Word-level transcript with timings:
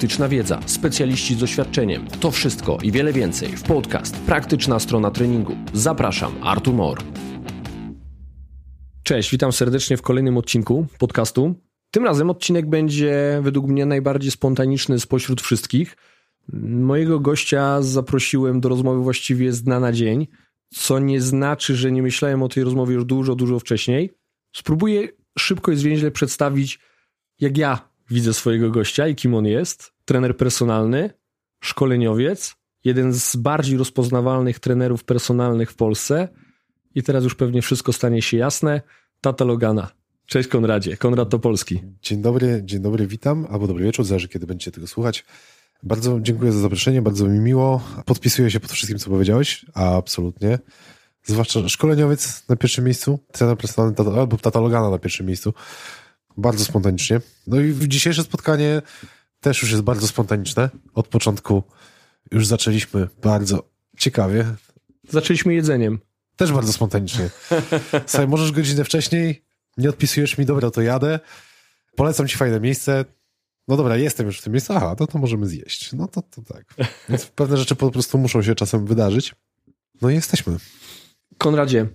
praktyczna 0.00 0.28
wiedza, 0.28 0.60
specjaliści 0.66 1.34
z 1.34 1.38
doświadczeniem. 1.38 2.06
To 2.06 2.30
wszystko 2.30 2.78
i 2.82 2.92
wiele 2.92 3.12
więcej 3.12 3.48
w 3.56 3.62
podcast 3.62 4.16
Praktyczna 4.16 4.78
strona 4.78 5.10
treningu. 5.10 5.56
Zapraszam, 5.72 6.32
Artur 6.42 6.74
Mor. 6.74 6.98
Cześć, 9.02 9.30
witam 9.30 9.52
serdecznie 9.52 9.96
w 9.96 10.02
kolejnym 10.02 10.36
odcinku 10.36 10.86
podcastu. 10.98 11.54
Tym 11.90 12.04
razem 12.04 12.30
odcinek 12.30 12.68
będzie 12.68 13.40
według 13.42 13.66
mnie 13.66 13.86
najbardziej 13.86 14.30
spontaniczny 14.30 15.00
spośród 15.00 15.40
wszystkich. 15.40 15.96
Mojego 16.62 17.20
gościa 17.20 17.82
zaprosiłem 17.82 18.60
do 18.60 18.68
rozmowy 18.68 19.02
właściwie 19.02 19.52
z 19.52 19.62
dnia 19.62 19.80
na 19.80 19.92
dzień, 19.92 20.26
co 20.74 20.98
nie 20.98 21.20
znaczy, 21.20 21.76
że 21.76 21.92
nie 21.92 22.02
myślałem 22.02 22.42
o 22.42 22.48
tej 22.48 22.64
rozmowie 22.64 22.94
już 22.94 23.04
dużo, 23.04 23.34
dużo 23.34 23.58
wcześniej. 23.58 24.10
Spróbuję 24.56 25.08
szybko 25.38 25.72
i 25.72 25.76
zwięźle 25.76 26.10
przedstawić, 26.10 26.78
jak 27.40 27.58
ja 27.58 27.89
widzę 28.10 28.34
swojego 28.34 28.70
gościa 28.70 29.08
i 29.08 29.14
kim 29.14 29.34
on 29.34 29.46
jest. 29.46 29.92
Trener 30.04 30.36
personalny, 30.36 31.10
szkoleniowiec, 31.60 32.54
jeden 32.84 33.12
z 33.12 33.36
bardziej 33.36 33.78
rozpoznawalnych 33.78 34.58
trenerów 34.58 35.04
personalnych 35.04 35.70
w 35.70 35.74
Polsce. 35.74 36.28
I 36.94 37.02
teraz 37.02 37.24
już 37.24 37.34
pewnie 37.34 37.62
wszystko 37.62 37.92
stanie 37.92 38.22
się 38.22 38.36
jasne. 38.36 38.82
Tata 39.20 39.44
Logana. 39.44 39.90
Cześć 40.26 40.48
Konradzie, 40.48 40.96
Konrad 40.96 41.30
Topolski. 41.30 41.82
Dzień 42.02 42.22
dobry, 42.22 42.62
dzień 42.64 42.82
dobry, 42.82 43.06
witam, 43.06 43.46
albo 43.50 43.66
dobry 43.66 43.84
wieczór, 43.84 44.04
zależy 44.04 44.28
kiedy 44.28 44.46
będziecie 44.46 44.70
tego 44.70 44.86
słuchać. 44.86 45.24
Bardzo 45.82 46.20
dziękuję 46.20 46.52
za 46.52 46.60
zaproszenie, 46.60 47.02
bardzo 47.02 47.28
mi 47.28 47.38
miło. 47.38 47.82
Podpisuję 48.06 48.50
się 48.50 48.60
pod 48.60 48.70
wszystkim, 48.72 48.98
co 48.98 49.10
powiedziałeś, 49.10 49.66
absolutnie. 49.74 50.58
Zwłaszcza 51.24 51.68
szkoleniowiec 51.68 52.48
na 52.48 52.56
pierwszym 52.56 52.84
miejscu, 52.84 53.18
trener 53.32 53.56
personalny 53.56 53.94
tata, 53.94 54.10
albo 54.10 54.36
tata 54.36 54.60
Logana 54.60 54.90
na 54.90 54.98
pierwszym 54.98 55.26
miejscu. 55.26 55.54
Bardzo 56.36 56.64
spontanicznie. 56.64 57.20
No 57.46 57.60
i 57.60 57.74
dzisiejsze 57.88 58.22
spotkanie 58.22 58.82
też 59.40 59.62
już 59.62 59.70
jest 59.70 59.82
bardzo 59.82 60.06
spontaniczne. 60.06 60.70
Od 60.94 61.08
początku 61.08 61.62
już 62.30 62.46
zaczęliśmy 62.46 63.08
bardzo 63.22 63.70
ciekawie. 63.98 64.44
Zaczęliśmy 65.08 65.54
jedzeniem. 65.54 65.98
Też 66.36 66.52
bardzo 66.52 66.72
spontanicznie. 66.72 67.30
Słuchaj, 68.06 68.28
możesz 68.28 68.52
godzinę 68.52 68.84
wcześniej, 68.84 69.44
nie 69.76 69.88
odpisujesz 69.88 70.38
mi, 70.38 70.46
dobra, 70.46 70.70
to 70.70 70.82
jadę. 70.82 71.20
Polecam 71.96 72.28
ci 72.28 72.36
fajne 72.36 72.60
miejsce. 72.60 73.04
No 73.68 73.76
dobra, 73.76 73.96
jestem 73.96 74.26
już 74.26 74.40
w 74.40 74.42
tym 74.42 74.52
miejscu, 74.52 74.72
aha, 74.76 74.96
to 74.96 75.06
to 75.06 75.18
możemy 75.18 75.46
zjeść. 75.46 75.92
No 75.92 76.08
to, 76.08 76.22
to 76.22 76.42
tak. 76.42 76.74
Więc 77.08 77.26
pewne 77.40 77.56
rzeczy 77.56 77.74
po 77.74 77.90
prostu 77.90 78.18
muszą 78.18 78.42
się 78.42 78.54
czasem 78.54 78.86
wydarzyć. 78.86 79.34
No 80.02 80.10
i 80.10 80.14
jesteśmy. 80.14 80.56
Konradzie, 81.38 81.86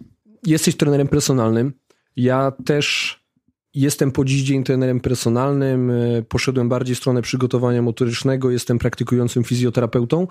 jesteś 0.43 0.77
trenerem 0.77 1.07
personalnym. 1.07 1.73
Ja 2.15 2.51
też 2.65 3.19
jestem 3.75 4.11
po 4.11 4.25
dziś 4.25 4.43
dzień 4.43 4.63
trenerem 4.63 4.99
personalnym. 4.99 5.91
Poszedłem 6.29 6.69
bardziej 6.69 6.95
w 6.95 6.99
stronę 6.99 7.21
przygotowania 7.21 7.81
motorycznego. 7.81 8.51
Jestem 8.51 8.79
praktykującym 8.79 9.43
fizjoterapeutą. 9.43 10.27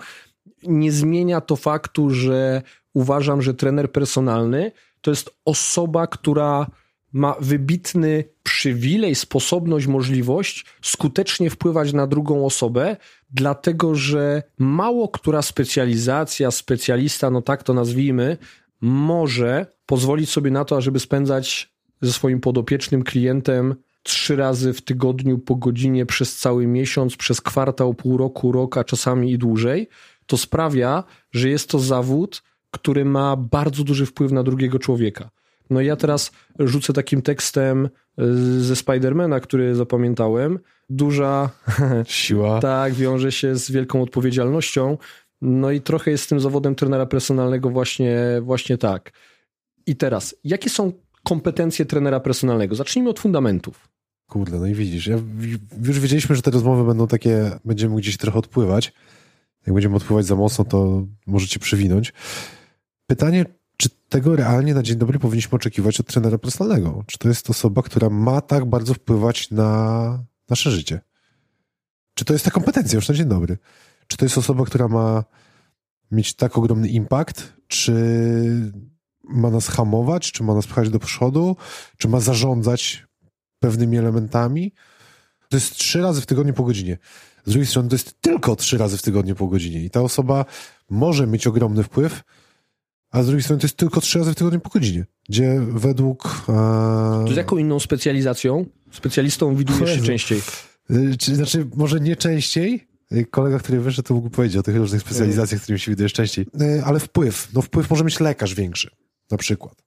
Nie 0.63 0.91
zmienia 0.91 1.41
to 1.41 1.55
faktu, 1.55 2.09
że 2.09 2.61
uważam, 2.93 3.41
że 3.41 3.53
trener 3.53 3.91
personalny 3.91 4.71
to 5.01 5.11
jest 5.11 5.29
osoba, 5.45 6.07
która 6.07 6.67
ma 7.13 7.35
wybitny 7.39 8.23
przywilej, 8.43 9.15
sposobność, 9.15 9.87
możliwość 9.87 10.65
skutecznie 10.81 11.49
wpływać 11.49 11.93
na 11.93 12.07
drugą 12.07 12.45
osobę, 12.45 12.97
dlatego 13.29 13.95
że 13.95 14.43
mało 14.57 15.07
która 15.07 15.41
specjalizacja, 15.41 16.51
specjalista, 16.51 17.29
no 17.29 17.41
tak 17.41 17.63
to 17.63 17.73
nazwijmy, 17.73 18.37
może 18.81 19.65
pozwolić 19.85 20.29
sobie 20.29 20.51
na 20.51 20.65
to, 20.65 20.77
ażeby 20.77 20.99
spędzać 20.99 21.74
ze 22.05 22.13
swoim 22.13 22.39
podopiecznym 22.39 23.03
klientem 23.03 23.75
trzy 24.03 24.35
razy 24.35 24.73
w 24.73 24.81
tygodniu 24.81 25.39
po 25.39 25.55
godzinie 25.55 26.05
przez 26.05 26.35
cały 26.35 26.67
miesiąc, 26.67 27.15
przez 27.15 27.41
kwartał, 27.41 27.93
pół 27.93 28.17
roku, 28.17 28.51
rok, 28.51 28.77
a 28.77 28.83
czasami 28.83 29.31
i 29.31 29.37
dłużej. 29.37 29.87
To 30.25 30.37
sprawia, 30.37 31.03
że 31.31 31.49
jest 31.49 31.69
to 31.69 31.79
zawód, 31.79 32.43
który 32.71 33.05
ma 33.05 33.35
bardzo 33.35 33.83
duży 33.83 34.05
wpływ 34.05 34.31
na 34.31 34.43
drugiego 34.43 34.79
człowieka. 34.79 35.29
No 35.69 35.81
ja 35.81 35.95
teraz 35.95 36.31
rzucę 36.59 36.93
takim 36.93 37.21
tekstem 37.21 37.89
ze 38.57 38.75
Spidermana, 38.75 39.39
który 39.39 39.75
zapamiętałem. 39.75 40.59
Duża 40.89 41.49
siła. 42.07 42.59
tak, 42.59 42.93
wiąże 42.93 43.31
się 43.31 43.55
z 43.55 43.71
wielką 43.71 44.01
odpowiedzialnością. 44.01 44.97
No 45.41 45.71
i 45.71 45.81
trochę 45.81 46.11
jest 46.11 46.23
z 46.23 46.27
tym 46.27 46.39
zawodem 46.39 46.75
trenera 46.75 47.05
personalnego 47.05 47.69
właśnie, 47.69 48.17
właśnie 48.41 48.77
tak. 48.77 49.11
I 49.87 49.95
teraz, 49.95 50.35
jakie 50.43 50.69
są 50.69 50.91
kompetencje 51.25 51.85
trenera 51.85 52.19
personalnego? 52.19 52.75
Zacznijmy 52.75 53.09
od 53.09 53.19
fundamentów. 53.19 53.89
Kurde, 54.29 54.59
no 54.59 54.65
i 54.65 54.73
widzisz, 54.73 55.07
ja, 55.07 55.17
już 55.83 55.99
wiedzieliśmy, 55.99 56.35
że 56.35 56.41
te 56.41 56.51
rozmowy 56.51 56.83
będą 56.83 57.07
takie, 57.07 57.51
będziemy 57.65 57.95
gdzieś 57.95 58.17
trochę 58.17 58.39
odpływać. 58.39 58.93
Jak 59.65 59.73
będziemy 59.73 59.95
odpływać 59.95 60.25
za 60.25 60.35
mocno, 60.35 60.65
to 60.65 61.05
możecie 61.27 61.59
przywinąć. 61.59 62.13
Pytanie, 63.07 63.45
czy 63.77 63.89
tego 64.09 64.35
realnie 64.35 64.73
na 64.73 64.83
dzień 64.83 64.97
dobry 64.97 65.19
powinniśmy 65.19 65.55
oczekiwać 65.55 65.99
od 65.99 66.07
trenera 66.07 66.37
personalnego? 66.37 67.03
Czy 67.07 67.17
to 67.17 67.27
jest 67.27 67.49
osoba, 67.49 67.81
która 67.81 68.09
ma 68.09 68.41
tak 68.41 68.65
bardzo 68.65 68.93
wpływać 68.93 69.51
na 69.51 70.23
nasze 70.49 70.71
życie? 70.71 70.99
Czy 72.13 72.25
to 72.25 72.33
jest 72.33 72.45
ta 72.45 72.51
kompetencja 72.51 72.95
już 72.95 73.09
na 73.09 73.15
dzień 73.15 73.27
dobry? 73.27 73.57
Czy 74.07 74.17
to 74.17 74.25
jest 74.25 74.37
osoba, 74.37 74.65
która 74.65 74.87
ma 74.87 75.23
mieć 76.11 76.33
tak 76.33 76.57
ogromny 76.57 76.87
impact? 76.87 77.53
Czy 77.67 77.93
ma 79.29 79.49
nas 79.49 79.67
hamować? 79.67 80.31
Czy 80.31 80.43
ma 80.43 80.53
nas 80.53 80.67
pchać 80.67 80.89
do 80.89 80.99
przodu? 80.99 81.55
Czy 81.97 82.07
ma 82.07 82.19
zarządzać 82.19 83.05
pewnymi 83.59 83.97
elementami? 83.97 84.73
To 85.49 85.57
jest 85.57 85.75
trzy 85.75 86.01
razy 86.01 86.21
w 86.21 86.25
tygodniu 86.25 86.53
po 86.53 86.63
godzinie. 86.63 86.97
Z 87.45 87.51
drugiej 87.51 87.67
strony 87.67 87.89
to 87.89 87.95
jest 87.95 88.21
tylko 88.21 88.55
trzy 88.55 88.77
razy 88.77 88.97
w 88.97 89.01
tygodniu 89.01 89.35
po 89.35 89.47
godzinie 89.47 89.83
i 89.83 89.89
ta 89.89 90.01
osoba 90.01 90.45
może 90.89 91.27
mieć 91.27 91.47
ogromny 91.47 91.83
wpływ, 91.83 92.21
a 93.11 93.23
z 93.23 93.25
drugiej 93.25 93.43
strony 93.43 93.59
to 93.59 93.65
jest 93.65 93.77
tylko 93.77 94.01
trzy 94.01 94.19
razy 94.19 94.31
w 94.31 94.35
tygodniu 94.35 94.59
po 94.59 94.69
godzinie, 94.69 95.05
gdzie 95.29 95.61
według... 95.69 96.45
E... 96.49 97.33
Z 97.33 97.35
jaką 97.35 97.57
inną 97.57 97.79
specjalizacją? 97.79 98.65
Specjalistą 98.91 99.55
widujesz 99.55 99.95
się 99.95 100.01
częściej? 100.01 100.41
Czy, 101.19 101.35
znaczy, 101.35 101.67
może 101.75 101.99
nie 101.99 102.15
częściej, 102.15 102.87
Kolega, 103.31 103.59
który 103.59 103.79
wyszedł, 103.79 104.07
to 104.07 104.13
mógł 104.13 104.29
powiedzieć 104.29 104.57
o 104.57 104.63
tych 104.63 104.75
różnych 104.75 105.01
specjalizacjach, 105.01 105.61
którymi 105.61 105.79
się 105.79 105.91
widujesz 105.91 106.13
częściej. 106.13 106.45
Ale 106.85 106.99
wpływ. 106.99 107.47
No 107.53 107.61
wpływ 107.61 107.89
może 107.89 108.03
mieć 108.03 108.19
lekarz 108.19 108.55
większy, 108.55 108.89
na 109.31 109.37
przykład. 109.37 109.83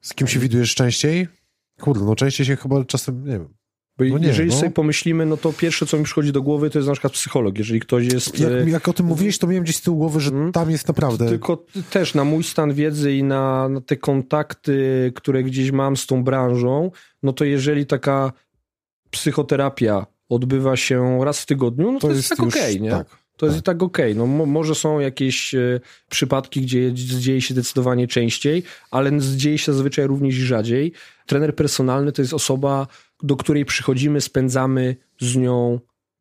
Z 0.00 0.14
kim 0.14 0.26
się 0.26 0.40
widujesz 0.40 0.74
częściej? 0.74 1.28
Kurde, 1.80 2.04
no 2.04 2.16
częściej 2.16 2.46
się 2.46 2.56
chyba 2.56 2.84
czasem, 2.84 3.24
nie 3.24 3.32
wiem. 3.38 3.58
Bo 3.98 4.04
no 4.04 4.18
nie, 4.18 4.26
jeżeli 4.26 4.50
no. 4.50 4.56
sobie 4.56 4.70
pomyślimy, 4.70 5.26
no 5.26 5.36
to 5.36 5.52
pierwsze, 5.52 5.86
co 5.86 5.98
mi 5.98 6.04
przychodzi 6.04 6.32
do 6.32 6.42
głowy, 6.42 6.70
to 6.70 6.78
jest 6.78 6.88
na 6.88 6.92
przykład 6.92 7.12
psycholog. 7.12 7.58
Jeżeli 7.58 7.80
ktoś 7.80 8.12
jest... 8.12 8.40
Jak, 8.40 8.68
jak 8.68 8.88
o 8.88 8.92
tym 8.92 9.06
mówiłeś, 9.06 9.38
to 9.38 9.46
miałem 9.46 9.64
gdzieś 9.64 9.76
z 9.76 9.80
tyłu 9.80 9.96
głowy, 9.96 10.20
że 10.20 10.30
hmm? 10.30 10.52
tam 10.52 10.70
jest 10.70 10.88
naprawdę... 10.88 11.28
Tylko 11.28 11.64
też 11.90 12.14
na 12.14 12.24
mój 12.24 12.44
stan 12.44 12.74
wiedzy 12.74 13.12
i 13.12 13.22
na, 13.22 13.68
na 13.68 13.80
te 13.80 13.96
kontakty, 13.96 15.12
które 15.14 15.42
gdzieś 15.42 15.70
mam 15.70 15.96
z 15.96 16.06
tą 16.06 16.24
branżą, 16.24 16.90
no 17.22 17.32
to 17.32 17.44
jeżeli 17.44 17.86
taka 17.86 18.32
psychoterapia 19.10 20.06
odbywa 20.28 20.76
się 20.76 21.24
raz 21.24 21.40
w 21.40 21.46
tygodniu, 21.46 21.92
no 21.92 21.98
to, 21.98 22.08
to 22.08 22.14
jest, 22.14 22.30
jest 22.30 22.40
tak 22.40 22.48
okej, 22.48 22.76
okay, 22.76 22.80
nie? 22.80 22.90
Tak. 22.90 23.18
To 23.38 23.46
jest 23.46 23.56
tak. 23.56 23.62
i 23.62 23.64
tak 23.64 23.82
okej. 23.82 24.12
Okay. 24.12 24.28
No, 24.28 24.46
może 24.46 24.74
są 24.74 25.00
jakieś 25.00 25.54
e, 25.54 25.80
przypadki, 26.10 26.60
gdzie 26.60 26.94
dzieje 26.94 27.40
się 27.40 27.54
zdecydowanie 27.54 28.06
częściej, 28.06 28.62
ale 28.90 29.10
dzieje 29.20 29.58
się 29.58 29.72
zazwyczaj 29.72 30.06
również 30.06 30.34
rzadziej. 30.34 30.92
Trener 31.26 31.54
personalny 31.54 32.12
to 32.12 32.22
jest 32.22 32.34
osoba, 32.34 32.86
do 33.22 33.36
której 33.36 33.64
przychodzimy, 33.64 34.20
spędzamy 34.20 34.96
z 35.20 35.36
nią 35.36 35.80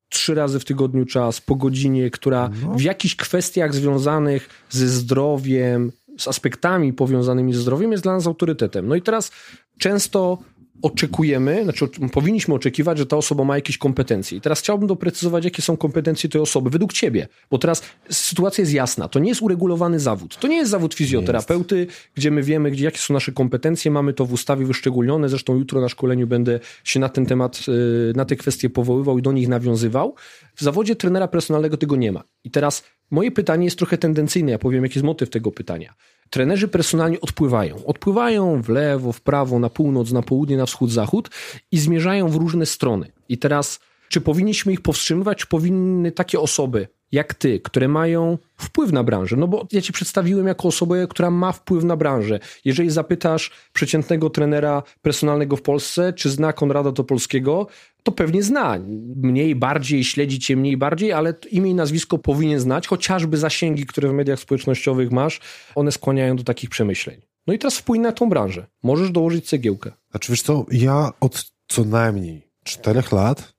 trzy 0.09 0.35
razy 0.35 0.59
w 0.59 0.66
tygodniu 0.66 1.05
czas, 1.05 1.41
po 1.41 1.55
godzinie, 1.55 2.09
która 2.11 2.50
no. 2.63 2.73
w 2.73 2.81
jakichś 2.81 3.16
kwestiach 3.16 3.73
związanych 3.73 4.49
ze 4.69 4.88
zdrowiem, 4.88 5.91
z 6.17 6.28
aspektami 6.28 6.94
powiązanymi 6.94 7.53
ze 7.53 7.61
zdrowiem 7.61 7.91
jest 7.91 8.03
dla 8.03 8.13
nas 8.13 8.28
autorytetem. 8.28 8.88
No 8.88 8.95
i 8.95 9.01
teraz 9.01 9.31
często 9.79 10.38
oczekujemy, 10.82 11.64
znaczy 11.64 11.88
powinniśmy 12.14 12.53
oczekiwać, 12.53 12.97
że 12.97 13.06
ta 13.06 13.18
osoba 13.18 13.44
ma 13.44 13.56
jakieś 13.56 13.78
kompetencje. 13.78 14.38
I 14.38 14.41
teraz 14.41 14.59
chciałbym 14.59 14.88
doprecyzować, 14.88 15.46
jakie 15.46 15.62
są 15.62 15.78
kompetencje 15.78 16.29
tej 16.29 16.41
osoby 16.41 16.70
według 16.70 16.94
ciebie, 16.94 17.28
bo 17.52 17.58
teraz 17.58 17.82
sytuacja 18.09 18.62
jest 18.62 18.74
jasna. 18.74 19.08
To 19.08 19.20
nie 19.20 19.29
jest 19.29 19.41
uregulowany 19.41 20.00
zawód. 20.00 20.38
To 20.40 20.47
nie 20.47 20.56
jest 20.56 20.72
zawód 20.72 20.94
fizjoterapeuty, 20.94 21.78
jest. 21.79 21.91
gdzie 22.16 22.32
my 22.32 22.44
wiemy, 22.44 22.72
gdzie, 22.72 22.85
jakie 22.85 22.97
są 22.97 23.14
nasze 23.14 23.32
kompetencje, 23.32 23.91
mamy 23.91 24.14
to 24.14 24.26
w 24.26 24.34
ustawie 24.34 24.66
wyszczególnione. 24.66 25.29
Zresztą 25.29 25.56
jutro 25.56 25.82
na 25.82 25.90
szkoleniu 25.90 26.28
będę 26.28 26.59
się 26.84 27.00
na 27.00 27.09
ten 27.09 27.26
temat, 27.26 27.66
y, 27.68 28.14
na 28.16 28.26
te 28.26 28.35
kwestie 28.35 28.70
powoływał 28.70 29.18
i 29.18 29.22
do 29.22 29.32
nich 29.32 29.47
nawiązywał. 29.47 30.16
W 30.56 30.64
zawodzie 30.64 30.96
trenera 30.96 31.28
personalnego 31.28 31.78
tego 31.78 31.96
nie 31.96 32.12
ma. 32.12 32.23
I 32.44 32.52
teraz 32.52 32.84
moje 33.12 33.32
pytanie 33.32 33.66
jest 33.66 33.78
trochę 33.78 33.97
tendencyjne. 33.97 34.52
Ja 34.52 34.59
powiem, 34.59 34.84
jaki 34.84 35.00
jest 35.00 35.06
motyw 35.06 35.30
tego 35.30 35.52
pytania. 35.52 35.94
Trenerzy 36.29 36.68
personalni 36.68 37.22
odpływają. 37.22 37.85
Odpływają 37.85 38.62
w 38.62 38.70
lewo, 38.70 39.12
w 39.12 39.22
prawo, 39.22 39.59
na 39.59 39.70
północ, 39.70 40.12
na 40.12 40.22
południe, 40.22 40.58
na 40.58 40.66
wschód, 40.66 40.91
zachód 40.91 41.29
i 41.72 41.78
zmierzają 41.78 42.29
w 42.29 42.35
różne 42.35 42.66
strony. 42.66 43.12
I 43.29 43.38
teraz, 43.38 43.79
czy 44.09 44.22
powinniśmy 44.22 44.74
ich 44.74 44.82
powstrzymywać, 44.82 45.38
czy 45.38 45.47
powinny 45.47 46.12
takie 46.12 46.40
osoby 46.40 46.88
jak 47.12 47.34
ty, 47.34 47.59
które 47.59 47.88
mają 47.88 48.38
wpływ 48.58 48.91
na 48.91 49.03
branżę. 49.03 49.35
No 49.35 49.47
bo 49.47 49.68
ja 49.72 49.82
ci 49.82 49.94
przedstawiłem 49.94 50.47
jako 50.47 50.68
osobę, 50.68 51.08
która 51.09 51.32
ma 51.32 51.52
wpływ 51.52 51.84
na 51.84 51.97
branżę. 51.97 52.40
Jeżeli 52.66 52.90
zapytasz 52.90 53.52
przeciętnego 53.73 54.30
trenera 54.30 54.84
personalnego 55.02 55.56
w 55.56 55.62
Polsce, 55.62 56.14
czy 56.14 56.30
zna 56.30 56.53
Konrada 56.53 56.91
Topolskiego, 56.91 57.68
to 58.08 58.12
pewnie 58.12 58.44
zna. 58.44 58.80
Mniej, 59.16 59.56
bardziej, 59.56 60.04
śledzi 60.04 60.40
cię 60.40 60.56
mniej, 60.56 60.78
bardziej, 60.78 61.14
ale 61.14 61.34
imię 61.52 61.72
i 61.72 61.74
nazwisko 61.74 62.18
powinien 62.18 62.59
znać, 62.59 62.88
chociażby 62.88 63.38
zasięgi, 63.38 63.86
które 63.86 64.09
w 64.09 64.14
mediach 64.14 64.40
społecznościowych 64.40 65.12
masz, 65.12 65.40
one 65.76 65.92
skłaniają 65.92 66.36
do 66.36 66.44
takich 66.44 66.70
przemyśleń. 66.70 67.22
No 67.48 67.54
i 67.54 67.59
teraz 67.59 67.78
wpłyń 67.78 68.02
na 68.02 68.12
tą 68.12 68.30
branżę. 68.30 68.68
Możesz 68.84 69.12
dołożyć 69.12 69.50
cegiełkę. 69.50 69.92
Znaczy 70.12 70.32
wiesz 70.32 70.42
co, 70.42 70.66
ja 70.72 71.12
od 71.20 71.52
co 71.68 71.84
najmniej 71.84 72.48
czterech 72.64 73.12
lat 73.12 73.54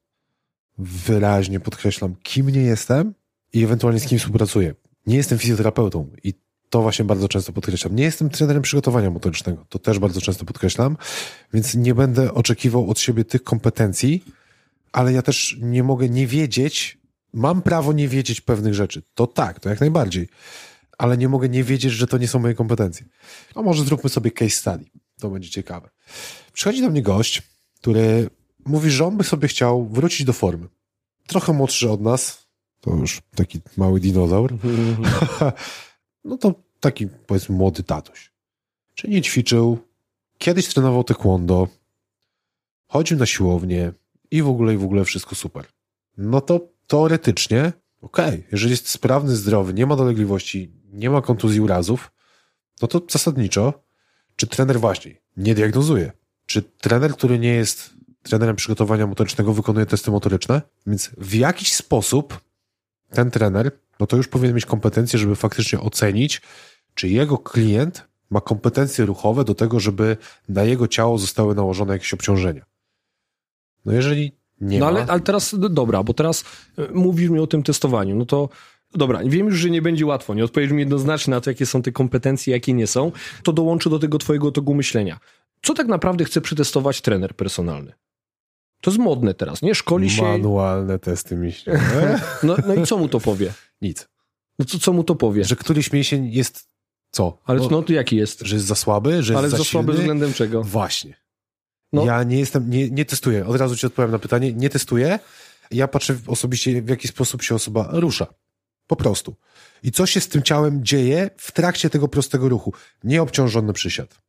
wyraźnie 0.78 1.60
podkreślam, 1.60 2.14
kim 2.22 2.48
nie 2.48 2.62
jestem 2.62 3.14
i 3.52 3.64
ewentualnie 3.64 4.00
z 4.00 4.06
kim 4.06 4.18
współpracuję. 4.18 4.74
Nie 5.06 5.16
jestem 5.16 5.38
fizjoterapeutą 5.38 6.10
i 6.24 6.34
to 6.70 6.82
właśnie 6.82 7.04
bardzo 7.04 7.28
często 7.28 7.52
podkreślam. 7.52 7.96
Nie 7.96 8.04
jestem 8.04 8.30
trenerem 8.30 8.62
przygotowania 8.62 9.10
motorycznego, 9.10 9.66
to 9.68 9.78
też 9.78 9.98
bardzo 9.98 10.20
często 10.20 10.44
podkreślam, 10.44 10.96
więc 11.52 11.74
nie 11.74 11.94
będę 11.94 12.34
oczekiwał 12.34 12.90
od 12.90 13.00
siebie 13.00 13.24
tych 13.24 13.42
kompetencji, 13.42 14.24
ale 14.92 15.12
ja 15.12 15.22
też 15.22 15.56
nie 15.60 15.82
mogę 15.82 16.08
nie 16.08 16.26
wiedzieć, 16.26 16.98
mam 17.32 17.62
prawo 17.62 17.92
nie 17.92 18.08
wiedzieć 18.08 18.40
pewnych 18.40 18.74
rzeczy. 18.74 19.02
To 19.14 19.26
tak, 19.26 19.60
to 19.60 19.68
jak 19.68 19.80
najbardziej, 19.80 20.28
ale 20.98 21.18
nie 21.18 21.28
mogę 21.28 21.48
nie 21.48 21.64
wiedzieć, 21.64 21.92
że 21.92 22.06
to 22.06 22.18
nie 22.18 22.28
są 22.28 22.38
moje 22.38 22.54
kompetencje. 22.54 23.06
A 23.54 23.62
może 23.62 23.84
zróbmy 23.84 24.10
sobie 24.10 24.30
case 24.30 24.50
study, 24.50 24.84
to 25.20 25.30
będzie 25.30 25.50
ciekawe. 25.50 25.90
Przychodzi 26.52 26.80
do 26.80 26.90
mnie 26.90 27.02
gość, 27.02 27.42
który 27.80 28.30
mówi, 28.66 28.90
że 28.90 29.06
on 29.06 29.16
by 29.16 29.24
sobie 29.24 29.48
chciał 29.48 29.88
wrócić 29.88 30.26
do 30.26 30.32
formy. 30.32 30.68
Trochę 31.26 31.52
młodszy 31.52 31.90
od 31.90 32.00
nas, 32.00 32.46
to 32.80 32.96
już 32.96 33.22
taki 33.34 33.60
mały 33.76 34.00
dinozaur. 34.00 34.54
no 36.24 36.38
to 36.38 36.54
taki, 36.80 37.08
powiedzmy, 37.26 37.56
młody 37.56 37.82
tatuś. 37.82 38.32
Czyli 38.94 39.14
nie 39.14 39.22
ćwiczył, 39.22 39.78
kiedyś 40.38 40.68
trenował 40.68 41.04
taekwondo, 41.04 41.68
chodził 42.86 43.18
na 43.18 43.26
siłownię 43.26 43.92
i 44.30 44.42
w 44.42 44.48
ogóle, 44.48 44.74
i 44.74 44.76
w 44.76 44.84
ogóle 44.84 45.04
wszystko 45.04 45.34
super. 45.34 45.66
No 46.16 46.40
to 46.40 46.68
teoretycznie, 46.86 47.72
okej, 48.00 48.28
okay, 48.28 48.42
jeżeli 48.52 48.70
jest 48.70 48.88
sprawny, 48.88 49.36
zdrowy, 49.36 49.74
nie 49.74 49.86
ma 49.86 49.96
dolegliwości, 49.96 50.72
nie 50.92 51.10
ma 51.10 51.22
kontuzji 51.22 51.60
urazów, 51.60 52.12
no 52.82 52.88
to 52.88 53.02
zasadniczo, 53.08 53.84
czy 54.36 54.46
trener 54.46 54.80
właśnie 54.80 55.14
nie 55.36 55.54
diagnozuje, 55.54 56.12
czy 56.46 56.62
trener, 56.62 57.12
który 57.12 57.38
nie 57.38 57.54
jest 57.54 57.90
trenerem 58.22 58.56
przygotowania 58.56 59.06
motorycznego, 59.06 59.52
wykonuje 59.52 59.86
testy 59.86 60.10
motoryczne, 60.10 60.62
więc 60.86 61.10
w 61.18 61.34
jakiś 61.34 61.72
sposób 61.72 62.40
ten 63.10 63.30
trener, 63.30 63.70
no 64.00 64.06
to 64.06 64.16
już 64.16 64.28
powinien 64.28 64.54
mieć 64.54 64.66
kompetencje, 64.66 65.18
żeby 65.18 65.36
faktycznie 65.36 65.80
ocenić, 65.80 66.42
czy 66.94 67.08
jego 67.08 67.38
klient 67.38 68.08
ma 68.30 68.40
kompetencje 68.40 69.06
ruchowe 69.06 69.44
do 69.44 69.54
tego, 69.54 69.80
żeby 69.80 70.16
na 70.48 70.64
jego 70.64 70.88
ciało 70.88 71.18
zostały 71.18 71.54
nałożone 71.54 71.92
jakieś 71.92 72.14
obciążenia. 72.14 72.64
No 73.84 73.92
jeżeli 73.92 74.32
nie 74.60 74.78
no 74.78 74.84
ma... 74.84 74.90
ale, 74.90 75.06
ale 75.06 75.20
teraz, 75.20 75.54
dobra, 75.70 76.02
bo 76.02 76.14
teraz 76.14 76.44
e, 76.78 76.88
mówisz 76.94 77.30
mi 77.30 77.38
o 77.38 77.46
tym 77.46 77.62
testowaniu, 77.62 78.16
no 78.16 78.26
to 78.26 78.48
Dobra, 78.94 79.20
wiem 79.24 79.46
już, 79.46 79.56
że 79.56 79.70
nie 79.70 79.82
będzie 79.82 80.06
łatwo, 80.06 80.34
nie 80.34 80.44
odpowiedzisz 80.44 80.72
mi 80.72 80.80
jednoznacznie 80.80 81.30
na 81.30 81.40
to, 81.40 81.50
jakie 81.50 81.66
są 81.66 81.82
te 81.82 81.92
kompetencje, 81.92 82.54
jakie 82.54 82.72
nie 82.72 82.86
są, 82.86 83.12
to 83.42 83.52
dołączę 83.52 83.90
do 83.90 83.98
tego 83.98 84.18
twojego 84.18 84.52
togu 84.52 84.74
myślenia. 84.74 85.18
Co 85.62 85.74
tak 85.74 85.86
naprawdę 85.86 86.24
chce 86.24 86.40
przetestować 86.40 87.00
trener 87.00 87.36
personalny? 87.36 87.92
To 88.80 88.90
jest 88.90 89.00
modne 89.00 89.34
teraz, 89.34 89.62
nie? 89.62 89.74
Szkoli 89.74 90.10
się... 90.10 90.22
Manualne 90.22 90.98
testy 90.98 91.36
mięśni. 91.36 91.72
no, 92.42 92.56
no 92.66 92.74
i 92.74 92.86
co 92.86 92.98
mu 92.98 93.08
to 93.08 93.20
powie? 93.20 93.52
Nic. 93.82 94.08
No 94.58 94.64
co, 94.64 94.78
co 94.78 94.92
mu 94.92 95.04
to 95.04 95.14
powie? 95.14 95.44
Że 95.44 95.56
któryś 95.56 95.92
mięsień 95.92 96.32
jest 96.32 96.68
co? 97.10 97.38
Ale 97.44 97.60
no, 97.60 97.68
no 97.70 97.82
to 97.82 97.92
jaki 97.92 98.16
jest? 98.16 98.40
Że 98.40 98.56
jest 98.56 98.66
za 98.66 98.74
słaby? 98.74 99.22
Że 99.22 99.34
Ale 99.36 99.42
jest 99.42 99.52
za, 99.52 99.58
za 99.58 99.64
słaby 99.64 99.86
silny? 99.86 100.00
względem 100.00 100.32
czego? 100.32 100.62
Właśnie. 100.62 101.14
No. 101.92 102.04
Ja 102.04 102.22
nie 102.22 102.38
jestem, 102.38 102.70
nie, 102.70 102.90
nie 102.90 103.04
testuję. 103.04 103.46
Od 103.46 103.56
razu 103.56 103.76
ci 103.76 103.86
odpowiem 103.86 104.10
na 104.10 104.18
pytanie. 104.18 104.52
Nie 104.52 104.70
testuję. 104.70 105.18
Ja 105.70 105.88
patrzę 105.88 106.18
osobiście, 106.26 106.82
w 106.82 106.88
jaki 106.88 107.08
sposób 107.08 107.42
się 107.42 107.54
osoba 107.54 107.88
rusza. 107.92 108.26
Po 108.86 108.96
prostu. 108.96 109.36
I 109.82 109.92
co 109.92 110.06
się 110.06 110.20
z 110.20 110.28
tym 110.28 110.42
ciałem 110.42 110.84
dzieje 110.84 111.30
w 111.36 111.52
trakcie 111.52 111.90
tego 111.90 112.08
prostego 112.08 112.48
ruchu. 112.48 112.72
Nieobciążony 113.04 113.72
przysiad. 113.72 114.20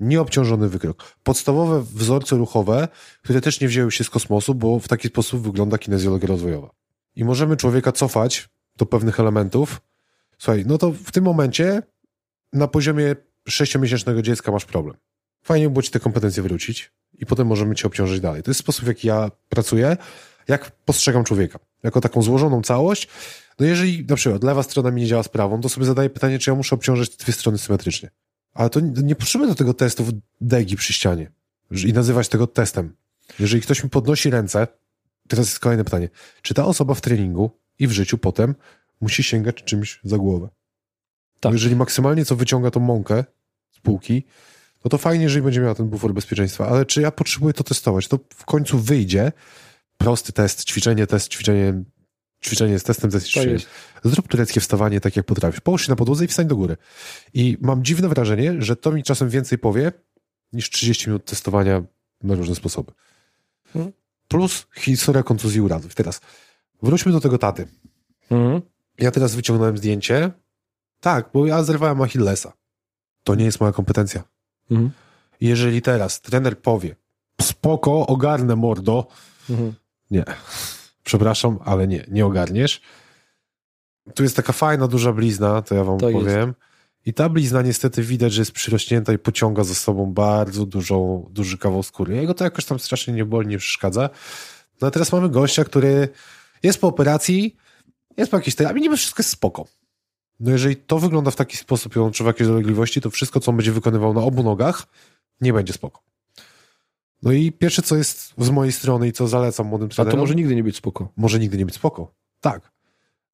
Nieobciążony 0.00 0.68
wykrok. 0.68 1.16
Podstawowe 1.22 1.82
wzorce 1.82 2.36
ruchowe, 2.36 2.88
które 3.22 3.40
też 3.40 3.60
nie 3.60 3.68
wzięły 3.68 3.92
się 3.92 4.04
z 4.04 4.10
kosmosu, 4.10 4.54
bo 4.54 4.78
w 4.78 4.88
taki 4.88 5.08
sposób 5.08 5.42
wygląda 5.42 5.78
kinezjologia 5.78 6.28
rozwojowa. 6.28 6.70
I 7.16 7.24
możemy 7.24 7.56
człowieka 7.56 7.92
cofać 7.92 8.48
do 8.76 8.86
pewnych 8.86 9.20
elementów. 9.20 9.80
Słuchaj, 10.38 10.64
no 10.66 10.78
to 10.78 10.92
w 10.92 11.12
tym 11.12 11.24
momencie 11.24 11.82
na 12.52 12.68
poziomie 12.68 13.16
sześciomiesięcznego 13.48 14.22
dziecka 14.22 14.52
masz 14.52 14.64
problem. 14.64 14.96
Fajnie 15.42 15.70
było 15.70 15.82
ci 15.82 15.90
te 15.90 16.00
kompetencje 16.00 16.42
wrócić 16.42 16.92
i 17.18 17.26
potem 17.26 17.46
możemy 17.46 17.74
cię 17.74 17.86
obciążyć 17.86 18.20
dalej. 18.20 18.42
To 18.42 18.50
jest 18.50 18.60
sposób, 18.60 18.84
w 18.84 18.88
jaki 18.88 19.08
ja 19.08 19.30
pracuję, 19.48 19.96
jak 20.48 20.70
postrzegam 20.70 21.24
człowieka. 21.24 21.58
Jako 21.82 22.00
taką 22.00 22.22
złożoną 22.22 22.62
całość. 22.62 23.08
No 23.58 23.66
jeżeli 23.66 24.06
na 24.06 24.16
przykład 24.16 24.44
lewa 24.44 24.62
strona 24.62 24.90
mi 24.90 25.02
nie 25.02 25.06
działa 25.06 25.22
z 25.22 25.28
prawą, 25.28 25.60
to 25.60 25.68
sobie 25.68 25.86
zadaję 25.86 26.10
pytanie, 26.10 26.38
czy 26.38 26.50
ja 26.50 26.54
muszę 26.54 26.74
obciążyć 26.74 27.16
dwie 27.16 27.32
strony 27.32 27.58
symetrycznie. 27.58 28.10
Ale 28.54 28.70
to 28.70 28.80
nie 28.80 29.14
potrzebuję 29.14 29.50
do 29.50 29.54
tego 29.54 29.74
testu 29.74 30.04
degi 30.40 30.76
przy 30.76 30.92
ścianie 30.92 31.30
i 31.86 31.92
nazywać 31.92 32.28
tego 32.28 32.46
testem. 32.46 32.96
Jeżeli 33.38 33.62
ktoś 33.62 33.84
mi 33.84 33.90
podnosi 33.90 34.30
ręce, 34.30 34.66
teraz 35.28 35.46
jest 35.46 35.58
kolejne 35.58 35.84
pytanie. 35.84 36.08
Czy 36.42 36.54
ta 36.54 36.64
osoba 36.64 36.94
w 36.94 37.00
treningu 37.00 37.50
i 37.78 37.86
w 37.86 37.92
życiu 37.92 38.18
potem 38.18 38.54
musi 39.00 39.22
sięgać 39.22 39.64
czymś 39.64 40.00
za 40.04 40.18
głowę? 40.18 40.48
Tak. 41.40 41.52
Bo 41.52 41.54
jeżeli 41.54 41.76
maksymalnie 41.76 42.24
co 42.24 42.36
wyciąga 42.36 42.70
tą 42.70 42.80
mąkę 42.80 43.24
z 43.70 43.78
półki, 43.80 44.24
no 44.84 44.88
to 44.88 44.98
fajnie, 44.98 45.24
jeżeli 45.24 45.42
będzie 45.42 45.60
miała 45.60 45.74
ten 45.74 45.88
bufor 45.88 46.14
bezpieczeństwa, 46.14 46.68
ale 46.68 46.86
czy 46.86 47.00
ja 47.00 47.10
potrzebuję 47.10 47.54
to 47.54 47.64
testować? 47.64 48.08
To 48.08 48.18
w 48.34 48.44
końcu 48.44 48.78
wyjdzie 48.78 49.32
prosty 49.98 50.32
test, 50.32 50.64
ćwiczenie, 50.64 51.06
test, 51.06 51.28
ćwiczenie, 51.28 51.84
ćwiczenie 52.44 52.78
z 52.78 52.82
testem, 52.82 53.10
test, 53.10 53.26
ćwiczenie. 53.26 53.58
Zrób 54.04 54.28
tureckie 54.28 54.60
wstawanie 54.60 55.00
tak, 55.00 55.16
jak 55.16 55.26
potrafisz. 55.26 55.60
Połóż 55.60 55.86
się 55.86 55.92
na 55.92 55.96
podłodze 55.96 56.24
i 56.24 56.28
wstań 56.28 56.46
do 56.46 56.56
góry. 56.56 56.76
I 57.34 57.58
mam 57.60 57.84
dziwne 57.84 58.08
wrażenie, 58.08 58.54
że 58.58 58.76
to 58.76 58.92
mi 58.92 59.02
czasem 59.02 59.28
więcej 59.30 59.58
powie 59.58 59.92
niż 60.52 60.70
30 60.70 61.08
minut 61.08 61.24
testowania 61.24 61.82
na 62.22 62.34
różne 62.34 62.54
sposoby. 62.54 62.92
Hmm. 63.72 63.92
Plus 64.28 64.66
historia 64.76 65.22
kontuzji 65.22 65.60
urazów. 65.60 65.94
Teraz 65.94 66.20
wróćmy 66.82 67.12
do 67.12 67.20
tego 67.20 67.38
taty. 67.38 67.66
Hmm. 68.28 68.62
Ja 68.98 69.10
teraz 69.10 69.34
wyciągnąłem 69.34 69.78
zdjęcie. 69.78 70.30
Tak, 71.00 71.30
bo 71.34 71.46
ja 71.46 71.62
zerwałem 71.62 72.02
Achillesa. 72.02 72.52
To 73.22 73.34
nie 73.34 73.44
jest 73.44 73.60
moja 73.60 73.72
kompetencja. 73.72 74.22
Mhm. 74.70 74.90
Jeżeli 75.40 75.82
teraz 75.82 76.20
trener 76.20 76.58
powie, 76.58 76.96
spoko, 77.42 78.06
ogarnę 78.06 78.56
mordo, 78.56 79.06
mhm. 79.50 79.74
nie. 80.10 80.24
Przepraszam, 81.04 81.58
ale 81.64 81.88
nie, 81.88 82.04
nie 82.08 82.26
ogarniesz. 82.26 82.80
Tu 84.14 84.22
jest 84.22 84.36
taka 84.36 84.52
fajna, 84.52 84.88
duża 84.88 85.12
blizna, 85.12 85.62
to 85.62 85.74
ja 85.74 85.84
wam 85.84 85.98
to 85.98 86.10
powiem. 86.10 86.48
Jest. 86.48 86.58
I 87.06 87.14
ta 87.14 87.28
blizna 87.28 87.62
niestety 87.62 88.02
widać, 88.02 88.32
że 88.32 88.40
jest 88.40 88.52
przyrośnięta 88.52 89.12
i 89.12 89.18
pociąga 89.18 89.64
za 89.64 89.74
sobą 89.74 90.12
bardzo 90.12 90.66
dużą, 90.66 91.26
duży 91.30 91.58
kawał 91.58 91.82
skóry. 91.82 92.16
Jego 92.16 92.34
to 92.34 92.44
jakoś 92.44 92.64
tam 92.64 92.78
strasznie 92.78 93.14
nie 93.14 93.24
boli, 93.24 93.48
nie 93.48 93.58
przeszkadza. 93.58 94.10
No 94.80 94.88
a 94.88 94.90
teraz 94.90 95.12
mamy 95.12 95.28
gościa, 95.28 95.64
który 95.64 96.08
jest 96.64 96.80
po 96.80 96.88
operacji, 96.88 97.56
jest 98.16 98.30
po 98.30 98.36
jakiejś 98.36 98.54
terapii, 98.54 98.82
niby 98.82 98.96
wszystko 98.96 99.20
jest 99.20 99.30
spoko. 99.30 99.66
No 100.40 100.50
jeżeli 100.50 100.76
to 100.76 100.98
wygląda 100.98 101.30
w 101.30 101.36
taki 101.36 101.56
sposób 101.56 101.96
i 101.96 101.98
on 101.98 102.06
odczuwa 102.06 102.30
jakieś 102.30 102.46
dolegliwości, 102.46 103.00
to 103.00 103.10
wszystko, 103.10 103.40
co 103.40 103.50
on 103.50 103.56
będzie 103.56 103.72
wykonywał 103.72 104.14
na 104.14 104.20
obu 104.20 104.42
nogach, 104.42 104.86
nie 105.40 105.52
będzie 105.52 105.72
spoko. 105.72 106.02
No 107.22 107.32
i 107.32 107.52
pierwsze, 107.52 107.82
co 107.82 107.96
jest 107.96 108.34
z 108.38 108.50
mojej 108.50 108.72
strony 108.72 109.08
i 109.08 109.12
co 109.12 109.28
zalecam 109.28 109.66
młodym 109.66 109.88
trenerom... 109.88 110.10
A 110.10 110.16
to 110.16 110.20
może 110.20 110.34
nigdy 110.34 110.56
nie 110.56 110.64
być 110.64 110.76
spoko. 110.76 111.12
Może 111.16 111.38
nigdy 111.38 111.58
nie 111.58 111.66
być 111.66 111.74
spoko. 111.74 112.14
Tak. 112.40 112.72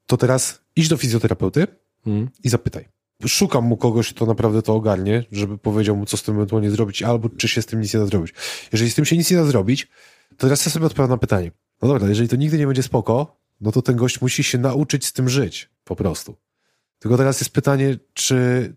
To 0.06 0.16
teraz 0.16 0.60
idź 0.76 0.88
do 0.88 0.96
fizjoterapeuty 0.96 1.66
hmm. 2.04 2.28
i 2.44 2.48
zapytaj. 2.48 2.88
Szukam 3.26 3.64
mu 3.64 3.76
kogoś, 3.76 4.14
kto 4.14 4.26
naprawdę 4.26 4.62
to 4.62 4.74
ogarnie, 4.74 5.24
żeby 5.32 5.58
powiedział 5.58 5.96
mu, 5.96 6.06
co 6.06 6.16
z 6.16 6.22
tym 6.22 6.34
ewentualnie 6.34 6.70
zrobić, 6.70 7.02
albo 7.02 7.28
czy 7.28 7.48
się 7.48 7.62
z 7.62 7.66
tym 7.66 7.80
nic 7.80 7.94
nie 7.94 8.00
da 8.00 8.06
zrobić. 8.06 8.34
Jeżeli 8.72 8.90
z 8.90 8.94
tym 8.94 9.04
się 9.04 9.16
nic 9.16 9.30
nie 9.30 9.36
da 9.36 9.44
zrobić, 9.44 9.88
to 10.28 10.36
teraz 10.36 10.66
ja 10.66 10.72
sobie 10.72 10.86
odpowiadam 10.86 11.10
na 11.10 11.18
pytanie. 11.18 11.50
No 11.82 11.88
dobra, 11.88 12.08
jeżeli 12.08 12.28
to 12.28 12.36
nigdy 12.36 12.58
nie 12.58 12.66
będzie 12.66 12.82
spoko, 12.82 13.40
no 13.60 13.72
to 13.72 13.82
ten 13.82 13.96
gość 13.96 14.20
musi 14.20 14.44
się 14.44 14.58
nauczyć 14.58 15.06
z 15.06 15.12
tym 15.12 15.28
żyć. 15.28 15.70
Po 15.84 15.96
prostu. 15.96 16.36
Tylko 16.98 17.16
teraz 17.16 17.40
jest 17.40 17.52
pytanie, 17.52 17.98
czy 18.14 18.72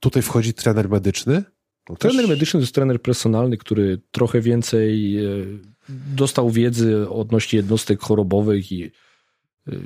tutaj 0.00 0.22
wchodzi 0.22 0.54
trener 0.54 0.88
medyczny? 0.88 1.44
No 1.88 1.96
trener 1.96 2.20
też... 2.20 2.28
medyczny 2.28 2.58
to 2.58 2.62
jest 2.62 2.74
trener 2.74 3.02
personalny, 3.02 3.56
który 3.56 4.00
trochę 4.10 4.40
więcej 4.40 5.18
e, 5.18 5.28
dostał 5.88 6.50
wiedzy 6.50 7.08
odnośnie 7.10 7.56
jednostek 7.56 8.00
chorobowych 8.00 8.72
i 8.72 8.90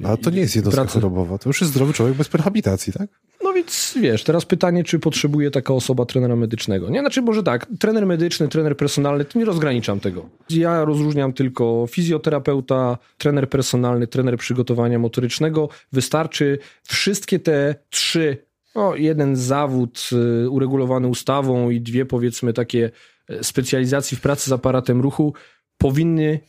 a 0.04 0.16
to 0.16 0.30
nie 0.30 0.40
jest 0.40 0.56
jednostka 0.56 0.82
pracy. 0.82 0.94
chorobowa, 0.94 1.38
to 1.38 1.48
już 1.48 1.60
jest 1.60 1.72
zdrowy 1.72 1.92
człowiek 1.92 2.16
bez 2.16 2.34
rehabilitacji, 2.34 2.92
tak? 2.92 3.20
No 3.52 3.56
więc 3.56 3.94
wiesz, 4.00 4.25
teraz 4.25 4.44
pytanie, 4.44 4.85
czy 4.85 4.99
potrzebuje 4.99 5.50
taka 5.50 5.75
osoba 5.75 6.06
trenera 6.06 6.37
medycznego. 6.37 6.90
Nie, 6.90 7.00
znaczy 7.00 7.23
może 7.23 7.42
tak, 7.42 7.66
trener 7.78 8.06
medyczny, 8.06 8.49
trener 8.49 8.76
personalny, 8.76 9.25
to 9.25 9.38
nie 9.38 9.44
rozgraniczam 9.44 10.00
tego. 10.00 10.28
Ja 10.50 10.85
rozróżniam 10.85 11.32
tylko 11.32 11.87
fizjoterapeuta, 11.90 12.99
trener 13.18 13.49
personalny, 13.49 14.06
trener 14.06 14.37
przygotowania 14.37 14.99
motorycznego. 14.99 15.68
Wystarczy 15.92 16.59
wszystkie 16.82 17.38
te 17.38 17.75
trzy, 17.90 18.37
no 18.75 18.97
jeden 18.97 19.37
zawód 19.37 20.11
y, 20.44 20.50
uregulowany 20.50 21.09
ustawą 21.09 21.71
i 21.71 21.80
dwie 21.80 22.06
powiedzmy 22.06 22.52
takie 22.52 22.90
y, 23.30 23.44
specjalizacji 23.44 24.16
w 24.16 24.21
pracy 24.21 24.50
z 24.50 24.52
aparatem 24.52 25.00
ruchu 25.00 25.35
powinny 25.78 26.40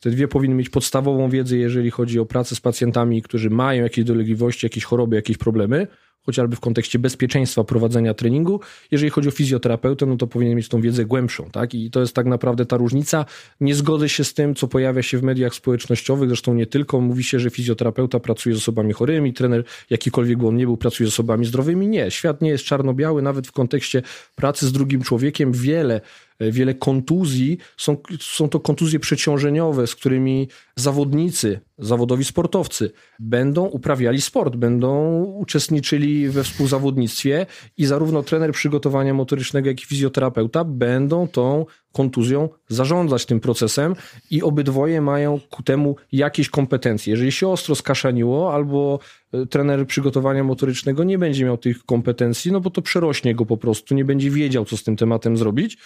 te 0.00 0.10
dwie 0.10 0.28
powinny 0.28 0.56
mieć 0.56 0.68
podstawową 0.68 1.30
wiedzę, 1.30 1.56
jeżeli 1.56 1.90
chodzi 1.90 2.18
o 2.18 2.26
pracę 2.26 2.54
z 2.54 2.60
pacjentami, 2.60 3.22
którzy 3.22 3.50
mają 3.50 3.82
jakieś 3.82 4.04
dolegliwości, 4.04 4.66
jakieś 4.66 4.84
choroby, 4.84 5.16
jakieś 5.16 5.36
problemy, 5.36 5.86
chociażby 6.28 6.56
w 6.56 6.60
kontekście 6.60 6.98
bezpieczeństwa 6.98 7.64
prowadzenia 7.64 8.14
treningu. 8.14 8.60
Jeżeli 8.90 9.10
chodzi 9.10 9.28
o 9.28 9.30
fizjoterapeutę, 9.30 10.06
no 10.06 10.16
to 10.16 10.26
powinien 10.26 10.56
mieć 10.56 10.68
tą 10.68 10.80
wiedzę 10.80 11.04
głębszą, 11.04 11.50
tak? 11.52 11.74
I 11.74 11.90
to 11.90 12.00
jest 12.00 12.14
tak 12.14 12.26
naprawdę 12.26 12.66
ta 12.66 12.76
różnica. 12.76 13.24
Nie 13.60 13.74
zgodzę 13.74 14.08
się 14.08 14.24
z 14.24 14.34
tym, 14.34 14.54
co 14.54 14.68
pojawia 14.68 15.02
się 15.02 15.18
w 15.18 15.22
mediach 15.22 15.54
społecznościowych, 15.54 16.28
zresztą 16.28 16.54
nie 16.54 16.66
tylko. 16.66 17.00
Mówi 17.00 17.24
się, 17.24 17.40
że 17.40 17.50
fizjoterapeuta 17.50 18.20
pracuje 18.20 18.54
z 18.54 18.58
osobami 18.58 18.92
chorymi, 18.92 19.32
trener, 19.32 19.64
jakikolwiek 19.90 20.44
on 20.44 20.56
nie 20.56 20.64
był, 20.64 20.76
pracuje 20.76 21.10
z 21.10 21.12
osobami 21.12 21.46
zdrowymi. 21.46 21.88
Nie, 21.88 22.10
świat 22.10 22.42
nie 22.42 22.50
jest 22.50 22.64
czarno-biały, 22.64 23.22
nawet 23.22 23.46
w 23.46 23.52
kontekście 23.52 24.02
pracy 24.36 24.66
z 24.66 24.72
drugim 24.72 25.02
człowiekiem 25.02 25.52
wiele 25.52 26.00
wiele 26.40 26.74
kontuzji. 26.74 27.58
Są, 27.76 27.96
są 28.20 28.48
to 28.48 28.60
kontuzje 28.60 29.00
przeciążeniowe, 29.00 29.86
z 29.86 29.94
którymi 29.94 30.48
zawodnicy, 30.76 31.60
zawodowi 31.78 32.24
sportowcy 32.24 32.90
będą 33.18 33.64
uprawiali 33.64 34.20
sport, 34.20 34.56
będą 34.56 35.22
uczestniczyli 35.22 36.28
we 36.28 36.44
współzawodnictwie 36.44 37.46
i 37.76 37.86
zarówno 37.86 38.22
trener 38.22 38.52
przygotowania 38.52 39.14
motorycznego, 39.14 39.68
jak 39.68 39.82
i 39.82 39.86
fizjoterapeuta 39.86 40.64
będą 40.64 41.28
tą 41.28 41.66
kontuzją 41.92 42.48
zarządzać 42.68 43.26
tym 43.26 43.40
procesem 43.40 43.94
i 44.30 44.42
obydwoje 44.42 45.00
mają 45.00 45.40
ku 45.50 45.62
temu 45.62 45.96
jakieś 46.12 46.48
kompetencje. 46.48 47.10
Jeżeli 47.10 47.32
się 47.32 47.48
ostro 47.48 47.74
skaszaniło 47.74 48.54
albo 48.54 48.98
e, 49.32 49.46
trener 49.46 49.86
przygotowania 49.86 50.44
motorycznego 50.44 51.04
nie 51.04 51.18
będzie 51.18 51.44
miał 51.44 51.58
tych 51.58 51.84
kompetencji, 51.84 52.52
no 52.52 52.60
bo 52.60 52.70
to 52.70 52.82
przerośnie 52.82 53.34
go 53.34 53.46
po 53.46 53.56
prostu, 53.56 53.94
nie 53.94 54.04
będzie 54.04 54.30
wiedział, 54.30 54.64
co 54.64 54.76
z 54.76 54.82
tym 54.82 54.96
tematem 54.96 55.36
zrobić, 55.36 55.78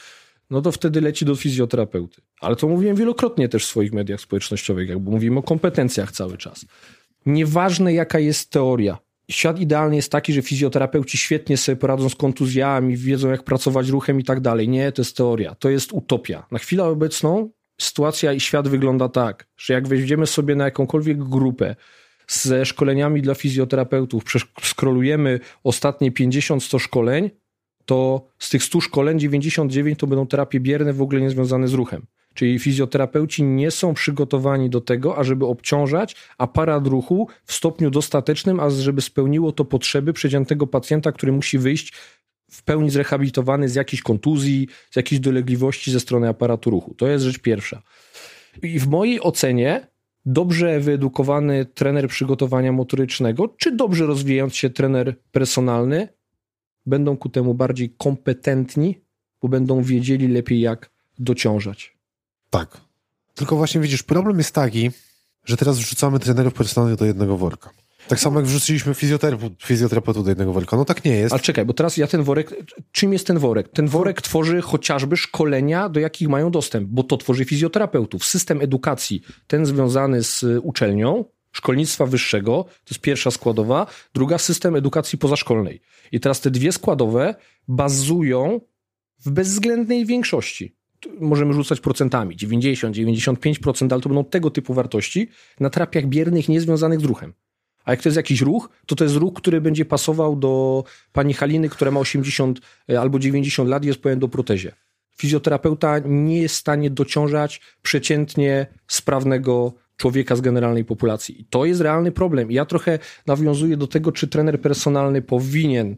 no 0.53 0.63
to 0.63 0.73
wtedy 0.73 1.01
leci 1.01 1.25
do 1.25 1.37
fizjoterapeuty. 1.37 2.23
Ale 2.41 2.57
to 2.57 2.69
mówiłem 2.69 2.97
wielokrotnie 2.97 3.49
też 3.49 3.65
w 3.65 3.69
swoich 3.69 3.93
mediach 3.93 4.21
społecznościowych, 4.21 4.89
jakby 4.89 5.11
mówimy 5.11 5.39
o 5.39 5.43
kompetencjach 5.43 6.13
cały 6.13 6.39
czas. 6.39 6.67
Nieważne 7.27 7.95
jaka 7.95 8.19
jest 8.19 8.51
teoria. 8.51 8.99
Świat 9.31 9.61
idealny 9.61 9.97
jest 9.97 10.13
taki, 10.13 10.33
że 10.33 10.43
fizjoterapeuci 10.43 11.19
świetnie 11.19 11.57
sobie 11.57 11.77
poradzą 11.77 12.09
z 12.09 12.15
kontuzjami, 12.15 12.97
wiedzą 12.97 13.31
jak 13.31 13.43
pracować 13.43 13.89
ruchem 13.89 14.21
i 14.21 14.25
tak 14.25 14.41
dalej. 14.41 14.69
Nie, 14.69 14.93
to 14.93 15.03
jest 15.03 15.17
teoria, 15.17 15.55
to 15.55 15.71
jest 15.71 15.93
utopia. 15.93 16.47
Na 16.51 16.59
chwilę 16.59 16.85
obecną 16.85 17.51
sytuacja 17.81 18.33
i 18.33 18.41
świat 18.41 18.69
wygląda 18.69 19.09
tak, 19.09 19.49
że 19.57 19.75
jak 19.75 19.89
wejdziemy 19.89 20.27
sobie 20.27 20.55
na 20.55 20.65
jakąkolwiek 20.65 21.25
grupę 21.25 21.77
ze 22.29 22.67
szkoleniami 22.67 23.23
dla 23.23 23.35
fizjoterapeutów, 23.35 24.25
przeskrolujemy 24.25 25.41
ostatnie 25.65 26.13
50-100 26.13 26.79
szkoleń, 26.79 27.31
to 27.85 28.27
z 28.39 28.51
tych 28.51 28.65
100 28.65 28.81
szkoleń 28.81 29.21
99 29.21 29.99
to 29.99 30.07
będą 30.07 30.27
terapie 30.27 30.61
bierne 30.61 30.93
w 30.93 31.03
ogóle 31.03 31.21
niezwiązane 31.21 31.69
z 31.69 31.73
ruchem. 31.73 32.07
Czyli 32.35 32.59
fizjoterapeuci 32.59 33.43
nie 33.43 33.71
są 33.71 33.95
przygotowani 33.95 34.71
do 34.71 34.81
tego, 34.81 35.17
ażeby 35.17 35.47
obciążać 35.47 36.17
aparat 36.39 36.87
ruchu 36.87 37.29
w 37.45 37.53
stopniu 37.53 37.91
dostatecznym, 37.91 38.61
a 38.61 38.71
żeby 38.71 39.01
spełniło 39.01 39.53
to 39.53 39.65
potrzeby 39.65 40.13
przeciętnego 40.13 40.67
pacjenta, 40.67 41.13
który 41.13 41.33
musi 41.33 41.59
wyjść 41.59 41.93
w 42.51 42.63
pełni 42.63 42.91
zrehabilitowany 42.91 43.69
z 43.69 43.75
jakiejś 43.75 44.03
kontuzji, 44.03 44.69
z 44.91 44.97
jakiejś 44.97 45.21
dolegliwości 45.21 45.91
ze 45.91 46.01
strony 46.01 46.29
aparatu 46.29 46.71
ruchu. 46.71 46.95
To 46.95 47.07
jest 47.07 47.25
rzecz 47.25 47.39
pierwsza. 47.39 47.83
I 48.63 48.79
w 48.79 48.89
mojej 48.89 49.21
ocenie 49.21 49.87
dobrze 50.27 50.81
wyedukowany 50.81 51.65
trener 51.65 52.09
przygotowania 52.09 52.73
motorycznego, 52.73 53.49
czy 53.49 53.77
dobrze 53.77 54.07
rozwijający 54.07 54.57
się 54.57 54.71
trener 54.71 55.17
personalny 55.33 56.09
będą 56.87 57.17
ku 57.17 57.29
temu 57.29 57.55
bardziej 57.55 57.95
kompetentni, 57.99 59.01
bo 59.43 59.49
będą 59.49 59.83
wiedzieli 59.83 60.29
lepiej, 60.29 60.61
jak 60.61 60.91
dociążać. 61.19 61.97
Tak. 62.51 62.81
Tylko 63.35 63.57
właśnie 63.57 63.81
widzisz, 63.81 64.03
problem 64.03 64.39
jest 64.39 64.55
taki, 64.55 64.91
że 65.45 65.57
teraz 65.57 65.79
wrzucamy 65.79 66.19
trenerów 66.19 66.55
personalnych 66.55 66.99
do 66.99 67.05
jednego 67.05 67.37
worka. 67.37 67.71
Tak 68.09 68.21
samo 68.21 68.41
jak 68.41 68.49
wrzuciliśmy 68.49 68.95
fizjoterapeutów 69.59 70.25
do 70.25 70.31
jednego 70.31 70.53
worka. 70.53 70.77
No 70.77 70.85
tak 70.85 71.05
nie 71.05 71.17
jest. 71.17 71.33
Ale 71.33 71.41
czekaj, 71.41 71.65
bo 71.65 71.73
teraz 71.73 71.97
ja 71.97 72.07
ten 72.07 72.23
worek, 72.23 72.55
czym 72.93 73.13
jest 73.13 73.27
ten 73.27 73.39
worek? 73.39 73.69
Ten 73.69 73.89
worek 73.89 74.23
tworzy 74.23 74.63
chociażby 74.63 75.17
szkolenia, 75.17 75.89
do 75.89 76.01
jakich 76.01 76.29
mają 76.29 76.51
dostęp, 76.51 76.89
bo 76.89 77.03
to 77.03 77.17
tworzy 77.17 77.45
fizjoterapeutów. 77.45 78.25
System 78.25 78.61
edukacji, 78.61 79.23
ten 79.47 79.67
związany 79.67 80.23
z 80.23 80.45
uczelnią, 80.63 81.25
szkolnictwa 81.53 82.07
wyższego, 82.07 82.65
to 82.65 82.91
jest 82.91 83.01
pierwsza 83.01 83.31
składowa, 83.31 83.87
druga 84.15 84.39
system 84.39 84.77
edukacji 84.77 85.19
pozaszkolnej. 85.19 85.81
I 86.13 86.21
teraz 86.21 86.41
te 86.41 86.51
dwie 86.51 86.73
składowe 86.73 87.35
bazują 87.69 88.61
w 89.25 89.31
bezwzględnej 89.31 90.07
większości. 90.07 90.77
Możemy 91.21 91.53
rzucać 91.53 91.81
procentami, 91.81 92.37
90, 92.37 92.97
95%, 92.97 93.93
ale 93.93 94.03
to 94.03 94.09
będą 94.09 94.25
tego 94.25 94.51
typu 94.51 94.75
wartości 94.75 95.29
na 95.61 95.71
terapiach 95.71 96.07
biernych 96.07 96.49
niezwiązanych 96.49 97.01
z 97.01 97.05
ruchem. 97.05 97.35
A 97.85 97.91
jak 97.91 98.03
to 98.03 98.09
jest 98.09 98.17
jakiś 98.17 98.41
ruch, 98.41 98.71
to 98.87 98.95
to 98.95 99.05
jest 99.05 99.17
ruch, 99.17 99.35
który 99.35 99.61
będzie 99.61 99.85
pasował 99.85 100.37
do 100.37 100.85
pani 101.13 101.35
Haliny, 101.35 101.69
która 101.69 101.91
ma 101.91 102.01
80 102.01 102.61
e, 102.91 103.01
albo 103.01 103.19
90 103.19 103.69
lat 103.69 103.85
i 103.85 103.87
jest 103.87 104.01
powiem 104.01 104.19
do 104.19 104.29
protezie. 104.29 104.73
Fizjoterapeuta 105.17 105.99
nie 106.05 106.43
jest 106.43 106.55
w 106.55 106.59
stanie 106.59 106.91
dociążać 106.91 107.61
przeciętnie 107.83 108.67
sprawnego 108.87 109.73
człowieka 110.03 110.37
z 110.37 110.41
generalnej 110.41 110.85
populacji. 110.85 111.41
I 111.41 111.45
to 111.45 111.65
jest 111.65 111.81
realny 111.81 112.13
problem. 112.13 112.51
I 112.51 112.55
ja 112.55 112.65
trochę 112.65 112.99
nawiązuję 113.27 113.77
do 113.77 113.87
tego, 113.87 114.13
czy 114.13 114.29
trener 114.29 114.61
personalny 114.61 115.23
powinien 115.23 115.97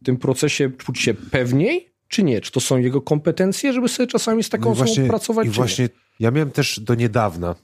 w 0.00 0.04
tym 0.04 0.16
procesie 0.16 0.70
czuć 0.70 0.98
się 0.98 1.14
pewniej, 1.14 1.92
czy 2.08 2.22
nie? 2.22 2.40
Czy 2.40 2.52
to 2.52 2.60
są 2.60 2.78
jego 2.78 3.00
kompetencje, 3.00 3.72
żeby 3.72 3.88
sobie 3.88 4.06
czasami 4.06 4.42
z 4.42 4.48
taką 4.48 4.64
no 4.64 4.70
osobą 4.70 4.86
właśnie, 4.86 5.06
pracować? 5.06 5.46
I 5.46 5.50
właśnie 5.50 5.84
nie? 5.84 5.90
ja 6.20 6.30
miałem 6.30 6.50
też 6.50 6.80
do 6.80 6.94
niedawna 6.94 7.54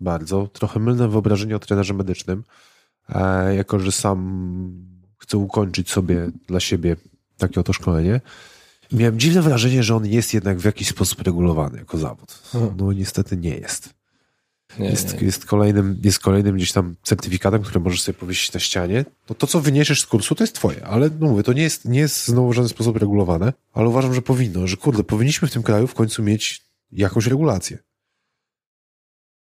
bardzo 0.00 0.46
trochę 0.52 0.80
mylne 0.80 1.08
wyobrażenie 1.08 1.56
o 1.56 1.58
trenerze 1.58 1.94
medycznym, 1.94 2.44
e, 3.08 3.54
jako 3.54 3.78
że 3.78 3.92
sam 3.92 4.18
chcę 5.18 5.38
ukończyć 5.38 5.90
sobie 5.90 6.30
dla 6.46 6.60
siebie 6.60 6.96
takie 7.38 7.60
oto 7.60 7.72
szkolenie. 7.72 8.20
Miałem 8.92 9.18
dziwne 9.18 9.42
wrażenie, 9.42 9.82
że 9.82 9.96
on 9.96 10.06
jest 10.06 10.34
jednak 10.34 10.58
w 10.58 10.64
jakiś 10.64 10.88
sposób 10.88 11.22
regulowany 11.22 11.78
jako 11.78 11.98
zawód. 11.98 12.42
No 12.76 12.92
niestety 12.92 13.36
nie 13.36 13.54
jest. 13.54 14.01
Nie, 14.78 14.90
jest, 14.90 15.20
nie. 15.20 15.26
jest, 15.26 15.46
kolejnym, 15.46 16.00
jest 16.04 16.18
kolejnym 16.18 16.56
gdzieś 16.56 16.72
tam 16.72 16.94
certyfikatem, 17.02 17.62
który 17.62 17.80
możesz 17.80 18.02
sobie 18.02 18.18
powiesić 18.18 18.52
na 18.52 18.60
ścianie. 18.60 19.04
No 19.28 19.34
to, 19.34 19.46
co 19.46 19.60
wyniesiesz 19.60 20.00
z 20.00 20.06
kursu, 20.06 20.34
to 20.34 20.44
jest 20.44 20.54
twoje. 20.54 20.86
Ale 20.86 21.10
no 21.20 21.26
mówię, 21.26 21.42
to 21.42 21.52
nie 21.52 21.62
jest, 21.62 21.84
nie 21.84 22.00
jest 22.00 22.26
znowu 22.26 22.48
w 22.48 22.54
żaden 22.54 22.68
sposób 22.68 22.96
regulowane, 22.96 23.52
ale 23.72 23.88
uważam, 23.88 24.14
że 24.14 24.22
powinno, 24.22 24.66
że 24.66 24.76
kurde, 24.76 25.04
powinniśmy 25.04 25.48
w 25.48 25.52
tym 25.52 25.62
kraju 25.62 25.86
w 25.86 25.94
końcu 25.94 26.22
mieć 26.22 26.62
jakąś 26.92 27.26
regulację. 27.26 27.78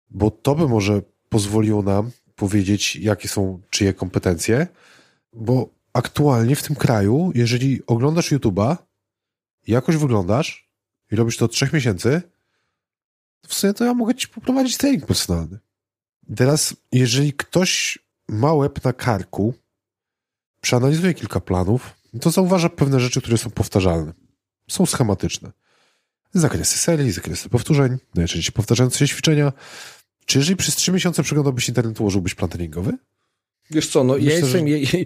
Bo 0.10 0.32
to 0.32 0.56
by 0.56 0.68
może 0.68 1.01
pozwoliło 1.30 1.84
nam 1.84 2.12
powiedzieć, 2.36 2.96
jakie 2.96 3.28
są 3.28 3.62
czyje 3.70 3.94
kompetencje, 3.94 4.68
bo 5.34 5.70
aktualnie 5.94 6.56
w 6.56 6.63
tym 6.63 6.75
kraju, 6.75 7.32
jeżeli 7.36 7.82
oglądasz 7.88 8.32
YouTube'a, 8.32 8.78
jakoś 9.68 9.98
wyglądasz 9.98 10.70
i 11.12 11.16
robisz 11.16 11.38
to 11.38 11.46
od 11.46 11.51
trzech 11.51 11.74
miesięcy, 11.74 12.22
w 13.48 13.54
sumie 13.54 13.74
to 13.74 13.86
ja 13.86 13.94
mogę 13.94 14.16
ci 14.16 14.28
poprowadzić 14.28 14.78
trening 14.78 15.06
personalny. 15.06 15.60
Teraz, 16.36 16.76
jeżeli 16.92 17.34
ktoś 17.34 18.00
ma 18.28 18.54
łeb 18.54 18.84
na 18.84 18.94
karku, 18.94 19.54
przeanalizuje 20.62 21.14
kilka 21.14 21.40
planów, 21.40 21.96
to 22.22 22.32
zauważa 22.32 22.70
pewne 22.70 23.00
rzeczy, 23.00 23.22
które 23.22 23.38
są 23.38 23.50
powtarzalne. 23.50 24.14
Są 24.70 24.86
schematyczne. 24.86 25.52
Zakresy 26.34 26.78
serii, 26.78 27.12
zakresy 27.12 27.50
powtórzeń, 27.50 27.98
najczęściej 28.16 28.54
powtarzające 28.54 29.00
się 29.00 29.08
ćwiczenia. 29.08 29.54
Czy 30.26 30.38
jeżeli 30.38 30.56
przez 30.56 30.76
trzy 30.76 30.92
miesiące 30.92 31.24
przeglądałbyś 31.24 31.68
internet, 31.68 32.02
ułożyłbyś 32.02 32.36
plan 32.36 32.50
treningowy? 32.50 32.98
Wiesz 33.72 33.88
co, 33.88 34.04
no 34.04 34.13
Myślę, 34.13 34.30
ja, 34.30 34.38
jestem, 34.38 34.68
że... 34.68 34.80
ja, 34.80 35.06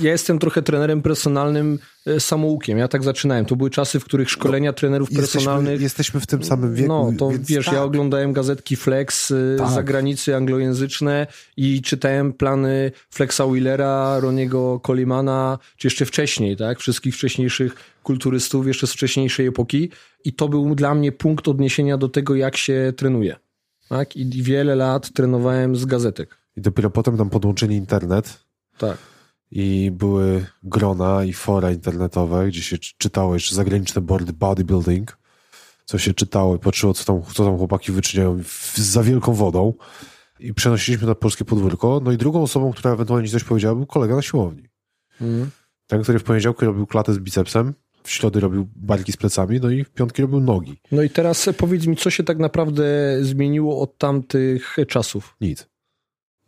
ja, 0.00 0.10
jestem 0.12 0.38
trochę 0.38 0.62
trenerem 0.62 1.02
personalnym 1.02 1.78
e, 2.06 2.20
samoukiem. 2.20 2.78
Ja 2.78 2.88
tak 2.88 3.04
zaczynałem. 3.04 3.44
To 3.44 3.56
były 3.56 3.70
czasy, 3.70 4.00
w 4.00 4.04
których 4.04 4.30
szkolenia 4.30 4.70
no, 4.70 4.74
trenerów 4.74 5.10
personalnych... 5.10 5.80
Jesteśmy 5.80 6.20
w 6.20 6.26
tym 6.26 6.44
samym 6.44 6.74
wieku. 6.74 6.88
No, 6.88 7.12
to 7.18 7.30
wiesz, 7.40 7.64
tak. 7.64 7.74
ja 7.74 7.82
oglądałem 7.82 8.32
gazetki 8.32 8.76
Flex 8.76 9.30
e, 9.30 9.34
tak. 9.58 9.68
z 9.68 9.74
zagranicy 9.74 10.36
anglojęzyczne 10.36 11.26
i 11.56 11.82
czytałem 11.82 12.32
plany 12.32 12.92
Flexa 13.10 13.42
Willera, 13.52 14.20
Roniego 14.20 14.80
Colimana, 14.86 15.58
czy 15.76 15.86
jeszcze 15.86 16.06
wcześniej, 16.06 16.56
tak? 16.56 16.78
Wszystkich 16.78 17.14
wcześniejszych 17.14 17.74
kulturystów, 18.02 18.66
jeszcze 18.66 18.86
z 18.86 18.92
wcześniejszej 18.92 19.46
epoki. 19.46 19.90
I 20.24 20.32
to 20.32 20.48
był 20.48 20.74
dla 20.74 20.94
mnie 20.94 21.12
punkt 21.12 21.48
odniesienia 21.48 21.96
do 21.98 22.08
tego, 22.08 22.34
jak 22.34 22.56
się 22.56 22.92
trenuje. 22.96 23.36
Tak? 23.88 24.16
I 24.16 24.42
wiele 24.42 24.76
lat 24.76 25.12
trenowałem 25.12 25.76
z 25.76 25.84
gazetek. 25.84 26.43
I 26.56 26.60
dopiero 26.60 26.90
potem 26.90 27.16
tam 27.16 27.30
podłączyli 27.30 27.76
internet. 27.76 28.44
Tak. 28.78 28.98
i 29.50 29.90
były 29.90 30.46
grona 30.62 31.24
i 31.24 31.32
fora 31.32 31.70
internetowe, 31.70 32.48
gdzie 32.48 32.62
się 32.62 32.78
czytało 32.78 33.34
jeszcze 33.34 33.54
zagraniczne 33.54 34.02
boardy 34.02 34.32
bodybuilding, 34.32 35.18
co 35.84 35.98
się 35.98 36.14
czytało 36.14 36.56
i 36.56 36.58
patrzyło, 36.58 36.94
co 36.94 37.04
tam, 37.04 37.32
co 37.34 37.44
tam 37.44 37.58
chłopaki 37.58 37.92
wyczyniają 37.92 38.42
za 38.74 39.02
wielką 39.02 39.32
wodą 39.32 39.74
i 40.40 40.54
przenosiliśmy 40.54 41.06
na 41.06 41.14
polskie 41.14 41.44
podwórko. 41.44 42.00
No 42.04 42.12
i 42.12 42.16
drugą 42.16 42.42
osobą, 42.42 42.72
która 42.72 42.94
ewentualnie 42.94 43.28
coś 43.28 43.44
powiedziała, 43.44 43.74
był 43.74 43.86
kolega 43.86 44.16
na 44.16 44.22
siłowni. 44.22 44.68
Mm. 45.20 45.50
Ten, 45.86 46.02
który 46.02 46.18
w 46.18 46.24
poniedziałku 46.24 46.64
robił 46.64 46.86
klatę 46.86 47.14
z 47.14 47.18
bicepsem, 47.18 47.74
w 48.02 48.10
środy 48.10 48.40
robił 48.40 48.68
barki 48.76 49.12
z 49.12 49.16
plecami, 49.16 49.60
no 49.62 49.70
i 49.70 49.84
w 49.84 49.90
piątki 49.90 50.22
robił 50.22 50.40
nogi. 50.40 50.80
No 50.92 51.02
i 51.02 51.10
teraz 51.10 51.48
powiedz 51.56 51.86
mi, 51.86 51.96
co 51.96 52.10
się 52.10 52.22
tak 52.24 52.38
naprawdę 52.38 52.84
zmieniło 53.20 53.80
od 53.80 53.98
tamtych 53.98 54.76
czasów? 54.88 55.36
Nic. 55.40 55.73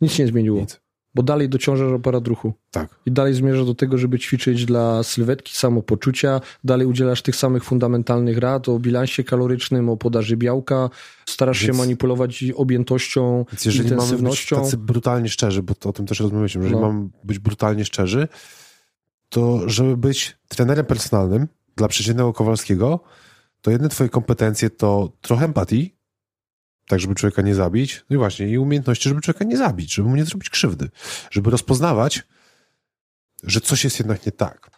Nic 0.01 0.11
się 0.11 0.23
nie 0.23 0.29
zmieniło. 0.29 0.59
Nic. 0.59 0.79
Bo 1.15 1.23
dalej 1.23 1.49
dociążasz 1.49 1.93
aparat 1.93 2.27
ruchu. 2.27 2.53
Tak. 2.71 2.99
I 3.05 3.11
dalej 3.11 3.33
zmierzasz 3.33 3.65
do 3.65 3.75
tego, 3.75 3.97
żeby 3.97 4.19
ćwiczyć 4.19 4.65
dla 4.65 5.03
sylwetki, 5.03 5.53
samopoczucia. 5.53 6.41
Dalej 6.63 6.87
udzielasz 6.87 7.21
tych 7.21 7.35
samych 7.35 7.63
fundamentalnych 7.63 8.37
rad 8.37 8.69
o 8.69 8.79
bilansie 8.79 9.23
kalorycznym, 9.23 9.89
o 9.89 9.97
podaży 9.97 10.37
białka. 10.37 10.89
Starasz 11.25 11.63
Więc... 11.63 11.75
się 11.75 11.81
manipulować 11.81 12.43
objętością, 12.55 13.45
Więc 13.51 13.65
jeżeli 13.65 13.89
intensywnością. 13.89 14.55
mamy 14.55 14.65
być 14.65 14.71
tacy 14.71 14.83
brutalnie 14.83 15.29
szczerzy, 15.29 15.63
bo 15.63 15.75
to 15.75 15.89
o 15.89 15.93
tym 15.93 16.05
też 16.05 16.19
rozmawialiśmy, 16.19 16.61
jeżeli 16.61 16.81
no. 16.81 16.87
mamy 16.87 17.09
być 17.23 17.39
brutalnie 17.39 17.85
szczerzy, 17.85 18.27
to 19.29 19.69
żeby 19.69 19.97
być 19.97 20.37
trenerem 20.47 20.85
personalnym 20.85 21.47
dla 21.75 21.87
przeciętnego 21.87 22.33
Kowalskiego, 22.33 22.99
to 23.61 23.71
jedne 23.71 23.89
twoje 23.89 24.09
kompetencje 24.09 24.69
to 24.69 25.11
trochę 25.21 25.45
empatii, 25.45 25.96
tak 26.87 26.99
żeby 26.99 27.15
człowieka 27.15 27.41
nie 27.41 27.55
zabić, 27.55 28.05
no 28.09 28.15
i 28.15 28.17
właśnie, 28.17 28.49
i 28.49 28.57
umiejętności, 28.57 29.09
żeby 29.09 29.21
człowieka 29.21 29.45
nie 29.45 29.57
zabić, 29.57 29.93
żeby 29.93 30.09
mu 30.09 30.15
nie 30.15 30.25
zrobić 30.25 30.49
krzywdy, 30.49 30.89
żeby 31.31 31.49
rozpoznawać, 31.49 32.23
że 33.43 33.61
coś 33.61 33.83
jest 33.83 33.99
jednak 33.99 34.25
nie 34.25 34.31
tak 34.31 34.71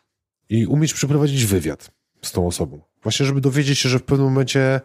i 0.49 0.65
umieć 0.65 0.93
przeprowadzić 0.93 1.45
wywiad 1.45 1.91
z 2.21 2.31
tą 2.31 2.47
osobą. 2.47 2.81
Właśnie, 3.03 3.25
żeby 3.25 3.41
dowiedzieć 3.41 3.79
się, 3.79 3.89
że 3.89 3.99
w 3.99 4.03
pewnym 4.03 4.27
momencie 4.27 4.81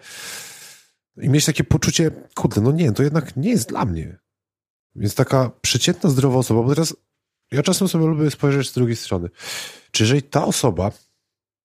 i 1.17 1.29
mieć 1.29 1.45
takie 1.45 1.65
poczucie, 1.65 2.11
kurde, 2.35 2.61
no 2.61 2.73
nie, 2.73 2.93
to 2.93 3.03
jednak 3.03 3.37
nie 3.37 3.51
jest 3.51 3.69
dla 3.69 3.85
mnie. 3.85 4.19
Więc 4.97 5.15
taka 5.15 5.51
przeciętna, 5.61 6.11
zdrowa 6.11 6.39
osoba, 6.39 6.63
bo 6.63 6.69
teraz 6.69 6.95
ja 7.53 7.63
czasem 7.63 7.89
sobie 7.89 8.07
lubię 8.07 8.31
spojrzeć 8.31 8.71
z 8.71 8.73
drugiej 8.73 8.97
strony. 8.97 9.29
Czy 9.91 10.03
jeżeli 10.03 10.23
ta 10.23 10.45
osoba 10.45 10.93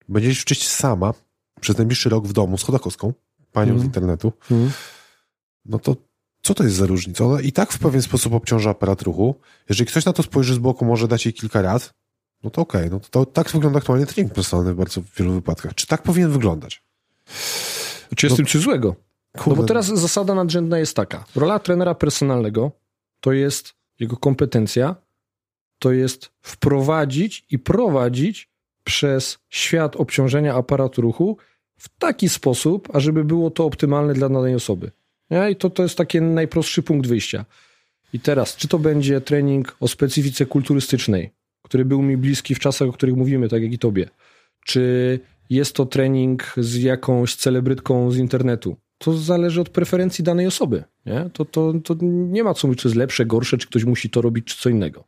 będzie 0.08 0.34
ćwiczyć 0.34 0.68
sama 0.68 1.14
przez 1.60 1.78
najbliższy 1.78 2.08
rok 2.08 2.26
w 2.26 2.32
domu 2.32 2.58
z 2.58 2.62
Chodakowską, 2.62 3.12
panią 3.52 3.70
mm. 3.70 3.82
z 3.82 3.84
internetu, 3.84 4.32
mm. 4.50 4.70
No 5.64 5.78
to 5.78 5.96
co 6.42 6.54
to 6.54 6.64
jest 6.64 6.76
za 6.76 6.86
różnica? 6.86 7.24
Ona 7.24 7.40
i 7.40 7.52
tak 7.52 7.72
w 7.72 7.78
pewien 7.78 8.02
sposób 8.02 8.32
obciąża 8.34 8.70
aparat 8.70 9.02
ruchu. 9.02 9.34
Jeżeli 9.68 9.90
ktoś 9.90 10.04
na 10.04 10.12
to 10.12 10.22
spojrzy 10.22 10.54
z 10.54 10.58
boku, 10.58 10.84
może 10.84 11.08
dać 11.08 11.26
jej 11.26 11.32
kilka 11.32 11.62
rad, 11.62 11.94
no 12.42 12.50
to 12.50 12.62
okej. 12.62 12.80
Okay. 12.80 12.90
No 12.90 13.00
to, 13.00 13.08
to, 13.08 13.26
tak 13.26 13.50
wygląda 13.50 13.78
aktualnie 13.78 14.06
trening 14.06 14.34
personalny 14.34 14.74
w 14.74 14.76
bardzo 14.76 15.00
wielu 15.16 15.32
wypadkach. 15.32 15.74
Czy 15.74 15.86
tak 15.86 16.02
powinien 16.02 16.30
wyglądać? 16.30 16.82
Czy 18.16 18.26
jest 18.26 18.30
no, 18.30 18.36
tym 18.36 18.46
coś 18.46 18.60
złego? 18.60 18.94
Kurde. 19.32 19.50
No 19.50 19.56
bo 19.56 19.62
teraz 19.62 19.86
zasada 19.86 20.34
nadrzędna 20.34 20.78
jest 20.78 20.96
taka. 20.96 21.24
Rola 21.36 21.58
trenera 21.58 21.94
personalnego 21.94 22.72
to 23.20 23.32
jest 23.32 23.74
jego 24.00 24.16
kompetencja, 24.16 24.96
to 25.78 25.92
jest 25.92 26.30
wprowadzić 26.42 27.46
i 27.50 27.58
prowadzić 27.58 28.50
przez 28.84 29.38
świat 29.48 29.96
obciążenia 29.96 30.54
aparatu 30.54 31.02
ruchu 31.02 31.36
w 31.76 31.88
taki 31.98 32.28
sposób, 32.28 32.88
ażeby 32.96 33.24
było 33.24 33.50
to 33.50 33.64
optymalne 33.64 34.14
dla 34.14 34.28
danej 34.28 34.54
osoby. 34.54 34.90
Nie? 35.30 35.50
I 35.50 35.56
to, 35.56 35.70
to 35.70 35.82
jest 35.82 35.98
taki 35.98 36.20
najprostszy 36.20 36.82
punkt 36.82 37.08
wyjścia. 37.08 37.44
I 38.12 38.20
teraz, 38.20 38.56
czy 38.56 38.68
to 38.68 38.78
będzie 38.78 39.20
trening 39.20 39.76
o 39.80 39.88
specyfice 39.88 40.46
kulturystycznej, 40.46 41.30
który 41.62 41.84
był 41.84 42.02
mi 42.02 42.16
bliski 42.16 42.54
w 42.54 42.58
czasach, 42.58 42.88
o 42.88 42.92
których 42.92 43.16
mówimy, 43.16 43.48
tak 43.48 43.62
jak 43.62 43.72
i 43.72 43.78
tobie, 43.78 44.08
czy 44.64 45.20
jest 45.50 45.74
to 45.74 45.86
trening 45.86 46.54
z 46.56 46.76
jakąś 46.76 47.34
celebrytką 47.34 48.10
z 48.10 48.16
internetu, 48.16 48.76
to 48.98 49.12
zależy 49.12 49.60
od 49.60 49.68
preferencji 49.68 50.24
danej 50.24 50.46
osoby. 50.46 50.84
Nie? 51.06 51.30
To, 51.32 51.44
to, 51.44 51.74
to 51.84 51.96
nie 52.02 52.44
ma 52.44 52.54
co 52.54 52.68
mówić, 52.68 52.80
czy 52.80 52.88
jest 52.88 52.96
lepsze, 52.96 53.26
gorsze, 53.26 53.58
czy 53.58 53.66
ktoś 53.66 53.84
musi 53.84 54.10
to 54.10 54.22
robić, 54.22 54.44
czy 54.46 54.62
co 54.62 54.68
innego. 54.68 55.04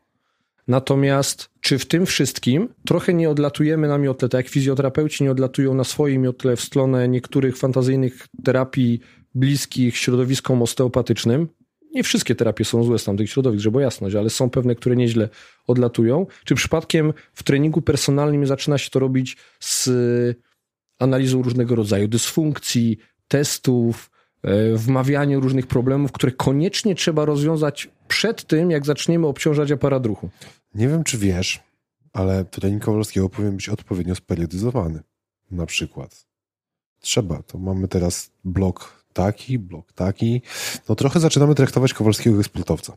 Natomiast 0.68 1.50
czy 1.60 1.78
w 1.78 1.86
tym 1.86 2.06
wszystkim 2.06 2.68
trochę 2.86 3.14
nie 3.14 3.30
odlatujemy 3.30 3.88
na 3.88 3.98
miotle, 3.98 4.28
tak 4.28 4.38
jak 4.38 4.48
fizjoterapeuci 4.48 5.24
nie 5.24 5.30
odlatują 5.30 5.74
na 5.74 5.84
swoim 5.84 6.22
miotle 6.22 6.56
w 6.56 6.60
stronę 6.60 7.08
niektórych 7.08 7.56
fantazyjnych 7.56 8.26
terapii 8.44 9.00
bliskich 9.34 9.96
środowiskom 9.96 10.62
osteopatycznym? 10.62 11.48
Nie 11.94 12.02
wszystkie 12.02 12.34
terapie 12.34 12.64
są 12.64 12.84
złe 12.84 12.98
z 12.98 13.04
tamtych 13.04 13.30
środowisk, 13.30 13.62
żeby 13.62 13.82
jasność, 13.82 14.16
ale 14.16 14.30
są 14.30 14.50
pewne, 14.50 14.74
które 14.74 14.96
nieźle 14.96 15.28
odlatują. 15.66 16.26
Czy 16.44 16.54
przypadkiem 16.54 17.12
w 17.32 17.42
treningu 17.42 17.82
personalnym 17.82 18.46
zaczyna 18.46 18.78
się 18.78 18.90
to 18.90 18.98
robić 18.98 19.36
z 19.60 19.90
analizą 20.98 21.42
różnego 21.42 21.74
rodzaju 21.74 22.08
dysfunkcji, 22.08 22.98
testów, 23.28 24.10
e, 24.42 24.76
wmawianiu 24.76 25.40
różnych 25.40 25.66
problemów, 25.66 26.12
które 26.12 26.32
koniecznie 26.32 26.94
trzeba 26.94 27.24
rozwiązać 27.24 27.88
przed 28.08 28.46
tym, 28.46 28.70
jak 28.70 28.86
zaczniemy 28.86 29.26
obciążać 29.26 29.70
aparat 29.70 30.06
ruchu. 30.06 30.30
Nie 30.74 30.88
wiem, 30.88 31.04
czy 31.04 31.18
wiesz, 31.18 31.60
ale 32.12 32.44
trening 32.44 32.84
Kowalskiego 32.84 33.28
powinien 33.28 33.56
być 33.56 33.68
odpowiednio 33.68 34.14
speryodyzowany. 34.14 35.00
Na 35.50 35.66
przykład. 35.66 36.26
Trzeba. 37.00 37.42
To 37.42 37.58
mamy 37.58 37.88
teraz 37.88 38.30
blok 38.44 39.01
taki, 39.12 39.58
blok 39.58 39.92
taki. 39.92 40.42
No 40.88 40.94
trochę 40.94 41.20
zaczynamy 41.20 41.54
traktować 41.54 41.94
Kowalskiego 41.94 42.36
jak 42.36 42.46
sportowca. 42.46 42.96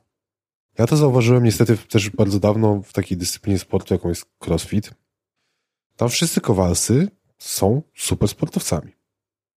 Ja 0.77 0.87
to 0.87 0.97
zauważyłem 0.97 1.43
niestety 1.43 1.77
też 1.77 2.09
bardzo 2.09 2.39
dawno 2.39 2.81
w 2.81 2.93
takiej 2.93 3.17
dyscyplinie 3.17 3.59
sportu, 3.59 3.93
jaką 3.93 4.09
jest 4.09 4.25
crossfit. 4.47 4.91
Tam 5.95 6.09
wszyscy 6.09 6.41
Kowalscy 6.41 7.07
są 7.37 7.81
super 7.95 8.29
sportowcami. 8.29 8.91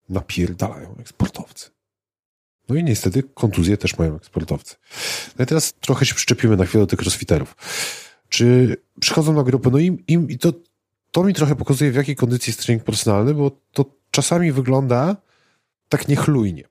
Napierdalają 0.09 0.95
jak 0.99 1.09
sportowcy. 1.09 1.71
No 2.69 2.77
i 2.77 2.85
niestety 2.85 3.23
kontuzje 3.23 3.77
też 3.77 3.99
mają 3.99 4.13
jak 4.13 4.25
sportowcy. 4.25 4.77
No 5.39 5.43
i 5.43 5.47
teraz 5.47 5.73
trochę 5.73 6.07
się 6.07 6.15
przyczepimy 6.15 6.57
na 6.57 6.65
chwilę 6.65 6.83
do 6.83 6.87
tych 6.87 7.01
crossfiterów. 7.01 7.57
Czy 8.29 8.77
przychodzą 9.01 9.33
na 9.33 9.43
grupę, 9.43 9.71
no 9.73 9.79
im, 9.79 10.07
im 10.07 10.31
i 10.31 10.39
to, 10.39 10.53
to 11.11 11.25
mi 11.25 11.35
trochę 11.35 11.57
pokazuje, 11.57 11.91
w 11.93 11.95
jakiej 11.95 12.17
kondycji 12.17 12.51
jest 12.51 12.63
trening 12.63 12.85
personalny, 12.85 13.35
bo 13.35 13.51
to 13.73 13.85
czasami 14.11 14.53
wygląda 14.53 15.17
tak 15.89 16.09
niechlujnie. 16.09 16.69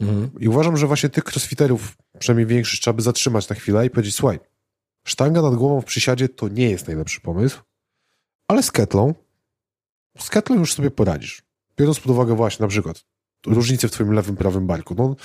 Mhm. 0.00 0.30
I 0.40 0.48
uważam, 0.48 0.76
że 0.76 0.86
właśnie 0.86 1.08
tych 1.08 1.24
crossfiterów, 1.24 1.96
przynajmniej 2.18 2.46
większość, 2.46 2.82
trzeba 2.82 2.96
by 2.96 3.02
zatrzymać 3.02 3.48
na 3.48 3.56
chwilę 3.56 3.86
i 3.86 3.90
powiedzieć, 3.90 4.14
słuchaj, 4.14 4.38
sztanga 5.04 5.42
nad 5.42 5.54
głową 5.54 5.80
w 5.80 5.84
przysiadzie 5.84 6.28
to 6.28 6.48
nie 6.48 6.70
jest 6.70 6.86
najlepszy 6.86 7.20
pomysł, 7.20 7.60
ale 8.48 8.62
z 8.62 8.70
ketlą, 8.72 9.14
z 10.18 10.30
ketlą 10.30 10.58
już 10.58 10.74
sobie 10.74 10.90
poradzisz. 10.90 11.42
Biorąc 11.76 12.00
pod 12.00 12.10
uwagę 12.10 12.36
właśnie 12.36 12.64
na 12.64 12.68
przykład 12.68 13.04
różnice 13.46 13.88
w 13.88 13.90
twoim 13.90 14.12
lewym, 14.12 14.36
prawym 14.36 14.66
barku. 14.66 14.94
No, 14.94 15.16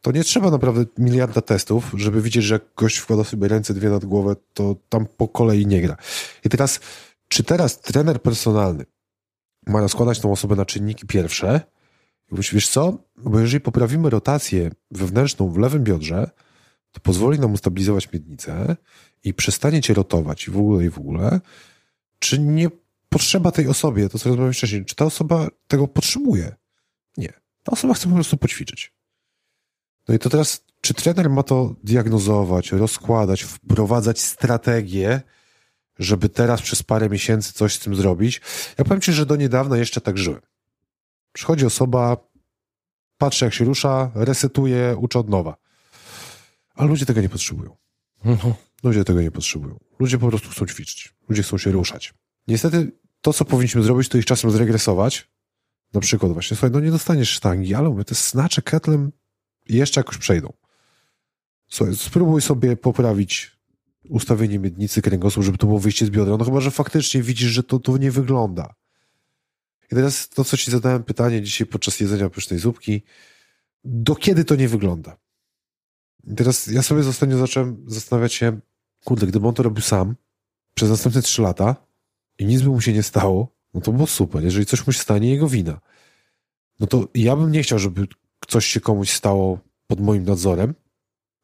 to 0.00 0.12
nie 0.12 0.24
trzeba 0.24 0.50
naprawdę 0.50 0.84
miliarda 0.98 1.40
testów, 1.40 1.92
żeby 1.94 2.22
widzieć, 2.22 2.44
że 2.44 2.54
jak 2.54 2.62
gość 2.76 2.96
wkłada 2.96 3.24
sobie 3.24 3.48
ręce 3.48 3.74
dwie 3.74 3.90
nad 3.90 4.04
głowę, 4.04 4.36
to 4.54 4.76
tam 4.88 5.06
po 5.06 5.28
kolei 5.28 5.66
nie 5.66 5.80
gra. 5.80 5.96
I 6.44 6.48
teraz, 6.48 6.80
czy 7.28 7.44
teraz 7.44 7.80
trener 7.80 8.22
personalny 8.22 8.84
ma 9.66 9.80
rozkładać 9.80 10.20
tą 10.20 10.32
osobę 10.32 10.56
na 10.56 10.66
czynniki 10.66 11.06
pierwsze? 11.06 11.60
I 12.30 12.34
mówisz, 12.34 12.54
wiesz 12.54 12.68
co? 12.68 12.98
Bo 13.16 13.40
jeżeli 13.40 13.60
poprawimy 13.60 14.10
rotację 14.10 14.70
wewnętrzną 14.90 15.50
w 15.50 15.58
lewym 15.58 15.84
biodrze, 15.84 16.30
to 16.92 17.00
pozwoli 17.00 17.38
nam 17.38 17.52
ustabilizować 17.52 18.12
miednicę 18.12 18.76
i 19.24 19.34
przestanie 19.34 19.82
cię 19.82 19.94
rotować 19.94 20.48
i 20.48 20.50
w 20.50 20.58
ogóle 20.58 20.84
i 20.84 20.90
w 20.90 20.98
ogóle. 20.98 21.40
Czy 22.18 22.38
nie 22.38 22.68
potrzeba 23.08 23.52
tej 23.52 23.68
osobie, 23.68 24.08
to 24.08 24.18
co 24.18 24.28
rozmawiałem 24.28 24.52
wcześniej, 24.52 24.84
czy 24.84 24.94
ta 24.94 25.04
osoba 25.04 25.48
tego 25.66 25.88
potrzebuje? 25.88 26.54
Nie. 27.16 27.32
Ta 27.62 27.72
osoba 27.72 27.94
chce 27.94 28.08
po 28.08 28.14
prostu 28.14 28.36
poćwiczyć. 28.36 28.92
No 30.08 30.14
i 30.14 30.18
to 30.18 30.30
teraz, 30.30 30.64
czy 30.80 30.94
trener 30.94 31.30
ma 31.30 31.42
to 31.42 31.74
diagnozować, 31.84 32.72
rozkładać, 32.72 33.42
wprowadzać 33.42 34.20
strategię, 34.20 35.20
żeby 35.98 36.28
teraz 36.28 36.62
przez 36.62 36.82
parę 36.82 37.08
miesięcy 37.08 37.52
coś 37.52 37.74
z 37.74 37.78
tym 37.78 37.94
zrobić? 37.94 38.40
Ja 38.78 38.84
powiem 38.84 39.00
ci, 39.00 39.12
że 39.12 39.26
do 39.26 39.36
niedawna 39.36 39.76
jeszcze 39.76 40.00
tak 40.00 40.18
żyłem. 40.18 40.40
Przychodzi 41.38 41.66
osoba, 41.66 42.16
patrzy 43.18 43.44
jak 43.44 43.54
się 43.54 43.64
rusza, 43.64 44.10
resetuje, 44.14 44.96
uczy 44.96 45.18
od 45.18 45.28
nowa. 45.28 45.56
Ale 46.74 46.88
ludzie 46.88 47.06
tego 47.06 47.20
nie 47.20 47.28
potrzebują. 47.28 47.76
Mhm. 48.24 48.54
Ludzie 48.82 49.04
tego 49.04 49.22
nie 49.22 49.30
potrzebują. 49.30 49.78
Ludzie 49.98 50.18
po 50.18 50.28
prostu 50.28 50.48
chcą 50.48 50.66
ćwiczyć. 50.66 51.14
Ludzie 51.28 51.42
chcą 51.42 51.58
się 51.58 51.70
ruszać. 51.70 52.14
Niestety 52.48 52.92
to, 53.20 53.32
co 53.32 53.44
powinniśmy 53.44 53.82
zrobić, 53.82 54.08
to 54.08 54.18
ich 54.18 54.24
czasem 54.24 54.50
zregresować, 54.50 55.28
na 55.94 56.00
przykład 56.00 56.32
właśnie, 56.32 56.56
słuchaj, 56.56 56.70
no 56.70 56.80
nie 56.80 56.90
dostaniesz 56.90 57.30
sztangi, 57.30 57.74
ale 57.74 57.88
mówię, 57.88 58.04
te 58.04 58.14
snacze 58.14 58.62
ketlem 58.62 59.12
jeszcze 59.68 60.00
jakoś 60.00 60.18
przejdą. 60.18 60.52
Słuchaj, 61.68 61.96
spróbuj 61.96 62.42
sobie 62.42 62.76
poprawić 62.76 63.58
ustawienie 64.08 64.58
miednicy 64.58 65.02
kręgosłup, 65.02 65.44
żeby 65.44 65.58
to 65.58 65.66
było 65.66 65.78
wyjście 65.78 66.06
z 66.06 66.10
biodra. 66.10 66.36
No 66.36 66.44
chyba, 66.44 66.60
że 66.60 66.70
faktycznie 66.70 67.22
widzisz, 67.22 67.50
że 67.50 67.62
to, 67.62 67.78
to 67.78 67.96
nie 67.96 68.10
wygląda. 68.10 68.74
I 69.92 69.94
teraz 69.94 70.28
to, 70.28 70.44
co 70.44 70.56
ci 70.56 70.70
zadałem 70.70 71.04
pytanie 71.04 71.42
dzisiaj 71.42 71.66
podczas 71.66 72.00
jedzenia 72.00 72.30
pysznej 72.30 72.58
zupki, 72.58 73.02
do 73.84 74.14
kiedy 74.14 74.44
to 74.44 74.56
nie 74.56 74.68
wygląda? 74.68 75.16
I 76.24 76.34
teraz 76.34 76.66
ja 76.66 76.82
sobie 76.82 77.08
ostatnio 77.08 77.38
zacząłem 77.38 77.84
zastanawiać 77.86 78.34
się, 78.34 78.60
kurde, 79.04 79.26
gdyby 79.26 79.48
on 79.48 79.54
to 79.54 79.62
robił 79.62 79.82
sam, 79.82 80.16
przez 80.74 80.90
następne 80.90 81.22
trzy 81.22 81.42
lata 81.42 81.76
i 82.38 82.46
nic 82.46 82.62
by 82.62 82.68
mu 82.68 82.80
się 82.80 82.92
nie 82.92 83.02
stało, 83.02 83.56
no 83.74 83.80
to 83.80 83.92
było 83.92 84.06
super. 84.06 84.44
Jeżeli 84.44 84.66
coś 84.66 84.86
mu 84.86 84.92
się 84.92 84.98
stanie, 84.98 85.30
jego 85.30 85.48
wina. 85.48 85.80
No 86.80 86.86
to 86.86 87.08
ja 87.14 87.36
bym 87.36 87.52
nie 87.52 87.62
chciał, 87.62 87.78
żeby 87.78 88.06
coś 88.48 88.66
się 88.66 88.80
komuś 88.80 89.10
stało 89.10 89.58
pod 89.86 90.00
moim 90.00 90.24
nadzorem, 90.24 90.74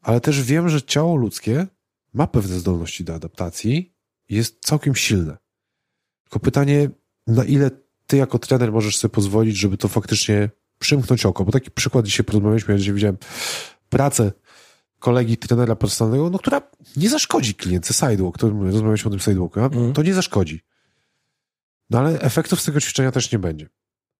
ale 0.00 0.20
też 0.20 0.42
wiem, 0.42 0.68
że 0.68 0.82
ciało 0.82 1.16
ludzkie 1.16 1.66
ma 2.12 2.26
pewne 2.26 2.58
zdolności 2.58 3.04
do 3.04 3.14
adaptacji 3.14 3.94
i 4.28 4.34
jest 4.34 4.60
całkiem 4.60 4.94
silne. 4.94 5.36
Tylko 6.24 6.40
pytanie, 6.40 6.90
na 7.26 7.44
ile 7.44 7.70
ty 8.06 8.16
jako 8.16 8.38
trener 8.38 8.72
możesz 8.72 8.96
sobie 8.96 9.12
pozwolić, 9.12 9.56
żeby 9.56 9.76
to 9.76 9.88
faktycznie 9.88 10.50
przymknąć 10.78 11.26
oko, 11.26 11.44
bo 11.44 11.52
taki 11.52 11.70
przykład 11.70 12.04
dzisiaj 12.04 12.24
porozmawialiśmy, 12.24 12.74
ja 12.74 12.78
dzisiaj 12.78 12.94
widziałem 12.94 13.16
pracę 13.88 14.32
kolegi 14.98 15.36
trenera 15.36 15.76
personalnego, 15.76 16.30
no, 16.30 16.38
która 16.38 16.62
nie 16.96 17.08
zaszkodzi 17.08 17.54
klientce 17.54 17.94
sidewalk, 17.94 18.38
to 18.38 18.50
rozmawialiśmy 18.50 19.08
o 19.08 19.10
tym 19.10 19.20
sidewalku, 19.20 19.60
mm. 19.60 19.92
to 19.92 20.02
nie 20.02 20.14
zaszkodzi. 20.14 20.60
No 21.90 21.98
ale 21.98 22.20
efektów 22.20 22.60
z 22.60 22.64
tego 22.64 22.80
ćwiczenia 22.80 23.12
też 23.12 23.32
nie 23.32 23.38
będzie. 23.38 23.68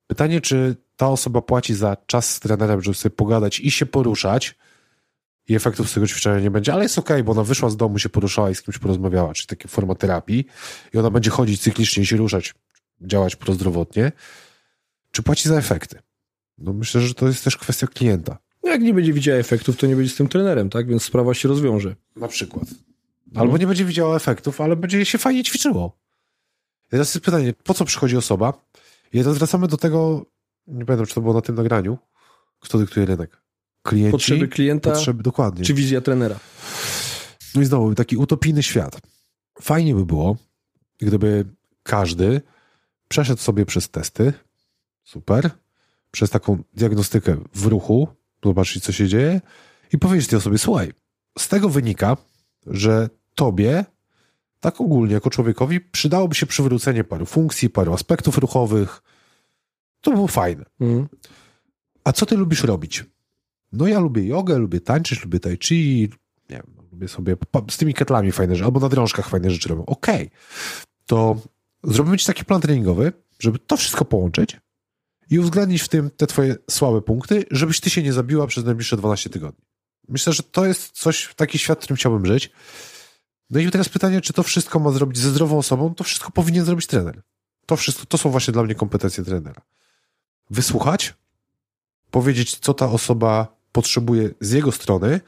Pytanie, 0.06 0.40
czy 0.40 0.76
ta 0.96 1.08
osoba 1.08 1.42
płaci 1.42 1.74
za 1.74 1.96
czas 2.06 2.34
z 2.34 2.40
trenerem, 2.40 2.82
żeby 2.82 2.94
sobie 2.94 3.14
pogadać 3.16 3.60
i 3.60 3.70
się 3.70 3.86
poruszać 3.86 4.54
i 5.48 5.54
efektów 5.54 5.90
z 5.90 5.94
tego 5.94 6.06
ćwiczenia 6.06 6.40
nie 6.40 6.50
będzie, 6.50 6.72
ale 6.72 6.82
jest 6.82 6.98
okej, 6.98 7.16
okay, 7.16 7.24
bo 7.24 7.32
ona 7.32 7.44
wyszła 7.44 7.70
z 7.70 7.76
domu, 7.76 7.98
się 7.98 8.08
poruszała 8.08 8.50
i 8.50 8.54
z 8.54 8.62
kimś 8.62 8.78
porozmawiała, 8.78 9.34
czyli 9.34 9.46
takie 9.46 9.68
forma 9.68 9.94
terapii 9.94 10.46
i 10.94 10.98
ona 10.98 11.10
będzie 11.10 11.30
chodzić 11.30 11.62
cyklicznie 11.62 12.02
i 12.02 12.06
się 12.06 12.16
ruszać, 12.16 12.54
działać 13.06 13.36
prozdrowotnie. 13.36 14.12
Czy 15.10 15.22
płaci 15.22 15.48
za 15.48 15.56
efekty? 15.56 15.98
No 16.58 16.72
myślę, 16.72 17.00
że 17.00 17.14
to 17.14 17.26
jest 17.26 17.44
też 17.44 17.56
kwestia 17.56 17.86
klienta. 17.86 18.38
No 18.62 18.70
jak 18.70 18.82
nie 18.82 18.94
będzie 18.94 19.12
widziała 19.12 19.38
efektów, 19.38 19.76
to 19.76 19.86
nie 19.86 19.96
będzie 19.96 20.12
z 20.12 20.16
tym 20.16 20.28
trenerem, 20.28 20.70
tak? 20.70 20.86
Więc 20.88 21.02
sprawa 21.02 21.34
się 21.34 21.48
rozwiąże. 21.48 21.96
Na 22.16 22.28
przykład. 22.28 22.64
Albo 23.34 23.58
nie 23.58 23.66
będzie 23.66 23.84
widziała 23.84 24.16
efektów, 24.16 24.60
ale 24.60 24.76
będzie 24.76 25.04
się 25.04 25.18
fajnie 25.18 25.44
ćwiczyło. 25.44 25.98
I 26.86 26.90
teraz 26.90 27.14
jest 27.14 27.24
pytanie, 27.24 27.52
po 27.64 27.74
co 27.74 27.84
przychodzi 27.84 28.16
osoba? 28.16 28.52
I 29.12 29.18
teraz 29.18 29.38
wracamy 29.38 29.68
do 29.68 29.76
tego, 29.76 30.26
nie 30.66 30.84
pamiętam, 30.84 31.06
czy 31.06 31.14
to 31.14 31.20
było 31.20 31.34
na 31.34 31.40
tym 31.40 31.54
nagraniu, 31.54 31.98
kto 32.60 32.78
dyktuje 32.78 33.06
rynek. 33.06 33.42
Klienci, 33.82 34.12
potrzeby 34.12 34.48
klienta, 34.48 34.90
potrzeby, 34.90 35.22
dokładnie. 35.22 35.64
czy 35.64 35.74
wizja 35.74 36.00
trenera. 36.00 36.38
No 37.54 37.62
i 37.62 37.64
znowu, 37.64 37.94
taki 37.94 38.16
utopijny 38.16 38.62
świat. 38.62 39.00
Fajnie 39.62 39.94
by 39.94 40.06
było, 40.06 40.36
gdyby 40.98 41.44
każdy 41.82 42.40
przeszedł 43.14 43.40
sobie 43.40 43.66
przez 43.66 43.90
testy, 43.90 44.32
super, 45.02 45.50
przez 46.10 46.30
taką 46.30 46.62
diagnostykę 46.72 47.36
w 47.54 47.66
ruchu, 47.66 48.08
zobaczyć, 48.44 48.84
co 48.84 48.92
się 48.92 49.08
dzieje 49.08 49.40
i 49.92 49.98
powiedzieć 49.98 50.28
tej 50.28 50.36
osobie, 50.36 50.58
słuchaj, 50.58 50.92
z 51.38 51.48
tego 51.48 51.68
wynika, 51.68 52.16
że 52.66 53.08
tobie, 53.34 53.84
tak 54.60 54.80
ogólnie 54.80 55.14
jako 55.14 55.30
człowiekowi, 55.30 55.80
przydałoby 55.80 56.34
się 56.34 56.46
przywrócenie 56.46 57.04
paru 57.04 57.26
funkcji, 57.26 57.70
paru 57.70 57.92
aspektów 57.92 58.38
ruchowych. 58.38 59.02
To 60.00 60.10
było 60.10 60.28
fajne. 60.28 60.64
Mm. 60.80 61.08
A 62.04 62.12
co 62.12 62.26
ty 62.26 62.36
lubisz 62.36 62.64
robić? 62.64 63.04
No 63.72 63.86
ja 63.86 64.00
lubię 64.00 64.26
jogę, 64.26 64.58
lubię 64.58 64.80
tańczyć, 64.80 65.24
lubię 65.24 65.40
tai 65.40 65.58
chi, 65.62 66.08
nie 66.50 66.56
wiem, 66.56 66.86
lubię 66.92 67.08
sobie 67.08 67.36
z 67.70 67.76
tymi 67.76 67.94
ketlami 67.94 68.32
fajne 68.32 68.54
rzeczy, 68.54 68.64
albo 68.64 68.80
na 68.80 68.88
drążkach 68.88 69.28
fajne 69.28 69.50
rzeczy 69.50 69.68
robią. 69.68 69.86
Okej, 69.86 70.26
okay. 70.26 70.30
to 71.06 71.36
zrobimy 71.84 72.18
ci 72.18 72.26
taki 72.26 72.44
plan 72.44 72.60
treningowy, 72.60 73.12
żeby 73.38 73.58
to 73.58 73.76
wszystko 73.76 74.04
połączyć 74.04 74.56
i 75.30 75.38
uwzględnić 75.38 75.82
w 75.82 75.88
tym 75.88 76.10
te 76.10 76.26
twoje 76.26 76.56
słabe 76.70 77.02
punkty, 77.02 77.44
żebyś 77.50 77.80
ty 77.80 77.90
się 77.90 78.02
nie 78.02 78.12
zabiła 78.12 78.46
przez 78.46 78.64
najbliższe 78.64 78.96
12 78.96 79.30
tygodni. 79.30 79.64
Myślę, 80.08 80.32
że 80.32 80.42
to 80.42 80.66
jest 80.66 80.90
coś, 80.90 81.34
taki 81.36 81.58
świat, 81.58 81.78
w 81.78 81.82
którym 81.82 81.96
chciałbym 81.96 82.26
żyć. 82.26 82.50
No 83.50 83.60
i 83.60 83.70
teraz 83.70 83.88
pytanie, 83.88 84.20
czy 84.20 84.32
to 84.32 84.42
wszystko 84.42 84.78
ma 84.78 84.90
zrobić 84.90 85.18
ze 85.18 85.30
zdrową 85.30 85.58
osobą? 85.58 85.94
To 85.94 86.04
wszystko 86.04 86.30
powinien 86.30 86.64
zrobić 86.64 86.86
trener. 86.86 87.22
To 87.66 87.76
wszystko, 87.76 88.06
to 88.06 88.18
są 88.18 88.30
właśnie 88.30 88.52
dla 88.52 88.62
mnie 88.62 88.74
kompetencje 88.74 89.24
trenera. 89.24 89.62
Wysłuchać, 90.50 91.14
powiedzieć, 92.10 92.58
co 92.58 92.74
ta 92.74 92.90
osoba 92.90 93.56
potrzebuje 93.72 94.30
z 94.40 94.52
jego 94.52 94.72
strony, 94.72 95.20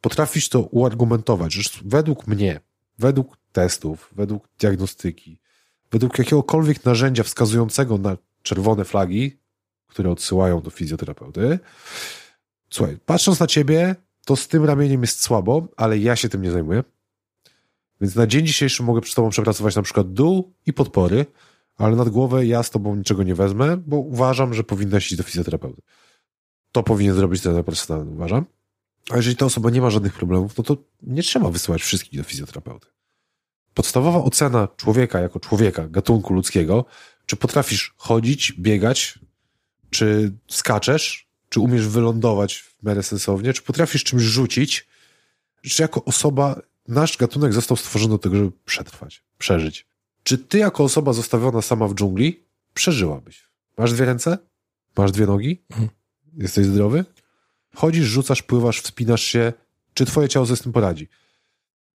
potrafić 0.00 0.48
to 0.48 0.60
uargumentować, 0.60 1.52
że 1.52 1.62
według 1.84 2.26
mnie, 2.26 2.60
według 2.98 3.36
testów, 3.52 4.10
według 4.12 4.48
diagnostyki, 4.58 5.40
według 5.96 6.18
jakiegokolwiek 6.18 6.84
narzędzia 6.84 7.22
wskazującego 7.22 7.98
na 7.98 8.16
czerwone 8.42 8.84
flagi, 8.84 9.38
które 9.86 10.10
odsyłają 10.10 10.60
do 10.60 10.70
fizjoterapeuty. 10.70 11.58
Słuchaj, 12.70 12.98
patrząc 13.06 13.40
na 13.40 13.46
ciebie, 13.46 13.96
to 14.24 14.36
z 14.36 14.48
tym 14.48 14.64
ramieniem 14.64 15.00
jest 15.00 15.22
słabo, 15.22 15.68
ale 15.76 15.98
ja 15.98 16.16
się 16.16 16.28
tym 16.28 16.42
nie 16.42 16.50
zajmuję. 16.50 16.84
Więc 18.00 18.14
na 18.14 18.26
dzień 18.26 18.46
dzisiejszy 18.46 18.82
mogę 18.82 19.00
przy 19.00 19.14
tobą 19.14 19.30
przepracować 19.30 19.76
na 19.76 19.82
przykład 19.82 20.12
dół 20.12 20.54
i 20.66 20.72
podpory, 20.72 21.26
ale 21.76 21.96
nad 21.96 22.08
głowę 22.08 22.46
ja 22.46 22.62
z 22.62 22.70
tobą 22.70 22.96
niczego 22.96 23.22
nie 23.22 23.34
wezmę, 23.34 23.76
bo 23.76 23.96
uważam, 23.96 24.54
że 24.54 24.64
powinnaś 24.64 25.06
iść 25.06 25.16
do 25.16 25.22
fizjoterapeuty. 25.22 25.82
To 26.72 26.82
powinien 26.82 27.14
zrobić 27.14 27.42
trener 27.42 27.64
personalny, 27.64 28.10
uważam. 28.10 28.46
A 29.10 29.16
jeżeli 29.16 29.36
ta 29.36 29.46
osoba 29.46 29.70
nie 29.70 29.80
ma 29.80 29.90
żadnych 29.90 30.12
problemów, 30.12 30.58
no 30.58 30.64
to 30.64 30.76
nie 31.02 31.22
trzeba 31.22 31.50
wysyłać 31.50 31.82
wszystkich 31.82 32.20
do 32.20 32.24
fizjoterapeuty. 32.24 32.86
Podstawowa 33.76 34.18
ocena 34.24 34.68
człowieka 34.76 35.20
jako 35.20 35.40
człowieka, 35.40 35.88
gatunku 35.88 36.34
ludzkiego, 36.34 36.84
czy 37.26 37.36
potrafisz 37.36 37.94
chodzić, 37.96 38.52
biegać, 38.52 39.18
czy 39.90 40.32
skaczesz, 40.48 41.28
czy 41.48 41.60
umiesz 41.60 41.88
wylądować 41.88 42.58
w 42.58 42.82
miarę 42.82 43.02
sensownie, 43.02 43.52
czy 43.52 43.62
potrafisz 43.62 44.04
czymś 44.04 44.22
rzucić, 44.22 44.88
czy 45.62 45.82
jako 45.82 46.04
osoba, 46.04 46.60
nasz 46.88 47.16
gatunek 47.16 47.52
został 47.52 47.76
stworzony 47.76 48.14
do 48.14 48.18
tego, 48.18 48.36
żeby 48.36 48.52
przetrwać, 48.64 49.22
przeżyć. 49.38 49.86
Czy 50.22 50.38
ty 50.38 50.58
jako 50.58 50.84
osoba 50.84 51.12
zostawiona 51.12 51.62
sama 51.62 51.88
w 51.88 51.94
dżungli 51.94 52.44
przeżyłabyś? 52.74 53.48
Masz 53.78 53.92
dwie 53.92 54.04
ręce? 54.04 54.38
Masz 54.96 55.12
dwie 55.12 55.26
nogi? 55.26 55.62
Mhm. 55.70 55.88
Jesteś 56.36 56.66
zdrowy? 56.66 57.04
Chodzisz, 57.74 58.06
rzucasz, 58.06 58.42
pływasz, 58.42 58.80
wspinasz 58.80 59.22
się. 59.22 59.52
Czy 59.94 60.06
twoje 60.06 60.28
ciało 60.28 60.46
sobie 60.46 60.56
z 60.56 60.62
tym 60.62 60.72
poradzi? 60.72 61.08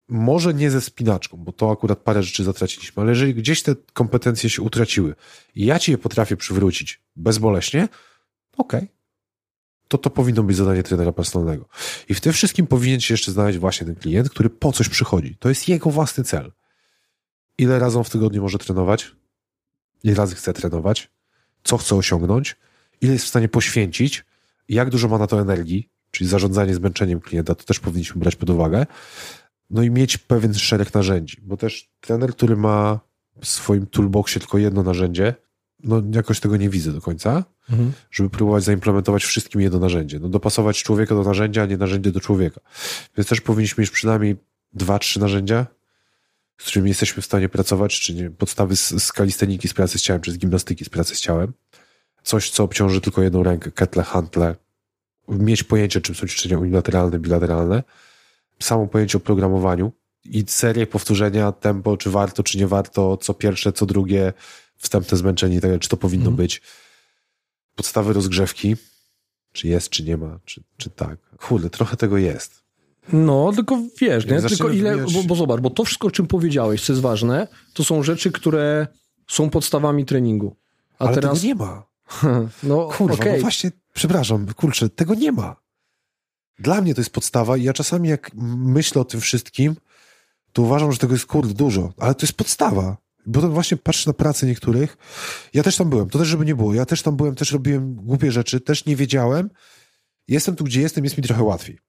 Może 0.09 0.53
nie 0.53 0.71
ze 0.71 0.81
spinaczką, 0.81 1.37
bo 1.37 1.51
to 1.51 1.71
akurat 1.71 1.99
parę 1.99 2.23
rzeczy 2.23 2.43
zatraciliśmy, 2.43 3.01
ale 3.01 3.11
jeżeli 3.11 3.35
gdzieś 3.35 3.63
te 3.63 3.75
kompetencje 3.93 4.49
się 4.49 4.61
utraciły 4.61 5.15
i 5.55 5.65
ja 5.65 5.79
ci 5.79 5.91
je 5.91 5.97
potrafię 5.97 6.37
przywrócić 6.37 7.01
bezboleśnie, 7.15 7.87
okej, 8.57 8.79
okay, 8.79 8.87
to 9.87 9.97
to 9.97 10.09
powinno 10.09 10.43
być 10.43 10.57
zadanie 10.57 10.83
trenera 10.83 11.11
personalnego. 11.11 11.69
I 12.09 12.13
w 12.13 12.21
tym 12.21 12.33
wszystkim 12.33 12.67
powinien 12.67 12.99
się 12.99 13.13
jeszcze 13.13 13.31
znaleźć 13.31 13.59
właśnie 13.59 13.87
ten 13.87 13.95
klient, 13.95 14.29
który 14.29 14.49
po 14.49 14.71
coś 14.71 14.89
przychodzi. 14.89 15.35
To 15.39 15.49
jest 15.49 15.69
jego 15.69 15.89
własny 15.89 16.23
cel. 16.23 16.51
Ile 17.57 17.79
razy 17.79 18.03
w 18.03 18.09
tygodniu 18.09 18.41
może 18.41 18.57
trenować? 18.57 19.11
Ile 20.03 20.15
razy 20.15 20.35
chce 20.35 20.53
trenować? 20.53 21.11
Co 21.63 21.77
chce 21.77 21.95
osiągnąć? 21.95 22.55
Ile 23.01 23.13
jest 23.13 23.25
w 23.25 23.27
stanie 23.27 23.49
poświęcić? 23.49 24.25
Jak 24.69 24.89
dużo 24.89 25.07
ma 25.07 25.17
na 25.17 25.27
to 25.27 25.41
energii? 25.41 25.89
Czyli 26.11 26.29
zarządzanie 26.29 26.75
zmęczeniem 26.75 27.21
klienta, 27.21 27.55
to 27.55 27.63
też 27.63 27.79
powinniśmy 27.79 28.19
brać 28.19 28.35
pod 28.35 28.49
uwagę 28.49 28.85
no 29.69 29.83
i 29.83 29.89
mieć 29.89 30.17
pewien 30.17 30.53
szereg 30.53 30.93
narzędzi, 30.93 31.37
bo 31.41 31.57
też 31.57 31.91
trener, 32.01 32.31
który 32.31 32.55
ma 32.55 32.99
w 33.41 33.47
swoim 33.47 33.87
toolboxie 33.87 34.39
tylko 34.39 34.57
jedno 34.57 34.83
narzędzie, 34.83 35.35
no 35.83 36.01
jakoś 36.13 36.39
tego 36.39 36.57
nie 36.57 36.69
widzę 36.69 36.93
do 36.93 37.01
końca, 37.01 37.43
mhm. 37.69 37.91
żeby 38.11 38.29
próbować 38.29 38.63
zaimplementować 38.63 39.23
wszystkim 39.23 39.61
jedno 39.61 39.79
narzędzie. 39.79 40.19
No 40.19 40.29
dopasować 40.29 40.83
człowieka 40.83 41.15
do 41.15 41.23
narzędzia, 41.23 41.63
a 41.63 41.65
nie 41.65 41.77
narzędzie 41.77 42.11
do 42.11 42.19
człowieka. 42.19 42.61
Więc 43.17 43.29
też 43.29 43.41
powinniśmy 43.41 43.81
mieć 43.81 43.91
przynajmniej 43.91 44.37
dwa, 44.73 44.99
trzy 44.99 45.19
narzędzia, 45.19 45.65
z 46.57 46.65
którymi 46.65 46.89
jesteśmy 46.89 47.21
w 47.21 47.25
stanie 47.25 47.49
pracować, 47.49 47.99
czy 47.99 48.13
nie, 48.13 48.31
podstawy 48.31 48.75
z, 48.75 49.03
z 49.03 49.11
kalisteniki, 49.11 49.67
z 49.67 49.73
pracy 49.73 49.99
z 49.99 50.01
ciałem, 50.01 50.21
czy 50.21 50.31
z 50.31 50.37
gimnastyki, 50.37 50.85
z 50.85 50.89
pracy 50.89 51.15
z 51.15 51.19
ciałem. 51.19 51.53
Coś, 52.23 52.49
co 52.49 52.63
obciąży 52.63 53.01
tylko 53.01 53.21
jedną 53.21 53.43
rękę, 53.43 53.71
ketle, 53.71 54.03
hantle, 54.03 54.55
mieć 55.27 55.63
pojęcie, 55.63 56.01
czym 56.01 56.15
są 56.15 56.27
ćwiczenia 56.27 56.59
unilateralne, 56.59 57.19
bilateralne, 57.19 57.83
samo 58.61 58.87
pojęcie 58.87 59.17
o 59.17 59.21
programowaniu 59.21 59.91
i 60.25 60.43
serię 60.47 60.87
powtórzenia, 60.87 61.51
tempo, 61.51 61.97
czy 61.97 62.09
warto, 62.09 62.43
czy 62.43 62.57
nie 62.57 62.67
warto, 62.67 63.17
co 63.17 63.33
pierwsze, 63.33 63.73
co 63.73 63.85
drugie, 63.85 64.33
wstępne 64.77 65.17
zmęczenie, 65.17 65.61
tak, 65.61 65.79
czy 65.79 65.89
to 65.89 65.97
powinno 65.97 66.25
mm. 66.25 66.35
być. 66.35 66.61
Podstawy 67.75 68.13
rozgrzewki, 68.13 68.75
czy 69.51 69.67
jest, 69.67 69.89
czy 69.89 70.03
nie 70.03 70.17
ma, 70.17 70.39
czy, 70.45 70.63
czy 70.77 70.89
tak. 70.89 71.19
Kurde, 71.37 71.69
trochę 71.69 71.97
tego 71.97 72.17
jest. 72.17 72.63
No, 73.13 73.51
tylko 73.55 73.79
wiesz, 74.01 74.25
nie? 74.25 74.41
Tylko 74.41 74.69
ile, 74.69 74.97
bo, 74.97 75.23
bo 75.27 75.35
zobacz, 75.35 75.61
bo 75.61 75.69
to 75.69 75.83
wszystko, 75.83 76.07
o 76.07 76.11
czym 76.11 76.27
powiedziałeś, 76.27 76.85
co 76.85 76.93
jest 76.93 77.01
ważne, 77.01 77.47
to 77.73 77.83
są 77.83 78.03
rzeczy, 78.03 78.31
które 78.31 78.87
są 79.27 79.49
podstawami 79.49 80.05
treningu. 80.05 80.55
A 80.99 81.05
Ale 81.05 81.15
teraz... 81.15 81.41
tego 81.41 81.47
nie 81.47 81.55
ma. 81.55 81.83
no, 82.63 82.87
Kurwa, 82.97 83.13
okay. 83.13 83.33
no 83.33 83.41
właśnie, 83.41 83.71
przepraszam, 83.93 84.53
kurczę, 84.53 84.89
tego 84.89 85.15
nie 85.15 85.31
ma. 85.31 85.55
Dla 86.59 86.81
mnie 86.81 86.95
to 86.95 87.01
jest 87.01 87.09
podstawa 87.09 87.57
i 87.57 87.63
ja 87.63 87.73
czasami 87.73 88.09
jak 88.09 88.31
myślę 88.57 89.01
o 89.01 89.05
tym 89.05 89.21
wszystkim, 89.21 89.75
to 90.53 90.61
uważam, 90.61 90.91
że 90.91 90.97
tego 90.97 91.13
jest 91.13 91.25
kurde 91.25 91.53
dużo, 91.53 91.93
ale 91.97 92.15
to 92.15 92.25
jest 92.25 92.33
podstawa. 92.33 92.97
Bo 93.25 93.41
to 93.41 93.49
właśnie 93.49 93.77
patrzę 93.77 94.09
na 94.09 94.13
pracę 94.13 94.47
niektórych. 94.47 94.97
Ja 95.53 95.63
też 95.63 95.77
tam 95.77 95.89
byłem, 95.89 96.09
to 96.09 96.19
też 96.19 96.27
żeby 96.27 96.45
nie 96.45 96.55
było. 96.55 96.73
Ja 96.73 96.85
też 96.85 97.01
tam 97.01 97.15
byłem, 97.15 97.35
też 97.35 97.51
robiłem 97.51 97.95
głupie 97.95 98.31
rzeczy, 98.31 98.61
też 98.61 98.85
nie 98.85 98.95
wiedziałem. 98.95 99.49
Jestem 100.27 100.55
tu, 100.55 100.63
gdzie 100.63 100.81
jestem, 100.81 101.03
jest 101.03 101.17
mi 101.17 101.23
trochę 101.23 101.43
łatwiej. 101.43 101.79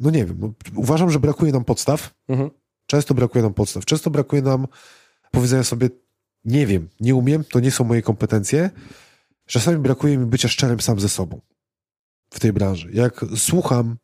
No 0.00 0.10
nie 0.10 0.24
wiem, 0.24 0.54
uważam, 0.76 1.10
że 1.10 1.20
brakuje 1.20 1.52
nam 1.52 1.64
podstaw. 1.64 2.14
Mhm. 2.28 2.50
Często 2.86 3.14
brakuje 3.14 3.42
nam 3.42 3.54
podstaw. 3.54 3.84
Często 3.84 4.10
brakuje 4.10 4.42
nam 4.42 4.66
powiedzenia 5.30 5.64
sobie, 5.64 5.90
nie 6.44 6.66
wiem, 6.66 6.88
nie 7.00 7.14
umiem, 7.14 7.44
to 7.44 7.60
nie 7.60 7.70
są 7.70 7.84
moje 7.84 8.02
kompetencje. 8.02 8.70
Czasami 9.46 9.78
brakuje 9.78 10.18
mi 10.18 10.26
bycia 10.26 10.48
szczerym 10.48 10.80
sam 10.80 11.00
ze 11.00 11.08
sobą 11.08 11.40
w 12.30 12.40
tej 12.40 12.52
branży. 12.52 12.90
Jak 12.92 13.24
słucham 13.36 13.96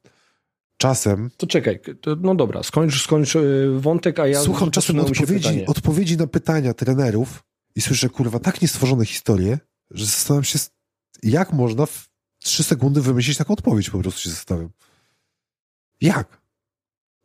czasem. 0.80 1.30
To 1.36 1.46
czekaj, 1.46 1.80
to, 2.00 2.16
no 2.20 2.34
dobra, 2.34 2.62
skończ, 2.62 3.02
skończ 3.02 3.36
y, 3.36 3.80
wątek, 3.80 4.18
a 4.18 4.26
ja. 4.26 4.40
Słucham 4.40 4.70
czasem 4.70 5.00
odpowiedzi, 5.00 5.66
odpowiedzi 5.66 6.16
na 6.16 6.26
pytania 6.26 6.74
trenerów 6.74 7.42
i 7.74 7.80
słyszę, 7.80 8.08
kurwa, 8.08 8.38
tak 8.38 8.62
niestworzone 8.62 9.04
historie, 9.04 9.58
że 9.90 10.06
zastanawiam 10.06 10.44
się, 10.44 10.58
jak 11.22 11.52
można 11.52 11.86
w 11.86 12.08
trzy 12.38 12.62
sekundy 12.62 13.00
wymyślić 13.00 13.38
taką 13.38 13.52
odpowiedź, 13.52 13.90
po 13.90 13.98
prostu 13.98 14.20
się 14.20 14.30
zastanawiam. 14.30 14.70
Jak? 16.00 16.40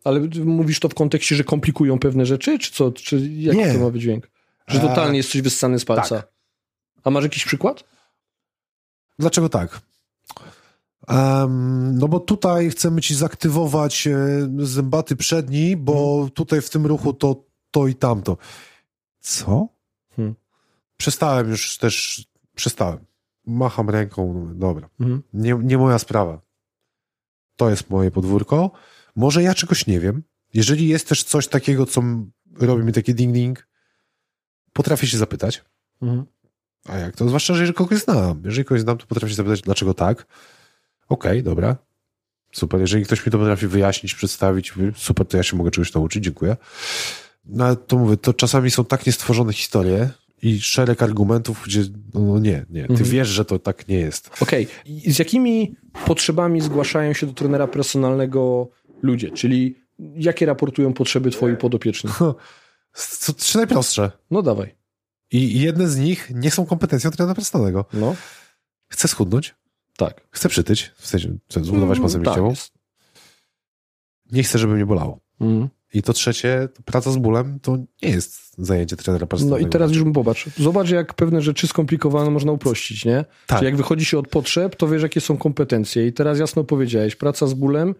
Ale 0.04 0.20
mówisz 0.46 0.80
to 0.80 0.90
w 0.90 0.94
kontekście, 0.94 1.36
że 1.36 1.44
komplikują 1.44 2.00
pewne 2.00 2.26
rzeczy, 2.26 2.60
czy 2.60 2.72
co? 2.72 2.92
Czy 2.92 3.20
jaki 3.20 3.58
Nie. 3.58 3.74
to 3.74 3.80
ma 3.80 3.90
wydźwięk? 3.90 4.30
Że 4.68 4.80
totalnie 4.80 5.18
jesteś 5.18 5.42
wyssany 5.42 5.80
z 5.80 5.86
palca. 5.86 6.16
Tak. 6.16 6.32
A 7.04 7.10
masz 7.10 7.24
jakiś 7.24 7.46
przykład? 7.46 7.84
Dlaczego 9.20 9.50
tak? 9.50 9.82
Um, 11.10 11.98
no 11.98 12.08
bo 12.08 12.20
tutaj 12.20 12.70
chcemy 12.70 13.02
ci 13.02 13.16
zaktywować 13.16 14.08
e, 14.08 14.18
zębaty 14.60 15.16
przedni, 15.16 15.78
bo 15.78 16.14
hmm. 16.14 16.32
tutaj 16.32 16.62
w 16.62 16.70
tym 16.70 16.86
ruchu 16.86 17.14
to, 17.14 17.44
to 17.72 17.88
i 17.88 17.96
tamto. 17.96 18.38
Co? 19.20 19.68
Hmm. 20.16 20.36
Przestałem 20.98 21.50
już 21.50 21.78
też, 21.78 22.26
przestałem. 22.56 23.00
Macham 23.46 23.90
ręką, 23.90 24.50
dobra. 24.56 24.90
Hmm. 24.98 25.24
Nie, 25.34 25.60
nie 25.64 25.78
moja 25.78 26.00
sprawa. 26.00 26.42
To 27.56 27.70
jest 27.70 27.90
moje 27.90 28.12
podwórko. 28.12 28.72
Może 29.16 29.44
ja 29.44 29.54
czegoś 29.54 29.88
nie 29.88 30.00
wiem. 30.00 30.24
Jeżeli 30.54 30.88
jest 30.88 31.10
też 31.10 31.24
coś 31.24 31.48
takiego, 31.48 31.86
co 31.86 32.02
robi 32.60 32.84
mi 32.84 32.94
taki 32.94 33.16
ding-ding, 33.16 33.56
potrafię 34.74 35.08
się 35.08 35.18
zapytać. 35.18 35.64
Mhm. 36.02 36.26
A 36.86 36.98
jak 36.98 37.16
to? 37.16 37.28
Zwłaszcza, 37.28 37.54
że 37.54 37.60
jeżeli 37.60 37.76
kogoś 37.76 38.00
znam. 38.00 38.42
Jeżeli 38.46 38.66
kogoś 38.66 38.82
znam, 38.82 38.98
to 38.98 39.06
potrafię 39.06 39.30
się 39.30 39.36
zapytać, 39.36 39.62
dlaczego 39.62 39.94
tak. 39.94 40.28
Okej, 41.10 41.32
okay, 41.32 41.44
dobra. 41.44 41.78
Super. 42.52 42.80
Jeżeli 42.82 43.06
ktoś 43.06 43.26
mi 43.26 43.32
to 43.32 43.38
potrafi 43.38 43.68
wyjaśnić, 43.68 44.16
przedstawić, 44.16 44.74
super, 44.96 45.28
to 45.28 45.38
ja 45.38 45.44
się 45.44 45.58
mogę 45.58 45.72
czegoś 45.72 45.94
nauczyć, 45.94 46.24
dziękuję. 46.24 46.58
No 47.46 47.66
ale 47.66 47.76
to 47.76 47.98
mówię, 47.98 48.18
to 48.18 48.34
czasami 48.34 48.72
są 48.72 48.86
tak 48.86 49.06
niestworzone 49.06 49.54
historie 49.54 50.10
i 50.42 50.62
szereg 50.62 51.04
argumentów, 51.04 51.64
gdzie 51.66 51.82
no, 52.14 52.22
no 52.22 52.40
nie, 52.40 52.66
nie. 52.70 52.84
Ty 52.84 52.92
mhm. 52.92 53.10
wiesz, 53.10 53.28
że 53.28 53.46
to 53.46 53.60
tak 53.60 53.88
nie 53.88 53.98
jest. 53.98 54.30
Okej. 54.42 54.68
Okay. 54.86 55.14
Z 55.14 55.20
jakimi 55.20 55.76
potrzebami 56.06 56.62
zgłaszają 56.62 57.14
się 57.14 57.28
do 57.28 57.34
trenera 57.34 57.68
personalnego 57.68 58.70
ludzie? 59.02 59.32
Czyli 59.32 59.76
jakie 60.16 60.46
raportują 60.46 60.94
potrzeby 60.94 61.32
twoi 61.32 61.58
podopieczni? 61.58 62.10
Co, 62.94 63.34
trzy 63.34 63.58
najprostsze. 63.58 64.12
No 64.32 64.42
dawaj. 64.42 64.76
I 65.32 65.60
jedne 65.60 65.88
z 65.88 65.98
nich 65.98 66.32
nie 66.36 66.52
są 66.52 66.66
kompetencją 66.66 67.12
trenera 67.12 67.36
personalnego. 67.36 67.86
No. 67.94 68.16
Chcę 68.88 69.08
schudnąć. 69.08 69.56
Tak. 69.98 70.28
Chcę 70.32 70.50
przytyć, 70.50 70.92
w 70.96 71.08
sensie 71.08 71.38
chcę 71.50 71.64
zbudować 71.64 72.00
masę 72.00 72.18
mm, 72.18 72.26
mięśniową. 72.26 72.50
Tak 72.50 72.76
nie 74.32 74.44
chcę, 74.44 74.60
żeby 74.60 74.74
mnie 74.74 74.86
bolało. 74.86 75.20
Mm. 75.42 75.70
I 75.94 76.02
to 76.02 76.14
trzecie, 76.14 76.70
praca 76.86 77.12
z 77.12 77.18
bólem 77.18 77.60
to 77.60 77.78
nie 77.78 78.10
jest 78.10 78.58
zajęcie 78.58 78.96
trenera 78.96 79.26
personalnego. 79.28 79.62
No 79.62 79.68
i 79.68 79.72
teraz 79.72 79.92
już 79.92 80.14
popatrz. 80.14 80.50
Zobacz, 80.58 80.90
jak 80.90 81.14
pewne 81.14 81.42
rzeczy 81.42 81.68
skomplikowane 81.68 82.32
można 82.32 82.52
uprościć, 82.52 83.06
nie? 83.06 83.26
Tak. 83.48 83.60
Czyli 83.60 83.66
jak 83.66 83.76
wychodzi 83.76 84.06
się 84.06 84.20
od 84.20 84.28
potrzeb, 84.28 84.76
to 84.76 84.88
wiesz, 84.88 85.04
jakie 85.04 85.22
są 85.22 85.38
kompetencje. 85.38 86.08
I 86.08 86.14
teraz 86.14 86.40
jasno 86.40 86.64
powiedziałeś, 86.64 87.16
praca 87.16 87.48
z 87.48 87.54
bólem, 87.54 87.96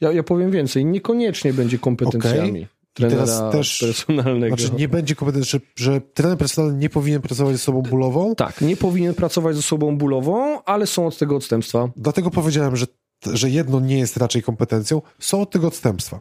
ja, 0.00 0.12
ja 0.12 0.22
powiem 0.22 0.50
więcej, 0.50 0.84
niekoniecznie 0.84 1.52
będzie 1.52 1.78
kompetencjami. 1.78 2.50
Okay 2.50 2.77
trenera 2.98 3.26
teraz 3.26 3.52
też, 3.52 3.78
personalnego. 3.80 4.56
Znaczy 4.56 4.74
nie 4.74 4.88
będzie 4.88 5.14
kompetencji, 5.14 5.50
że, 5.50 5.60
że 5.76 6.00
trener 6.00 6.38
personalny 6.38 6.78
nie 6.78 6.90
powinien 6.90 7.22
pracować 7.22 7.52
ze 7.52 7.58
sobą 7.58 7.82
bólową? 7.82 8.34
Tak, 8.34 8.60
nie 8.60 8.76
powinien 8.76 9.14
pracować 9.14 9.56
ze 9.56 9.62
sobą 9.62 9.98
bólową, 9.98 10.64
ale 10.64 10.86
są 10.86 11.06
od 11.06 11.18
tego 11.18 11.36
odstępstwa. 11.36 11.88
Dlatego 11.96 12.30
powiedziałem, 12.30 12.76
że, 12.76 12.86
że 13.32 13.50
jedno 13.50 13.80
nie 13.80 13.98
jest 13.98 14.16
raczej 14.16 14.42
kompetencją, 14.42 15.02
są 15.18 15.42
od 15.42 15.50
tego 15.50 15.66
odstępstwa. 15.66 16.20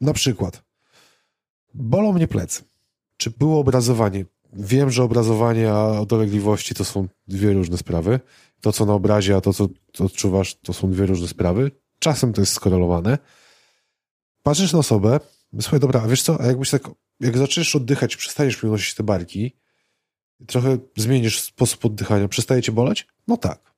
Na 0.00 0.12
przykład 0.12 0.62
bolą 1.74 2.12
mnie 2.12 2.28
plecy. 2.28 2.62
Czy 3.16 3.30
było 3.30 3.60
obrazowanie? 3.60 4.24
Wiem, 4.52 4.90
że 4.90 5.02
obrazowanie 5.04 5.72
a 5.72 6.04
dolegliwości 6.04 6.74
to 6.74 6.84
są 6.84 7.08
dwie 7.28 7.52
różne 7.52 7.76
sprawy. 7.76 8.20
To, 8.60 8.72
co 8.72 8.86
na 8.86 8.94
obrazie, 8.94 9.36
a 9.36 9.40
to, 9.40 9.52
co 9.52 9.68
odczuwasz, 9.98 10.54
to 10.54 10.72
są 10.72 10.90
dwie 10.90 11.06
różne 11.06 11.28
sprawy. 11.28 11.70
Czasem 11.98 12.32
to 12.32 12.40
jest 12.40 12.52
skorelowane. 12.52 13.18
Patrzysz 14.42 14.72
na 14.72 14.78
osobę, 14.78 15.20
Słuchaj, 15.60 15.80
dobra, 15.80 16.02
a 16.02 16.08
wiesz 16.08 16.22
co, 16.22 16.40
a 16.40 16.46
jakbyś 16.46 16.70
tak, 16.70 16.82
jak 17.20 17.38
zaczniesz 17.38 17.76
oddychać, 17.76 18.16
przestaniesz 18.16 18.62
mi 18.62 18.70
nosić 18.70 18.94
te 18.94 19.02
barki, 19.02 19.56
trochę 20.46 20.78
zmienisz 20.96 21.40
sposób 21.40 21.84
oddychania, 21.84 22.28
przestaje 22.28 22.62
cię 22.62 22.72
boleć? 22.72 23.06
No 23.28 23.36
tak. 23.36 23.74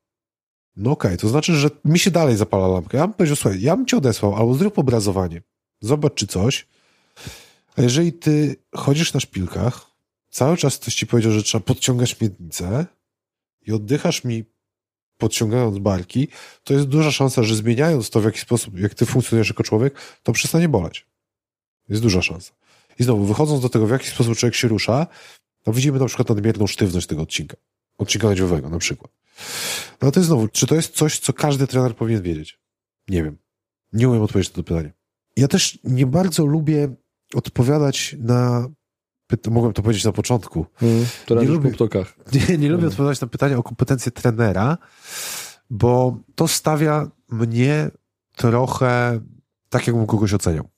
No 0.76 0.90
okej, 0.90 1.10
okay, 1.10 1.18
to 1.18 1.28
znaczy, 1.28 1.54
że 1.54 1.70
mi 1.84 1.98
się 1.98 2.10
dalej 2.10 2.36
zapala 2.36 2.68
lampka. 2.68 2.98
Ja 2.98 3.06
bym 3.06 3.14
powiedział, 3.14 3.36
słuchaj, 3.36 3.60
ja 3.60 3.76
bym 3.76 3.86
cię 3.86 3.96
odesłał, 3.96 4.36
albo 4.36 4.54
zrób 4.54 4.78
obrazowanie. 4.78 5.42
Zobacz, 5.80 6.14
czy 6.14 6.26
coś. 6.26 6.66
A 7.76 7.82
jeżeli 7.82 8.12
ty 8.12 8.56
chodzisz 8.74 9.12
na 9.12 9.20
szpilkach, 9.20 9.86
cały 10.30 10.56
czas 10.56 10.78
ktoś 10.78 10.94
ci 10.94 11.06
powiedział, 11.06 11.32
że 11.32 11.42
trzeba 11.42 11.64
podciągać 11.64 12.20
miednicę 12.20 12.86
i 13.66 13.72
oddychasz 13.72 14.24
mi 14.24 14.44
podciągając 15.18 15.78
barki, 15.78 16.28
to 16.64 16.74
jest 16.74 16.86
duża 16.86 17.10
szansa, 17.10 17.42
że 17.42 17.56
zmieniając 17.56 18.10
to, 18.10 18.20
w 18.20 18.24
jaki 18.24 18.38
sposób, 18.38 18.78
jak 18.78 18.94
ty 18.94 19.06
funkcjonujesz 19.06 19.48
jako 19.48 19.62
człowiek, 19.62 19.94
to 20.22 20.32
przestanie 20.32 20.68
boleć. 20.68 21.11
Jest 21.92 22.02
duża 22.02 22.22
szansa. 22.22 22.52
I 22.98 23.04
znowu, 23.04 23.24
wychodząc 23.24 23.62
do 23.62 23.68
tego, 23.68 23.86
w 23.86 23.90
jaki 23.90 24.06
sposób 24.06 24.36
człowiek 24.36 24.54
się 24.54 24.68
rusza, 24.68 25.06
to 25.62 25.72
widzimy 25.72 25.98
na 25.98 26.06
przykład 26.06 26.28
nadmierną 26.28 26.66
sztywność 26.66 27.06
tego 27.06 27.22
odcinka. 27.22 27.56
Odcinka 27.98 28.28
nadziowego 28.28 28.68
na 28.68 28.78
przykład. 28.78 29.12
No 30.02 30.10
to 30.10 30.20
jest 30.20 30.26
znowu, 30.26 30.48
czy 30.48 30.66
to 30.66 30.74
jest 30.74 30.94
coś, 30.94 31.18
co 31.18 31.32
każdy 31.32 31.66
trener 31.66 31.96
powinien 31.96 32.22
wiedzieć? 32.22 32.60
Nie 33.08 33.24
wiem. 33.24 33.38
Nie 33.92 34.08
umiem 34.08 34.22
odpowiedzieć 34.22 34.52
na 34.52 34.56
to 34.56 34.62
pytanie. 34.62 34.92
Ja 35.36 35.48
też 35.48 35.78
nie 35.84 36.06
bardzo 36.06 36.46
lubię 36.46 36.94
odpowiadać 37.34 38.16
na 38.18 38.68
mogłem 39.50 39.72
to 39.72 39.82
powiedzieć 39.82 40.04
na 40.04 40.12
początku. 40.12 40.66
Mm, 40.82 41.06
to 41.26 41.34
nie 41.34 41.48
lubię. 41.48 41.70
Nie, 42.32 42.58
nie 42.58 42.68
lubię 42.68 42.82
mm. 42.82 42.88
odpowiadać 42.88 43.20
na 43.20 43.26
pytania 43.26 43.58
o 43.58 43.62
kompetencje 43.62 44.12
trenera, 44.12 44.78
bo 45.70 46.18
to 46.34 46.48
stawia 46.48 47.10
mnie 47.28 47.90
trochę 48.36 49.20
tak, 49.68 49.86
jakbym 49.86 50.06
kogoś 50.06 50.34
oceniał 50.34 50.68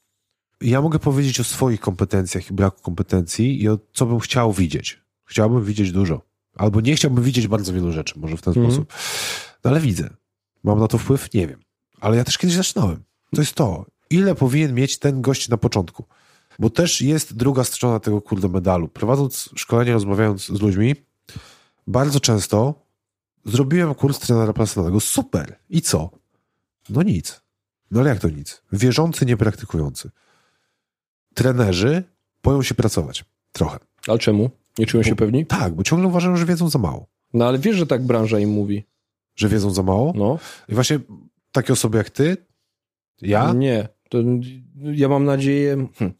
ja 0.64 0.82
mogę 0.82 0.98
powiedzieć 0.98 1.40
o 1.40 1.44
swoich 1.44 1.80
kompetencjach 1.80 2.50
i 2.50 2.54
braku 2.54 2.82
kompetencji 2.82 3.62
i 3.62 3.68
o 3.68 3.78
co 3.92 4.06
bym 4.06 4.20
chciał 4.20 4.52
widzieć. 4.52 5.02
Chciałbym 5.24 5.64
widzieć 5.64 5.92
dużo. 5.92 6.22
Albo 6.56 6.80
nie 6.80 6.96
chciałbym 6.96 7.24
widzieć 7.24 7.48
bardzo 7.48 7.72
wielu 7.72 7.92
rzeczy, 7.92 8.18
może 8.18 8.36
w 8.36 8.42
ten 8.42 8.54
mm. 8.56 8.70
sposób. 8.70 8.92
No 9.64 9.70
ale 9.70 9.80
widzę. 9.80 10.10
Mam 10.64 10.78
na 10.78 10.88
to 10.88 10.98
wpływ? 10.98 11.34
Nie 11.34 11.46
wiem. 11.46 11.60
Ale 12.00 12.16
ja 12.16 12.24
też 12.24 12.38
kiedyś 12.38 12.56
zaczynałem. 12.56 13.04
To 13.34 13.42
jest 13.42 13.54
to. 13.54 13.86
Ile 14.10 14.34
powinien 14.34 14.74
mieć 14.74 14.98
ten 14.98 15.22
gość 15.22 15.48
na 15.48 15.56
początku? 15.56 16.04
Bo 16.58 16.70
też 16.70 17.00
jest 17.00 17.36
druga 17.36 17.64
strona 17.64 18.00
tego 18.00 18.22
kurde 18.22 18.48
medalu. 18.48 18.88
Prowadząc 18.88 19.50
szkolenie, 19.54 19.92
rozmawiając 19.92 20.46
z 20.46 20.60
ludźmi, 20.60 20.94
bardzo 21.86 22.20
często 22.20 22.74
zrobiłem 23.44 23.94
kurs 23.94 24.18
trenera 24.18 24.52
personalnego. 24.52 25.00
Super. 25.00 25.58
I 25.70 25.82
co? 25.82 26.10
No 26.88 27.02
nic. 27.02 27.40
No 27.90 28.00
ale 28.00 28.08
jak 28.08 28.18
to 28.18 28.28
nic? 28.28 28.62
Wierzący, 28.72 29.26
niepraktykujący 29.26 30.10
trenerzy 31.34 32.02
boją 32.42 32.62
się 32.62 32.74
pracować. 32.74 33.24
Trochę. 33.52 33.78
Ale 34.06 34.18
czemu? 34.18 34.50
Nie 34.78 34.86
czują 34.86 35.02
się 35.02 35.10
bo, 35.10 35.16
pewni? 35.16 35.46
Tak, 35.46 35.74
bo 35.74 35.82
ciągle 35.82 36.08
uważają, 36.08 36.36
że 36.36 36.46
wiedzą 36.46 36.68
za 36.68 36.78
mało. 36.78 37.06
No 37.34 37.48
ale 37.48 37.58
wiesz, 37.58 37.76
że 37.76 37.86
tak 37.86 38.02
branża 38.02 38.38
im 38.38 38.50
mówi. 38.50 38.84
Że 39.36 39.48
wiedzą 39.48 39.70
za 39.70 39.82
mało? 39.82 40.12
No. 40.16 40.38
I 40.68 40.74
właśnie 40.74 41.00
takie 41.52 41.72
osoby 41.72 41.98
jak 41.98 42.10
ty, 42.10 42.36
ja? 43.22 43.52
Nie. 43.52 43.88
To 44.08 44.18
ja 44.76 45.08
mam 45.08 45.24
nadzieję... 45.24 45.86
Hm. 45.98 46.12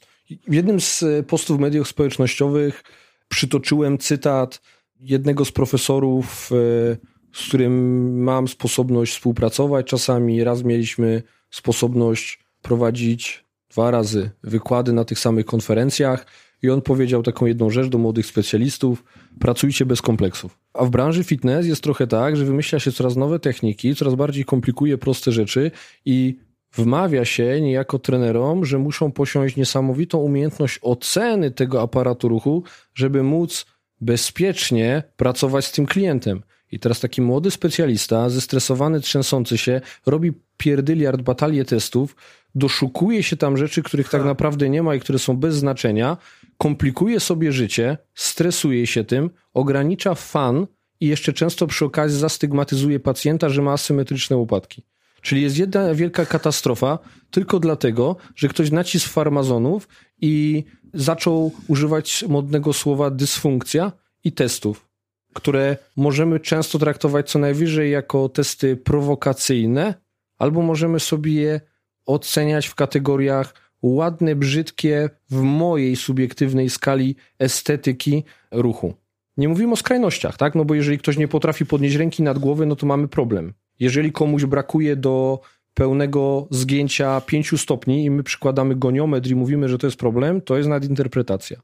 W 0.49 0.55
jednym 0.55 0.81
z 0.81 1.05
postów 1.27 1.57
w 1.57 1.61
mediach 1.61 1.89
społecznościowych 1.89 2.83
przytoczyłem 3.29 3.99
cytat 3.99 4.61
jednego 5.01 5.45
z 5.45 5.53
profesorów, 5.53 6.51
e, 6.53 6.97
z 7.33 7.49
którym 7.49 8.23
mam 8.23 8.49
sposobność 8.49 9.13
współpracować. 9.13 9.87
Czasami 9.87 10.45
raz 10.45 10.63
mieliśmy 10.63 11.23
sposobność 11.51 12.45
prowadzić 12.63 13.44
dwa 13.75 13.91
razy 13.91 14.31
wykłady 14.43 14.93
na 14.93 15.05
tych 15.05 15.19
samych 15.19 15.47
konferencjach 15.47 16.27
i 16.63 16.71
on 16.71 16.83
powiedział 16.83 17.23
taką 17.23 17.47
jedną 17.47 17.71
rzecz 17.71 17.87
do 17.87 17.99
młodych 17.99 18.27
specjalistów: 18.27 19.05
pracujcie 19.41 19.87
bez 19.87 20.03
kompleksów. 20.03 20.59
A 20.75 20.85
w 20.85 20.91
branży 20.91 21.25
fitness 21.25 21.67
jest 21.67 21.83
trochę 21.83 22.07
tak, 22.07 22.37
że 22.37 22.45
wymyśla 22.45 22.79
się 22.79 22.93
coraz 22.93 23.17
nowe 23.17 23.39
techniki, 23.39 23.95
coraz 23.95 24.15
bardziej 24.15 24.45
komplikuje 24.45 24.99
proste 24.99 25.33
rzeczy 25.33 25.71
i 26.05 26.39
wmawia 26.73 27.25
się 27.25 27.61
niejako 27.61 27.99
trenerom, 27.99 28.65
że 28.65 28.79
muszą 28.79 29.13
posiąść 29.13 29.57
niesamowitą 29.57 30.19
umiejętność 30.19 30.79
oceny 30.83 31.51
tego 31.51 31.83
aparatu 31.83 32.29
ruchu, 32.29 32.63
żeby 32.95 33.23
móc 33.23 33.67
bezpiecznie 34.01 35.03
pracować 35.17 35.65
z 35.65 35.73
tym 35.73 35.87
klientem. 35.87 36.43
I 36.73 36.79
teraz 36.79 37.01
taki 37.01 37.23
młody 37.23 37.51
specjalista, 37.51 38.29
zestresowany, 38.29 39.01
trzęsący 39.01 39.59
się, 39.59 39.81
robi 40.07 40.33
pierdyliard 40.57 41.23
batalię 41.23 41.65
testów, 41.65 42.17
doszukuje 42.55 43.23
się 43.23 43.37
tam 43.37 43.57
rzeczy, 43.57 43.83
których 43.83 44.09
tak 44.09 44.25
naprawdę 44.25 44.69
nie 44.69 44.83
ma 44.83 44.95
i 44.95 45.01
które 45.01 45.19
są 45.19 45.37
bez 45.37 45.55
znaczenia, 45.55 46.17
komplikuje 46.59 47.21
sobie 47.21 47.53
życie, 47.53 47.99
stresuje 48.15 48.87
się 48.87 49.05
tym, 49.05 49.31
ogranicza 49.55 50.15
fan 50.15 50.67
i 51.01 51.07
jeszcze 51.07 51.33
często 51.33 51.67
przy 51.67 51.85
okazji 51.85 52.19
zastygmatyzuje 52.19 53.01
pacjenta, 53.01 53.49
że 53.49 53.63
ma 53.63 53.73
asymetryczne 53.73 54.37
upadki. 54.37 54.83
Czyli 55.23 55.43
jest 55.43 55.59
jedna 55.59 55.95
wielka 55.95 56.27
katastrofa 56.27 56.99
tylko 57.31 57.61
dlatego, 57.61 58.17
że 58.37 58.49
ktoś 58.49 58.71
nacisł 58.71 59.09
farmazonów 59.09 59.89
i 60.21 60.65
zaczął 60.95 61.53
używać 61.69 62.25
modnego 62.29 62.73
słowa 62.73 63.11
dysfunkcja 63.11 63.93
i 64.25 64.33
testów, 64.33 64.89
które 65.35 65.77
możemy 65.97 66.41
często 66.41 66.79
traktować 66.79 67.31
co 67.31 67.39
najwyżej 67.39 67.91
jako 67.91 68.29
testy 68.29 68.77
prowokacyjne, 68.77 69.95
albo 70.39 70.63
możemy 70.63 71.01
sobie 71.01 71.33
je 71.33 71.61
oceniać 72.07 72.67
w 72.67 72.75
kategoriach 72.75 73.55
ładne, 73.83 74.37
brzydkie 74.37 75.11
w 75.31 75.41
mojej 75.41 75.97
subiektywnej 75.97 76.71
skali 76.71 77.17
estetyki 77.39 78.25
ruchu. 78.51 78.95
Nie 79.37 79.49
mówimy 79.49 79.73
o 79.73 79.77
skrajnościach, 79.77 80.37
tak? 80.37 80.55
No 80.55 80.65
bo 80.65 80.75
jeżeli 80.75 80.99
ktoś 80.99 81.17
nie 81.17 81.29
potrafi 81.29 81.67
podnieść 81.67 81.97
ręki 81.97 82.23
nad 82.23 82.39
głowę, 82.39 82.67
no 82.67 82.77
to 82.77 82.87
mamy 82.87 83.09
problem. 83.09 83.53
Jeżeli 83.81 84.13
komuś 84.13 84.45
brakuje 84.45 84.97
do 84.97 85.41
pełnego 85.75 86.49
zgięcia 86.51 87.21
5 87.21 87.61
stopni 87.61 88.05
i 88.05 88.11
my 88.11 88.23
przykładamy 88.23 88.77
goniometr 88.77 89.31
i 89.31 89.35
mówimy, 89.35 89.69
że 89.69 89.79
to 89.79 89.87
jest 89.87 89.97
problem, 89.97 90.41
to 90.41 90.57
jest 90.57 90.69
nadinterpretacja. 90.69 91.63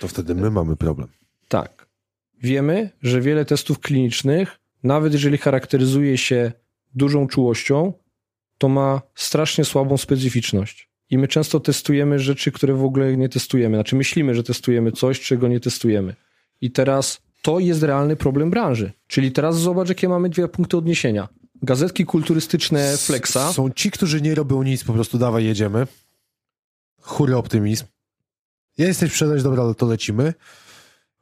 To 0.00 0.08
wtedy 0.08 0.34
my 0.34 0.50
mamy 0.50 0.76
problem. 0.76 1.08
Tak. 1.48 1.88
Wiemy, 2.42 2.90
że 3.02 3.20
wiele 3.20 3.44
testów 3.44 3.80
klinicznych, 3.80 4.58
nawet 4.82 5.12
jeżeli 5.12 5.38
charakteryzuje 5.38 6.18
się 6.18 6.52
dużą 6.94 7.26
czułością, 7.26 7.92
to 8.58 8.68
ma 8.68 9.02
strasznie 9.14 9.64
słabą 9.64 9.96
specyficzność. 9.96 10.88
I 11.10 11.18
my 11.18 11.28
często 11.28 11.60
testujemy 11.60 12.18
rzeczy, 12.18 12.52
które 12.52 12.74
w 12.74 12.84
ogóle 12.84 13.16
nie 13.16 13.28
testujemy. 13.28 13.76
Znaczy 13.76 13.96
myślimy, 13.96 14.34
że 14.34 14.42
testujemy 14.42 14.92
coś, 14.92 15.20
czego 15.20 15.48
nie 15.48 15.60
testujemy. 15.60 16.14
I 16.60 16.70
teraz 16.70 17.20
to 17.42 17.58
jest 17.58 17.82
realny 17.82 18.16
problem 18.16 18.50
branży. 18.50 18.92
Czyli 19.06 19.32
teraz 19.32 19.58
zobacz, 19.58 19.88
jakie 19.88 20.08
mamy 20.08 20.28
dwie 20.28 20.48
punkty 20.48 20.76
odniesienia. 20.76 21.28
Gazetki 21.62 22.04
kulturystyczne 22.04 22.96
Flexa. 22.96 23.52
Są 23.52 23.70
ci, 23.70 23.90
którzy 23.90 24.22
nie 24.22 24.34
robią 24.34 24.62
nic, 24.62 24.84
po 24.84 24.92
prostu 24.92 25.18
dawaj, 25.18 25.44
jedziemy. 25.44 25.86
Chury 27.00 27.36
optymizm. 27.36 27.84
Jesteś 28.78 29.10
sprzedać, 29.10 29.42
dobra, 29.42 29.74
to 29.74 29.86
lecimy. 29.86 30.34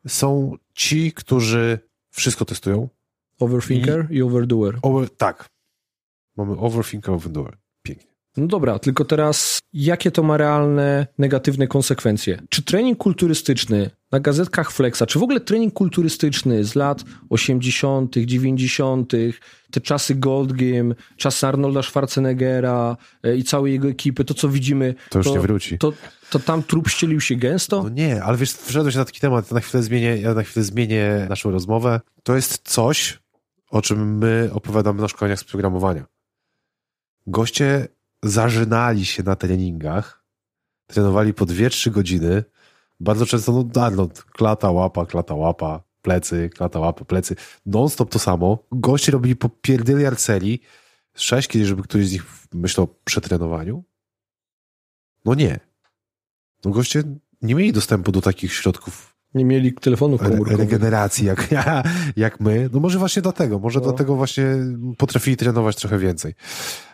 Są 0.09 0.57
ci, 0.75 1.12
którzy 1.12 1.79
wszystko 2.11 2.44
testują. 2.44 2.88
Overthinker 3.40 4.07
i, 4.11 4.14
i 4.14 4.22
overdoer. 4.22 4.79
Over, 4.83 5.11
tak. 5.11 5.49
Mamy 6.37 6.59
overthinker, 6.59 7.14
overdoer. 7.14 7.57
Pięknie. 7.83 8.16
No 8.37 8.46
dobra, 8.46 8.79
tylko 8.79 9.05
teraz 9.05 9.59
jakie 9.72 10.11
to 10.11 10.22
ma 10.22 10.37
realne 10.37 11.07
negatywne 11.18 11.66
konsekwencje? 11.66 12.42
Czy 12.49 12.62
trening 12.62 12.99
kulturystyczny 12.99 13.90
na 14.12 14.20
gazetkach 14.20 14.72
Flexa, 14.72 15.03
czy 15.09 15.18
w 15.18 15.22
ogóle 15.22 15.40
trening 15.40 15.75
kulturystyczny 15.75 16.64
z 16.64 16.75
lat 16.75 17.05
80., 17.31 18.16
90., 18.16 19.12
te 19.70 19.81
czasy 19.81 20.14
Gold 20.14 20.53
Game, 20.53 20.94
czasy 21.16 21.46
Arnolda 21.46 21.83
Schwarzeneggera 21.83 22.96
e, 23.22 23.37
i 23.37 23.44
całej 23.44 23.72
jego 23.72 23.88
ekipy, 23.88 24.25
to 24.25 24.35
co 24.35 24.49
widzimy. 24.49 24.94
To 25.11 25.18
już 25.18 25.27
to, 25.27 25.33
nie 25.33 25.40
wróci. 25.40 25.79
To, 25.79 25.92
to 26.31 26.38
tam 26.38 26.62
trup 26.62 26.88
ścielił 26.88 27.20
się 27.20 27.37
gęsto? 27.37 27.83
No 27.83 27.88
nie, 27.88 28.22
ale 28.22 28.37
wiesz, 28.37 28.53
wszedłeś 28.53 28.94
na 28.94 29.05
taki 29.05 29.20
temat, 29.20 29.53
na 29.53 29.61
chwilę 29.61 29.83
zmienię, 29.83 30.16
ja 30.16 30.35
na 30.35 30.42
chwilę 30.42 30.64
zmienię 30.64 31.27
naszą 31.29 31.51
rozmowę. 31.51 32.01
To 32.22 32.37
jest 32.37 32.68
coś, 32.68 33.18
o 33.70 33.83
czym 33.83 34.18
my 34.18 34.51
opowiadamy 34.53 35.03
na 35.03 35.09
szkoleniach 35.09 35.38
z 35.38 35.44
programowania. 35.44 36.15
Goście 37.27 37.89
zażynali 38.23 39.07
się 39.07 39.23
na 39.23 39.37
treningach, 39.37 40.25
trenowali 40.87 41.35
po 41.35 41.47
2-3 41.47 41.91
godziny, 41.91 42.45
bardzo 43.01 43.27
często, 43.27 43.53
no 43.53 43.83
Arnold, 43.83 44.25
klata, 44.25 44.71
łapa, 44.71 45.07
klata, 45.07 45.35
łapa, 45.35 45.83
plecy, 46.03 46.51
klata, 46.51 46.79
łapa, 46.79 47.05
plecy, 47.05 47.37
non-stop 47.67 48.11
to 48.11 48.19
samo. 48.19 48.59
Goście 48.73 49.12
robili 49.12 49.37
po 49.37 49.49
pierdyliard 49.49 50.21
serii, 50.21 50.62
sześć 51.15 51.53
żeby 51.53 51.83
któryś 51.83 52.09
z 52.09 52.12
nich 52.12 52.25
myślał 52.55 52.85
o 52.85 52.95
przetrenowaniu? 53.05 53.85
No 55.25 55.35
nie. 55.35 55.61
No 56.65 56.71
goście 56.71 57.03
nie 57.43 57.55
mieli 57.55 57.73
dostępu 57.73 58.12
do 58.12 58.21
takich 58.21 58.53
środków 58.53 59.15
nie 59.37 59.44
mieli 59.44 59.72
telefonów 59.72 60.20
komórkowych. 60.20 60.59
Regeneracji, 60.59 61.27
jak, 61.27 61.49
jak 62.16 62.40
my. 62.40 62.70
No 62.72 62.81
może 62.81 62.99
właśnie 62.99 63.22
dlatego, 63.22 63.59
może 63.59 63.81
no. 63.81 63.85
dlatego 63.85 64.16
właśnie 64.16 64.44
potrafili 64.99 65.37
trenować 65.37 65.77
trochę 65.77 65.99
więcej. 65.99 66.35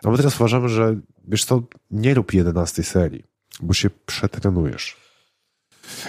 A 0.05 0.11
my 0.11 0.17
teraz 0.17 0.37
uważamy, 0.37 0.69
że 0.69 0.97
wiesz 1.29 1.45
co, 1.45 1.63
nie 1.91 2.15
rób 2.15 2.35
11 2.35 2.83
serii, 2.83 3.25
bo 3.63 3.75
się 3.75 3.91
przetrenujesz. 4.07 5.03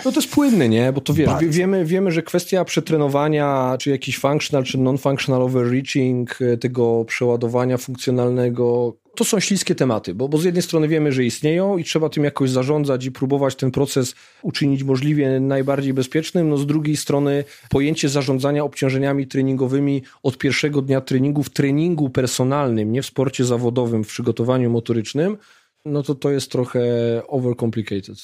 No 0.05 0.11
to 0.11 0.21
jest 0.21 0.33
płynne, 0.33 0.69
nie? 0.69 0.93
Bo 0.93 1.01
to 1.01 1.13
wiesz, 1.13 1.29
wiemy, 1.41 1.85
wiemy, 1.85 2.11
że 2.11 2.21
kwestia 2.21 2.65
przetrenowania, 2.65 3.75
czy 3.79 3.89
jakiś 3.89 4.19
functional, 4.19 4.63
czy 4.63 4.77
non-functional 4.77 5.41
overreaching, 5.41 6.41
e, 6.41 6.57
tego 6.57 7.05
przeładowania 7.05 7.77
funkcjonalnego, 7.77 8.93
to 9.15 9.25
są 9.25 9.39
śliskie 9.39 9.75
tematy, 9.75 10.15
bo, 10.15 10.29
bo 10.29 10.37
z 10.37 10.43
jednej 10.43 10.63
strony 10.63 10.87
wiemy, 10.87 11.11
że 11.11 11.25
istnieją 11.25 11.77
i 11.77 11.83
trzeba 11.83 12.09
tym 12.09 12.23
jakoś 12.23 12.49
zarządzać 12.49 13.05
i 13.05 13.11
próbować 13.11 13.55
ten 13.55 13.71
proces 13.71 14.15
uczynić 14.41 14.83
możliwie 14.83 15.39
najbardziej 15.39 15.93
bezpiecznym. 15.93 16.49
No 16.49 16.57
z 16.57 16.65
drugiej 16.65 16.97
strony 16.97 17.43
pojęcie 17.69 18.09
zarządzania 18.09 18.63
obciążeniami 18.63 19.27
treningowymi 19.27 20.03
od 20.23 20.37
pierwszego 20.37 20.81
dnia 20.81 21.01
treningu 21.01 21.43
w 21.43 21.49
treningu 21.49 22.09
personalnym, 22.09 22.91
nie 22.91 23.01
w 23.01 23.05
sporcie 23.05 23.45
zawodowym, 23.45 24.03
w 24.03 24.07
przygotowaniu 24.07 24.69
motorycznym, 24.69 25.37
no 25.85 26.03
to 26.03 26.15
to 26.15 26.31
jest 26.31 26.51
trochę 26.51 26.81
overcomplicated. 27.27 28.17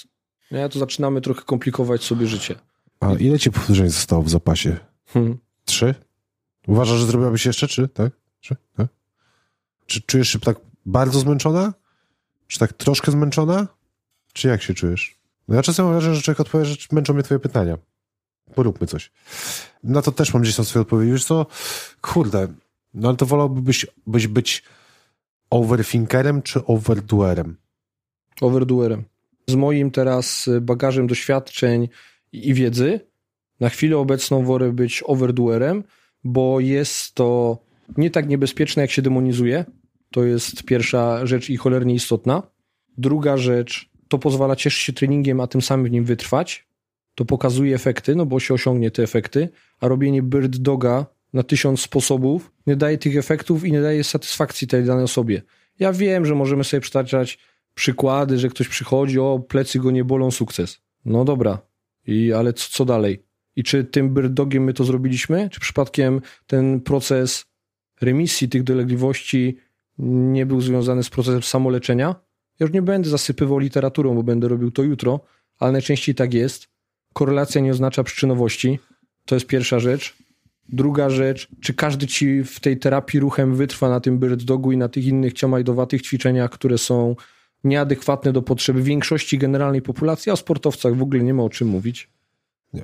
Nie? 0.52 0.70
To 0.70 0.80
zaczynamy 0.80 1.22
trochę 1.22 1.42
komplikować 1.42 2.04
sobie 2.04 2.28
życie. 2.28 2.56
A 3.00 3.14
ile 3.14 3.40
ci 3.40 3.52
powtórzeń 3.52 3.90
zostało 3.90 4.24
w 4.24 4.30
zapasie? 4.30 4.78
Hmm. 5.06 5.38
Trzy? 5.66 5.96
Uważasz, 6.68 7.00
że 7.00 7.06
zrobiłabyś 7.06 7.46
jeszcze 7.46 7.68
trzy? 7.68 7.88
Tak? 7.88 8.12
Trzy? 8.40 8.56
Tak? 8.78 8.88
Czy 9.86 10.02
czujesz 10.02 10.30
się 10.30 10.40
tak 10.40 10.69
bardzo 10.86 11.20
zmęczona? 11.20 11.74
Czy 12.48 12.60
tak 12.60 12.74
troszkę 12.74 13.12
zmęczona? 13.12 13.68
Czy 14.34 14.48
jak 14.48 14.62
się 14.62 14.74
czujesz? 14.74 15.20
No 15.48 15.56
ja 15.56 15.62
czasem 15.62 15.86
uważam, 15.86 16.14
że 16.14 16.22
człowiek 16.22 16.40
odpowie, 16.40 16.66
że 16.66 16.76
męczą 16.92 17.14
mnie 17.14 17.24
twoje 17.24 17.40
pytania. 17.40 17.78
Poróbmy 18.56 18.88
coś. 18.88 19.12
Na 19.84 20.02
to 20.02 20.12
też 20.12 20.34
mam 20.34 20.44
gdzieś 20.44 20.56
tam 20.56 20.66
swoje 20.66 20.82
odpowiedzi. 20.82 21.12
Wiesz 21.12 21.26
co? 21.26 21.46
Kurde, 22.02 22.48
no 22.94 23.08
ale 23.08 23.18
to 23.18 23.26
wolałbyś 23.26 23.86
być, 24.08 24.28
być 24.28 24.64
overthinkerem 25.50 26.42
czy 26.42 26.66
overdoerem? 26.66 27.58
Overdoerem 28.42 29.06
z 29.50 29.56
moim 29.56 29.92
teraz 29.92 30.50
bagażem 30.62 31.08
doświadczeń 31.08 31.90
i 32.32 32.54
wiedzy 32.54 33.00
na 33.60 33.70
chwilę 33.70 33.98
obecną 33.98 34.46
wolę 34.46 34.72
być 34.72 35.04
overdoerem, 35.06 35.84
bo 36.24 36.60
jest 36.60 37.14
to 37.16 37.58
nie 37.98 38.10
tak 38.10 38.28
niebezpieczne, 38.28 38.82
jak 38.82 38.92
się 38.92 39.02
demonizuje. 39.02 39.66
To 40.12 40.24
jest 40.24 40.64
pierwsza 40.64 41.26
rzecz 41.26 41.50
i 41.50 41.58
cholernie 41.58 41.94
istotna. 41.94 42.44
Druga 42.98 43.38
rzecz, 43.38 43.90
to 44.08 44.20
pozwala 44.20 44.56
cieszyć 44.56 44.82
się 44.82 44.94
treningiem, 44.94 45.40
a 45.40 45.48
tym 45.48 45.62
samym 45.62 45.86
w 45.86 45.92
nim 45.92 46.06
wytrwać. 46.06 46.68
To 47.16 47.26
pokazuje 47.26 47.76
efekty, 47.76 48.16
no 48.16 48.26
bo 48.26 48.40
się 48.40 48.54
osiągnie 48.54 48.92
te 48.92 49.04
efekty, 49.04 49.50
a 49.80 49.88
robienie 49.88 50.22
bird 50.22 50.58
doga 50.58 51.06
na 51.34 51.44
tysiąc 51.44 51.82
sposobów 51.82 52.52
nie 52.68 52.76
daje 52.76 52.98
tych 52.98 53.18
efektów 53.18 53.66
i 53.66 53.72
nie 53.72 53.82
daje 53.82 54.04
satysfakcji 54.04 54.68
tej 54.68 54.84
danej 54.84 55.04
osobie. 55.04 55.42
Ja 55.80 55.94
wiem, 55.94 56.26
że 56.26 56.36
możemy 56.36 56.64
sobie 56.64 56.82
przytaczać 56.82 57.40
przykłady, 57.74 58.38
że 58.38 58.50
ktoś 58.50 58.68
przychodzi, 58.68 59.20
o, 59.20 59.40
plecy 59.48 59.80
go 59.80 59.92
nie 59.92 60.04
bolą, 60.04 60.32
sukces. 60.32 60.82
No 61.06 61.26
dobra, 61.26 61.60
I, 62.08 62.34
ale 62.34 62.54
co, 62.54 62.70
co 62.70 62.86
dalej? 62.86 63.24
I 63.56 63.64
czy 63.64 63.84
tym 63.84 64.14
birdogiem 64.14 64.64
my 64.64 64.74
to 64.74 64.84
zrobiliśmy? 64.84 65.50
Czy 65.50 65.60
przypadkiem 65.60 66.22
ten 66.48 66.82
proces 66.82 67.46
remisji 68.02 68.50
tych 68.50 68.64
dolegliwości 68.64 69.58
nie 70.00 70.46
był 70.46 70.62
związany 70.62 71.04
z 71.04 71.10
procesem 71.10 71.44
samoleczenia? 71.44 72.08
Ja 72.60 72.64
już 72.64 72.74
nie 72.74 72.82
będę 72.82 73.10
zasypywał 73.10 73.60
literaturą, 73.60 74.16
bo 74.16 74.24
będę 74.24 74.48
robił 74.48 74.72
to 74.72 74.84
jutro, 74.84 75.20
ale 75.60 75.72
najczęściej 75.72 76.16
tak 76.16 76.34
jest. 76.34 76.68
Korelacja 77.14 77.62
nie 77.62 77.72
oznacza 77.72 78.04
przyczynowości. 78.04 78.80
To 79.26 79.36
jest 79.36 79.48
pierwsza 79.48 79.80
rzecz. 79.80 80.16
Druga 80.70 81.10
rzecz, 81.10 81.48
czy 81.62 81.74
każdy 81.74 82.08
ci 82.08 82.44
w 82.44 82.60
tej 82.60 82.80
terapii 82.80 83.20
ruchem 83.20 83.56
wytrwa 83.56 83.90
na 83.90 84.00
tym 84.00 84.20
bird 84.20 84.44
dogu 84.44 84.72
i 84.72 84.78
na 84.78 84.90
tych 84.90 85.06
innych 85.06 85.34
ciamajdowatych 85.34 86.02
ćwiczeniach, 86.02 86.52
które 86.52 86.78
są 86.78 87.16
nieadekwatne 87.64 88.34
do 88.34 88.42
potrzeb 88.42 88.78
większości 88.78 89.38
generalnej 89.38 89.82
populacji, 89.82 90.30
a 90.30 90.34
o 90.34 90.38
sportowcach 90.38 90.96
w 90.96 91.02
ogóle 91.02 91.24
nie 91.24 91.34
ma 91.34 91.44
o 91.44 91.50
czym 91.50 91.68
mówić? 91.68 92.10
Nie. 92.74 92.84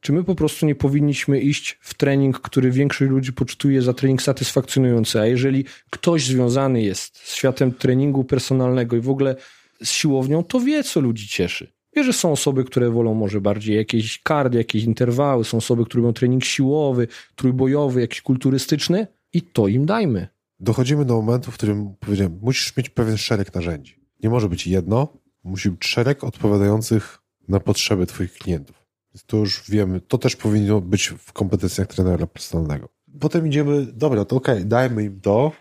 Czy 0.00 0.12
my 0.12 0.24
po 0.24 0.34
prostu 0.34 0.66
nie 0.66 0.74
powinniśmy 0.74 1.40
iść 1.40 1.78
w 1.80 1.94
trening, 1.94 2.40
który 2.40 2.70
większość 2.70 3.10
ludzi 3.10 3.32
poczytuje 3.32 3.82
za 3.82 3.94
trening 3.94 4.22
satysfakcjonujący? 4.22 5.20
A 5.20 5.26
jeżeli 5.26 5.64
ktoś 5.90 6.26
związany 6.26 6.82
jest 6.82 7.18
z 7.18 7.34
światem 7.34 7.72
treningu 7.72 8.24
personalnego 8.24 8.96
i 8.96 9.00
w 9.00 9.10
ogóle 9.10 9.36
z 9.82 9.90
siłownią, 9.90 10.44
to 10.44 10.60
wie, 10.60 10.84
co 10.84 11.00
ludzi 11.00 11.28
cieszy. 11.28 11.72
Wie, 11.96 12.04
że 12.04 12.12
są 12.12 12.32
osoby, 12.32 12.64
które 12.64 12.90
wolą 12.90 13.14
może 13.14 13.40
bardziej 13.40 13.76
jakieś 13.76 14.22
kardy, 14.22 14.58
jakieś 14.58 14.84
interwały, 14.84 15.44
są 15.44 15.58
osoby, 15.58 15.84
które 15.84 16.02
lubią 16.02 16.12
trening 16.12 16.44
siłowy, 16.44 17.08
trójbojowy, 17.34 18.00
jakiś 18.00 18.22
kulturystyczny 18.22 19.06
i 19.32 19.42
to 19.42 19.68
im 19.68 19.86
dajmy. 19.86 20.28
dochodzimy 20.60 21.04
do 21.04 21.14
momentu, 21.14 21.50
w 21.50 21.54
którym 21.54 21.94
powiedziałem, 22.00 22.38
musisz 22.42 22.76
mieć 22.76 22.90
pewien 22.90 23.16
szereg 23.16 23.54
narzędzi. 23.54 24.00
Nie 24.22 24.30
może 24.30 24.48
być 24.48 24.66
jedno, 24.66 25.08
musi 25.44 25.70
być 25.70 25.84
szereg 25.84 26.24
odpowiadających 26.24 27.18
na 27.48 27.60
potrzeby 27.60 28.06
twoich 28.06 28.32
klientów. 28.32 28.85
To 29.26 29.36
już 29.36 29.70
wiemy, 29.70 30.00
to 30.00 30.18
też 30.18 30.36
powinno 30.36 30.80
być 30.80 31.08
w 31.08 31.32
kompetencjach 31.32 31.86
trenera 31.86 32.26
personalnego. 32.26 32.88
Potem 33.20 33.46
idziemy, 33.46 33.86
dobra, 33.92 34.24
to 34.24 34.36
okej, 34.36 34.54
okay, 34.54 34.64
dajmy 34.64 35.04
im 35.04 35.20
to 35.20 35.52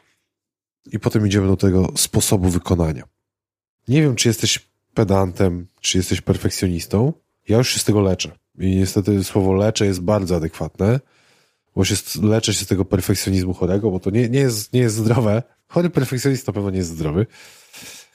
i 0.91 0.99
potem 0.99 1.28
idziemy 1.28 1.47
do 1.47 1.58
tego 1.58 1.91
sposobu 1.95 2.49
wykonania. 2.49 3.03
Nie 3.88 4.01
wiem, 4.01 4.16
czy 4.16 4.28
jesteś 4.28 4.70
pedantem, 4.93 5.68
czy 5.82 5.97
jesteś 5.97 6.22
perfekcjonistą. 6.22 7.14
Ja 7.49 7.58
już 7.58 7.70
się 7.70 7.80
z 7.80 7.84
tego 7.84 8.01
leczę. 8.01 8.32
I 8.60 8.76
niestety 8.76 9.24
słowo 9.24 9.53
leczę 9.53 9.86
jest 9.86 10.01
bardzo 10.01 10.36
adekwatne, 10.36 10.99
bo 11.76 11.86
się 11.86 11.95
leczę 12.22 12.53
się 12.53 12.66
z 12.66 12.68
tego 12.68 12.86
perfekcjonizmu 12.86 13.53
chorego, 13.53 13.91
bo 13.91 13.99
to 13.99 14.10
nie, 14.10 14.30
nie, 14.30 14.39
jest, 14.39 14.74
nie 14.74 14.80
jest 14.80 14.95
zdrowe. 14.95 15.43
Chory 15.68 15.89
perfekcjonista 15.89 16.51
na 16.51 16.53
pewno 16.53 16.70
nie 16.70 16.78
jest 16.78 16.89
zdrowy. 16.89 17.26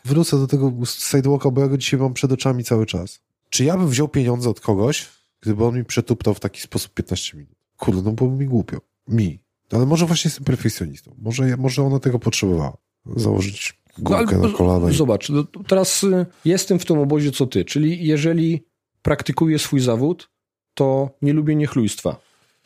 Wrócę 0.04 0.38
do 0.38 0.46
tego 0.46 0.72
sidewalka, 0.86 1.50
bo 1.50 1.60
ja 1.60 1.68
go 1.68 1.78
dzisiaj 1.78 2.00
mam 2.00 2.14
przed 2.14 2.32
oczami 2.32 2.64
cały 2.64 2.86
czas. 2.86 3.20
Czy 3.50 3.64
ja 3.64 3.76
bym 3.76 3.88
wziął 3.88 4.08
pieniądze 4.08 4.50
od 4.50 4.60
kogoś, 4.60 5.08
gdyby 5.40 5.64
on 5.64 5.76
mi 5.76 5.84
przetuptał 5.84 6.34
w 6.34 6.40
taki 6.40 6.60
sposób 6.60 6.94
15 6.94 7.36
minut? 7.36 7.54
Kurde, 7.76 8.02
no 8.02 8.12
byłoby 8.12 8.36
mi 8.36 8.46
głupio. 8.46 8.80
Mi. 9.08 9.40
Ale 9.72 9.86
może 9.86 10.06
właśnie 10.06 10.28
jestem 10.28 10.44
perfekcjonistą. 10.44 11.14
Może, 11.18 11.56
może 11.56 11.82
ona 11.82 11.98
tego 11.98 12.18
potrzebowała. 12.18 12.76
Założyć 13.16 13.80
gumkę 13.98 14.38
no, 14.38 14.48
na 14.48 14.56
kolana. 14.56 14.90
I... 14.90 14.94
Zobacz, 14.94 15.28
no, 15.30 15.44
teraz 15.68 16.04
y, 16.04 16.26
jestem 16.44 16.78
w 16.78 16.84
tym 16.84 16.98
obozie 16.98 17.32
co 17.32 17.46
ty, 17.46 17.64
czyli 17.64 18.06
jeżeli 18.06 18.64
praktykuję 19.02 19.58
swój 19.58 19.80
zawód, 19.80 20.30
to 20.74 21.10
nie 21.22 21.32
lubię 21.32 21.54
niechlujstwa. 21.54 22.16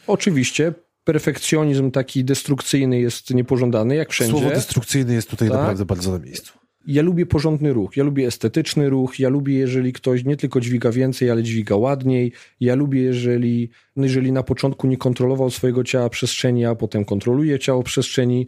Oczywiście 0.06 0.74
perfekcjonizm 1.04 1.90
taki 1.90 2.24
destrukcyjny 2.24 3.00
jest 3.00 3.30
niepożądany, 3.30 3.94
jak 3.94 4.10
wszędzie. 4.10 4.32
Słowo 4.32 4.48
destrukcyjny 4.48 5.14
jest 5.14 5.30
tutaj 5.30 5.48
tak? 5.48 5.58
naprawdę 5.58 5.84
bardzo 5.84 6.12
na 6.12 6.18
miejscu. 6.18 6.52
Ja 6.86 7.02
lubię 7.02 7.26
porządny 7.26 7.72
ruch, 7.72 7.96
ja 7.96 8.04
lubię 8.04 8.26
estetyczny 8.26 8.90
ruch, 8.90 9.18
ja 9.20 9.28
lubię, 9.28 9.54
jeżeli 9.54 9.92
ktoś 9.92 10.24
nie 10.24 10.36
tylko 10.36 10.60
dźwiga 10.60 10.90
więcej, 10.90 11.30
ale 11.30 11.42
dźwiga 11.42 11.76
ładniej. 11.76 12.32
Ja 12.60 12.74
lubię, 12.74 13.02
jeżeli, 13.02 13.70
no 13.96 14.04
jeżeli 14.04 14.32
na 14.32 14.42
początku 14.42 14.86
nie 14.86 14.96
kontrolował 14.96 15.50
swojego 15.50 15.84
ciała 15.84 16.08
przestrzeni, 16.08 16.64
a 16.64 16.74
potem 16.74 17.04
kontroluje 17.04 17.58
ciało 17.58 17.82
przestrzeni. 17.82 18.46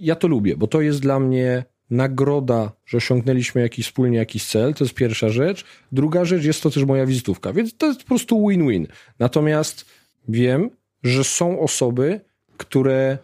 Ja 0.00 0.14
to 0.14 0.28
lubię, 0.28 0.56
bo 0.56 0.66
to 0.66 0.80
jest 0.80 1.00
dla 1.00 1.20
mnie 1.20 1.64
nagroda, 1.90 2.72
że 2.86 2.96
osiągnęliśmy 2.96 3.60
jakiś 3.60 3.86
wspólnie 3.86 4.18
jakiś 4.18 4.46
cel, 4.46 4.74
to 4.74 4.84
jest 4.84 4.94
pierwsza 4.94 5.28
rzecz. 5.28 5.64
Druga 5.92 6.24
rzecz 6.24 6.44
jest 6.44 6.62
to 6.62 6.70
też 6.70 6.84
moja 6.84 7.06
wizytówka, 7.06 7.52
więc 7.52 7.76
to 7.76 7.86
jest 7.86 8.00
po 8.00 8.06
prostu 8.06 8.48
win-win. 8.48 8.86
Natomiast 9.18 9.84
wiem, 10.28 10.70
że 11.02 11.24
są 11.24 11.60
osoby, 11.60 12.20
które 12.56 13.18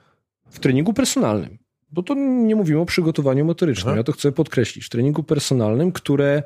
w 0.50 0.58
treningu 0.58 0.92
personalnym, 0.92 1.58
bo 1.92 2.02
to 2.02 2.14
nie 2.14 2.56
mówimy 2.56 2.80
o 2.80 2.86
przygotowaniu 2.86 3.44
motorycznym, 3.44 3.88
Aha. 3.88 3.96
ja 3.96 4.04
to 4.04 4.12
chcę 4.12 4.32
podkreślić, 4.32 4.84
w 4.84 4.88
treningu 4.88 5.22
personalnym, 5.22 5.92
które 5.92 6.42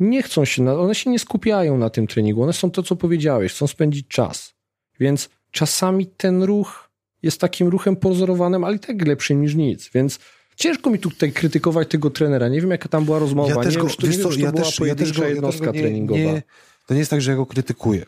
nie 0.00 0.22
chcą 0.22 0.44
się, 0.44 0.62
na, 0.62 0.78
one 0.78 0.94
się 0.94 1.10
nie 1.10 1.18
skupiają 1.18 1.78
na 1.78 1.90
tym 1.90 2.06
treningu, 2.06 2.42
one 2.42 2.52
są 2.52 2.70
to, 2.70 2.82
co 2.82 2.96
powiedziałeś, 2.96 3.52
chcą 3.52 3.66
spędzić 3.66 4.08
czas. 4.08 4.54
Więc 5.00 5.28
czasami 5.50 6.06
ten 6.06 6.42
ruch 6.42 6.90
jest 7.22 7.40
takim 7.40 7.68
ruchem 7.68 7.96
pozorowanym, 7.96 8.64
ale 8.64 8.76
i 8.76 8.78
tak 8.78 9.06
lepszym 9.06 9.40
niż 9.40 9.54
nic. 9.54 9.90
Więc 9.94 10.18
ciężko 10.56 10.90
mi 10.90 10.98
tutaj 10.98 11.32
krytykować 11.32 11.88
tego 11.88 12.10
trenera. 12.10 12.48
Nie 12.48 12.60
wiem, 12.60 12.70
jaka 12.70 12.88
tam 12.88 13.04
była 13.04 13.18
rozmowa. 13.18 13.48
Ja 13.48 13.56
też 13.56 13.74
nie 13.74 13.80
go, 13.80 13.86
wiem, 13.86 13.96
czy 13.96 14.00
to, 14.00 14.06
nie 14.06 14.12
wiem, 14.12 14.30
czy 14.30 14.38
to 14.38 14.44
ja 14.44 14.52
była 14.52 14.64
też, 14.64 14.80
ja 14.80 14.94
też 14.94 15.12
go, 15.12 15.26
jednostka 15.26 15.66
ja 15.66 15.72
nie, 15.72 15.80
treningowa. 15.80 16.20
Nie, 16.20 16.42
to 16.86 16.94
nie 16.94 17.00
jest 17.00 17.10
tak, 17.10 17.20
że 17.20 17.30
ja 17.30 17.36
go 17.36 17.46
krytykuję. 17.46 18.06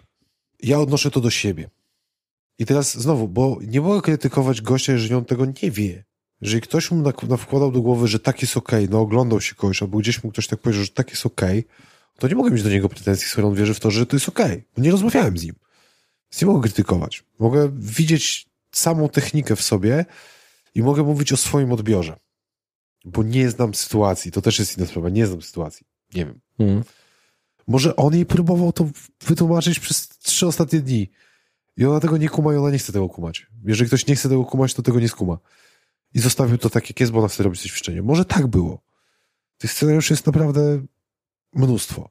Ja 0.63 0.81
odnoszę 0.81 1.11
to 1.11 1.21
do 1.21 1.31
siebie. 1.31 1.71
I 2.59 2.67
teraz 2.67 2.99
znowu, 2.99 3.29
bo 3.29 3.59
nie 3.67 3.81
mogę 3.81 4.01
krytykować 4.01 4.61
gościa, 4.61 4.93
jeżeli 4.93 5.15
on 5.15 5.25
tego 5.25 5.45
nie 5.63 5.71
wie. 5.71 6.05
Jeżeli 6.41 6.61
ktoś 6.61 6.91
mu 6.91 7.13
wkładał 7.39 7.73
do 7.73 7.81
głowy, 7.83 8.09
że 8.09 8.19
tak 8.19 8.43
jest 8.43 8.57
okej, 8.57 8.85
okay, 8.85 8.93
no 8.93 9.01
oglądał 9.01 9.41
się 9.41 9.55
kogoś, 9.55 9.83
albo 9.83 9.99
gdzieś 9.99 10.25
mu 10.25 10.31
ktoś 10.31 10.47
tak 10.47 10.61
powiedział, 10.61 10.85
że 10.85 10.91
tak 10.91 11.11
jest 11.11 11.27
okej, 11.27 11.59
okay, 11.59 11.71
to 12.19 12.29
nie 12.29 12.35
mogę 12.35 12.51
mieć 12.51 12.63
do 12.63 12.71
niego 12.71 12.89
pretensji, 12.89 13.29
skoro 13.29 13.49
on 13.49 13.55
wierzy 13.55 13.75
w 13.75 13.81
to, 13.81 13.91
że 13.91 14.07
to 14.07 14.17
jest 14.17 14.29
okej. 14.29 14.53
Okay. 14.53 14.85
Nie 14.85 14.91
rozmawiałem 14.91 15.39
z 15.39 15.45
nim. 15.45 15.55
Więc 16.33 16.43
nie 16.43 16.47
mogę 16.47 16.63
krytykować. 16.63 17.25
Mogę 17.39 17.71
widzieć 17.75 18.47
samą 18.73 19.09
technikę 19.09 19.57
w 19.57 19.63
sobie 19.63 20.05
i 20.75 20.83
mogę 20.83 21.03
mówić 21.03 21.33
o 21.33 21.37
swoim 21.37 21.73
odbiorze. 21.73 22.17
Bo 23.05 23.23
nie 23.23 23.51
znam 23.51 23.75
sytuacji. 23.75 24.33
To 24.33 24.43
też 24.43 24.59
jest 24.59 24.79
inna 24.79 24.87
sprawa. 24.87 25.09
Nie 25.09 25.27
znam 25.27 25.43
sytuacji. 25.43 25.87
Nie 26.15 26.27
wiem. 26.27 26.41
Hmm. 26.59 26.85
Może 27.67 27.97
on 27.97 28.15
jej 28.15 28.27
próbował 28.27 28.73
to 28.73 28.89
wytłumaczyć 29.27 29.81
przez 29.81 30.09
trzy 30.09 30.47
ostatnie 30.47 30.81
dni. 30.81 31.11
I 31.77 31.85
ona 31.85 32.01
tego 32.01 32.17
nie 32.17 32.29
kuma 32.29 32.55
i 32.55 32.57
ona 32.57 32.71
nie 32.71 32.79
chce 32.79 32.93
tego 32.93 33.09
kumać. 33.09 33.47
Jeżeli 33.65 33.89
ktoś 33.89 34.07
nie 34.07 34.17
chce 34.17 34.29
tego 34.29 34.45
kumać, 34.45 34.75
to 34.75 34.83
tego 34.83 35.01
nie 35.01 35.09
skuma. 35.09 35.39
I 36.15 36.21
zostawił 36.21 36.59
to 36.59 36.71
tak, 36.71 36.91
jak 36.91 37.01
jest, 37.01 37.13
bo 37.13 37.19
ona 37.19 37.29
chce 37.29 37.43
robić 37.43 37.63
coś 37.63 37.71
ćwiczenie. 37.71 38.03
Może 38.03 38.25
tak 38.25 38.47
było. 38.47 38.83
Tych 39.59 39.73
scenariuszy 39.73 40.13
jest 40.13 40.27
naprawdę 40.27 40.83
mnóstwo. 41.53 42.11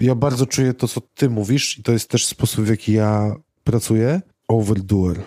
Ja 0.00 0.14
bardzo 0.14 0.46
czuję 0.46 0.74
to, 0.74 0.88
co 0.88 1.00
ty 1.00 1.30
mówisz 1.30 1.78
i 1.78 1.82
to 1.82 1.92
jest 1.92 2.08
też 2.08 2.26
sposób, 2.26 2.64
w 2.64 2.68
jaki 2.68 2.92
ja 2.92 3.34
pracuję. 3.64 4.20
Overdoer. 4.48 5.22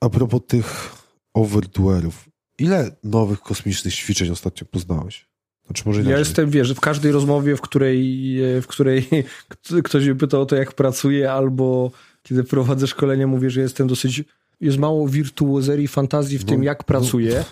A 0.00 0.08
propos 0.08 0.40
tych 0.46 0.92
overdoerów. 1.34 2.28
Ile 2.58 2.96
nowych 3.04 3.40
kosmicznych 3.40 3.94
ćwiczeń 3.94 4.30
ostatnio 4.30 4.66
poznałeś? 4.66 5.26
Znaczy 5.66 5.82
może 5.86 6.02
ja 6.02 6.18
jestem, 6.18 6.50
wiesz, 6.50 6.72
w 6.72 6.80
każdej 6.80 7.12
rozmowie, 7.12 7.56
w 7.56 7.60
której, 7.60 8.36
w 8.62 8.66
której 8.66 9.08
ktoś 9.84 10.04
mnie 10.04 10.14
pyta 10.14 10.38
o 10.38 10.46
to, 10.46 10.56
jak 10.56 10.72
pracuję, 10.72 11.32
albo 11.32 11.90
kiedy 12.22 12.44
prowadzę 12.44 12.86
szkolenie, 12.86 13.26
mówię, 13.26 13.50
że 13.50 13.60
jestem 13.60 13.86
dosyć. 13.86 14.24
Jest 14.60 14.78
mało 14.78 15.08
wirtuozerii, 15.08 15.88
fantazji 15.88 16.38
w 16.38 16.44
no, 16.44 16.48
tym, 16.48 16.62
jak 16.62 16.78
no, 16.78 16.84
pracuję. 16.84 17.44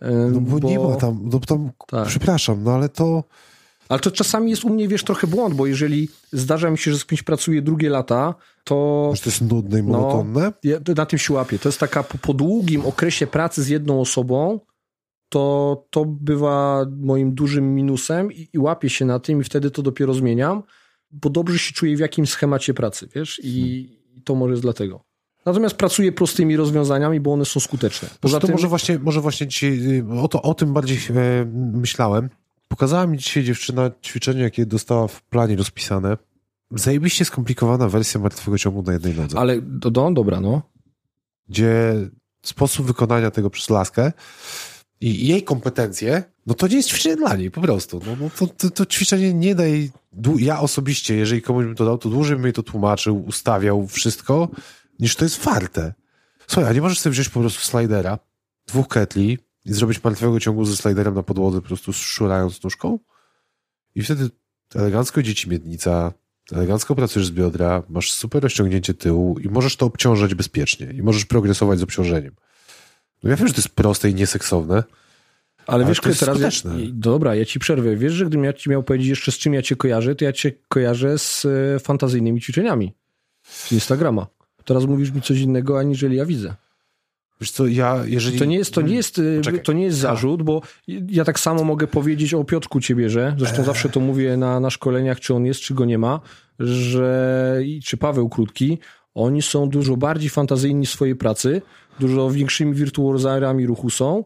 No, 0.00 0.40
bo, 0.40 0.60
bo, 0.60 0.68
nie 0.68 0.78
ma 0.78 0.96
tam, 0.96 1.20
no, 1.32 1.40
tam 1.40 1.70
tak. 1.86 2.08
przepraszam, 2.08 2.62
no 2.62 2.70
ale 2.70 2.88
to. 2.88 3.24
Ale 3.88 4.00
to 4.00 4.10
czasami 4.10 4.50
jest 4.50 4.64
u 4.64 4.70
mnie, 4.70 4.88
wiesz, 4.88 5.04
trochę 5.04 5.26
błąd, 5.26 5.54
bo 5.54 5.66
jeżeli 5.66 6.08
zdarza 6.32 6.70
mi 6.70 6.78
się, 6.78 6.92
że 6.92 6.98
z 6.98 7.06
kimś 7.06 7.22
pracuję 7.22 7.62
drugie 7.62 7.90
lata, 7.90 8.34
to... 8.64 9.10
Że 9.14 9.22
to 9.22 9.30
jest 9.30 9.40
nudne 9.40 9.78
i 9.78 9.82
no, 9.82 9.98
monotonne? 9.98 10.52
No, 10.64 10.70
ja 10.70 10.78
na 10.96 11.06
tym 11.06 11.18
się 11.18 11.34
łapię. 11.34 11.58
To 11.58 11.68
jest 11.68 11.80
taka 11.80 12.02
po, 12.02 12.18
po 12.18 12.34
długim 12.34 12.86
okresie 12.86 13.26
pracy 13.26 13.62
z 13.62 13.68
jedną 13.68 14.00
osobą, 14.00 14.60
to, 15.28 15.84
to 15.90 16.04
bywa 16.04 16.86
moim 17.00 17.34
dużym 17.34 17.74
minusem 17.74 18.32
i, 18.32 18.48
i 18.52 18.58
łapię 18.58 18.90
się 18.90 19.04
na 19.04 19.18
tym 19.18 19.40
i 19.40 19.44
wtedy 19.44 19.70
to 19.70 19.82
dopiero 19.82 20.14
zmieniam, 20.14 20.62
bo 21.10 21.30
dobrze 21.30 21.58
się 21.58 21.72
czuję 21.72 21.96
w 21.96 22.00
jakimś 22.00 22.30
schemacie 22.30 22.74
pracy, 22.74 23.08
wiesz, 23.14 23.40
i, 23.44 23.84
hmm. 24.04 24.22
to 24.24 24.34
może 24.34 24.52
jest 24.52 24.62
dlatego. 24.62 25.07
Natomiast 25.46 25.74
pracuję 25.74 26.12
prostymi 26.12 26.56
rozwiązaniami, 26.56 27.20
bo 27.20 27.32
one 27.32 27.44
są 27.44 27.60
skuteczne. 27.60 28.08
Poza 28.20 28.40
to 28.40 28.46
tym... 28.46 28.56
może 28.56 28.68
właśnie, 28.68 28.98
może 28.98 29.20
właśnie 29.20 29.46
dzisiaj 29.46 29.78
y, 29.98 30.20
o, 30.20 30.28
to, 30.28 30.42
o 30.42 30.54
tym 30.54 30.72
bardziej 30.72 30.98
e, 31.10 31.44
myślałem. 31.72 32.28
Pokazała 32.68 33.06
mi 33.06 33.18
dzisiaj 33.18 33.44
dziewczyna 33.44 33.90
ćwiczenie, 34.04 34.42
jakie 34.42 34.66
dostała 34.66 35.08
w 35.08 35.22
planie 35.22 35.56
rozpisane. 35.56 36.16
Zajebiście 36.70 37.24
skomplikowana 37.24 37.88
wersja 37.88 38.20
martwego 38.20 38.58
ciągu 38.58 38.82
na 38.82 38.92
jednej 38.92 39.14
nodze. 39.14 39.38
Ale, 39.38 39.62
do, 39.62 39.90
do, 39.90 40.10
dobra, 40.10 40.40
no. 40.40 40.62
Gdzie 41.48 41.94
sposób 42.42 42.86
wykonania 42.86 43.30
tego 43.30 43.50
przez 43.50 43.70
laskę 43.70 44.12
i 45.00 45.26
jej 45.28 45.42
kompetencje, 45.42 46.22
no 46.46 46.54
to 46.54 46.68
nie 46.68 46.76
jest 46.76 46.88
ćwiczenie 46.88 47.16
dla 47.16 47.36
niej, 47.36 47.50
po 47.50 47.60
prostu. 47.60 48.00
No, 48.06 48.16
no 48.20 48.30
to, 48.38 48.46
to, 48.46 48.70
to, 48.70 48.86
ćwiczenie 48.86 49.34
nie 49.34 49.54
daj. 49.54 49.90
Ja 50.38 50.60
osobiście, 50.60 51.14
jeżeli 51.14 51.42
komuś 51.42 51.64
bym 51.64 51.74
to 51.74 51.84
dał, 51.84 51.98
to 51.98 52.08
dłużej 52.08 52.36
bym 52.36 52.44
jej 52.44 52.52
to 52.52 52.62
tłumaczył, 52.62 53.24
ustawiał 53.26 53.86
wszystko, 53.86 54.48
niż 54.98 55.16
to 55.16 55.24
jest 55.24 55.44
warte. 55.44 55.94
Słuchaj, 56.46 56.70
a 56.70 56.72
nie 56.72 56.80
możesz 56.80 56.98
sobie 56.98 57.12
wziąć 57.12 57.28
po 57.28 57.40
prostu 57.40 57.60
slidera, 57.60 58.18
dwóch 58.66 58.88
ketli 58.88 59.38
i 59.64 59.72
zrobić 59.72 60.04
martwego 60.04 60.40
ciągu 60.40 60.64
ze 60.64 60.76
sliderem 60.76 61.14
na 61.14 61.22
podłodze, 61.22 61.60
po 61.60 61.66
prostu 61.66 61.92
szurając 61.92 62.62
nóżką? 62.62 62.98
I 63.94 64.02
wtedy 64.02 64.30
elegancko 64.74 65.22
dzieci 65.22 65.50
miednica, 65.50 66.12
elegancko 66.52 66.94
pracujesz 66.94 67.26
z 67.26 67.30
biodra, 67.30 67.82
masz 67.88 68.12
super 68.12 68.42
rozciągnięcie 68.42 68.94
tyłu 68.94 69.38
i 69.38 69.48
możesz 69.48 69.76
to 69.76 69.86
obciążać 69.86 70.34
bezpiecznie 70.34 70.86
i 70.86 71.02
możesz 71.02 71.24
progresować 71.24 71.78
z 71.78 71.82
obciążeniem. 71.82 72.34
No 73.22 73.30
ja 73.30 73.36
wiem, 73.36 73.48
że 73.48 73.54
to 73.54 73.58
jest 73.58 73.68
proste 73.68 74.10
i 74.10 74.14
nieseksowne. 74.14 74.74
Ale, 74.74 74.84
ale 75.66 75.84
wiesz, 75.84 76.00
to 76.00 76.08
jest 76.08 76.20
teraz. 76.20 76.40
Ja, 76.40 76.70
dobra, 76.92 77.34
ja 77.34 77.44
ci 77.44 77.58
przerwę. 77.58 77.96
Wiesz, 77.96 78.12
że 78.12 78.26
gdybym 78.26 78.44
ja 78.44 78.52
ci 78.52 78.70
miał 78.70 78.82
powiedzieć 78.82 79.08
jeszcze 79.08 79.32
z 79.32 79.38
czym 79.38 79.54
ja 79.54 79.62
cię 79.62 79.76
kojarzę, 79.76 80.14
to 80.14 80.24
ja 80.24 80.32
cię 80.32 80.52
kojarzę 80.68 81.18
z 81.18 81.44
e, 81.44 81.78
fantazyjnymi 81.78 82.40
ćwiczeniami 82.40 82.94
z 83.42 83.72
Instagrama. 83.72 84.26
Teraz 84.68 84.86
mówisz 84.86 85.10
mi 85.10 85.22
coś 85.22 85.40
innego, 85.40 85.78
aniżeli 85.78 86.16
ja 86.16 86.26
widzę. 86.26 86.54
Wiesz 87.40 87.50
co, 87.50 87.66
ja, 87.66 88.02
jeżeli... 88.06 88.38
To 88.38 88.44
nie 88.44 88.56
jest, 88.56 88.74
to 88.74 88.82
nie 88.82 88.94
jest, 88.94 89.20
e, 89.54 89.58
to 89.58 89.72
nie 89.72 89.84
jest 89.84 89.98
zarzut, 89.98 90.42
bo 90.42 90.62
ja 91.08 91.24
tak 91.24 91.40
samo 91.40 91.64
mogę 91.64 91.86
powiedzieć 91.86 92.34
o 92.34 92.44
Piotrku 92.44 92.80
Ciebierze, 92.80 93.34
zresztą 93.38 93.58
eee. 93.58 93.64
zawsze 93.64 93.88
to 93.88 94.00
mówię 94.00 94.36
na, 94.36 94.60
na 94.60 94.70
szkoleniach, 94.70 95.20
czy 95.20 95.34
on 95.34 95.46
jest, 95.46 95.60
czy 95.60 95.74
go 95.74 95.84
nie 95.84 95.98
ma, 95.98 96.20
że 96.58 97.60
czy 97.84 97.96
Paweł 97.96 98.28
Krótki, 98.28 98.78
oni 99.14 99.42
są 99.42 99.68
dużo 99.68 99.96
bardziej 99.96 100.30
fantazyjni 100.30 100.86
w 100.86 100.90
swojej 100.90 101.16
pracy, 101.16 101.62
dużo 102.00 102.30
większymi 102.30 102.74
wirtuozami 102.74 103.66
ruchu 103.66 103.90
są 103.90 104.24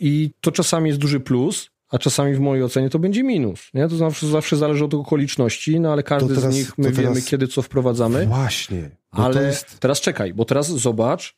i 0.00 0.30
to 0.40 0.52
czasami 0.52 0.88
jest 0.88 1.00
duży 1.00 1.20
plus, 1.20 1.70
a 1.90 1.98
czasami 1.98 2.34
w 2.34 2.40
mojej 2.40 2.64
ocenie 2.64 2.90
to 2.90 2.98
będzie 2.98 3.22
minus. 3.22 3.60
Nie? 3.74 3.88
To 3.88 3.96
zawsze, 3.96 4.26
zawsze 4.26 4.56
zależy 4.56 4.84
od 4.84 4.94
okoliczności, 4.94 5.80
no 5.80 5.92
ale 5.92 6.02
każdy 6.02 6.34
teraz, 6.34 6.54
z 6.54 6.56
nich 6.56 6.78
my 6.78 6.92
wiemy, 6.92 7.22
kiedy 7.22 7.48
co 7.48 7.62
wprowadzamy. 7.62 8.26
Właśnie. 8.26 8.90
Ale 9.14 9.46
jest... 9.46 9.80
teraz 9.80 10.00
czekaj, 10.00 10.34
bo 10.34 10.44
teraz 10.44 10.68
zobacz, 10.68 11.36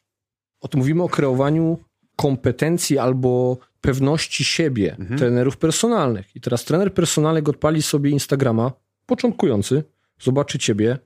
o 0.60 0.68
tym 0.68 0.80
mówimy 0.80 1.02
o 1.02 1.08
kreowaniu 1.08 1.78
kompetencji 2.16 2.98
albo 2.98 3.58
pewności 3.80 4.44
siebie 4.44 4.96
mhm. 4.98 5.18
trenerów 5.18 5.56
personalnych. 5.56 6.36
I 6.36 6.40
teraz 6.40 6.64
trener 6.64 6.94
personalny 6.94 7.42
odpali 7.42 7.82
sobie 7.82 8.10
Instagrama, 8.10 8.72
początkujący, 9.06 9.84
zobaczy 10.20 10.58
ciebie, 10.58 10.98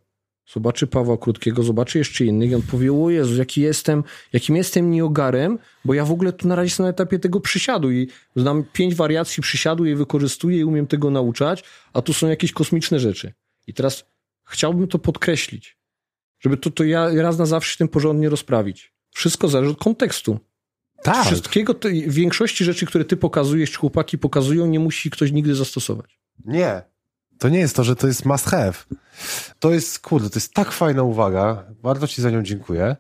zobaczy 0.52 0.86
Pawła 0.86 1.18
Krótkiego, 1.18 1.62
zobaczy 1.62 1.98
jeszcze 1.98 2.24
innych 2.24 2.50
i 2.50 2.54
on 2.54 2.62
powie, 2.62 2.92
o 2.92 3.10
Jezu, 3.10 3.36
jaki 3.36 3.60
jestem, 3.60 4.04
jakim 4.32 4.56
jestem 4.56 4.90
niogarem, 4.90 5.58
bo 5.84 5.94
ja 5.94 6.04
w 6.04 6.12
ogóle 6.12 6.32
tu 6.32 6.48
na 6.48 6.54
razie 6.54 6.66
jestem 6.66 6.84
na 6.84 6.90
etapie 6.90 7.18
tego 7.18 7.40
przysiadu 7.40 7.92
i 7.92 8.08
znam 8.36 8.64
pięć 8.72 8.94
wariacji 8.94 9.42
przysiadu 9.42 9.84
i 9.84 9.94
wykorzystuję 9.94 10.58
i 10.58 10.64
umiem 10.64 10.86
tego 10.86 11.10
nauczać, 11.10 11.64
a 11.92 12.02
tu 12.02 12.12
są 12.12 12.28
jakieś 12.28 12.52
kosmiczne 12.52 13.00
rzeczy. 13.00 13.32
I 13.66 13.74
teraz 13.74 14.04
chciałbym 14.44 14.88
to 14.88 14.98
podkreślić, 14.98 15.80
żeby 16.41 16.57
to, 16.57 16.70
to 16.70 16.84
ja 16.84 17.22
raz 17.22 17.38
na 17.38 17.47
zawsze 17.47 17.78
tym 17.78 17.88
porządnie 17.88 18.28
rozprawić. 18.28 18.95
Wszystko 19.11 19.49
zależy 19.49 19.70
od 19.70 19.78
kontekstu. 19.78 20.38
Tak. 21.03 21.26
Wszystkiego, 21.26 21.74
większości 22.07 22.64
rzeczy, 22.64 22.86
które 22.86 23.05
ty 23.05 23.16
pokazujesz, 23.16 23.76
chłopaki 23.76 24.18
pokazują, 24.18 24.66
nie 24.66 24.80
musi 24.80 25.11
ktoś 25.11 25.32
nigdy 25.32 25.55
zastosować. 25.55 26.20
Nie. 26.45 26.82
To 27.38 27.49
nie 27.49 27.59
jest 27.59 27.76
to, 27.76 27.84
że 27.84 27.97
to 27.97 28.07
jest 28.07 28.24
must 28.24 28.47
have. 28.47 28.72
To 29.59 29.72
jest, 29.72 29.99
kurde, 29.99 30.30
to 30.30 30.36
jest 30.36 30.55
tak 30.55 30.72
fajna 30.72 31.03
uwaga. 31.03 31.64
Bardzo 31.82 32.07
ci 32.07 32.22
za 32.22 32.30
nią 32.30 32.43
dziękuję. 32.43 32.97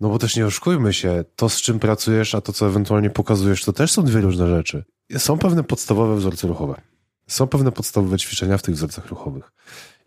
No 0.00 0.08
bo 0.08 0.18
też 0.18 0.36
nie 0.36 0.46
oszukujmy 0.46 0.92
się, 0.92 1.24
to 1.36 1.48
z 1.48 1.60
czym 1.60 1.78
pracujesz, 1.78 2.34
a 2.34 2.40
to 2.40 2.52
co 2.52 2.66
ewentualnie 2.66 3.10
pokazujesz, 3.10 3.64
to 3.64 3.72
też 3.72 3.92
są 3.92 4.04
dwie 4.04 4.20
różne 4.20 4.48
rzeczy. 4.48 4.84
Są 5.18 5.38
pewne 5.38 5.64
podstawowe 5.64 6.16
wzorce 6.16 6.48
ruchowe. 6.48 6.80
Są 7.26 7.46
pewne 7.46 7.72
podstawowe 7.72 8.18
ćwiczenia 8.18 8.58
w 8.58 8.62
tych 8.62 8.74
wzorcach 8.74 9.06
ruchowych. 9.06 9.52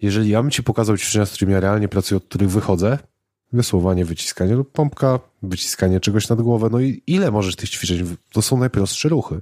Jeżeli 0.02 0.30
ja 0.30 0.42
bym 0.42 0.52
ci 0.52 0.64
pokazał 0.64 0.98
ćwiczenia, 0.98 1.26
z 1.26 1.32
którymi 1.32 1.54
ja 1.54 1.60
realnie 1.60 1.88
pracuję, 1.88 2.18
od 2.18 2.24
których 2.24 2.50
wychodzę, 2.50 2.98
Wysłowanie, 3.54 4.06
wyciskanie 4.06 4.56
lub 4.56 4.72
pompka, 4.72 5.20
wyciskanie 5.44 6.00
czegoś 6.00 6.30
nad 6.30 6.42
głowę. 6.42 6.70
No 6.72 6.80
i 6.80 7.04
ile 7.08 7.32
możesz 7.32 7.56
tych 7.56 7.70
ćwiczeń? 7.70 8.16
To 8.32 8.42
są 8.42 8.58
najprostsze 8.58 9.10
ruchy. 9.10 9.42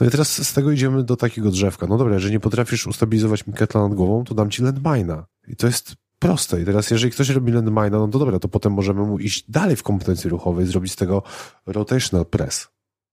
No 0.00 0.06
i 0.06 0.10
teraz 0.10 0.48
z 0.48 0.52
tego 0.52 0.70
idziemy 0.70 1.04
do 1.04 1.16
takiego 1.16 1.50
drzewka. 1.50 1.86
No 1.86 1.98
dobra, 1.98 2.14
jeżeli 2.14 2.32
nie 2.32 2.40
potrafisz 2.40 2.86
ustabilizować 2.86 3.46
miketla 3.46 3.82
nad 3.82 3.94
głową, 3.94 4.24
to 4.24 4.34
dam 4.34 4.50
ci 4.50 4.62
landmina. 4.62 5.26
I 5.48 5.56
to 5.56 5.66
jest 5.66 5.94
proste. 6.18 6.62
I 6.62 6.64
teraz 6.64 6.90
jeżeli 6.90 7.12
ktoś 7.12 7.28
robi 7.28 7.52
landmina, 7.52 7.90
no 7.90 8.08
to 8.08 8.18
dobra, 8.18 8.38
to 8.38 8.48
potem 8.48 8.72
możemy 8.72 9.02
mu 9.02 9.18
iść 9.18 9.50
dalej 9.50 9.76
w 9.76 9.82
kompetencji 9.82 10.30
ruchowej, 10.30 10.66
zrobić 10.66 10.92
z 10.92 10.96
tego 10.96 11.22
rotational 11.66 12.26
press. 12.26 12.68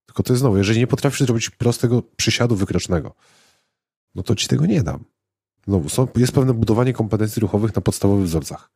Tylko 0.05 0.23
to 0.23 0.33
jest 0.33 0.39
znowu, 0.39 0.57
jeżeli 0.57 0.79
nie 0.79 0.87
potrafisz 0.87 1.19
zrobić 1.19 1.49
prostego 1.49 2.03
przysiadu 2.15 2.55
wykrocznego, 2.55 3.15
no 4.15 4.23
to 4.23 4.35
ci 4.35 4.47
tego 4.47 4.65
nie 4.65 4.83
dam. 4.83 5.03
Znowu, 5.67 5.89
są, 5.89 6.07
jest 6.15 6.33
pewne 6.33 6.53
budowanie 6.53 6.93
kompetencji 6.93 7.39
ruchowych 7.39 7.75
na 7.75 7.81
podstawowych 7.81 8.25
wzorcach 8.25 8.69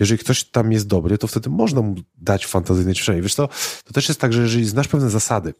jeżeli 0.00 0.18
ktoś 0.18 0.44
tam 0.44 0.72
jest 0.72 0.86
dobry, 0.86 1.18
to 1.18 1.26
wtedy 1.26 1.50
można 1.50 1.82
mu 1.82 1.94
dać 2.14 2.46
fantazyjne 2.46 2.94
ćwiczenie. 2.94 3.22
Wiesz 3.22 3.34
to, 3.34 3.48
to 3.84 3.92
też 3.92 4.08
jest 4.08 4.20
tak, 4.20 4.32
że 4.32 4.42
jeżeli 4.42 4.64
znasz 4.64 4.88
pewne 4.88 5.10
zasady, 5.10 5.54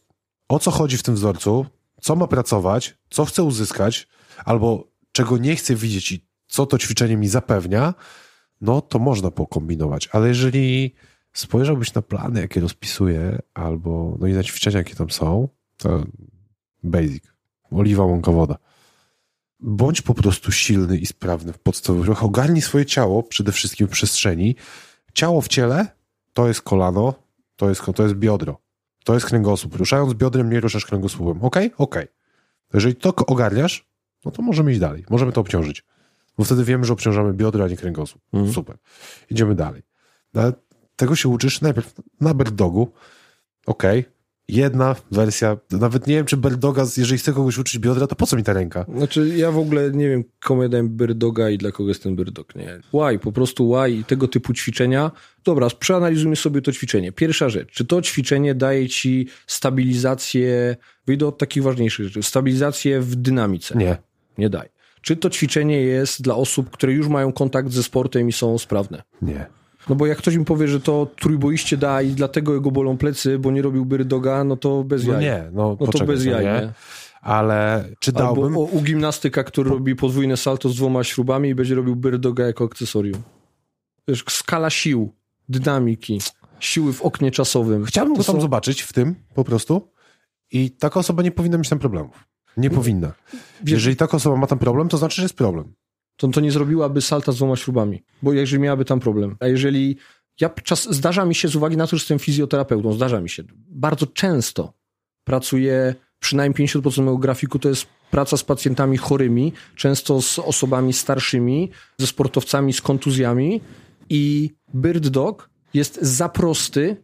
o 0.47 0.59
co 0.59 0.71
chodzi 0.71 0.97
w 0.97 1.03
tym 1.03 1.15
wzorcu, 1.15 1.65
co 2.01 2.15
ma 2.15 2.27
pracować, 2.27 2.97
co 3.09 3.25
chce 3.25 3.43
uzyskać, 3.43 4.07
albo 4.45 4.87
czego 5.11 5.37
nie 5.37 5.55
chcę 5.55 5.75
widzieć 5.75 6.11
i 6.11 6.25
co 6.47 6.65
to 6.65 6.77
ćwiczenie 6.77 7.17
mi 7.17 7.27
zapewnia, 7.27 7.93
no 8.61 8.81
to 8.81 8.99
można 8.99 9.31
pokombinować. 9.31 10.09
Ale 10.11 10.27
jeżeli 10.27 10.95
spojrzałbyś 11.33 11.93
na 11.93 12.01
plany, 12.01 12.41
jakie 12.41 12.59
rozpisuję, 12.59 13.39
albo 13.53 14.17
no 14.19 14.27
i 14.27 14.33
na 14.33 14.43
ćwiczenia, 14.43 14.77
jakie 14.77 14.95
tam 14.95 15.09
są, 15.09 15.49
to 15.77 16.03
basic. 16.83 17.23
Oliwa, 17.71 18.03
łąka, 18.03 18.31
woda 18.31 18.57
bądź 19.65 20.01
po 20.01 20.13
prostu 20.13 20.51
silny 20.51 20.97
i 20.97 21.05
sprawny 21.05 21.53
w 21.53 21.59
podstawowych 21.59 22.07
ruchach. 22.07 22.23
Ogarnij 22.23 22.61
swoje 22.61 22.85
ciało 22.85 23.23
przede 23.23 23.51
wszystkim 23.51 23.87
w 23.87 23.89
przestrzeni. 23.89 24.55
Ciało 25.13 25.41
w 25.41 25.47
ciele 25.47 25.87
to 26.33 26.47
jest 26.47 26.61
kolano, 26.61 27.13
to 27.55 27.69
jest, 27.69 27.81
to 27.95 28.03
jest 28.03 28.15
biodro, 28.15 28.57
to 29.03 29.13
jest 29.13 29.25
kręgosłup. 29.25 29.75
Ruszając 29.75 30.13
biodrem 30.13 30.49
nie 30.49 30.59
ruszasz 30.59 30.85
kręgosłupem. 30.85 31.43
Ok? 31.43 31.55
Ok. 31.77 31.95
Jeżeli 32.73 32.95
to 32.95 33.15
ogarniasz, 33.15 33.87
no 34.25 34.31
to 34.31 34.41
możemy 34.41 34.71
iść 34.71 34.79
dalej. 34.79 35.05
Możemy 35.09 35.31
to 35.31 35.41
obciążyć. 35.41 35.83
Bo 36.37 36.43
wtedy 36.43 36.63
wiemy, 36.63 36.85
że 36.85 36.93
obciążamy 36.93 37.33
biodro, 37.33 37.63
a 37.65 37.67
nie 37.67 37.77
kręgosłup. 37.77 38.21
Mm. 38.33 38.53
Super. 38.53 38.77
Idziemy 39.29 39.55
dalej. 39.55 39.83
Ale 40.35 40.53
tego 40.95 41.15
się 41.15 41.29
uczysz 41.29 41.61
najpierw 41.61 41.93
na 42.21 42.33
bird 42.33 42.61
Ok, 43.65 43.83
jedna 44.47 44.95
wersja, 45.11 45.57
nawet 45.71 46.07
nie 46.07 46.15
wiem, 46.15 46.25
czy 46.25 46.37
Birdoga, 46.37 46.85
jeżeli 46.97 47.17
chcę 47.17 47.33
kogoś 47.33 47.57
uczyć 47.57 47.79
biodra, 47.79 48.07
to 48.07 48.15
po 48.15 48.27
co 48.27 48.35
mi 48.35 48.43
ta 48.43 48.53
ręka? 48.53 48.85
Znaczy, 48.97 49.33
ja 49.37 49.51
w 49.51 49.57
ogóle 49.57 49.91
nie 49.91 50.09
wiem, 50.09 50.23
komu 50.39 50.63
ja 50.63 50.69
dałem 50.69 50.89
Birdoga 50.89 51.49
i 51.49 51.57
dla 51.57 51.71
kogo 51.71 51.89
jest 51.89 52.03
ten 52.03 52.15
Birdog, 52.15 52.55
nie. 52.55 52.79
Why, 52.93 53.19
po 53.19 53.31
prostu 53.31 53.73
why 53.73 53.91
i 53.91 54.03
tego 54.03 54.27
typu 54.27 54.53
ćwiczenia. 54.53 55.11
Dobra, 55.43 55.67
przeanalizujmy 55.79 56.35
sobie 56.35 56.61
to 56.61 56.71
ćwiczenie. 56.71 57.11
Pierwsza 57.11 57.49
rzecz, 57.49 57.71
czy 57.71 57.85
to 57.85 58.01
ćwiczenie 58.01 58.55
daje 58.55 58.89
ci 58.89 59.27
stabilizację, 59.47 60.75
wyjdę 61.07 61.27
od 61.27 61.37
takich 61.37 61.63
ważniejszych 61.63 62.05
rzeczy, 62.05 62.23
stabilizację 62.23 63.01
w 63.01 63.15
dynamice? 63.15 63.77
Nie. 63.77 63.97
Nie 64.37 64.49
daje. 64.49 64.69
Czy 65.01 65.15
to 65.15 65.29
ćwiczenie 65.29 65.81
jest 65.81 66.21
dla 66.21 66.35
osób, 66.35 66.69
które 66.69 66.93
już 66.93 67.07
mają 67.07 67.33
kontakt 67.33 67.71
ze 67.71 67.83
sportem 67.83 68.29
i 68.29 68.31
są 68.31 68.57
sprawne? 68.57 69.03
Nie. 69.21 69.45
No 69.89 69.95
bo 69.95 70.05
jak 70.05 70.17
ktoś 70.17 70.35
mi 70.35 70.45
powie, 70.45 70.67
że 70.67 70.79
to 70.81 71.07
trójboiście 71.19 71.77
da 71.77 72.01
i 72.01 72.11
dlatego 72.11 72.53
jego 72.53 72.71
bolą 72.71 72.97
plecy, 72.97 73.39
bo 73.39 73.51
nie 73.51 73.61
robił 73.61 73.85
Byrdoga, 73.85 74.43
no 74.43 74.57
to 74.57 74.83
bez 74.83 75.07
no 75.07 75.13
jaj. 75.13 75.21
Nie, 75.21 75.49
no, 75.53 75.77
no 75.79 75.87
to 75.87 76.05
bez 76.05 76.25
jaj, 76.25 76.45
nie? 76.45 76.73
Ale 77.21 77.89
czy 77.99 78.11
dałbym... 78.11 78.43
Albo 78.43 78.59
u 78.59 78.81
gimnastyka, 78.81 79.43
który 79.43 79.69
po... 79.69 79.75
robi 79.75 79.95
podwójne 79.95 80.37
salto 80.37 80.69
z 80.69 80.75
dwoma 80.75 81.03
śrubami 81.03 81.49
i 81.49 81.55
będzie 81.55 81.75
robił 81.75 81.95
Byrdoga 81.95 82.45
jako 82.45 82.63
akcesorium. 82.63 83.21
Wiesz, 84.07 84.23
skala 84.29 84.69
sił, 84.69 85.13
dynamiki, 85.49 86.21
siły 86.59 86.93
w 86.93 87.01
oknie 87.01 87.31
czasowym. 87.31 87.85
Chciałbym 87.85 88.15
to 88.15 88.23
tam 88.23 88.35
są... 88.35 88.41
zobaczyć 88.41 88.81
w 88.81 88.93
tym 88.93 89.15
po 89.33 89.43
prostu 89.43 89.91
i 90.51 90.71
taka 90.71 90.99
osoba 90.99 91.23
nie 91.23 91.31
powinna 91.31 91.57
mieć 91.57 91.69
tam 91.69 91.79
problemów. 91.79 92.27
Nie 92.57 92.69
powinna. 92.69 93.13
Jeżeli 93.65 93.95
taka 93.95 94.17
osoba 94.17 94.35
ma 94.35 94.47
tam 94.47 94.59
problem, 94.59 94.89
to 94.89 94.97
znaczy, 94.97 95.15
że 95.15 95.21
jest 95.21 95.35
problem 95.35 95.73
to, 96.15 96.27
to 96.27 96.41
nie 96.41 96.51
zrobiłaby 96.51 97.01
salta 97.01 97.31
z 97.31 97.35
dwoma 97.35 97.55
śrubami, 97.55 98.03
bo 98.21 98.33
jeżeli 98.33 98.61
miałaby 98.61 98.85
tam 98.85 98.99
problem. 98.99 99.35
A 99.39 99.47
jeżeli 99.47 99.97
ja 100.41 100.49
czas, 100.49 100.95
zdarza 100.95 101.25
mi 101.25 101.35
się 101.35 101.47
z 101.47 101.55
uwagi 101.55 101.77
na 101.77 101.87
to, 101.87 101.89
że 101.89 102.01
jestem 102.01 102.19
fizjoterapeutą, 102.19 102.93
zdarza 102.93 103.21
mi 103.21 103.29
się, 103.29 103.43
bardzo 103.69 104.07
często 104.07 104.73
pracuję, 105.23 105.95
przynajmniej 106.19 106.67
50% 106.67 106.97
mojego 106.97 107.17
grafiku 107.17 107.59
to 107.59 107.69
jest 107.69 107.87
praca 108.11 108.37
z 108.37 108.43
pacjentami 108.43 108.97
chorymi, 108.97 109.53
często 109.75 110.21
z 110.21 110.39
osobami 110.39 110.93
starszymi, 110.93 111.71
ze 111.97 112.07
sportowcami 112.07 112.73
z 112.73 112.81
kontuzjami 112.81 113.61
i 114.09 114.55
Bird 114.75 115.07
Dog 115.07 115.49
jest 115.73 116.01
za 116.01 116.29
prosty 116.29 116.97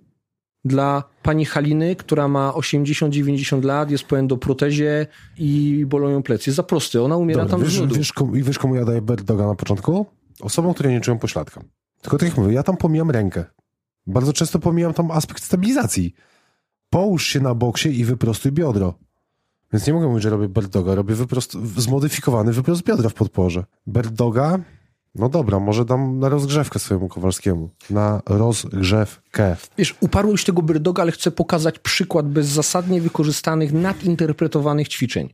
dla 0.65 1.03
pani 1.23 1.45
Haliny, 1.45 1.95
która 1.95 2.27
ma 2.27 2.49
80-90 2.51 3.63
lat, 3.63 3.91
jest 3.91 4.03
po 4.03 4.19
endoprotezie 4.19 5.07
i 5.37 5.83
bolą 5.87 6.09
ją 6.09 6.23
plecy. 6.23 6.49
Jest 6.49 6.55
za 6.55 6.63
prosty, 6.63 7.01
ona 7.01 7.17
umiera 7.17 7.41
Dobra, 7.43 7.57
tam 7.57 7.65
wiesz, 7.65 7.93
z 7.93 7.97
wiesz, 7.97 8.13
komu, 8.13 8.31
wiesz, 8.33 8.59
komu 8.59 8.75
ja 8.75 8.85
daję 8.85 9.01
Berdoga 9.01 9.47
na 9.47 9.55
początku? 9.55 10.05
Osobom, 10.41 10.73
które 10.73 10.89
nie 10.91 11.01
czują 11.01 11.19
pośladka. 11.19 11.61
Tylko 12.01 12.17
tak 12.17 12.29
jak 12.29 12.37
mówię, 12.37 12.53
ja 12.53 12.63
tam 12.63 12.77
pomijam 12.77 13.11
rękę. 13.11 13.45
Bardzo 14.07 14.33
często 14.33 14.59
pomijam 14.59 14.93
tam 14.93 15.11
aspekt 15.11 15.43
stabilizacji. 15.43 16.13
Połóż 16.89 17.27
się 17.27 17.39
na 17.39 17.55
boksie 17.55 17.99
i 17.99 18.05
wyprostuj 18.05 18.51
biodro. 18.51 18.93
Więc 19.73 19.87
nie 19.87 19.93
mogę 19.93 20.07
mówić, 20.07 20.23
że 20.23 20.29
robię 20.29 20.49
Berdoga, 20.49 20.95
robię 20.95 21.15
wyprost, 21.15 21.53
zmodyfikowany 21.77 22.53
wyprost 22.53 22.83
biodra 22.83 23.09
w 23.09 23.13
podporze. 23.13 23.65
Berdoga 23.87 24.59
no 25.15 25.29
dobra, 25.29 25.59
może 25.59 25.85
dam 25.85 26.19
na 26.19 26.29
rozgrzewkę 26.29 26.79
swojemu 26.79 27.07
Kowalskiemu. 27.07 27.69
Na 27.89 28.21
rozgrzewkę. 28.25 29.55
Wiesz, 29.77 29.95
uparłem 29.99 30.37
się 30.37 30.45
tego 30.45 30.61
Byrdoga, 30.61 31.03
ale 31.03 31.11
chcę 31.11 31.31
pokazać 31.31 31.79
przykład 31.79 32.29
bezzasadnie 32.29 33.01
wykorzystanych, 33.01 33.73
nadinterpretowanych 33.73 34.87
ćwiczeń. 34.87 35.33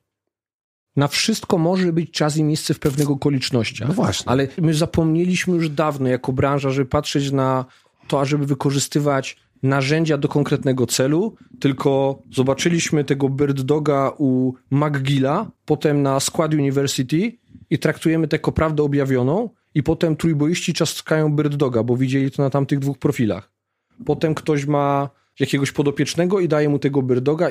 Na 0.95 1.07
wszystko 1.07 1.57
może 1.57 1.93
być 1.93 2.11
czas 2.11 2.37
i 2.37 2.43
miejsce 2.43 2.73
w 2.73 2.79
pewnych 2.79 3.09
okolicznościach. 3.09 3.87
No 3.87 3.93
właśnie. 3.93 4.29
Ale 4.29 4.47
my 4.61 4.73
zapomnieliśmy 4.73 5.55
już 5.55 5.69
dawno 5.69 6.07
jako 6.07 6.33
branża, 6.33 6.69
żeby 6.69 6.89
patrzeć 6.89 7.31
na 7.31 7.65
to, 8.07 8.21
ażeby 8.21 8.45
wykorzystywać 8.45 9.37
narzędzia 9.63 10.17
do 10.17 10.27
konkretnego 10.27 10.85
celu, 10.85 11.35
tylko 11.59 12.21
zobaczyliśmy 12.31 13.03
tego 13.03 13.29
Bird 13.29 13.61
Doga 13.61 14.11
u 14.17 14.53
McGilla, 14.71 15.51
potem 15.65 16.01
na 16.01 16.19
Squad 16.19 16.53
University 16.53 17.37
i 17.69 17.79
traktujemy 17.79 18.27
to 18.27 18.35
jako 18.35 18.51
prawdę 18.51 18.83
objawioną, 18.83 19.49
i 19.77 19.83
potem 19.83 20.15
trójboiści 20.15 20.73
czaskają 20.73 21.35
Doga, 21.35 21.83
bo 21.83 21.97
widzieli 21.97 22.31
to 22.31 22.43
na 22.43 22.49
tamtych 22.49 22.79
dwóch 22.79 22.97
profilach. 22.97 23.51
Potem 24.05 24.35
ktoś 24.35 24.65
ma 24.65 25.09
jakiegoś 25.39 25.71
podopiecznego 25.71 26.39
i 26.39 26.47
daje 26.47 26.69
mu 26.69 26.79
tego 26.79 27.01
Doga 27.01 27.49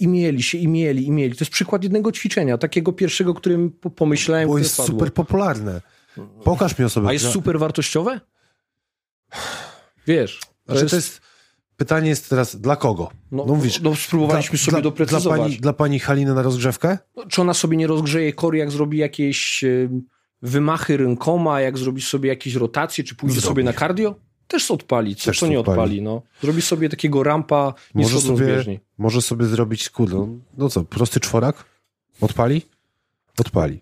i 0.00 0.08
mieli 0.08 0.42
się, 0.42 0.58
i 0.58 0.68
mieli, 0.68 1.06
i 1.06 1.10
mieli. 1.10 1.36
To 1.36 1.44
jest 1.44 1.52
przykład 1.52 1.82
jednego 1.82 2.12
ćwiczenia, 2.12 2.58
takiego 2.58 2.92
pierwszego, 2.92 3.34
którym 3.34 3.70
pomyślałem. 3.96 4.48
Bo 4.48 4.58
jest 4.58 4.72
spadło. 4.72 4.92
super 4.92 5.12
popularne. 5.12 5.80
Pokaż 6.44 6.78
mi 6.78 6.84
osobę. 6.84 7.08
A 7.08 7.12
jest 7.12 7.30
super 7.30 7.58
wartościowe? 7.58 8.20
Wiesz. 10.06 10.40
Znaczy, 10.66 10.80
jest... 10.80 10.90
to 10.90 10.96
jest... 10.96 11.20
Pytanie 11.76 12.08
jest 12.08 12.30
teraz, 12.30 12.56
dla 12.56 12.76
kogo? 12.76 13.10
No, 13.30 13.44
no, 13.46 13.54
mówisz, 13.54 13.80
no 13.80 13.94
spróbowaliśmy 13.94 14.58
dla, 14.58 14.64
sobie 14.64 14.72
dla, 14.72 14.80
doprecyzować. 14.80 15.38
Dla 15.38 15.46
pani, 15.46 15.56
dla 15.56 15.72
pani 15.72 15.98
Haliny 15.98 16.34
na 16.34 16.42
rozgrzewkę? 16.42 16.98
No, 17.16 17.26
czy 17.26 17.40
ona 17.40 17.54
sobie 17.54 17.76
nie 17.76 17.86
rozgrzeje 17.86 18.32
kory, 18.32 18.58
jak 18.58 18.70
zrobi 18.70 18.98
jakieś... 18.98 19.62
Yy 19.62 19.90
wymachy 20.42 20.96
rękoma, 20.96 21.60
jak 21.60 21.78
zrobisz 21.78 22.08
sobie 22.08 22.28
jakieś 22.28 22.54
rotacje, 22.54 23.04
czy 23.04 23.14
pójdziesz 23.14 23.44
sobie 23.44 23.64
na 23.64 23.72
cardio? 23.72 24.14
też 24.48 24.70
odpali, 24.70 25.16
co 25.16 25.24
też 25.24 25.42
nie 25.42 25.60
odpali. 25.60 25.78
odpali. 25.78 26.02
no. 26.02 26.22
Zrobi 26.42 26.62
sobie 26.62 26.88
takiego 26.88 27.22
rampa 27.22 27.74
może 27.94 28.20
sobie, 28.20 28.64
może 28.98 29.22
sobie 29.22 29.46
zrobić, 29.46 29.90
kurde, 29.90 30.38
no 30.56 30.68
co, 30.68 30.84
prosty 30.84 31.20
czworak? 31.20 31.64
Odpali? 32.20 32.62
Odpali. 33.38 33.80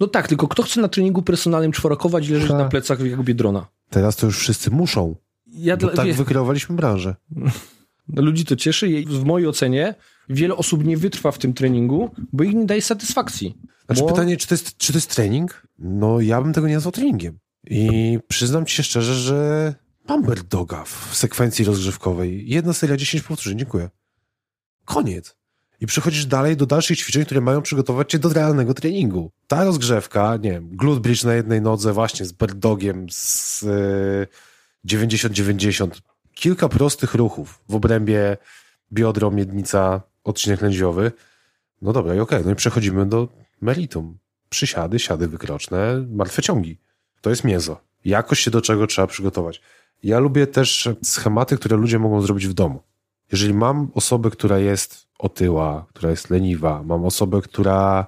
No 0.00 0.06
tak, 0.06 0.28
tylko 0.28 0.48
kto 0.48 0.62
chce 0.62 0.80
na 0.80 0.88
treningu 0.88 1.22
personalnym 1.22 1.72
czworakować 1.72 2.28
i 2.28 2.32
leżeć 2.32 2.50
na 2.50 2.64
plecach 2.64 3.00
jak 3.00 3.22
Biedrona? 3.22 3.66
Teraz 3.90 4.16
to 4.16 4.26
już 4.26 4.38
wszyscy 4.38 4.70
muszą. 4.70 5.16
Ja 5.46 5.76
bo 5.76 5.86
dla, 5.86 5.96
tak 5.96 6.06
wie... 6.06 6.14
wykreowaliśmy 6.14 6.76
branżę. 6.76 7.14
Ludzi 8.16 8.44
to 8.44 8.56
cieszy 8.56 8.88
i 8.88 9.06
w 9.06 9.24
mojej 9.24 9.48
ocenie 9.48 9.94
wiele 10.28 10.56
osób 10.56 10.84
nie 10.84 10.96
wytrwa 10.96 11.30
w 11.32 11.38
tym 11.38 11.54
treningu, 11.54 12.10
bo 12.32 12.44
ich 12.44 12.54
nie 12.54 12.66
daje 12.66 12.82
satysfakcji. 12.82 13.58
Znaczy 13.88 14.02
bo... 14.02 14.08
pytanie, 14.08 14.36
czy 14.36 14.46
to, 14.46 14.54
jest, 14.54 14.76
czy 14.76 14.92
to 14.92 14.98
jest 14.98 15.14
trening? 15.14 15.66
No 15.78 16.20
ja 16.20 16.42
bym 16.42 16.52
tego 16.52 16.68
nie 16.68 16.74
nazwał 16.74 16.92
treningiem. 16.92 17.38
I 17.70 18.18
przyznam 18.28 18.66
ci 18.66 18.76
się 18.76 18.82
szczerze, 18.82 19.14
że 19.14 19.74
mam 20.08 20.24
Doga 20.48 20.84
w 20.84 21.10
sekwencji 21.12 21.64
rozgrzewkowej. 21.64 22.48
Jedna 22.48 22.72
seria 22.72 22.96
10 22.96 23.22
powtórzeń, 23.22 23.58
dziękuję. 23.58 23.90
Koniec. 24.84 25.36
I 25.80 25.86
przechodzisz 25.86 26.26
dalej 26.26 26.56
do 26.56 26.66
dalszych 26.66 26.98
ćwiczeń, 26.98 27.24
które 27.24 27.40
mają 27.40 27.62
przygotować 27.62 28.10
cię 28.10 28.18
do 28.18 28.28
realnego 28.28 28.74
treningu. 28.74 29.30
Ta 29.46 29.64
rozgrzewka, 29.64 30.36
nie 30.36 30.50
wiem, 30.50 30.68
glute 30.76 31.00
bridge 31.00 31.24
na 31.24 31.34
jednej 31.34 31.62
nodze 31.62 31.92
właśnie 31.92 32.26
z 32.26 32.32
Dogiem, 32.54 33.06
z 33.10 33.64
90-90, 34.86 35.88
kilka 36.34 36.68
prostych 36.68 37.14
ruchów 37.14 37.60
w 37.68 37.74
obrębie 37.74 38.36
biodro, 38.92 39.30
miednica, 39.30 40.02
odcinek 40.24 40.60
lędźwiowy. 40.60 41.12
No 41.82 41.92
dobra, 41.92 42.14
i 42.14 42.20
okej, 42.20 42.38
okay. 42.38 42.46
no 42.46 42.52
i 42.52 42.56
przechodzimy 42.56 43.06
do 43.06 43.28
meritum. 43.60 44.18
Przysiady, 44.48 44.98
siady 44.98 45.28
wykroczne, 45.28 46.06
martwe 46.10 46.42
ciągi. 46.42 46.78
To 47.20 47.30
jest 47.30 47.44
mięso. 47.44 47.80
Jakoś 48.04 48.40
się 48.40 48.50
do 48.50 48.60
czego 48.60 48.86
trzeba 48.86 49.06
przygotować. 49.06 49.60
Ja 50.02 50.18
lubię 50.18 50.46
też 50.46 50.88
schematy, 51.02 51.56
które 51.56 51.76
ludzie 51.76 51.98
mogą 51.98 52.22
zrobić 52.22 52.46
w 52.46 52.52
domu. 52.52 52.82
Jeżeli 53.32 53.54
mam 53.54 53.90
osobę, 53.94 54.30
która 54.30 54.58
jest 54.58 55.08
otyła, 55.18 55.86
która 55.88 56.10
jest 56.10 56.30
leniwa, 56.30 56.82
mam 56.82 57.04
osobę, 57.04 57.40
która 57.42 58.06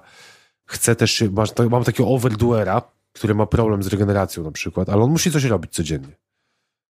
chce 0.65 0.95
też, 0.95 1.23
mam 1.69 1.83
takiego 1.83 2.09
overdoera, 2.09 2.81
który 3.13 3.35
ma 3.35 3.45
problem 3.45 3.83
z 3.83 3.87
regeneracją 3.87 4.43
na 4.43 4.51
przykład, 4.51 4.89
ale 4.89 5.03
on 5.03 5.11
musi 5.11 5.31
coś 5.31 5.43
robić 5.43 5.71
codziennie. 5.71 6.15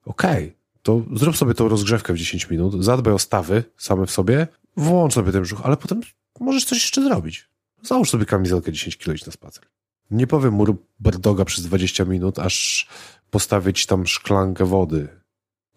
Okej, 0.05 0.45
okay, 0.45 0.53
to 0.81 1.01
zrób 1.13 1.37
sobie 1.37 1.53
tą 1.53 1.67
rozgrzewkę 1.67 2.13
w 2.13 2.17
10 2.17 2.49
minut, 2.49 2.83
zadbaj 2.83 3.13
o 3.13 3.19
stawy 3.19 3.63
same 3.77 4.05
w 4.05 4.11
sobie, 4.11 4.47
włącz 4.77 5.13
sobie 5.13 5.31
ten 5.31 5.41
brzuch, 5.41 5.61
ale 5.63 5.77
potem 5.77 6.01
możesz 6.39 6.65
coś 6.65 6.81
jeszcze 6.81 7.03
zrobić. 7.03 7.49
Załóż 7.85 8.09
sobie 8.09 8.25
kamizelkę 8.25 8.71
10 8.71 8.97
kg 8.97 9.25
na 9.25 9.31
spacer. 9.31 9.63
Nie 10.11 10.27
powiem 10.27 10.53
mu 10.53 10.65
rób 10.65 10.87
berdoga 10.99 11.45
przez 11.45 11.65
20 11.65 12.05
minut, 12.05 12.39
aż 12.39 12.87
postawić 13.29 13.85
tam 13.85 14.07
szklankę 14.07 14.65
wody. 14.65 15.07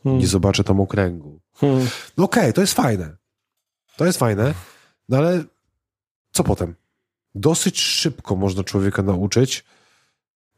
Hmm. 0.03 0.21
Nie 0.21 0.27
zobaczę 0.27 0.65
tam 0.65 0.81
okręgu. 0.81 1.41
Hmm. 1.55 1.89
No 2.17 2.25
okej, 2.25 2.43
okay, 2.43 2.53
to 2.53 2.61
jest 2.61 2.75
fajne. 2.75 3.17
To 3.97 4.07
jest 4.07 4.19
fajne, 4.19 4.55
no 5.09 5.17
ale 5.17 5.45
co 6.33 6.45
potem? 6.45 6.75
Dosyć 7.35 7.81
szybko 7.81 8.37
można 8.37 8.65
człowieka 8.65 9.03
nauczyć 9.03 9.65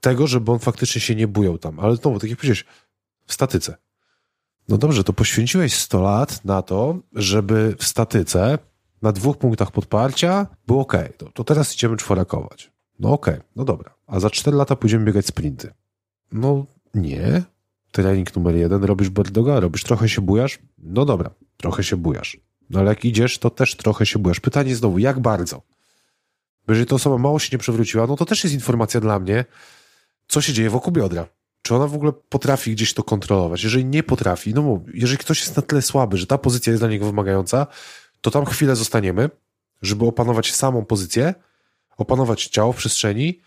tego, 0.01 0.27
żeby 0.27 0.53
on 0.53 0.59
faktycznie 0.59 1.01
się 1.01 1.15
nie 1.15 1.29
bujał 1.29 1.59
tam. 1.59 1.81
Ale 1.81 1.97
znowu, 1.97 2.19
tak 2.19 2.31
jak 2.31 2.39
powiedziałeś, 2.39 2.65
w 3.27 3.33
statyce. 3.33 3.77
No 4.69 4.79
dobrze, 4.79 5.05
to 5.05 5.13
poświęciłeś 5.13 5.75
100 5.75 6.03
lat 6.03 6.45
na 6.45 6.63
to, 6.63 6.99
żeby 7.13 7.77
w 7.79 7.85
statyce 7.85 8.59
na 9.03 9.13
dwóch 9.13 9.39
punktach 9.39 9.71
podparcia 9.71 10.47
było 10.67 10.81
ok. 10.81 10.95
To, 11.17 11.31
to 11.31 11.45
teraz 11.45 11.75
idziemy 11.75 11.97
czworakować. 11.97 12.71
No 12.99 13.13
okej, 13.13 13.35
okay, 13.35 13.47
no 13.57 13.65
dobra. 13.65 13.95
A 14.07 14.21
za 14.21 14.31
4 14.31 14.57
lata 14.57 14.77
pójdziemy 14.77 15.05
biegać 15.05 15.27
sprinty. 15.27 15.73
No 16.33 16.67
nie. 16.95 17.43
Trening 17.93 18.37
numer 18.37 18.57
jeden, 18.57 18.85
robisz 18.85 19.11
birdoga, 19.11 19.61
robisz 19.61 19.85
trochę 19.85 20.09
się 20.09 20.21
bujasz? 20.21 20.59
No 20.79 21.05
dobra, 21.05 21.31
trochę 21.57 21.85
się 21.85 21.97
bujasz. 21.97 22.37
No 22.71 22.81
ale 22.81 22.89
jak 22.89 23.05
idziesz, 23.05 23.39
to 23.39 23.51
też 23.51 23.77
trochę 23.77 24.07
się 24.07 24.19
bujasz. 24.19 24.41
Pytanie 24.41 24.77
znowu, 24.77 24.99
jak 24.99 25.21
bardzo? 25.21 25.63
Bo 26.67 26.73
jeżeli 26.73 26.87
ta 26.87 26.95
osoba 26.95 27.19
mało 27.19 27.39
się 27.39 27.49
nie 27.53 27.59
przewróciła, 27.59 28.07
no 28.07 28.17
to 28.17 28.25
też 28.25 28.45
jest 28.45 28.55
informacja 28.55 29.01
dla 29.01 29.19
mnie, 29.19 29.45
co 30.29 30.41
się 30.41 30.53
dzieje 30.53 30.71
wokół 30.71 30.93
biodra. 30.93 31.27
Czy 31.63 31.75
ona 31.75 31.87
w 31.87 31.95
ogóle 31.95 32.13
potrafi 32.13 32.73
gdzieś 32.73 32.95
to 32.95 33.03
kontrolować? 33.03 33.65
Jeżeli 33.65 33.85
nie 33.85 34.03
potrafi, 34.03 34.55
no 34.55 34.81
jeżeli 34.95 35.19
ktoś 35.19 35.41
jest 35.41 35.57
na 35.57 35.63
tyle 35.63 35.83
słaby, 35.83 36.17
że 36.17 36.27
ta 36.27 36.39
pozycja 36.39 36.71
jest 36.71 36.83
dla 36.83 36.89
niego 36.89 37.07
wymagająca, 37.07 37.67
to 38.21 38.31
tam 38.31 38.45
chwilę 38.45 38.77
zostaniemy, 38.77 39.31
żeby 39.83 40.07
opanować 40.07 40.55
samą 40.55 40.85
pozycję, 40.85 41.35
opanować 41.97 42.47
ciało 42.47 42.73
w 42.73 42.77
przestrzeni, 42.77 43.41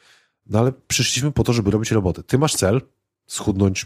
no 0.46 0.60
ale 0.60 0.72
przyszliśmy 0.88 1.32
po 1.32 1.44
to, 1.44 1.54
żeby 1.54 1.72
robić 1.72 1.92
robotę. 1.92 2.24
Ty 2.24 2.38
masz 2.38 2.56
cel, 2.56 2.82
schudnąć, 3.28 3.86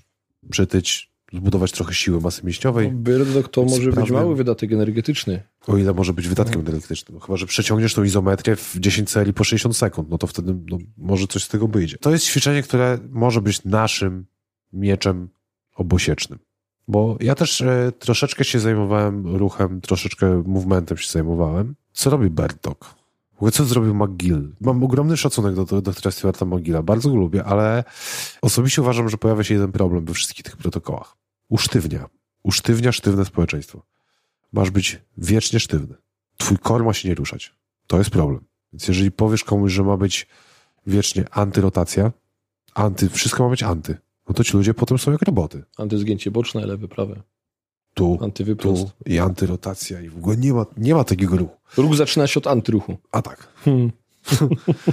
przytyć, 0.50 1.12
zbudować 1.34 1.72
trochę 1.72 1.94
siły 1.94 2.22
masy 2.22 2.42
mięśniowej. 2.44 2.92
No, 2.92 2.98
Byrdok 2.98 3.50
to 3.50 3.64
może 3.64 3.92
być 3.92 4.12
mały 4.12 4.36
wydatek 4.36 4.72
energetyczny. 4.72 5.44
O 5.68 5.78
ile 5.78 5.94
może 5.94 6.14
być 6.14 6.28
wydatkiem 6.28 6.64
no. 6.64 6.70
energetycznym. 6.70 7.20
Chyba, 7.20 7.38
że 7.38 7.46
przeciągniesz 7.46 7.94
tą 7.94 8.04
izometrię 8.04 8.56
w 8.56 8.76
10 8.80 9.10
serii 9.10 9.34
po 9.34 9.44
60 9.44 9.78
sekund, 9.78 10.10
no 10.10 10.18
to 10.18 10.28
wtedy 10.28 10.56
no, 10.70 10.78
może 10.98 11.28
coś 11.28 11.44
z 11.44 11.48
tego 11.48 11.68
wyjdzie. 11.68 11.98
To 11.98 12.12
jest 12.12 12.26
ćwiczenie, 12.26 12.64
które 12.64 13.00
może 13.10 13.42
być 13.42 13.64
naszym 13.64 14.26
mieczem 14.74 15.30
obosiecznym. 15.76 16.40
Bo 16.88 17.18
ja 17.20 17.36
też 17.36 17.62
e, 17.62 17.92
troszeczkę 18.00 18.46
się 18.46 18.60
zajmowałem 18.60 19.36
ruchem, 19.38 19.82
troszeczkę 19.82 20.44
movementem 20.46 20.98
się 20.98 21.12
zajmowałem. 21.12 21.76
Co 21.94 22.10
robi? 22.10 22.30
W 23.34 23.38
ogóle 23.38 23.52
co 23.52 23.66
zrobił 23.66 23.96
McGill? 23.96 24.56
Mam 24.62 24.84
ogromny 24.84 25.18
szacunek 25.18 25.56
do, 25.56 25.66
do 25.66 25.82
doktora 25.82 26.12
Stewarta 26.12 26.46
McGilla, 26.46 26.84
bardzo 26.84 27.10
go 27.10 27.16
lubię, 27.16 27.44
ale 27.44 27.84
osobiście 28.42 28.82
uważam, 28.82 29.10
że 29.10 29.18
pojawia 29.18 29.44
się 29.44 29.54
jeden 29.54 29.72
problem 29.72 30.06
we 30.06 30.14
wszystkich 30.14 30.44
tych 30.44 30.58
protokołach. 30.58 31.18
Usztywnia. 31.50 32.10
Usztywnia 32.44 32.92
sztywne 32.92 33.26
społeczeństwo. 33.26 33.82
Masz 34.54 34.72
być 34.72 35.02
wiecznie 35.18 35.60
sztywny. 35.60 35.96
Twój 36.38 36.58
kor 36.58 36.84
ma 36.84 36.94
się 36.94 37.10
nie 37.10 37.16
ruszać. 37.16 37.56
To 37.88 37.98
jest 37.98 38.10
problem. 38.10 38.46
Więc 38.74 38.88
jeżeli 38.88 39.12
powiesz 39.12 39.44
komuś, 39.44 39.72
że 39.72 39.84
ma 39.84 39.98
być 39.98 40.28
wiecznie 40.88 41.26
antyrotacja, 41.32 42.12
anty, 42.74 43.10
wszystko 43.10 43.44
ma 43.44 43.50
być 43.50 43.64
anty, 43.64 43.98
no 44.28 44.34
to 44.34 44.44
ci 44.44 44.58
ludzie 44.58 44.74
potem 44.74 44.98
są 44.98 45.12
jak 45.12 45.22
roboty. 45.22 45.64
Antyzgięcie 45.78 46.32
boczne, 46.32 46.66
lewe, 46.66 46.88
prawe 46.88 47.22
tu, 47.98 48.20
tu 48.60 48.90
i 49.06 49.20
antyrotacja 49.20 50.02
i 50.02 50.10
w 50.10 50.18
ogóle 50.18 50.38
nie 50.38 50.54
ma, 50.54 50.66
nie 50.78 50.96
ma 50.96 51.04
takiego 51.04 51.38
ruchu. 51.38 51.56
Ruch 51.78 51.96
zaczyna 51.96 52.28
się 52.28 52.40
od 52.40 52.48
antyruchu. 52.48 52.98
A 53.12 53.22
tak. 53.22 53.48
Hmm. 53.56 53.92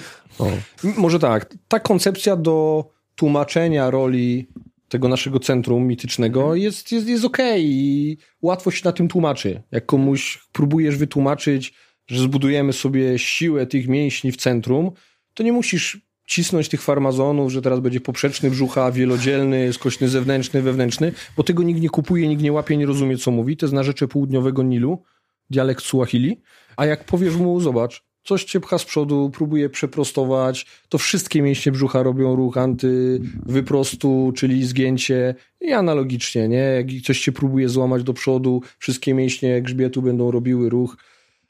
Może 0.97 1.19
tak. 1.19 1.55
Ta 1.69 1.81
koncepcja 1.81 2.37
do 2.37 2.85
tłumaczenia 3.15 3.91
roli 3.91 4.49
tego 4.89 5.09
naszego 5.09 5.41
centrum 5.41 5.87
mitycznego 5.87 6.55
jest, 6.55 6.93
jest, 6.93 7.09
jest 7.09 7.25
okej 7.25 7.53
okay 7.53 7.63
i 7.63 8.17
łatwo 8.43 8.71
się 8.71 8.83
na 8.85 8.93
tym 8.93 9.09
tłumaczy. 9.09 9.63
Jak 9.71 9.87
komuś 9.87 10.49
próbujesz 10.53 10.97
wytłumaczyć, 10.97 11.75
że 12.07 12.23
zbudujemy 12.23 12.73
sobie 12.73 13.19
siłę 13.19 13.67
tych 13.67 13.89
mięśni 13.89 14.33
w 14.33 14.37
centrum, 14.37 14.91
to 15.35 15.43
nie 15.43 15.53
musisz 15.53 16.01
cisnąć 16.27 16.69
tych 16.69 16.83
farmazonów, 16.83 17.53
że 17.53 17.63
teraz 17.63 17.81
będzie 17.81 18.01
poprzeczny 18.01 18.51
brzucha, 18.51 18.93
wielodzielny, 18.93 19.73
skośny 19.73 20.09
zewnętrzny, 20.09 20.63
wewnętrzny, 20.63 21.13
bo 21.37 21.43
tego 21.43 21.63
nikt 21.63 21.81
nie 21.81 21.91
kupuje, 21.91 22.29
nikt 22.29 22.43
nie 22.43 22.53
łapie, 22.53 22.77
nie 22.77 22.87
rozumie, 22.87 23.17
co 23.17 23.31
mówi. 23.31 23.57
To 23.57 23.67
jest 23.67 23.75
na 23.75 23.83
rzeczy 23.83 24.09
południowego 24.09 24.63
Nilu, 24.63 25.03
dialekt 25.51 25.85
Suahili. 25.85 26.41
A 26.77 26.87
jak 26.87 27.05
powiesz 27.05 27.37
mu, 27.37 27.61
zobacz, 27.61 28.05
coś 28.25 28.45
cię 28.45 28.61
pcha 28.61 28.79
z 28.79 28.85
przodu, 28.85 29.31
próbuje 29.31 29.69
przeprostować, 29.69 30.67
to 30.89 30.99
wszystkie 30.99 31.43
mięśnie 31.43 31.73
brzucha 31.73 32.03
robią 32.03 32.37
ruch 32.37 32.59
antywyprostu, 32.59 34.33
czyli 34.37 34.67
zgięcie 34.67 35.35
i 35.61 35.73
analogicznie, 35.73 36.49
nie? 36.49 36.57
Jak 36.57 36.87
coś 37.05 37.21
cię 37.21 37.33
próbuje 37.33 37.69
złamać 37.69 38.03
do 38.03 38.15
przodu, 38.15 38.63
wszystkie 38.79 39.15
mięśnie 39.15 39.63
grzbietu 39.63 40.03
będą 40.03 40.31
robiły 40.31 40.71
ruch 40.71 40.97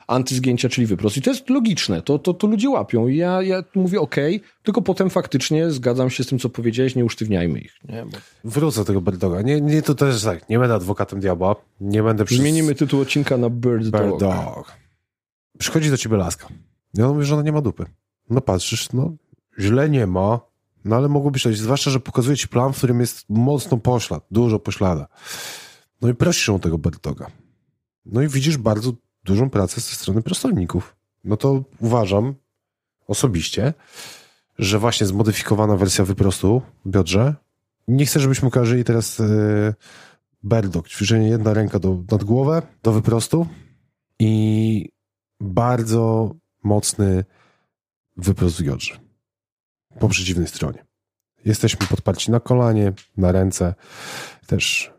antyzgięcia, 0.06 0.68
czyli 0.68 0.86
wyprost. 0.86 1.16
I 1.16 1.22
to 1.22 1.30
jest 1.30 1.50
logiczne, 1.50 2.02
to, 2.02 2.18
to, 2.18 2.34
to 2.34 2.46
ludzie 2.46 2.70
łapią. 2.70 3.08
I 3.08 3.16
ja, 3.16 3.42
ja 3.42 3.64
mówię 3.74 4.00
ok, 4.00 4.16
tylko 4.62 4.82
potem 4.82 5.10
faktycznie 5.10 5.70
zgadzam 5.70 6.10
się 6.10 6.24
z 6.24 6.26
tym, 6.26 6.38
co 6.38 6.48
powiedziałeś, 6.48 6.94
nie 6.94 7.04
usztywniajmy 7.04 7.60
ich. 7.60 7.74
Nie? 7.88 8.04
Bo... 8.04 8.18
Wrócę 8.44 8.80
do 8.80 8.84
tego 8.84 9.00
Birdoga. 9.00 9.42
Nie, 9.42 9.60
nie, 9.60 9.82
to 9.82 9.94
też 9.94 10.22
tak, 10.22 10.48
nie 10.48 10.58
będę 10.58 10.74
adwokatem 10.74 11.20
diabła, 11.20 11.56
nie 11.80 12.02
będę... 12.02 12.24
Przez... 12.24 12.38
Zmienimy 12.38 12.74
tytuł 12.74 13.00
odcinka 13.00 13.36
na 13.36 13.50
Bird, 13.50 13.84
Bird 13.84 14.20
Dog. 14.20 14.72
Przychodzi 15.58 15.90
do 15.90 15.96
ciebie 15.96 16.16
laska. 16.16 16.48
I 16.98 17.02
on 17.02 17.14
mówi, 17.14 17.26
że 17.26 17.34
ona 17.34 17.42
nie 17.42 17.52
ma 17.52 17.60
dupy. 17.60 17.84
No 18.30 18.40
patrzysz, 18.40 18.92
no 18.92 19.12
źle 19.58 19.88
nie 19.90 20.06
ma, 20.06 20.40
no 20.84 20.96
ale 20.96 21.08
mogło 21.08 21.30
być 21.30 21.58
zwłaszcza, 21.58 21.90
że 21.90 22.00
pokazuje 22.00 22.36
ci 22.36 22.48
plan, 22.48 22.72
w 22.72 22.76
którym 22.76 23.00
jest 23.00 23.24
mocno 23.28 23.76
poślad, 23.76 24.24
dużo 24.30 24.58
poślada. 24.58 25.08
No 26.02 26.08
i 26.08 26.14
prosisz 26.14 26.48
o 26.48 26.58
tego 26.58 26.78
Birdoga. 26.78 27.26
No 28.06 28.22
i 28.22 28.28
widzisz 28.28 28.56
bardzo 28.56 28.92
dużą 29.24 29.50
pracę 29.50 29.80
ze 29.80 29.94
strony 29.94 30.22
prostowników. 30.22 30.96
No 31.24 31.36
to 31.36 31.64
uważam 31.80 32.34
osobiście, 33.06 33.74
że 34.58 34.78
właśnie 34.78 35.06
zmodyfikowana 35.06 35.76
wersja 35.76 36.04
wyprostu 36.04 36.62
w 36.84 36.90
biodrze. 36.90 37.34
Nie 37.88 38.06
chcę, 38.06 38.20
żebyśmy 38.20 38.50
kojarzyli 38.50 38.84
teraz 38.84 39.18
yy, 39.18 39.74
berdok, 40.42 40.88
ćwiczenie 40.88 41.28
jedna 41.28 41.54
ręka 41.54 41.78
do, 41.78 42.02
nad 42.10 42.24
głowę, 42.24 42.62
do 42.82 42.92
wyprostu 42.92 43.46
i 44.18 44.88
bardzo 45.40 46.34
mocny 46.64 47.24
wyprost 48.16 48.60
w 48.60 48.62
biodrze. 48.62 49.00
Po 49.98 50.08
przeciwnej 50.08 50.48
stronie. 50.48 50.84
Jesteśmy 51.44 51.86
podparci 51.86 52.30
na 52.30 52.40
kolanie, 52.40 52.92
na 53.16 53.32
ręce. 53.32 53.74
Też 54.46 54.92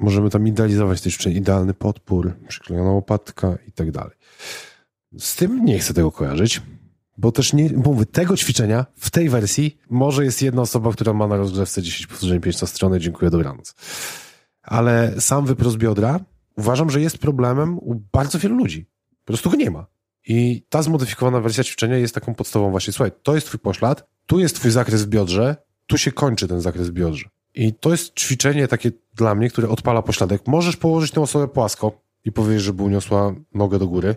możemy 0.00 0.30
tam 0.30 0.46
idealizować 0.46 1.00
też 1.00 1.26
idealny 1.26 1.74
podpór, 1.74 2.32
przyklejona 2.48 2.90
łopatka 2.90 3.58
i 3.68 3.72
tak 3.72 3.90
dalej. 3.90 4.16
Z 5.18 5.36
tym 5.36 5.64
nie 5.64 5.78
chcę 5.78 5.94
tego 5.94 6.12
kojarzyć, 6.12 6.62
bo 7.18 7.32
też 7.32 7.52
nie, 7.52 7.70
bo 7.70 7.92
mówię, 7.92 8.06
tego 8.06 8.36
ćwiczenia 8.36 8.86
w 8.96 9.10
tej 9.10 9.28
wersji 9.28 9.78
może 9.90 10.24
jest 10.24 10.42
jedna 10.42 10.62
osoba, 10.62 10.92
która 10.92 11.12
ma 11.12 11.26
na 11.26 11.36
rozgrzewce 11.36 11.82
10 11.82 12.06
powtórzeń 12.06 12.40
5 12.40 12.60
na 12.60 12.66
stronę, 12.66 13.00
dziękuję, 13.00 13.30
dobranoc. 13.30 13.74
Ale 14.62 15.14
sam 15.20 15.46
wyprost 15.46 15.76
biodra 15.76 16.20
uważam, 16.56 16.90
że 16.90 17.00
jest 17.00 17.18
problemem 17.18 17.78
u 17.78 17.94
bardzo 18.12 18.38
wielu 18.38 18.56
ludzi. 18.56 18.86
Po 19.24 19.26
prostu 19.26 19.50
go 19.50 19.56
nie 19.56 19.70
ma. 19.70 19.86
I 20.26 20.66
ta 20.68 20.82
zmodyfikowana 20.82 21.40
wersja 21.40 21.64
ćwiczenia 21.64 21.96
jest 21.96 22.14
taką 22.14 22.34
podstawą 22.34 22.70
właśnie, 22.70 22.92
słuchaj, 22.92 23.12
to 23.22 23.34
jest 23.34 23.46
twój 23.46 23.60
poślad, 23.60 24.08
tu 24.26 24.40
jest 24.40 24.56
twój 24.56 24.70
zakres 24.70 25.04
w 25.04 25.08
biodrze, 25.08 25.56
tu 25.86 25.98
się 25.98 26.12
kończy 26.12 26.48
ten 26.48 26.60
zakres 26.60 26.88
w 26.88 26.92
biodrze. 26.92 27.28
I 27.56 27.74
to 27.74 27.90
jest 27.90 28.14
ćwiczenie 28.14 28.68
takie 28.68 28.90
dla 29.14 29.34
mnie, 29.34 29.50
które 29.50 29.68
odpala 29.68 30.02
pośladek. 30.02 30.46
Możesz 30.46 30.76
położyć 30.76 31.10
tę 31.10 31.20
osobę 31.20 31.48
płasko 31.48 32.00
i 32.24 32.32
powiedzieć, 32.32 32.62
żeby 32.62 32.82
uniosła 32.82 33.34
nogę 33.54 33.78
do 33.78 33.86
góry 33.88 34.16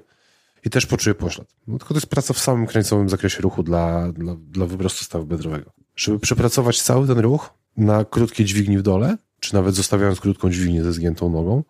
i 0.65 0.69
też 0.69 0.85
poczuje 0.85 1.15
poślad. 1.15 1.55
No 1.67 1.77
tylko 1.77 1.93
to 1.93 1.97
jest 1.97 2.07
praca 2.07 2.33
w 2.33 2.39
samym 2.39 2.67
krańcowym 2.67 3.09
zakresie 3.09 3.41
ruchu 3.41 3.63
dla, 3.63 4.11
dla, 4.11 4.35
dla 4.35 4.65
wyprostu 4.65 5.05
stawu 5.05 5.25
biodrowego. 5.25 5.71
Żeby 5.95 6.19
przepracować 6.19 6.81
cały 6.81 7.07
ten 7.07 7.19
ruch 7.19 7.53
na 7.77 8.05
krótkiej 8.05 8.45
dźwigni 8.45 8.77
w 8.77 8.81
dole, 8.81 9.17
czy 9.39 9.53
nawet 9.53 9.75
zostawiając 9.75 10.19
krótką 10.19 10.49
dźwignię 10.49 10.83
ze 10.83 10.93
zgiętą 10.93 11.29
nogą, 11.29 11.63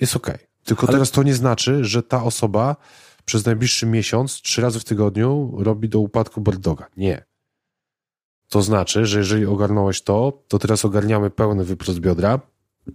jest 0.00 0.16
ok. 0.16 0.38
Tylko 0.64 0.86
Ale... 0.86 0.92
teraz 0.92 1.10
to 1.10 1.22
nie 1.22 1.34
znaczy, 1.34 1.84
że 1.84 2.02
ta 2.02 2.24
osoba 2.24 2.76
przez 3.24 3.46
najbliższy 3.46 3.86
miesiąc, 3.86 4.42
trzy 4.42 4.62
razy 4.62 4.80
w 4.80 4.84
tygodniu 4.84 5.54
robi 5.58 5.88
do 5.88 6.00
upadku 6.00 6.40
bird 6.40 6.68
Nie. 6.96 7.24
To 8.48 8.62
znaczy, 8.62 9.06
że 9.06 9.18
jeżeli 9.18 9.46
ogarnąłeś 9.46 10.02
to, 10.02 10.42
to 10.48 10.58
teraz 10.58 10.84
ogarniamy 10.84 11.30
pełny 11.30 11.64
wyprost 11.64 12.00
biodra 12.00 12.40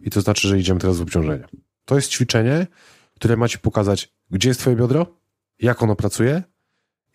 i 0.01 0.09
to 0.09 0.21
znaczy, 0.21 0.47
że 0.47 0.59
idziemy 0.59 0.79
teraz 0.79 0.97
w 0.97 1.01
obciążenie. 1.01 1.47
To 1.85 1.95
jest 1.95 2.11
ćwiczenie, 2.11 2.67
które 3.15 3.37
ma 3.37 3.47
ci 3.47 3.59
pokazać, 3.59 4.13
gdzie 4.29 4.49
jest 4.49 4.59
twoje 4.59 4.75
biodro, 4.75 5.05
jak 5.59 5.83
ono 5.83 5.95
pracuje 5.95 6.43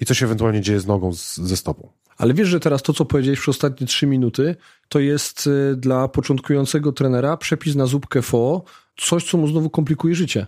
i 0.00 0.06
co 0.06 0.14
się 0.14 0.26
ewentualnie 0.26 0.60
dzieje 0.60 0.80
z 0.80 0.86
nogą, 0.86 1.12
z, 1.12 1.36
ze 1.36 1.56
stopą. 1.56 1.88
Ale 2.16 2.34
wiesz, 2.34 2.48
że 2.48 2.60
teraz 2.60 2.82
to, 2.82 2.92
co 2.92 3.04
powiedziałeś 3.04 3.40
przez 3.40 3.56
ostatnie 3.56 3.86
trzy 3.86 4.06
minuty, 4.06 4.56
to 4.88 4.98
jest 4.98 5.46
y, 5.46 5.76
dla 5.76 6.08
początkującego 6.08 6.92
trenera 6.92 7.36
przepis 7.36 7.74
na 7.74 7.86
zupkę 7.86 8.22
fo, 8.22 8.64
coś, 8.96 9.30
co 9.30 9.38
mu 9.38 9.48
znowu 9.48 9.70
komplikuje 9.70 10.14
życie. 10.14 10.46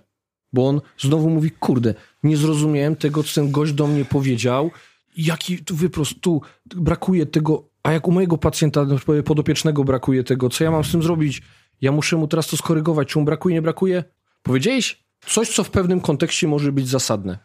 Bo 0.53 0.69
on 0.69 0.81
znowu 0.99 1.31
mówi, 1.31 1.51
kurde, 1.51 1.95
nie 2.23 2.37
zrozumiałem 2.37 2.97
tego, 2.97 3.23
co 3.23 3.35
ten 3.35 3.51
gość 3.51 3.73
do 3.73 3.87
mnie 3.87 4.05
powiedział, 4.05 4.71
jaki 5.17 5.65
tu 5.65 5.77
wyprost, 5.77 6.15
tu 6.21 6.41
brakuje 6.67 7.27
tego, 7.27 7.68
a 7.89 7.93
jak 7.93 8.09
u 8.09 8.13
mojego 8.13 8.39
pacjenta 8.39 8.87
podopiecznego 9.25 9.85
brakuje 9.85 10.25
tego, 10.25 10.49
co 10.49 10.65
ja 10.65 10.71
mam 10.71 10.85
z 10.85 10.93
tym 10.93 11.03
zrobić? 11.03 11.43
Ja 11.81 11.93
muszę 11.93 12.17
mu 12.17 12.29
teraz 12.29 12.47
to 12.47 12.57
skorygować, 12.57 13.09
czy 13.09 13.19
mu 13.19 13.25
brakuje, 13.25 13.55
nie 13.55 13.63
brakuje? 13.63 14.05
Powiedziałeś 14.43 15.05
coś, 15.27 15.55
co 15.55 15.65
w 15.65 15.71
pewnym 15.71 16.01
kontekście 16.01 16.49
może 16.49 16.73
być 16.73 16.89
zasadne. 16.89 17.39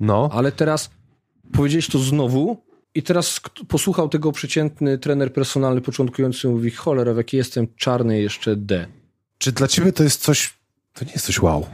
No. 0.00 0.30
Ale 0.32 0.52
teraz 0.52 0.90
powiedziałeś 1.52 1.88
to 1.88 1.98
znowu 1.98 2.64
i 2.94 3.02
teraz 3.02 3.40
posłuchał 3.68 4.08
tego 4.08 4.32
przeciętny 4.32 4.98
trener 4.98 5.32
personalny 5.32 5.80
początkujący 5.80 6.48
mówi, 6.48 6.70
cholera, 6.70 7.14
w 7.14 7.16
jaki 7.16 7.36
jestem 7.36 7.66
czarny 7.76 8.20
jeszcze 8.20 8.56
D. 8.56 8.86
Czy 9.38 9.52
dla 9.52 9.68
ciebie 9.68 9.92
to 9.92 10.02
jest 10.02 10.22
coś, 10.22 10.54
to 10.92 11.04
nie 11.04 11.12
jest 11.12 11.26
coś 11.26 11.42
wow? 11.42 11.66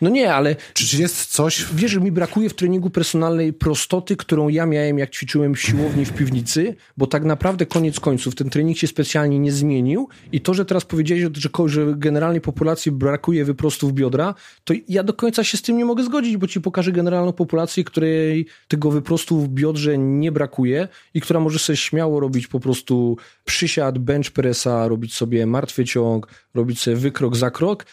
No 0.00 0.10
nie, 0.10 0.34
ale... 0.34 0.56
Czy 0.74 0.96
jest 0.96 1.26
coś... 1.26 1.66
Wiesz, 1.74 1.90
że 1.90 2.00
mi 2.00 2.12
brakuje 2.12 2.48
w 2.48 2.54
treningu 2.54 2.90
personalnej 2.90 3.52
prostoty, 3.52 4.16
którą 4.16 4.48
ja 4.48 4.66
miałem, 4.66 4.98
jak 4.98 5.10
ćwiczyłem 5.10 5.54
w 5.54 5.60
siłowni 5.60 6.04
w 6.04 6.12
piwnicy, 6.12 6.76
bo 6.96 7.06
tak 7.06 7.24
naprawdę 7.24 7.66
koniec 7.66 8.00
końców 8.00 8.34
ten 8.34 8.50
trening 8.50 8.78
się 8.78 8.86
specjalnie 8.86 9.38
nie 9.38 9.52
zmienił 9.52 10.08
i 10.32 10.40
to, 10.40 10.54
że 10.54 10.64
teraz 10.64 10.84
powiedziałeś, 10.84 11.22
że, 11.22 11.68
że 11.68 11.94
generalnej 11.96 12.40
populacji 12.40 12.92
brakuje 12.92 13.44
wyprostów 13.44 13.92
biodra, 13.92 14.34
to 14.64 14.74
ja 14.88 15.02
do 15.02 15.12
końca 15.12 15.44
się 15.44 15.56
z 15.56 15.62
tym 15.62 15.76
nie 15.76 15.84
mogę 15.84 16.04
zgodzić, 16.04 16.36
bo 16.36 16.46
ci 16.46 16.60
pokażę 16.60 16.92
generalną 16.92 17.32
populację, 17.32 17.84
której 17.84 18.46
tego 18.68 18.90
wyprostu 18.90 19.40
w 19.40 19.48
biodrze 19.48 19.98
nie 19.98 20.32
brakuje 20.32 20.88
i 21.14 21.20
która 21.20 21.40
może 21.40 21.58
sobie 21.58 21.76
śmiało 21.76 22.20
robić 22.20 22.46
po 22.46 22.60
prostu 22.60 23.16
przysiad, 23.44 23.98
bench 23.98 24.30
pressa, 24.30 24.88
robić 24.88 25.14
sobie 25.14 25.46
martwy 25.46 25.84
ciąg, 25.84 26.28
robić 26.54 26.80
sobie 26.80 26.96
wykrok 26.96 27.36
za 27.36 27.50
krok, 27.50 27.86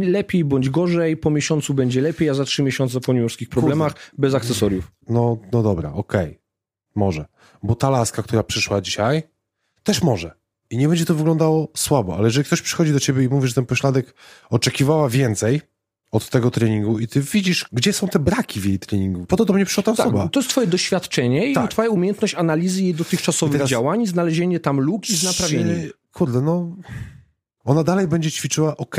lepiej 0.00 0.44
bądź 0.44 0.70
gorzej, 0.70 1.16
po 1.16 1.30
miesiącu 1.30 1.49
będzie 1.74 2.00
lepiej, 2.00 2.28
a 2.28 2.34
za 2.34 2.44
trzy 2.44 2.62
miesiące 2.62 3.00
po 3.00 3.12
niemorskich 3.12 3.48
problemach, 3.48 3.92
Kurde. 3.94 4.10
bez 4.18 4.34
akcesoriów. 4.34 4.92
No, 5.08 5.38
no 5.52 5.62
dobra, 5.62 5.92
okej, 5.92 6.26
okay. 6.26 6.38
może. 6.94 7.26
Bo 7.62 7.74
ta 7.74 7.90
laska, 7.90 8.22
która 8.22 8.42
przyszła 8.42 8.80
dzisiaj, 8.80 9.22
też 9.82 10.02
może. 10.02 10.32
I 10.70 10.76
nie 10.76 10.88
będzie 10.88 11.04
to 11.04 11.14
wyglądało 11.14 11.68
słabo, 11.76 12.16
ale 12.16 12.24
jeżeli 12.24 12.44
ktoś 12.44 12.62
przychodzi 12.62 12.92
do 12.92 13.00
ciebie 13.00 13.24
i 13.24 13.28
mówi, 13.28 13.48
że 13.48 13.54
ten 13.54 13.66
pośladek 13.66 14.14
oczekiwała 14.50 15.08
więcej, 15.08 15.60
od 16.10 16.28
tego 16.28 16.50
treningu 16.50 16.98
i 16.98 17.08
ty 17.08 17.20
widzisz, 17.20 17.66
gdzie 17.72 17.92
są 17.92 18.08
te 18.08 18.18
braki 18.18 18.60
w 18.60 18.64
jej 18.64 18.78
treningu. 18.78 19.26
Po 19.26 19.36
to 19.36 19.44
do 19.44 19.52
mnie 19.52 19.64
przyszła 19.64 19.82
ta 19.82 19.94
tak, 19.94 20.06
osoba. 20.06 20.28
To 20.28 20.40
jest 20.40 20.50
twoje 20.50 20.66
doświadczenie 20.66 21.54
tak. 21.54 21.64
i 21.64 21.68
twoja 21.68 21.90
umiejętność 21.90 22.34
analizy 22.34 22.82
jej 22.82 22.94
dotychczasowych 22.94 23.52
teraz, 23.52 23.70
działań, 23.70 24.06
znalezienie 24.06 24.60
tam 24.60 24.80
luk 24.80 25.10
i 25.10 25.24
naprawienie. 25.24 25.90
Kurde, 26.12 26.40
no 26.40 26.76
ona 27.64 27.84
dalej 27.84 28.08
będzie 28.08 28.30
ćwiczyła 28.30 28.76
ok. 28.76 28.96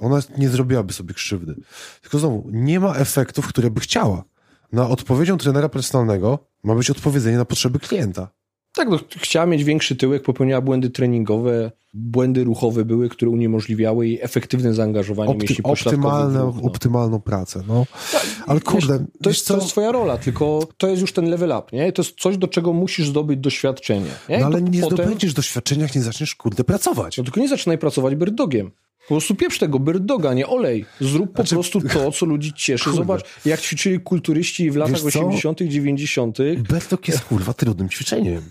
Ona 0.00 0.20
nie 0.38 0.48
zrobiłaby 0.48 0.92
sobie 0.92 1.14
krzywdy. 1.14 1.54
Tylko 2.02 2.18
znowu, 2.18 2.48
nie 2.52 2.80
ma 2.80 2.94
efektów, 2.94 3.48
które 3.48 3.70
by 3.70 3.80
chciała. 3.80 4.24
Na 4.72 4.88
odpowiedzią 4.88 5.38
trenera 5.38 5.68
personalnego 5.68 6.38
ma 6.62 6.74
być 6.74 6.90
odpowiedzenie 6.90 7.36
na 7.36 7.44
potrzeby 7.44 7.78
klienta. 7.78 8.28
Tak, 8.72 8.88
no, 8.88 8.98
chciała 9.16 9.46
mieć 9.46 9.64
większy 9.64 9.96
tyłek, 9.96 10.22
popełniała 10.22 10.60
błędy 10.60 10.90
treningowe, 10.90 11.70
błędy 11.94 12.44
ruchowe 12.44 12.84
były, 12.84 13.08
które 13.08 13.30
uniemożliwiały 13.30 14.06
jej 14.06 14.18
efektywne 14.22 14.74
zaangażowanie 14.74 15.30
Opty, 15.30 15.54
optymalne, 15.62 16.38
no. 16.38 16.54
Optymalną 16.62 17.20
pracę, 17.20 17.62
no. 17.68 17.86
Tak, 18.12 18.26
Ale 18.46 18.60
kurde... 18.60 18.98
Wiesz, 18.98 19.08
to, 19.22 19.30
jest, 19.30 19.48
to 19.48 19.54
jest 19.56 19.68
twoja 19.68 19.92
rola, 19.92 20.18
tylko 20.18 20.68
to 20.76 20.88
jest 20.88 21.00
już 21.00 21.12
ten 21.12 21.24
level 21.24 21.50
up, 21.50 21.62
nie? 21.72 21.92
To 21.92 22.02
jest 22.02 22.20
coś, 22.20 22.38
do 22.38 22.48
czego 22.48 22.72
musisz 22.72 23.08
zdobyć 23.08 23.40
doświadczenie. 23.40 24.10
Nie? 24.28 24.38
No 24.38 24.46
ale 24.46 24.62
nie 24.62 24.80
potem... 24.80 24.98
zdobędziesz 24.98 25.34
doświadczenia, 25.34 25.82
jak 25.82 25.94
nie 25.94 26.02
zaczniesz, 26.02 26.34
kurde, 26.34 26.64
pracować. 26.64 27.18
No 27.18 27.24
tylko 27.24 27.40
nie 27.40 27.48
zaczynaj 27.48 27.78
pracować 27.78 28.14
birdogiem. 28.14 28.70
Po 29.10 29.14
prostu 29.14 29.34
pieprz 29.34 29.58
tego 29.58 29.78
birdoga, 29.78 30.34
nie 30.34 30.46
olej. 30.46 30.84
Zrób 31.00 31.32
po 31.32 31.42
znaczy... 31.42 31.54
prostu 31.54 31.80
to, 31.80 32.12
co 32.12 32.26
ludzi 32.26 32.52
cieszy. 32.52 32.84
Kurde. 32.84 32.96
Zobacz, 32.96 33.24
jak 33.44 33.60
ćwiczyli 33.60 34.00
kulturyści 34.00 34.70
w 34.70 34.76
latach 34.76 35.04
80., 35.04 35.58
90. 35.62 36.38
Birdog 36.56 37.08
jest 37.08 37.20
kurwa 37.20 37.54
trudnym 37.54 37.88
ćwiczeniem. 37.88 38.42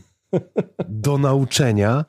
Do 0.90 1.18
nauczenia 1.18 2.06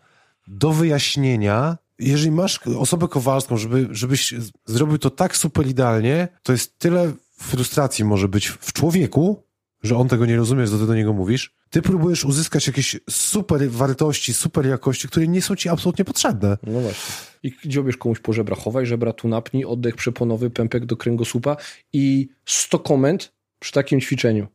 do 0.49 0.73
wyjaśnienia. 0.73 1.79
Jeżeli 1.99 2.31
masz 2.31 2.61
osobę 2.79 3.09
kowalską, 3.09 3.57
żeby, 3.57 3.89
żebyś 3.91 4.35
zrobił 4.67 4.99
to 4.99 5.11
tak 5.11 5.37
super 5.37 5.67
idealnie, 5.67 6.29
to 6.43 6.53
jest 6.53 6.79
tyle 6.79 7.13
frustracji 7.37 8.05
może 8.05 8.29
być 8.29 8.49
w 8.49 8.73
człowieku, 8.73 9.43
że 9.83 9.97
on 9.97 10.09
tego 10.09 10.27
nie 10.27 10.37
rozumie, 10.37 10.67
że 10.67 10.87
do 10.87 10.95
niego 10.95 11.13
mówisz. 11.13 11.55
Ty 11.71 11.83
próbujesz 11.83 12.25
uzyskać 12.25 12.67
jakieś 12.67 13.01
super 13.11 13.71
wartości, 13.71 14.35
super 14.35 14.67
jakości, 14.67 15.09
które 15.09 15.29
nie 15.29 15.43
są 15.43 15.57
ci 15.57 15.69
absolutnie 15.69 16.05
potrzebne. 16.05 16.59
No 16.67 16.81
właśnie. 16.81 17.15
I 17.43 17.53
dziobiesz 17.67 17.97
komuś 17.97 18.21
po 18.21 18.33
żebra, 18.33 18.57
chowaj 18.57 18.87
żebra 18.87 19.13
tu 19.13 19.29
napnij, 19.29 19.65
oddech 19.65 19.97
przeponowy, 19.97 20.51
pępek 20.51 20.87
do 20.87 20.97
kręgosłupa 20.97 21.57
i 21.93 22.29
100 22.47 22.79
komend 22.79 23.33
przy 23.59 23.73
takim 23.73 24.01
ćwiczeniu. 24.01 24.47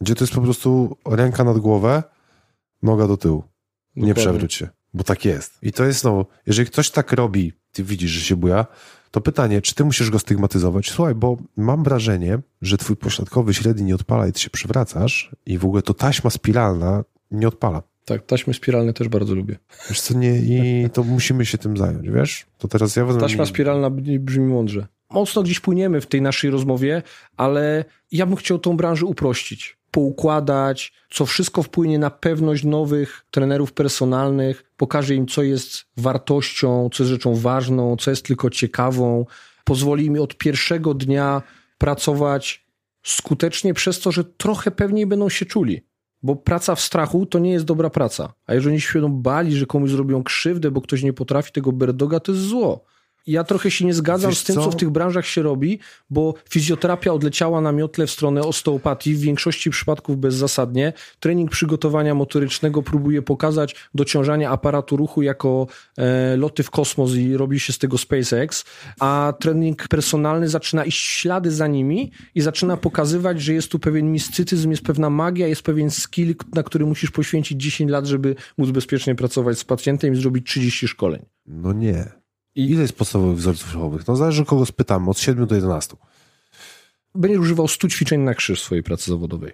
Gdzie 0.00 0.14
to 0.14 0.24
jest 0.24 0.34
po 0.34 0.40
prostu 0.40 0.96
ręka 1.06 1.44
nad 1.44 1.58
głowę, 1.58 2.02
noga 2.82 3.06
do 3.06 3.16
tyłu. 3.16 3.36
Dokładnie. 3.36 4.08
Nie 4.08 4.14
przewróć 4.14 4.54
się 4.54 4.68
bo 4.94 5.04
tak 5.04 5.24
jest. 5.24 5.58
I 5.62 5.72
to 5.72 5.84
jest 5.84 6.00
znowu, 6.00 6.26
jeżeli 6.46 6.68
ktoś 6.68 6.90
tak 6.90 7.12
robi, 7.12 7.52
ty 7.72 7.84
widzisz, 7.84 8.10
że 8.10 8.20
się 8.20 8.36
buja, 8.36 8.66
to 9.14 9.20
pytanie, 9.20 9.62
czy 9.62 9.74
ty 9.74 9.84
musisz 9.84 10.10
go 10.10 10.18
stygmatyzować? 10.18 10.90
Słuchaj, 10.90 11.14
bo 11.14 11.36
mam 11.56 11.84
wrażenie, 11.84 12.38
że 12.62 12.78
twój 12.78 12.96
pośladkowy 12.96 13.54
średni 13.54 13.84
nie 13.84 13.94
odpala 13.94 14.26
i 14.26 14.32
ty 14.32 14.40
się 14.40 14.50
przewracasz 14.50 15.30
i 15.46 15.58
w 15.58 15.64
ogóle 15.64 15.82
to 15.82 15.94
taśma 15.94 16.30
spiralna 16.30 17.04
nie 17.30 17.48
odpala. 17.48 17.82
Tak, 18.04 18.26
taśmy 18.26 18.54
spiralne 18.54 18.92
też 18.92 19.08
bardzo 19.08 19.34
lubię. 19.34 19.58
Wiesz 19.88 20.00
co, 20.00 20.14
nie, 20.14 20.38
i 20.38 20.90
to 20.90 21.02
musimy 21.02 21.46
się 21.46 21.58
tym 21.58 21.76
zająć, 21.76 22.10
wiesz? 22.10 22.46
To 22.58 22.68
teraz 22.68 22.96
ja 22.96 23.04
wezmę... 23.04 23.20
Taśma 23.20 23.46
spiralna 23.46 23.90
brzmi 24.20 24.46
mądrze. 24.46 24.86
Mocno 25.10 25.42
gdzieś 25.42 25.60
płyniemy 25.60 26.00
w 26.00 26.06
tej 26.06 26.22
naszej 26.22 26.50
rozmowie, 26.50 27.02
ale 27.36 27.84
ja 28.12 28.26
bym 28.26 28.36
chciał 28.36 28.58
tą 28.58 28.76
branżę 28.76 29.06
uprościć 29.06 29.76
poukładać, 29.94 30.92
co 31.10 31.26
wszystko 31.26 31.62
wpłynie 31.62 31.98
na 31.98 32.10
pewność 32.10 32.64
nowych 32.64 33.26
trenerów 33.30 33.72
personalnych, 33.72 34.63
pokaże 34.84 35.14
im, 35.14 35.26
co 35.26 35.42
jest 35.42 35.84
wartością, 35.96 36.88
co 36.92 37.02
jest 37.02 37.10
rzeczą 37.10 37.34
ważną, 37.34 37.96
co 37.96 38.10
jest 38.10 38.26
tylko 38.26 38.50
ciekawą, 38.50 39.26
pozwoli 39.64 40.06
im 40.06 40.20
od 40.20 40.36
pierwszego 40.36 40.94
dnia 40.94 41.42
pracować 41.78 42.66
skutecznie 43.02 43.74
przez 43.74 44.00
to, 44.00 44.12
że 44.12 44.24
trochę 44.24 44.70
pewniej 44.70 45.06
będą 45.06 45.28
się 45.28 45.46
czuli. 45.46 45.86
Bo 46.22 46.36
praca 46.36 46.74
w 46.74 46.80
strachu 46.80 47.26
to 47.26 47.38
nie 47.38 47.52
jest 47.52 47.64
dobra 47.64 47.90
praca. 47.90 48.34
A 48.46 48.54
jeżeli 48.54 48.80
się 48.80 48.92
będą 48.92 49.22
bali, 49.22 49.56
że 49.56 49.66
komuś 49.66 49.90
zrobią 49.90 50.22
krzywdę, 50.22 50.70
bo 50.70 50.80
ktoś 50.80 51.02
nie 51.02 51.12
potrafi 51.12 51.52
tego 51.52 51.72
berdoga, 51.72 52.20
to 52.20 52.32
jest 52.32 52.44
zło. 52.44 52.84
Ja 53.26 53.44
trochę 53.44 53.70
się 53.70 53.84
nie 53.84 53.94
zgadzam 53.94 54.30
Wiesz 54.30 54.38
z 54.38 54.44
tym, 54.44 54.54
co? 54.54 54.64
co? 54.64 54.70
w 54.70 54.76
tych 54.76 54.90
branżach 54.90 55.26
się 55.26 55.42
robi, 55.42 55.78
bo 56.10 56.34
fizjoterapia 56.50 57.12
odleciała 57.12 57.60
na 57.60 57.72
miotle 57.72 58.06
w 58.06 58.10
stronę 58.10 58.40
osteopatii, 58.40 59.14
w 59.14 59.20
większości 59.20 59.70
przypadków 59.70 60.18
bezzasadnie. 60.18 60.92
Trening 61.20 61.50
przygotowania 61.50 62.14
motorycznego 62.14 62.82
próbuje 62.82 63.22
pokazać 63.22 63.76
dociążanie 63.94 64.50
aparatu 64.50 64.96
ruchu 64.96 65.22
jako 65.22 65.66
e, 65.98 66.36
loty 66.36 66.62
w 66.62 66.70
kosmos 66.70 67.14
i 67.14 67.36
robi 67.36 67.60
się 67.60 67.72
z 67.72 67.78
tego 67.78 67.98
SpaceX, 67.98 68.64
a 69.00 69.34
trening 69.40 69.88
personalny 69.88 70.48
zaczyna 70.48 70.84
iść 70.84 71.06
ślady 71.06 71.50
za 71.50 71.66
nimi 71.66 72.10
i 72.34 72.40
zaczyna 72.40 72.76
pokazywać, 72.76 73.40
że 73.40 73.52
jest 73.52 73.68
tu 73.68 73.78
pewien 73.78 74.12
mistycyzm, 74.12 74.70
jest 74.70 74.82
pewna 74.82 75.10
magia, 75.10 75.46
jest 75.46 75.62
pewien 75.62 75.90
skill, 75.90 76.34
na 76.54 76.62
który 76.62 76.86
musisz 76.86 77.10
poświęcić 77.10 77.62
10 77.62 77.90
lat, 77.90 78.06
żeby 78.06 78.34
móc 78.58 78.70
bezpiecznie 78.70 79.14
pracować 79.14 79.58
z 79.58 79.64
pacjentem 79.64 80.12
i 80.12 80.16
zrobić 80.16 80.46
30 80.46 80.88
szkoleń. 80.88 81.26
No 81.46 81.72
nie. 81.72 82.23
I- 82.54 82.70
Ile 82.70 82.82
jest 82.82 82.96
podstawowych 82.96 83.36
wzorców 83.36 83.74
ruchowych? 83.74 84.06
No 84.06 84.16
zależy 84.16 84.44
kogo 84.44 84.66
spytamy, 84.66 85.10
od 85.10 85.18
7 85.18 85.46
do 85.46 85.54
11. 85.54 85.96
Będziesz 87.14 87.40
używał 87.40 87.68
100 87.68 87.88
ćwiczeń 87.88 88.20
na 88.20 88.34
krzyż 88.34 88.60
w 88.60 88.64
swojej 88.64 88.82
pracy 88.82 89.10
zawodowej. 89.10 89.52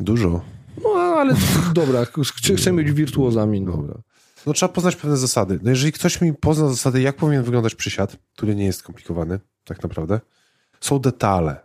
Dużo. 0.00 0.44
No 0.82 0.90
ale 0.94 1.34
dobra, 1.74 2.04
ch- 2.04 2.56
chcemy 2.58 2.82
być 2.84 2.92
wirtuozami. 2.92 3.60
No. 3.60 3.72
Dobra. 3.76 3.94
No 4.46 4.52
trzeba 4.52 4.72
poznać 4.72 4.96
pewne 4.96 5.16
zasady. 5.16 5.58
No 5.62 5.70
jeżeli 5.70 5.92
ktoś 5.92 6.20
mi 6.20 6.34
pozna 6.34 6.68
zasady, 6.68 7.00
jak 7.02 7.16
powinien 7.16 7.42
wyglądać 7.42 7.74
przysiad, 7.74 8.16
który 8.36 8.54
nie 8.54 8.64
jest 8.64 8.78
skomplikowany, 8.78 9.40
tak 9.64 9.82
naprawdę, 9.82 10.20
są 10.80 10.98
detale, 10.98 11.60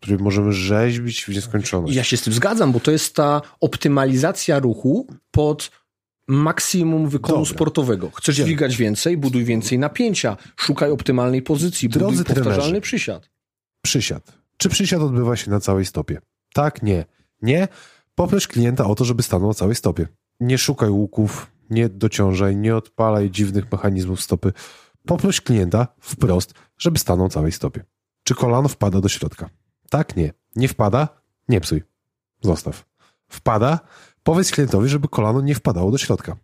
które 0.00 0.16
możemy 0.16 0.52
rzeźbić 0.52 1.24
w 1.24 1.28
nieskończoność. 1.28 1.94
Ja 1.94 2.04
się 2.04 2.16
z 2.16 2.22
tym 2.22 2.32
zgadzam, 2.32 2.72
bo 2.72 2.80
to 2.80 2.90
jest 2.90 3.14
ta 3.14 3.42
optymalizacja 3.60 4.58
ruchu 4.58 5.06
pod 5.30 5.70
maksimum 6.32 7.08
wykonu 7.08 7.38
Dobra. 7.38 7.54
sportowego. 7.54 8.10
Chcesz 8.10 8.34
Idziemy. 8.34 8.46
dźwigać 8.46 8.76
więcej, 8.76 9.16
buduj 9.16 9.44
więcej 9.44 9.78
napięcia, 9.78 10.36
szukaj 10.56 10.90
optymalnej 10.90 11.42
pozycji, 11.42 11.88
Drodzy 11.88 12.16
buduj 12.16 12.24
powtarzalny 12.34 12.62
trenerzy. 12.62 12.80
przysiad. 12.80 13.30
Przysiad. 13.82 14.32
Czy 14.56 14.68
przysiad 14.68 15.02
odbywa 15.02 15.36
się 15.36 15.50
na 15.50 15.60
całej 15.60 15.86
stopie? 15.86 16.20
Tak, 16.54 16.82
nie. 16.82 17.04
Nie. 17.42 17.68
Poproś 18.14 18.46
klienta 18.46 18.84
o 18.86 18.94
to, 18.94 19.04
żeby 19.04 19.22
stanął 19.22 19.48
na 19.48 19.54
całej 19.54 19.74
stopie. 19.74 20.08
Nie 20.40 20.58
szukaj 20.58 20.90
łuków, 20.90 21.50
nie 21.70 21.88
dociążaj, 21.88 22.56
nie 22.56 22.76
odpalaj 22.76 23.30
dziwnych 23.30 23.72
mechanizmów 23.72 24.20
stopy. 24.22 24.52
Poproś 25.06 25.40
klienta 25.40 25.86
wprost, 26.00 26.54
żeby 26.78 26.98
stanął 26.98 27.26
na 27.26 27.30
całej 27.30 27.52
stopie. 27.52 27.84
Czy 28.22 28.34
kolano 28.34 28.68
wpada 28.68 29.00
do 29.00 29.08
środka? 29.08 29.50
Tak, 29.90 30.16
nie. 30.16 30.32
Nie 30.56 30.68
wpada? 30.68 31.08
Nie 31.48 31.60
psuj. 31.60 31.82
Zostaw. 32.40 32.84
Wpada? 33.28 33.78
Powiedz 34.22 34.50
klientowi, 34.50 34.88
żeby 34.88 35.08
kolano 35.08 35.40
nie 35.40 35.54
wpadało 35.54 35.90
do 35.90 35.98
środka. 35.98 36.36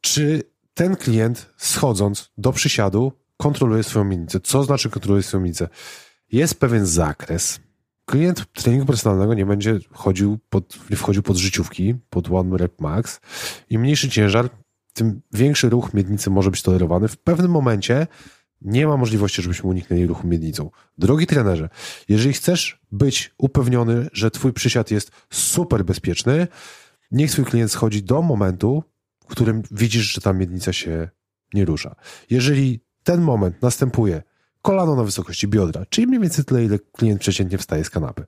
Czy 0.00 0.42
ten 0.74 0.96
klient 0.96 1.50
schodząc 1.56 2.30
do 2.38 2.52
przysiadu 2.52 3.12
kontroluje 3.36 3.82
swoją 3.82 4.04
miednicę? 4.04 4.40
Co 4.40 4.64
znaczy 4.64 4.90
kontroluje 4.90 5.22
swoją 5.22 5.42
miednicę? 5.42 5.68
Jest 6.32 6.60
pewien 6.60 6.86
zakres. 6.86 7.60
Klient 8.04 8.52
treningu 8.52 8.86
personalnego 8.86 9.34
nie 9.34 9.46
będzie 9.46 9.78
chodził 9.92 10.38
pod, 10.50 10.74
wchodził 10.96 11.22
pod 11.22 11.36
życiówki, 11.36 11.94
pod 12.10 12.30
one 12.30 12.56
rep 12.56 12.80
max. 12.80 13.20
Im 13.70 13.80
mniejszy 13.80 14.10
ciężar, 14.10 14.50
tym 14.92 15.20
większy 15.32 15.68
ruch 15.68 15.94
miednicy 15.94 16.30
może 16.30 16.50
być 16.50 16.62
tolerowany. 16.62 17.08
W 17.08 17.16
pewnym 17.16 17.50
momencie 17.50 18.06
nie 18.62 18.86
ma 18.86 18.96
możliwości, 18.96 19.42
żebyśmy 19.42 19.70
uniknęli 19.70 20.06
ruchu 20.06 20.26
miednicą. 20.26 20.70
Drogi 20.98 21.26
trenerze, 21.26 21.68
jeżeli 22.08 22.32
chcesz 22.34 22.80
być 22.92 23.34
upewniony, 23.38 24.08
że 24.12 24.30
twój 24.30 24.52
przysiad 24.52 24.90
jest 24.90 25.10
super 25.30 25.84
bezpieczny, 25.84 26.48
niech 27.10 27.30
twój 27.30 27.44
klient 27.44 27.72
schodzi 27.72 28.02
do 28.02 28.22
momentu, 28.22 28.84
w 29.22 29.26
którym 29.26 29.62
widzisz, 29.70 30.12
że 30.12 30.20
ta 30.20 30.32
miednica 30.32 30.72
się 30.72 31.08
nie 31.54 31.64
rusza. 31.64 31.94
Jeżeli 32.30 32.80
ten 33.02 33.20
moment 33.20 33.62
następuje 33.62 34.22
kolano 34.62 34.96
na 34.96 35.04
wysokości 35.04 35.48
biodra, 35.48 35.86
czyli 35.88 36.06
mniej 36.06 36.20
więcej 36.20 36.44
tyle, 36.44 36.64
ile 36.64 36.78
klient 36.78 37.20
przeciętnie 37.20 37.58
wstaje 37.58 37.84
z 37.84 37.90
kanapy. 37.90 38.24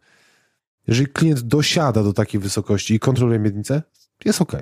Jeżeli 0.87 1.09
klient 1.09 1.41
dosiada 1.41 2.03
do 2.03 2.13
takiej 2.13 2.41
wysokości 2.41 2.95
i 2.95 2.99
kontroluje 2.99 3.39
miednicę, 3.39 3.83
jest 4.25 4.43
ok. 4.43 4.53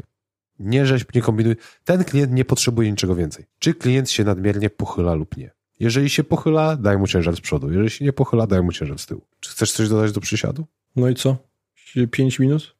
Nie 0.58 0.86
rzeźb, 0.86 1.14
nie 1.14 1.22
kombinuj. 1.22 1.56
Ten 1.84 2.04
klient 2.04 2.32
nie 2.32 2.44
potrzebuje 2.44 2.90
niczego 2.90 3.14
więcej. 3.14 3.44
Czy 3.58 3.74
klient 3.74 4.10
się 4.10 4.24
nadmiernie 4.24 4.70
pochyla 4.70 5.14
lub 5.14 5.36
nie. 5.36 5.50
Jeżeli 5.80 6.10
się 6.10 6.24
pochyla, 6.24 6.76
daj 6.76 6.98
mu 6.98 7.06
ciężar 7.06 7.36
z 7.36 7.40
przodu. 7.40 7.68
Jeżeli 7.68 7.90
się 7.90 8.04
nie 8.04 8.12
pochyla, 8.12 8.46
daj 8.46 8.62
mu 8.62 8.72
ciężar 8.72 8.98
z 8.98 9.06
tyłu. 9.06 9.26
Czy 9.40 9.50
chcesz 9.50 9.72
coś 9.72 9.88
dodać 9.88 10.12
do 10.12 10.20
przysiadu? 10.20 10.66
No 10.96 11.08
i 11.08 11.14
co? 11.14 11.36
5 12.10 12.38
minut? 12.38 12.77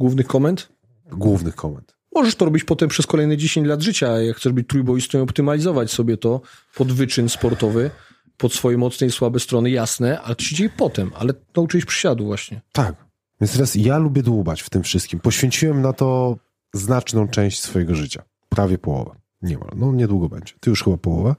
Głównych 0.00 0.26
komend? 0.26 0.68
Głównych 1.12 1.54
komend. 1.54 1.96
Możesz 2.14 2.34
to 2.34 2.44
robić 2.44 2.64
potem 2.64 2.88
przez 2.88 3.06
kolejne 3.06 3.36
10 3.36 3.66
lat 3.66 3.82
życia, 3.82 4.20
jak 4.20 4.36
chcesz 4.36 4.52
być 4.52 4.68
trójboistą 4.68 5.18
i 5.18 5.20
optymalizować 5.20 5.90
sobie 5.90 6.16
to 6.16 6.40
pod 6.74 6.92
wyczyn 6.92 7.28
sportowy, 7.28 7.90
pod 8.36 8.52
swoje 8.52 8.78
mocne 8.78 9.06
i 9.06 9.10
słabe 9.10 9.40
strony, 9.40 9.70
jasne, 9.70 10.20
a 10.20 10.34
to 10.34 10.44
się 10.44 10.56
dzieje 10.56 10.70
potem, 10.76 11.10
ale 11.14 11.32
nauczyłeś 11.56 11.84
przysiadu 11.84 12.24
właśnie. 12.24 12.60
Tak. 12.72 12.94
Więc 13.40 13.52
teraz 13.52 13.74
ja 13.74 13.98
lubię 13.98 14.22
dłubać 14.22 14.62
w 14.62 14.70
tym 14.70 14.82
wszystkim. 14.82 15.20
Poświęciłem 15.20 15.82
na 15.82 15.92
to 15.92 16.36
znaczną 16.74 17.28
część 17.28 17.60
swojego 17.60 17.94
życia. 17.94 18.22
Prawie 18.48 18.78
połowę. 18.78 19.10
Nie 19.42 19.58
ma. 19.58 19.66
No 19.76 19.92
niedługo 19.92 20.28
będzie. 20.28 20.54
Ty 20.60 20.70
już 20.70 20.84
chyba 20.84 20.96
połowę? 20.96 21.34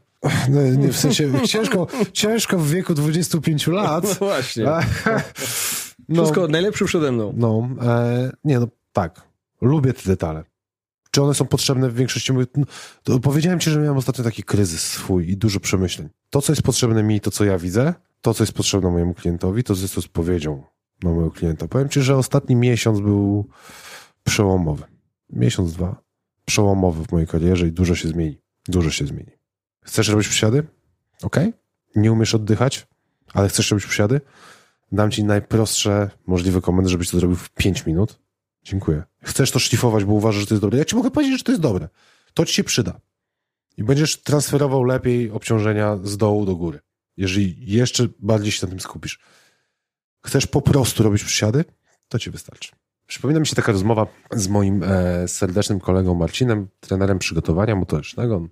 No, 0.50 0.62
nie, 0.64 0.88
w 0.94 0.98
sensie 0.98 1.32
ciężko, 1.48 1.88
ciężko 2.14 2.58
w 2.58 2.70
wieku 2.70 2.94
25 2.94 3.68
lat. 3.68 4.06
właśnie. 4.20 4.64
No, 4.64 4.80
Wszystko 6.14 6.48
najlepsze 6.48 6.86
przede 6.86 7.12
mną. 7.12 7.34
no 7.38 7.70
e, 7.82 8.32
nie 8.44 8.60
no, 8.60 8.68
tak. 8.94 9.22
Lubię 9.62 9.94
te 9.94 10.02
detale. 10.06 10.44
Czy 11.12 11.22
one 11.22 11.34
są 11.34 11.46
potrzebne 11.46 11.90
w 11.90 11.96
większości? 11.96 12.34
no, 13.08 13.20
powiedziałem 13.20 13.60
ci, 13.60 13.70
że 13.70 13.80
miałem 13.80 13.98
ostatnio 13.98 14.24
taki 14.24 14.44
kryzys 14.44 14.82
swój 14.82 15.30
i 15.30 15.38
dużo 15.38 15.60
przemyśleń. 15.60 16.10
To, 16.30 16.42
co 16.42 16.52
jest 16.52 16.62
potrzebne 16.62 17.04
mi, 17.04 17.22
to 17.22 17.32
co 17.32 17.46
ja 17.46 17.58
widzę, 17.58 17.94
to, 18.22 18.34
co 18.34 18.44
jest 18.44 18.54
potrzebne 18.54 18.90
mojemu 18.92 19.14
klientowi, 19.14 19.64
to, 19.64 19.74
jest 19.74 19.98
odpowiedzią 19.98 20.64
na 21.04 21.10
mojego 21.10 21.32
klienta. 21.32 21.68
Powiem 21.68 21.90
ci, 21.90 22.02
że 22.02 22.18
ostatni 22.18 22.56
miesiąc 22.56 23.00
był 23.00 23.48
przełomowy. 24.24 24.84
Miesiąc, 25.30 25.74
dwa. 25.74 26.02
Przełomowy 26.46 27.06
w 27.06 27.12
mojej 27.12 27.28
karierze 27.28 27.68
i 27.68 27.72
dużo 27.72 27.96
się 27.96 28.08
zmieni. 28.08 28.42
Dużo 28.68 28.90
się 28.90 29.06
zmieni. 29.06 29.32
Chcesz 29.84 30.10
robić 30.10 30.28
przysiady? 30.28 30.64
Ok. 31.24 31.36
Nie 31.96 32.12
umiesz 32.12 32.36
oddychać, 32.36 32.88
ale 33.34 33.50
chcesz 33.50 33.72
robić 33.72 33.86
przysiady? 33.86 34.22
Dam 34.92 35.12
ci 35.12 35.24
najprostsze 35.24 36.10
możliwe 36.28 36.62
komendy, 36.62 36.90
żebyś 36.90 37.10
to 37.10 37.20
zrobił 37.20 37.38
w 37.38 37.50
5 37.50 37.86
minut. 37.86 38.20
Dziękuję. 38.64 39.04
Chcesz 39.24 39.52
to 39.52 39.60
szlifować, 39.60 40.06
bo 40.06 40.14
uważasz, 40.14 40.42
że 40.42 40.48
to 40.48 40.54
jest 40.54 40.62
dobre. 40.62 40.80
Ja 40.80 40.86
ci 40.86 40.96
mogę 40.96 41.12
powiedzieć, 41.12 41.38
że 41.38 41.44
to 41.44 41.52
jest 41.52 41.62
dobre. 41.62 41.90
To 42.34 42.46
ci 42.46 42.54
się 42.54 42.64
przyda. 42.64 43.00
I 43.78 43.84
będziesz 43.84 44.22
transferował 44.22 44.84
lepiej 44.84 45.32
obciążenia 45.32 45.98
z 46.04 46.18
dołu 46.18 46.46
do 46.46 46.56
góry. 46.56 46.80
Jeżeli 47.18 47.72
jeszcze 47.72 48.08
bardziej 48.20 48.52
się 48.52 48.66
na 48.66 48.70
tym 48.70 48.80
skupisz. 48.80 49.20
Chcesz 50.26 50.48
po 50.48 50.62
prostu 50.62 51.04
robić 51.04 51.24
przysiady? 51.24 51.66
To 52.08 52.20
ci 52.20 52.32
wystarczy. 52.32 52.72
Przypomina 53.08 53.40
mi 53.40 53.48
się 53.48 53.56
taka 53.56 53.72
rozmowa 53.72 54.08
z 54.32 54.48
moim 54.48 54.84
e, 54.84 55.28
serdecznym 55.28 55.80
kolegą 55.80 56.16
Marcinem, 56.16 56.68
trenerem 56.80 57.20
przygotowania 57.20 57.76
motorycznego. 57.76 58.48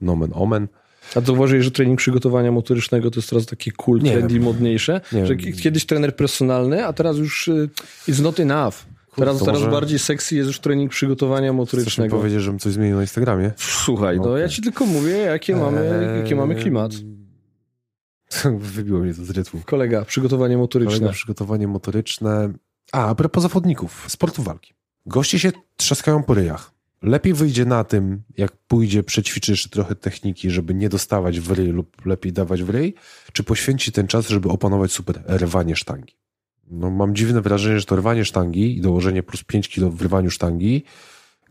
Nomen 0.00 0.30
omen. 0.34 0.68
A 1.14 1.20
to 1.20 1.32
uważaj, 1.32 1.62
że 1.62 1.70
trening 1.70 1.98
przygotowania 1.98 2.52
motorycznego 2.52 3.10
to 3.10 3.18
jest 3.20 3.30
teraz 3.30 3.46
taki 3.46 3.70
cool, 3.70 4.00
Nie 4.00 4.12
trendy, 4.12 4.34
wiem. 4.34 4.42
modniejsze, 4.42 5.00
Nie 5.12 5.26
że 5.26 5.36
wiem. 5.36 5.52
kiedyś 5.56 5.86
trener 5.86 6.16
personalny, 6.16 6.86
a 6.86 6.92
teraz 6.92 7.16
już 7.16 7.48
y, 7.48 7.68
it's 8.08 8.22
not 8.22 8.40
enough. 8.40 8.74
Teraz, 9.16 9.38
to 9.38 9.44
teraz 9.44 9.60
może- 9.60 9.70
bardziej 9.72 9.98
sexy 9.98 10.36
jest 10.36 10.46
już 10.46 10.60
trening 10.60 10.90
przygotowania 10.90 11.48
Chcesz 11.48 11.56
motorycznego. 11.56 12.16
powiedzieć, 12.16 12.40
żebym 12.42 12.58
coś 12.58 12.72
zmienił 12.72 12.96
na 12.96 13.02
Instagramie? 13.02 13.52
Słuchaj, 13.56 14.16
no 14.16 14.22
Okej. 14.30 14.40
ja 14.42 14.48
ci 14.48 14.62
tylko 14.62 14.86
mówię, 14.86 15.12
jakie 15.16 15.56
mamy, 15.56 15.80
Eee, 15.80 16.18
jaki 16.20 16.34
mamy 16.34 16.54
klimat. 16.54 16.92
Wybiło 18.58 19.00
mnie 19.00 19.14
to 19.14 19.24
z 19.24 19.30
rytmu. 19.30 19.60
Kolega, 19.66 20.04
przygotowanie 20.04 20.56
motoryczne. 20.58 20.98
Kolega, 20.98 21.12
przygotowanie 21.12 21.68
motoryczne. 21.68 22.52
A, 22.92 23.06
a 23.08 23.14
propos 23.14 23.42
zawodników, 23.42 24.04
sportu 24.08 24.42
walki. 24.42 24.74
Goście 25.06 25.38
się 25.38 25.52
trzaskają 25.76 26.22
po 26.22 26.34
ryjach. 26.34 26.70
Lepiej 27.04 27.34
wyjdzie 27.34 27.64
na 27.64 27.84
tym, 27.84 28.22
jak 28.36 28.56
pójdzie, 28.56 29.02
przećwiczy 29.02 29.52
jeszcze 29.52 29.68
trochę 29.68 29.94
techniki, 29.94 30.50
żeby 30.50 30.74
nie 30.74 30.88
dostawać 30.88 31.40
w 31.40 31.50
ryj 31.50 31.68
lub 31.68 32.06
lepiej 32.06 32.32
dawać 32.32 32.62
w 32.62 32.70
ryj, 32.70 32.94
czy 33.32 33.44
poświęci 33.44 33.92
ten 33.92 34.06
czas, 34.06 34.28
żeby 34.28 34.48
opanować 34.48 34.92
super 34.92 35.22
rwanie 35.28 35.76
sztangi. 35.76 36.16
No, 36.70 36.90
mam 36.90 37.14
dziwne 37.14 37.40
wrażenie, 37.40 37.80
że 37.80 37.86
to 37.86 37.96
rwanie 37.96 38.24
sztangi 38.24 38.76
i 38.76 38.80
dołożenie 38.80 39.22
plus 39.22 39.44
5 39.44 39.68
kilo 39.68 39.90
w 39.90 40.02
rywaniu 40.02 40.30
sztangi 40.30 40.84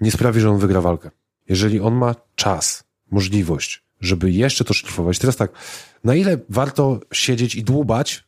nie 0.01 0.12
sprawi, 0.12 0.41
że 0.41 0.49
on 0.49 0.58
wygra 0.58 0.82
walkę. 0.82 1.12
Jeżeli 1.49 1.80
on 1.80 1.95
ma 1.95 2.16
czas, 2.36 2.84
możliwość, 3.12 3.84
żeby 4.01 4.32
jeszcze 4.32 4.64
to 4.64 4.74
szlifować. 4.74 5.20
Teraz 5.20 5.36
tak, 5.36 5.51
na 6.04 6.16
ile 6.16 6.38
warto 6.49 6.99
siedzieć 7.14 7.56
i 7.56 7.64
dłubać 7.64 8.24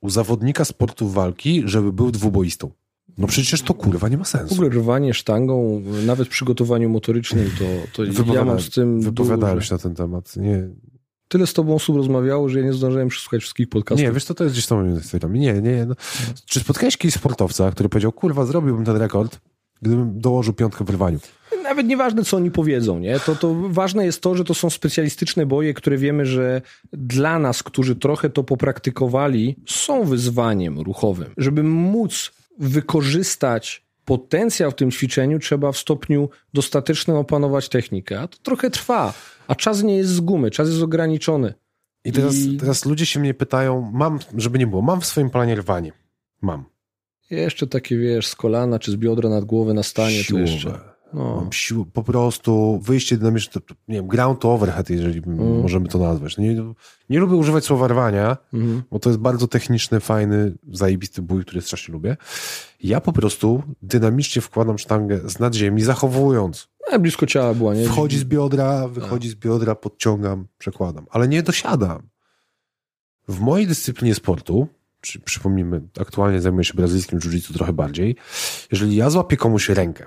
u 0.00 0.10
zawodnika 0.10 0.64
sportu 0.64 1.08
walki, 1.08 1.62
żeby 1.64 1.92
był 1.92 2.10
dwuboistą? 2.10 2.70
No 3.18 3.26
przecież 3.26 3.62
to 3.62 3.74
kurwa 3.74 4.08
nie 4.08 4.16
ma 4.18 4.24
W 4.24 4.28
sensu. 4.28 4.54
ogóle 4.54 4.68
rwanie 4.68 5.14
sztangą, 5.14 5.82
nawet 6.06 6.26
w 6.28 6.30
przygotowaniu 6.30 6.88
motorycznym, 6.88 7.50
to, 7.58 8.04
to 8.04 8.32
ja 8.34 8.44
mam 8.44 8.60
z 8.60 8.70
tym 8.70 9.00
Wypowiadałem 9.00 9.54
duże- 9.56 9.68
się 9.68 9.74
na 9.74 9.78
ten 9.78 9.94
temat. 9.94 10.36
Nie, 10.36 10.68
Tyle 11.28 11.46
z 11.46 11.52
tobą 11.52 11.74
osób 11.74 11.96
rozmawiało, 11.96 12.48
że 12.48 12.58
ja 12.60 12.64
nie 12.64 12.72
zdążyłem 12.72 13.08
przesłuchać 13.08 13.40
wszystkich 13.40 13.68
podcastów. 13.68 14.06
nie 14.06 14.12
wiesz 14.12 14.24
co, 14.24 14.34
to 14.34 14.44
jest 14.44 14.56
gdzieś 14.56 14.66
tam. 14.66 15.32
Nie, 15.34 15.52
nie. 15.62 15.86
No. 15.86 15.94
Czy 16.46 16.60
spotkałeś 16.60 16.96
kiedyś 16.96 17.14
sportowca, 17.14 17.70
który 17.70 17.88
powiedział, 17.88 18.12
kurwa, 18.12 18.46
zrobiłbym 18.46 18.84
ten 18.84 18.96
rekord, 18.96 19.40
gdybym 19.82 20.20
dołożył 20.20 20.54
piątkę 20.54 20.84
w 20.84 20.90
rywaniu? 20.90 21.18
nawet 21.62 21.86
nieważne, 21.86 22.24
co 22.24 22.36
oni 22.36 22.50
powiedzą, 22.50 22.98
nie? 22.98 23.20
To, 23.20 23.36
to 23.36 23.54
ważne 23.68 24.04
jest 24.04 24.20
to, 24.20 24.34
że 24.34 24.44
to 24.44 24.54
są 24.54 24.70
specjalistyczne 24.70 25.46
boje, 25.46 25.74
które 25.74 25.98
wiemy, 25.98 26.26
że 26.26 26.62
dla 26.92 27.38
nas, 27.38 27.62
którzy 27.62 27.96
trochę 27.96 28.30
to 28.30 28.44
popraktykowali, 28.44 29.56
są 29.66 30.04
wyzwaniem 30.04 30.80
ruchowym. 30.80 31.26
Żeby 31.36 31.62
móc 31.62 32.30
wykorzystać 32.58 33.84
potencjał 34.04 34.70
w 34.70 34.74
tym 34.74 34.90
ćwiczeniu, 34.90 35.38
trzeba 35.38 35.72
w 35.72 35.78
stopniu 35.78 36.28
dostatecznym 36.54 37.16
opanować 37.16 37.68
technikę. 37.68 38.20
A 38.20 38.28
to 38.28 38.38
trochę 38.42 38.70
trwa. 38.70 39.14
A 39.48 39.54
czas 39.54 39.82
nie 39.82 39.96
jest 39.96 40.10
z 40.10 40.20
gumy, 40.20 40.50
czas 40.50 40.68
jest 40.68 40.82
ograniczony. 40.82 41.54
I 42.04 42.12
teraz, 42.12 42.34
I... 42.34 42.56
teraz 42.56 42.84
ludzie 42.84 43.06
się 43.06 43.20
mnie 43.20 43.34
pytają, 43.34 43.90
mam, 43.94 44.18
żeby 44.36 44.58
nie 44.58 44.66
było, 44.66 44.82
mam 44.82 45.00
w 45.00 45.06
swoim 45.06 45.30
planie 45.30 45.54
rwanie. 45.54 45.92
Mam. 46.42 46.64
Jeszcze 47.30 47.66
takie, 47.66 47.96
wiesz, 47.96 48.26
z 48.26 48.36
kolana 48.36 48.78
czy 48.78 48.92
z 48.92 48.96
biodra 48.96 49.28
nad 49.28 49.44
głowę 49.44 49.74
na 49.74 49.82
stanie. 49.82 50.24
Siłowe. 50.24 50.46
To 50.46 50.52
jeszcze. 50.52 50.93
No. 51.14 51.48
Siłę, 51.50 51.84
po 51.92 52.02
prostu 52.02 52.80
wyjście 52.82 53.16
dynamiczne, 53.16 53.60
nie 53.88 53.94
wiem, 53.94 54.06
ground 54.06 54.40
to 54.40 54.52
overhead, 54.52 54.90
jeżeli 54.90 55.22
mm. 55.26 55.62
możemy 55.62 55.88
to 55.88 55.98
nazwać. 55.98 56.38
Nie, 56.38 56.54
nie 57.10 57.20
lubię 57.20 57.36
używać 57.36 57.64
słowa 57.64 57.88
rwania, 57.88 58.36
mm. 58.52 58.82
bo 58.90 58.98
to 58.98 59.10
jest 59.10 59.20
bardzo 59.20 59.48
techniczny, 59.48 60.00
fajny, 60.00 60.54
zajebisty 60.72 61.22
bój, 61.22 61.44
który 61.44 61.60
strasznie 61.60 61.92
lubię. 61.92 62.16
Ja 62.82 63.00
po 63.00 63.12
prostu 63.12 63.62
dynamicznie 63.82 64.42
wkładam 64.42 64.78
sztangę 64.78 65.20
z 65.24 65.38
nadziemi, 65.38 65.82
zachowując. 65.82 66.68
No, 66.92 66.98
blisko 66.98 67.26
ciała 67.26 67.54
była, 67.54 67.74
nie? 67.74 67.84
Wchodzi 67.84 68.18
z 68.18 68.24
biodra, 68.24 68.88
wychodzi 68.88 69.28
z 69.28 69.34
biodra, 69.34 69.74
podciągam, 69.74 70.46
przekładam. 70.58 71.06
Ale 71.10 71.28
nie 71.28 71.42
dosiadam. 71.42 72.02
W 73.28 73.40
mojej 73.40 73.66
dyscyplinie 73.66 74.14
sportu, 74.14 74.68
czy 75.00 75.20
przypomnijmy, 75.20 75.82
aktualnie 76.00 76.40
zajmuję 76.40 76.64
się 76.64 76.74
brazylijskim 76.74 77.18
jiu-jitsu 77.18 77.54
trochę 77.54 77.72
bardziej, 77.72 78.16
jeżeli 78.72 78.96
ja 78.96 79.10
złapię 79.10 79.36
komuś 79.36 79.68
rękę, 79.68 80.06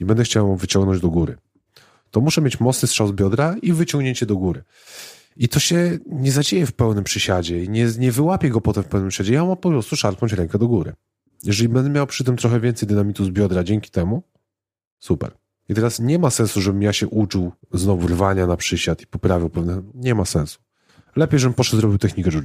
i 0.00 0.04
będę 0.04 0.24
chciał 0.24 0.48
ją 0.48 0.56
wyciągnąć 0.56 1.00
do 1.00 1.10
góry, 1.10 1.36
to 2.10 2.20
muszę 2.20 2.40
mieć 2.40 2.60
mocny 2.60 2.88
strzał 2.88 3.08
z 3.08 3.12
biodra 3.12 3.56
i 3.62 3.72
wyciągnięcie 3.72 4.26
do 4.26 4.36
góry. 4.36 4.62
I 5.36 5.48
to 5.48 5.60
się 5.60 5.98
nie 6.06 6.32
zadzieje 6.32 6.66
w 6.66 6.72
pełnym 6.72 7.04
przysiadzie 7.04 7.68
nie, 7.68 7.88
nie 7.98 8.12
wyłapię 8.12 8.50
go 8.50 8.60
potem 8.60 8.82
w 8.82 8.86
pełnym 8.86 9.08
przysiadzie. 9.08 9.34
Ja 9.34 9.44
mam 9.44 9.56
po 9.56 9.68
prostu 9.68 9.96
szarpnąć 9.96 10.32
rękę 10.32 10.58
do 10.58 10.68
góry. 10.68 10.92
Jeżeli 11.42 11.68
będę 11.68 11.90
miał 11.90 12.06
przy 12.06 12.24
tym 12.24 12.36
trochę 12.36 12.60
więcej 12.60 12.88
dynamitu 12.88 13.24
z 13.24 13.30
biodra 13.30 13.64
dzięki 13.64 13.90
temu, 13.90 14.22
super. 14.98 15.30
I 15.68 15.74
teraz 15.74 16.00
nie 16.00 16.18
ma 16.18 16.30
sensu, 16.30 16.60
żebym 16.60 16.82
ja 16.82 16.92
się 16.92 17.08
uczył 17.08 17.52
znowu 17.72 18.06
rwania 18.06 18.46
na 18.46 18.56
przysiad 18.56 19.02
i 19.02 19.06
poprawił 19.06 19.50
pewne... 19.50 19.82
Nie 19.94 20.14
ma 20.14 20.24
sensu. 20.24 20.58
Lepiej, 21.16 21.40
żebym 21.40 21.54
poszedł 21.54 21.80
zrobił 21.80 21.98
technikę 21.98 22.30
jiu 22.30 22.42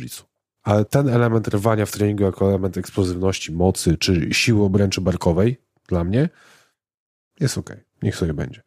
Ale 0.63 0.85
ten 0.85 1.09
element 1.09 1.47
rwania 1.47 1.85
w 1.85 1.91
treningu 1.91 2.23
jako 2.23 2.49
element 2.49 2.77
eksplozywności, 2.77 3.51
mocy 3.51 3.97
czy 3.97 4.33
siły 4.33 4.63
obręczy 4.63 5.01
barkowej 5.01 5.61
dla 5.87 6.03
mnie 6.03 6.29
jest 7.39 7.57
ok, 7.57 7.75
niech 8.03 8.15
sobie 8.15 8.33
będzie. 8.33 8.61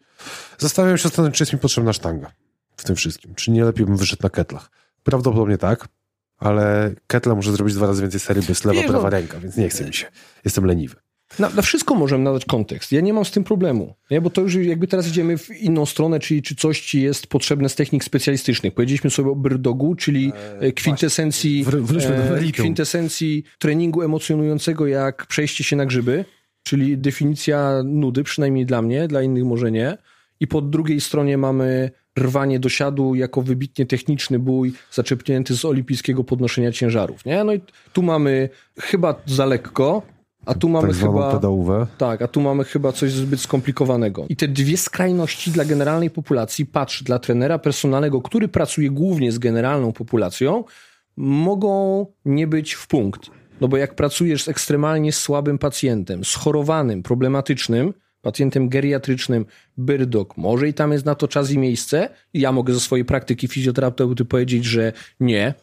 Zastanawiam 0.59 0.99
się 0.99 1.09
ostatnio, 1.09 1.33
czy 1.33 1.43
jest 1.43 1.53
mi 1.53 1.59
potrzebna 1.59 1.93
sztanga 1.93 2.33
w 2.77 2.85
tym 2.85 2.97
wszystkim. 2.97 3.35
Czy 3.35 3.51
nie 3.51 3.65
lepiej 3.65 3.87
bym 3.87 3.97
wyszedł 3.97 4.23
na 4.23 4.31
ketlach? 4.31 4.71
Prawdopodobnie 5.03 5.59
tak, 5.59 5.89
ale 6.39 6.95
ketla 7.07 7.35
muszę 7.35 7.53
zrobić 7.53 7.75
dwa 7.75 7.87
razy 7.87 8.03
więcej 8.03 8.21
serii, 8.21 8.43
bo 8.43 8.49
jest 8.49 8.65
lewa, 8.65 8.83
prawa 8.83 9.03
no, 9.03 9.11
ręka, 9.11 9.41
więc 9.41 9.57
nie 9.57 9.69
chce 9.69 9.85
mi 9.85 9.95
się. 9.95 10.07
Jestem 10.45 10.65
leniwy. 10.65 10.97
Na, 11.39 11.51
na, 11.51 11.63
wszystko 11.63 11.95
możemy 11.95 12.25
nadać 12.25 12.45
kontekst. 12.45 12.93
Ja 12.93 13.01
nie 13.01 13.13
mam 13.13 13.25
z 13.25 13.31
tym 13.31 13.45
problemu. 13.45 13.95
Nie? 14.11 14.21
Bo 14.21 14.31
to 14.31 14.41
już 14.41 14.55
jakby 14.55 14.87
teraz 14.87 15.09
idziemy 15.09 15.39
w 15.39 15.51
inną 15.51 15.87
stronę, 15.87 16.21
czyli 16.21 16.43
czy 16.43 16.55
coś 16.55 16.81
ci 16.81 17.03
jest 17.03 17.27
potrzebne 17.27 17.69
z 17.69 17.75
technik 17.75 18.05
specjalistycznych. 18.05 18.75
Powiedzieliśmy 18.75 19.11
sobie 19.11 19.31
o 19.31 19.37
byrdogu, 19.37 19.95
czyli 19.95 20.33
eee, 20.61 20.73
kwintesencji, 20.73 21.65
e, 22.49 22.53
kwintesencji 22.53 23.45
treningu 23.59 24.03
emocjonującego 24.03 24.87
jak 24.87 25.27
przejście 25.27 25.65
się 25.65 25.77
na 25.77 25.87
grzyby 25.87 26.25
czyli 26.69 26.99
definicja 26.99 27.83
nudy, 27.85 28.25
przynajmniej 28.25 28.67
dla 28.67 28.83
mnie, 28.83 29.09
dla 29.09 29.23
innych 29.23 29.45
może 29.45 29.71
nie. 29.71 29.99
I 30.41 30.47
po 30.47 30.61
drugiej 30.61 31.01
stronie 31.01 31.39
mamy 31.39 31.91
rwanie 32.19 32.61
do 32.61 32.69
siadu 32.69 33.15
jako 33.15 33.43
wybitnie 33.43 33.87
techniczny 33.87 34.39
bój 34.39 34.73
zaczepnięty 34.93 35.57
z 35.57 35.65
olimpijskiego 35.65 36.25
podnoszenia 36.25 36.73
ciężarów. 36.73 37.25
Nie? 37.25 37.45
No 37.45 37.55
i 37.55 37.61
tu 37.93 38.03
mamy 38.03 38.49
chyba 38.81 39.15
za 39.27 39.47
lekko, 39.47 40.03
a 40.47 40.55
tu 40.55 40.69
mamy 40.69 40.89
tak 40.89 40.97
chyba. 40.97 41.33
Pedałówę. 41.33 41.87
Tak, 41.99 42.23
a 42.23 42.29
tu 42.29 42.41
mamy 42.41 42.65
chyba 42.65 42.93
coś 42.93 43.13
zbyt 43.13 43.41
skomplikowanego. 43.41 44.27
I 44.29 44.37
te 44.37 44.49
dwie 44.49 44.77
skrajności 44.77 45.51
dla 45.51 45.65
generalnej 45.65 46.11
populacji, 46.11 46.67
patrz, 46.67 47.03
dla 47.03 47.19
trenera 47.19 47.59
personalnego, 47.59 48.23
który 48.23 48.49
pracuje 48.49 48.91
głównie 48.91 49.33
z 49.33 49.39
generalną 49.39 49.93
populacją, 49.93 50.65
mogą 51.17 52.07
nie 52.25 52.47
być 52.47 52.73
w 52.75 52.87
punkt. 52.87 53.38
No 53.61 53.69
bo 53.69 53.77
jak 53.77 53.95
pracujesz 53.95 54.43
z 54.43 54.49
ekstremalnie 54.49 55.13
słabym 55.13 55.59
pacjentem, 55.59 56.25
schorowanym, 56.25 57.03
problematycznym, 57.03 57.95
pacjentem 58.23 58.69
geriatrycznym, 58.69 59.47
byrdok, 59.77 60.37
może 60.37 60.69
i 60.69 60.75
tam 60.75 60.93
jest 60.93 61.05
na 61.05 61.15
to 61.15 61.29
czas 61.29 61.51
i 61.51 61.59
miejsce. 61.59 62.09
Ja 62.35 62.53
mogę 62.53 62.75
ze 62.75 62.81
swojej 62.81 63.05
praktyki 63.05 63.49
fizjoterapeuty 63.49 64.25
powiedzieć, 64.25 64.65
że 64.65 64.93
nie, 65.21 65.55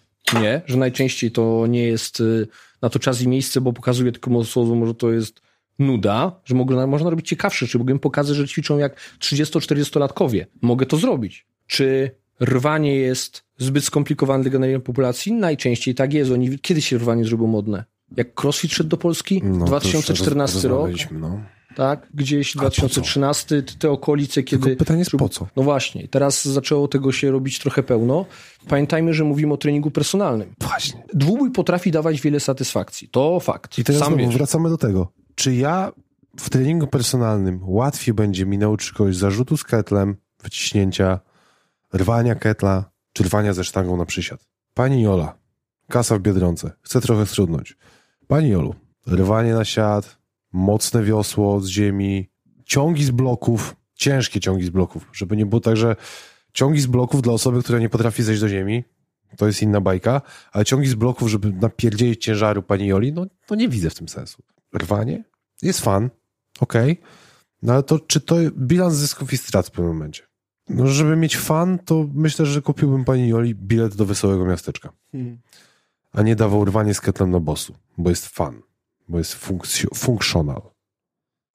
nie, 0.41 0.61
że 0.65 0.77
najczęściej 0.77 1.31
to 1.31 1.67
nie 1.67 1.83
jest 1.83 2.19
y, 2.19 2.47
na 2.81 2.89
to 2.89 2.99
czas 2.99 3.21
i 3.21 3.27
miejsce, 3.27 3.61
bo 3.61 3.73
pokazuje 3.73 4.11
tylko 4.11 4.31
może 4.31 4.93
to 4.93 5.11
jest 5.11 5.41
nuda, 5.79 6.41
że 6.45 6.55
można, 6.55 6.87
można 6.87 7.09
robić 7.09 7.27
ciekawsze, 7.27 7.67
czy 7.67 7.79
mogę 7.79 7.99
pokazać, 7.99 8.35
że 8.35 8.47
ćwiczą 8.47 8.77
jak 8.77 8.99
30-40-latkowie. 9.19 10.45
Mogę 10.61 10.85
to 10.85 10.97
zrobić. 10.97 11.45
Czy 11.67 12.11
rwanie 12.39 12.95
jest 12.95 13.44
zbyt 13.57 13.83
skomplikowane 13.83 14.43
dla 14.43 14.51
generalnej 14.51 14.81
populacji? 14.81 15.33
Najczęściej 15.33 15.95
tak 15.95 16.13
jest. 16.13 16.31
Oni, 16.31 16.59
kiedy 16.59 16.81
się 16.81 16.97
rwanie 16.97 17.25
zrobiło 17.25 17.49
modne? 17.49 17.85
Jak 18.17 18.41
CrossFit 18.41 18.71
szedł 18.71 18.89
do 18.89 18.97
Polski? 18.97 19.41
No, 19.43 19.65
2014 19.65 20.67
rok. 20.67 20.91
No. 21.11 21.41
Tak, 21.75 22.07
gdzieś 22.13 22.53
2013, 22.53 23.63
te 23.79 23.91
okolice, 23.91 24.43
kiedy... 24.43 24.63
Tylko 24.63 24.79
pytanie 24.79 24.99
jest 24.99 25.11
po 25.11 25.29
co? 25.29 25.47
No 25.55 25.63
właśnie, 25.63 26.07
teraz 26.07 26.45
zaczęło 26.45 26.87
tego 26.87 27.11
się 27.11 27.31
robić 27.31 27.59
trochę 27.59 27.83
pełno. 27.83 28.25
Pamiętajmy, 28.67 29.13
że 29.13 29.23
mówimy 29.23 29.53
o 29.53 29.57
treningu 29.57 29.91
personalnym. 29.91 30.53
Właśnie. 30.61 31.03
Dwubój 31.13 31.51
potrafi 31.51 31.91
dawać 31.91 32.21
wiele 32.21 32.39
satysfakcji, 32.39 33.09
to 33.09 33.39
fakt. 33.39 33.79
I 33.79 33.83
teraz 33.83 34.01
Sam 34.01 34.13
znowu 34.13 34.31
wracamy 34.31 34.69
do 34.69 34.77
tego. 34.77 35.11
Czy 35.35 35.55
ja 35.55 35.91
w 36.39 36.49
treningu 36.49 36.87
personalnym 36.87 37.59
łatwiej 37.63 38.13
będzie 38.13 38.45
mi 38.45 38.57
nauczyć 38.57 38.91
kogoś 38.91 39.15
zarzutu 39.15 39.57
z 39.57 39.63
ketlem, 39.63 40.15
wyciśnięcia, 40.43 41.19
rwania 41.93 42.35
ketla, 42.35 42.91
czy 43.16 43.24
rwania 43.24 43.53
ze 43.53 43.63
sztangą 43.63 43.97
na 43.97 44.05
przysiad? 44.05 44.47
Pani 44.74 45.01
Jola, 45.01 45.38
kasa 45.89 46.18
w 46.18 46.22
Biedronce, 46.22 46.72
chcę 46.82 47.01
trochę 47.01 47.26
strudnąć. 47.26 47.78
Pani 48.28 48.49
Jolu, 48.49 48.76
rwanie 49.07 49.53
na 49.53 49.66
siat, 49.66 50.18
mocne 50.53 51.03
wiosło 51.03 51.61
z 51.61 51.68
ziemi, 51.68 52.30
ciągi 52.66 53.03
z 53.05 53.11
bloków, 53.11 53.76
ciężkie 53.93 54.39
ciągi 54.39 54.66
z 54.66 54.70
bloków, 54.70 55.09
żeby 55.13 55.38
nie 55.38 55.45
było 55.45 55.61
tak, 55.61 55.78
że 55.78 55.95
ciągi 56.53 56.82
z 56.82 56.86
bloków 56.86 57.22
dla 57.22 57.34
osoby, 57.34 57.63
która 57.63 57.80
nie 57.80 57.89
potrafi 57.89 58.24
zejść 58.24 58.41
do 58.41 58.49
ziemi, 58.49 58.84
to 59.38 59.47
jest 59.47 59.61
inna 59.61 59.82
bajka, 59.82 60.22
ale 60.51 60.66
ciągi 60.66 60.88
z 60.88 60.95
bloków, 60.95 61.30
żeby 61.30 61.51
napierdzielić 61.51 62.24
ciężaru 62.24 62.63
pani 62.63 62.88
Joli, 62.88 63.13
no, 63.13 63.26
no 63.49 63.55
nie 63.55 63.70
widzę 63.70 63.89
w 63.89 63.95
tym 63.95 64.09
sensu. 64.09 64.43
Rwanie 64.78 65.24
jest 65.61 65.80
fan, 65.80 66.09
okej, 66.59 66.91
okay. 66.91 67.05
no 67.61 67.74
ale 67.74 67.84
to 67.84 67.99
czy 67.99 68.22
to 68.22 68.36
bilans 68.51 68.95
zysków 68.95 69.34
i 69.34 69.38
strat 69.38 69.68
w 69.68 69.72
pewnym 69.72 69.93
momencie? 69.93 70.24
No, 70.70 70.88
żeby 70.88 71.16
mieć 71.16 71.38
fan, 71.38 71.80
to 71.80 72.07
myślę, 72.13 72.45
że 72.45 72.61
kupiłbym 72.61 73.05
pani 73.05 73.28
Joli 73.28 73.55
bilet 73.55 73.95
do 73.95 74.05
wesołego 74.05 74.45
miasteczka. 74.45 74.89
Hmm. 75.11 75.38
A 76.13 76.22
nie 76.22 76.36
dawał 76.36 76.66
rwanie 76.66 76.93
z 76.93 77.01
ketlem 77.01 77.32
na 77.32 77.39
bosu, 77.39 77.76
bo 77.97 78.09
jest 78.09 78.28
fan, 78.28 78.61
bo 79.09 79.18
jest 79.18 79.34
functional. 79.95 80.61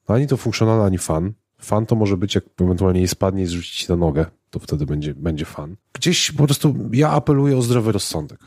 No, 0.08 0.14
ani 0.14 0.26
to 0.26 0.36
functional, 0.36 0.82
ani 0.82 0.98
fan. 0.98 1.32
Fan 1.60 1.86
to 1.86 1.96
może 1.96 2.16
być, 2.16 2.34
jak 2.34 2.44
ewentualnie 2.60 3.00
jej 3.00 3.08
spadnie 3.08 3.42
i 3.42 3.46
zrzucić 3.46 3.88
na 3.88 3.96
nogę, 3.96 4.26
to 4.50 4.58
wtedy 4.58 4.86
będzie, 4.86 5.14
będzie 5.14 5.44
fan. 5.44 5.76
Gdzieś 5.92 6.32
po 6.32 6.44
prostu 6.44 6.74
ja 6.92 7.10
apeluję 7.10 7.56
o 7.56 7.62
zdrowy 7.62 7.92
rozsądek. 7.92 8.40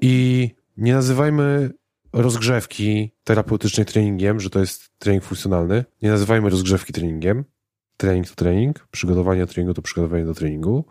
I 0.00 0.50
nie 0.76 0.92
nazywajmy 0.92 1.70
rozgrzewki 2.12 3.10
terapeutycznej 3.24 3.86
treningiem, 3.86 4.40
że 4.40 4.50
to 4.50 4.60
jest 4.60 4.98
trening 4.98 5.24
funkcjonalny. 5.24 5.84
Nie 6.02 6.10
nazywajmy 6.10 6.50
rozgrzewki 6.50 6.92
treningiem 6.92 7.44
trening 7.96 8.28
to 8.28 8.34
trening, 8.34 8.86
przygotowanie 8.90 9.40
do 9.40 9.46
treningu 9.46 9.74
to 9.74 9.82
przygotowanie 9.82 10.24
do 10.24 10.34
treningu. 10.34 10.84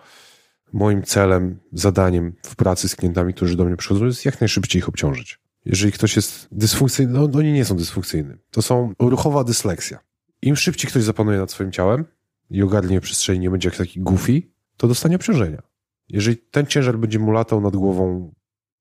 Moim 0.74 1.04
celem, 1.04 1.60
zadaniem 1.74 2.34
w 2.46 2.56
pracy 2.56 2.90
z 2.90 2.96
klientami, 2.96 3.34
którzy 3.34 3.58
do 3.58 3.66
mnie 3.66 3.78
przychodzą, 3.78 4.06
jest 4.06 4.26
jak 4.26 4.42
najszybciej 4.42 4.80
ich 4.80 4.90
obciążyć. 4.90 5.40
Jeżeli 5.66 5.92
ktoś 5.92 6.16
jest 6.16 6.48
dysfunkcyjny, 6.52 7.14
no 7.14 7.30
oni 7.40 7.54
nie 7.54 7.66
są 7.66 7.76
dysfunkcyjni. 7.76 8.34
To 8.52 8.62
są 8.62 8.94
ruchowa 9.00 9.44
dysleksja. 9.44 10.00
Im 10.42 10.56
szybciej 10.56 10.92
ktoś 10.92 11.04
zapanuje 11.04 11.38
nad 11.38 11.52
swoim 11.52 11.72
ciałem 11.72 12.06
i 12.50 12.64
ogarnie 12.64 13.02
przestrzeni, 13.02 13.40
nie 13.40 13.50
będzie 13.50 13.70
jak 13.70 13.78
taki 13.78 14.02
goofy, 14.02 14.42
to 14.78 14.88
dostanie 14.88 15.16
obciążenia. 15.16 15.62
Jeżeli 16.10 16.38
ten 16.38 16.66
ciężar 16.66 16.98
będzie 16.98 17.20
mu 17.20 17.32
latał 17.32 17.62
nad 17.62 17.76
głową 17.76 18.34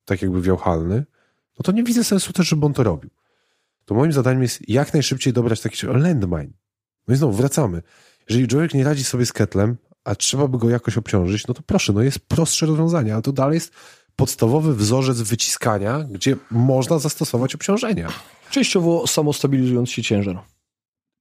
tak 0.05 0.23
jakby 0.23 0.43
wiałchalny, 0.43 1.05
no 1.59 1.63
to 1.63 1.73
nie 1.73 1.83
widzę 1.83 2.05
sensu 2.05 2.33
też, 2.33 2.49
żeby 2.49 2.67
on 2.67 2.73
to 2.73 2.83
robił. 2.83 3.11
To 3.85 3.95
moim 3.95 4.13
zadaniem 4.13 4.43
jest 4.43 4.69
jak 4.69 4.93
najszybciej 4.93 5.33
dobrać 5.33 5.61
taki 5.61 5.87
landmine. 5.87 6.53
No 7.09 7.15
i 7.15 7.17
znowu 7.17 7.33
wracamy. 7.33 7.83
Jeżeli 8.29 8.49
człowiek 8.49 8.75
nie 8.75 8.85
radzi 8.85 9.05
sobie 9.05 9.27
z 9.27 9.33
ketlem, 9.33 9.77
a 10.05 10.15
trzeba 10.15 10.49
by 10.49 10.59
go 10.59 10.71
jakoś 10.71 10.99
obciążyć, 10.99 11.47
no 11.47 11.55
to 11.55 11.63
proszę, 11.67 11.93
no 11.93 12.03
jest 12.03 12.19
prostsze 12.19 12.67
rozwiązanie, 12.67 13.13
ale 13.13 13.23
to 13.23 13.33
dalej 13.33 13.55
jest 13.55 13.73
podstawowy 14.17 14.75
wzorzec 14.75 15.21
wyciskania, 15.21 16.07
gdzie 16.11 16.37
można 16.51 16.99
zastosować 16.99 17.55
obciążenia. 17.55 18.09
Częściowo 18.51 19.07
samostabilizując 19.07 19.91
się 19.91 20.03
ciężar. 20.03 20.43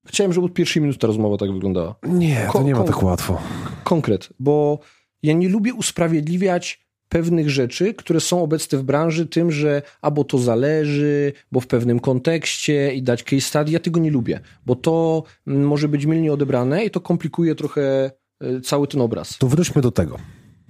Chciałem, 0.08 0.34
żeby 0.34 0.46
od 0.46 0.54
pierwszej 0.54 0.82
minuty 0.82 1.00
ta 1.00 1.08
rozmowa 1.08 1.38
tak 1.38 1.54
wyglądała. 1.54 1.96
Nie, 2.04 2.50
to 2.54 2.64
nie 2.64 2.76
ma 2.76 2.84
tak 2.84 3.04
łatwo. 3.04 3.42
Konkret, 3.84 4.30
bo 4.40 4.80
ja 5.24 5.34
nie 5.34 5.50
lubię 5.50 5.74
usprawiedliwiać 5.74 6.81
pewnych 7.12 7.50
rzeczy, 7.50 7.94
które 7.94 8.20
są 8.20 8.44
obecne 8.44 8.78
w 8.78 8.84
branży 8.84 9.28
tym, 9.28 9.52
że 9.52 9.82
albo 10.02 10.24
to 10.24 10.38
zależy, 10.38 11.34
bo 11.52 11.60
w 11.60 11.68
pewnym 11.68 12.00
kontekście 12.00 12.94
i 12.94 13.04
dać 13.04 13.24
case 13.24 13.42
study. 13.42 13.72
Ja 13.72 13.80
tego 13.80 14.00
nie 14.00 14.12
lubię, 14.12 14.40
bo 14.66 14.76
to 14.76 15.24
mm, 15.48 15.68
może 15.68 15.88
być 15.88 16.06
mylnie 16.06 16.34
odebrane 16.34 16.86
i 16.86 16.92
to 16.92 17.02
komplikuje 17.02 17.56
trochę 17.56 18.12
e, 18.40 18.62
cały 18.62 18.88
ten 18.88 19.02
obraz. 19.02 19.38
To 19.38 19.48
wróćmy 19.48 19.82
do 19.82 19.92
tego. 19.92 20.18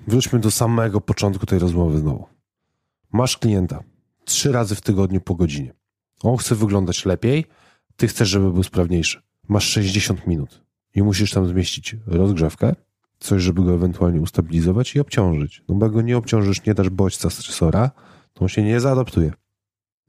Wróćmy 0.07 0.39
do 0.39 0.51
samego 0.51 1.01
początku 1.01 1.45
tej 1.45 1.59
rozmowy 1.59 1.99
znowu. 1.99 2.25
Masz 3.13 3.37
klienta 3.37 3.83
trzy 4.25 4.51
razy 4.51 4.75
w 4.75 4.81
tygodniu 4.81 5.21
po 5.21 5.35
godzinie. 5.35 5.73
On 6.23 6.37
chce 6.37 6.55
wyglądać 6.55 7.05
lepiej, 7.05 7.45
ty 7.95 8.07
chcesz, 8.07 8.29
żeby 8.29 8.51
był 8.51 8.63
sprawniejszy. 8.63 9.21
Masz 9.47 9.69
60 9.69 10.27
minut 10.27 10.63
i 10.95 11.03
musisz 11.03 11.31
tam 11.31 11.47
zmieścić 11.47 11.95
rozgrzewkę, 12.05 12.75
coś, 13.21 13.41
żeby 13.41 13.63
go 13.63 13.73
ewentualnie 13.73 14.21
ustabilizować 14.21 14.95
i 14.95 14.99
obciążyć. 14.99 15.63
No 15.69 15.75
bo 15.75 15.85
jak 15.85 15.93
go 15.93 16.01
nie 16.01 16.17
obciążysz, 16.17 16.65
nie 16.65 16.73
dasz 16.73 16.89
bodźca 16.89 17.29
stresora, 17.29 17.91
to 18.33 18.41
on 18.41 18.47
się 18.47 18.63
nie 18.63 18.79
zaadaptuje. 18.79 19.33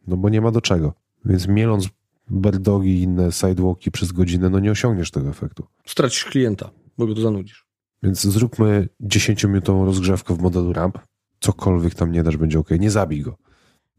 No 0.07 0.17
bo 0.17 0.29
nie 0.29 0.41
ma 0.41 0.51
do 0.51 0.61
czego. 0.61 0.95
Więc 1.25 1.49
mieląc 1.49 1.89
berdogi 2.31 2.91
i 2.91 3.03
inne 3.03 3.33
sidewalki 3.33 3.91
przez 3.91 4.13
godzinę, 4.13 4.51
no 4.51 4.59
nie 4.59 4.71
osiągniesz 4.71 5.11
tego 5.11 5.29
efektu. 5.29 5.67
Stracisz 5.87 6.25
klienta, 6.25 6.71
bo 6.99 7.07
go 7.07 7.15
to 7.15 7.21
zanudzisz. 7.21 7.67
Więc 8.03 8.21
zróbmy 8.21 8.89
10-minutową 9.01 9.85
rozgrzewkę 9.85 10.37
w 10.37 10.43
modelu 10.43 10.73
ramp. 10.73 10.99
Cokolwiek 11.41 11.95
tam 11.95 12.13
nie 12.13 12.23
dasz, 12.23 12.37
będzie 12.37 12.59
ok. 12.59 12.71
Nie 12.81 12.91
zabij 12.91 13.21
go. 13.21 13.37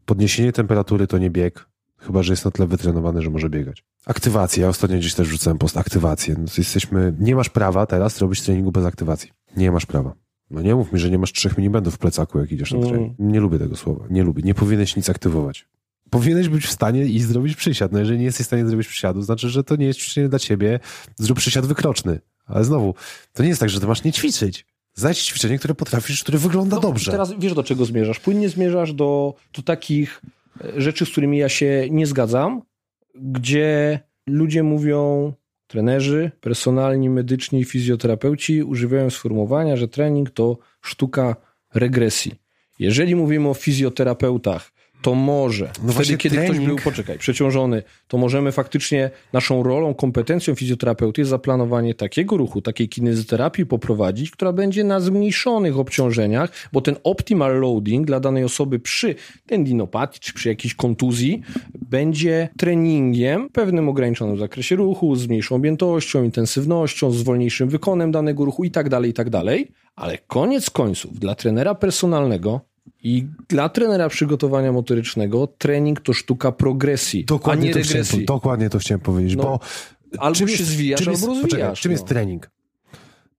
Podniesienie 0.04 0.52
temperatury 0.52 1.06
to 1.06 1.18
nie 1.18 1.30
bieg, 1.30 1.68
chyba 2.06 2.22
że 2.22 2.32
jest 2.32 2.44
na 2.44 2.50
tyle 2.50 2.68
wytrenowany, 2.68 3.22
że 3.22 3.30
może 3.30 3.50
biegać. 3.50 3.84
Aktywacja. 4.06 4.62
Ja 4.62 4.68
ostatnio 4.68 4.98
gdzieś 4.98 5.14
też 5.14 5.28
rzucałem 5.28 5.58
post. 5.58 5.76
Aktywację. 5.76 6.34
No 6.38 6.44
jesteśmy, 6.58 7.14
nie 7.18 7.36
masz 7.36 7.48
prawa 7.48 7.86
teraz 7.86 8.18
robić 8.18 8.42
treningu 8.42 8.72
bez 8.72 8.84
aktywacji. 8.84 9.30
Nie 9.56 9.72
masz 9.72 9.86
prawa. 9.86 10.14
No 10.50 10.62
nie 10.62 10.74
mów 10.74 10.92
mi, 10.92 10.98
że 10.98 11.10
nie 11.10 11.18
masz 11.18 11.32
trzech 11.32 11.58
minibandów 11.58 11.94
w 11.94 11.98
plecaku, 11.98 12.38
jak 12.38 12.52
idziesz 12.52 12.72
na 12.72 12.78
mm. 12.78 12.90
trening. 12.90 13.14
Nie 13.18 13.40
lubię 13.40 13.58
tego 13.58 13.76
słowa. 13.76 14.04
Nie 14.10 14.22
lubię. 14.22 14.42
Nie 14.42 14.54
powinieneś 14.54 14.96
nic 14.96 15.10
aktywować. 15.10 15.68
Powinieneś 16.10 16.48
być 16.48 16.66
w 16.66 16.70
stanie 16.70 17.04
i 17.04 17.20
zrobić 17.20 17.56
przysiad. 17.56 17.92
No 17.92 17.98
jeżeli 17.98 18.18
nie 18.18 18.24
jesteś 18.24 18.44
w 18.44 18.46
stanie 18.46 18.66
zrobić 18.66 18.88
przysiadu, 18.88 19.22
znaczy, 19.22 19.48
że 19.48 19.64
to 19.64 19.76
nie 19.76 19.86
jest 19.86 19.98
ćwiczenie 19.98 20.28
dla 20.28 20.38
ciebie. 20.38 20.80
Zrób 21.16 21.38
przysiad 21.38 21.66
wykroczny. 21.66 22.20
Ale 22.46 22.64
znowu, 22.64 22.94
to 23.32 23.42
nie 23.42 23.48
jest 23.48 23.60
tak, 23.60 23.70
że 23.70 23.80
ty 23.80 23.86
masz 23.86 24.04
nie 24.04 24.12
ćwiczyć. 24.12 24.66
Znajdź 24.94 25.18
ćwiczenie, 25.18 25.58
które 25.58 25.74
potrafisz, 25.74 26.22
które 26.22 26.38
wygląda 26.38 26.76
no, 26.76 26.82
dobrze. 26.82 27.10
Teraz 27.10 27.32
wiesz, 27.38 27.54
do 27.54 27.62
czego 27.62 27.84
zmierzasz. 27.84 28.20
Płynnie 28.20 28.48
zmierzasz 28.48 28.92
do, 28.92 29.34
do 29.56 29.62
takich 29.62 30.22
rzeczy, 30.76 31.06
z 31.06 31.10
którymi 31.10 31.38
ja 31.38 31.48
się 31.48 31.88
nie 31.90 32.06
zgadzam, 32.06 32.62
gdzie 33.14 34.00
ludzie 34.26 34.62
mówią, 34.62 35.32
trenerzy, 35.66 36.30
personalni, 36.40 37.10
medyczni 37.10 37.60
i 37.60 37.64
fizjoterapeuci 37.64 38.62
używają 38.62 39.10
sformułowania, 39.10 39.76
że 39.76 39.88
trening 39.88 40.30
to 40.30 40.58
sztuka 40.82 41.36
regresji. 41.74 42.34
Jeżeli 42.78 43.16
mówimy 43.16 43.48
o 43.48 43.54
fizjoterapeutach, 43.54 44.72
to 45.04 45.14
może 45.14 45.70
no 45.82 45.92
wtedy, 45.92 46.16
kiedy 46.16 46.36
trening... 46.36 46.54
ktoś 46.54 46.66
był, 46.66 46.76
poczekaj, 46.84 47.18
przeciążony, 47.18 47.82
to 48.08 48.18
możemy 48.18 48.52
faktycznie 48.52 49.10
naszą 49.32 49.62
rolą, 49.62 49.94
kompetencją 49.94 50.54
fizjoterapeuty 50.54 51.20
jest 51.20 51.30
zaplanowanie 51.30 51.94
takiego 51.94 52.36
ruchu, 52.36 52.62
takiej 52.62 52.88
kinezoterapii 52.88 53.66
poprowadzić, 53.66 54.30
która 54.30 54.52
będzie 54.52 54.84
na 54.84 55.00
zmniejszonych 55.00 55.78
obciążeniach, 55.78 56.50
bo 56.72 56.80
ten 56.80 56.96
optimal 57.04 57.60
loading 57.60 58.06
dla 58.06 58.20
danej 58.20 58.44
osoby 58.44 58.78
przy 58.78 59.14
tendinopatii 59.46 60.20
czy 60.20 60.32
przy 60.34 60.48
jakiejś 60.48 60.74
kontuzji 60.74 61.42
będzie 61.74 62.48
treningiem 62.58 63.48
w 63.48 63.52
pewnym 63.52 63.88
ograniczonym 63.88 64.38
zakresie 64.38 64.76
ruchu, 64.76 65.16
z 65.16 65.26
mniejszą 65.26 65.54
objętością, 65.56 66.24
intensywnością, 66.24 67.10
z 67.10 67.22
wolniejszym 67.22 67.68
wykonem 67.68 68.12
danego 68.12 68.44
ruchu 68.44 68.64
i 68.64 68.70
tak 68.70 68.88
dalej, 68.88 69.10
i 69.10 69.14
tak 69.14 69.30
dalej. 69.30 69.68
Ale 69.96 70.18
koniec 70.18 70.70
końców 70.70 71.18
dla 71.18 71.34
trenera 71.34 71.74
personalnego 71.74 72.73
i 73.02 73.26
dla 73.48 73.68
trenera 73.68 74.08
przygotowania 74.08 74.72
motorycznego 74.72 75.46
trening 75.46 76.00
to 76.00 76.12
sztuka 76.12 76.52
progresji, 76.52 77.24
dokładnie 77.24 77.64
a 77.64 77.66
nie 77.66 77.72
regresji. 77.72 78.04
Chciałem, 78.04 78.24
dokładnie 78.24 78.70
to 78.70 78.78
chciałem 78.78 79.00
powiedzieć, 79.00 79.36
no, 79.36 79.42
bo 79.42 79.60
albo 80.18 80.34
się 80.34 80.44
jest, 80.44 80.64
zwijasz, 80.64 81.00
albo 81.00 81.10
jest, 81.10 81.24
rozwijasz. 81.24 81.50
Poczekaj, 81.50 81.76
czym 81.76 81.90
no. 81.90 81.94
jest 81.94 82.06
trening? 82.06 82.50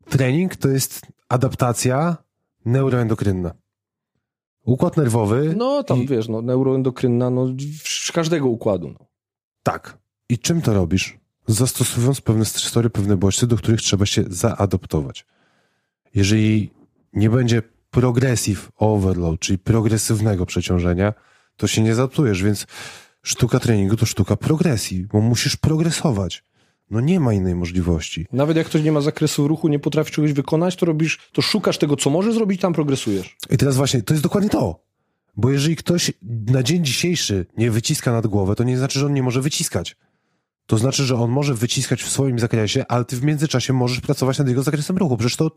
Trening 0.10 0.56
to 0.56 0.70
jest 0.70 1.02
adaptacja 1.30 2.18
neuroendokrynna. 2.66 3.54
Układ 4.66 4.98
nerwowy. 4.98 5.54
No 5.58 5.84
tam 5.84 6.04
i... 6.04 6.08
wiesz, 6.08 6.28
no, 6.28 6.42
neuroendokrynna, 6.42 7.30
no 7.30 7.48
każdego 8.14 8.48
układu. 8.48 8.90
No. 8.90 9.06
Tak. 9.64 9.98
I 10.30 10.40
czym 10.40 10.62
to 10.62 10.74
robisz? 10.74 11.18
Zastosowując 11.48 12.22
pewne 12.22 12.46
stresory, 12.46 12.90
pewne 12.90 13.18
bodźce, 13.18 13.48
do 13.48 13.58
których 13.58 13.82
trzeba 13.82 14.06
się 14.06 14.24
zaadoptować. 14.30 15.26
Jeżeli 16.16 16.72
nie 17.14 17.30
będzie 17.30 17.62
progressive 17.96 18.72
overload, 18.78 19.40
czyli 19.40 19.60
progresywnego 19.60 20.46
przeciążenia, 20.46 21.14
to 21.58 21.68
się 21.68 21.82
nie 21.82 21.96
zaadaptujesz, 21.96 22.44
więc 22.44 22.68
sztuka 23.24 23.60
treningu 23.60 23.96
to 23.96 24.06
sztuka 24.06 24.36
progresji, 24.36 25.06
bo 25.06 25.22
musisz 25.22 25.56
progresować. 25.56 26.44
No 26.90 27.00
nie 27.02 27.20
ma 27.20 27.34
innej 27.34 27.56
możliwości. 27.56 28.28
Nawet 28.32 28.58
jak 28.58 28.68
ktoś 28.68 28.84
nie 28.84 28.92
ma 28.92 29.02
zakresu 29.02 29.48
ruchu, 29.48 29.68
nie 29.68 29.80
potrafi 29.80 30.12
czegoś 30.12 30.34
wykonać, 30.34 30.76
to 30.76 30.86
robisz, 30.86 31.20
to 31.32 31.42
szukasz 31.42 31.78
tego, 31.78 31.96
co 31.96 32.10
może 32.10 32.34
zrobić, 32.34 32.62
tam 32.62 32.74
progresujesz. 32.74 33.36
I 33.50 33.58
teraz 33.58 33.76
właśnie, 33.76 34.02
to 34.02 34.14
jest 34.14 34.24
dokładnie 34.24 34.50
to. 34.50 34.80
Bo 35.38 35.52
jeżeli 35.52 35.76
ktoś 35.76 36.12
na 36.48 36.64
dzień 36.64 36.86
dzisiejszy 36.86 37.46
nie 37.58 37.72
wyciska 37.72 38.12
nad 38.12 38.28
głowę, 38.28 38.56
to 38.56 38.64
nie 38.64 38.78
znaczy, 38.78 39.00
że 39.00 39.06
on 39.06 39.14
nie 39.14 39.24
może 39.24 39.42
wyciskać. 39.42 39.96
To 40.66 40.78
znaczy, 40.78 41.04
że 41.04 41.16
on 41.16 41.32
może 41.32 41.54
wyciskać 41.54 42.04
w 42.04 42.10
swoim 42.10 42.40
zakresie, 42.40 42.86
ale 42.88 43.06
ty 43.06 43.16
w 43.16 43.24
międzyczasie 43.24 43.74
możesz 43.74 44.00
pracować 44.00 44.38
nad 44.38 44.48
jego 44.48 44.64
zakresem 44.64 44.98
ruchu. 44.98 45.18
Przecież 45.18 45.36
to 45.36 45.52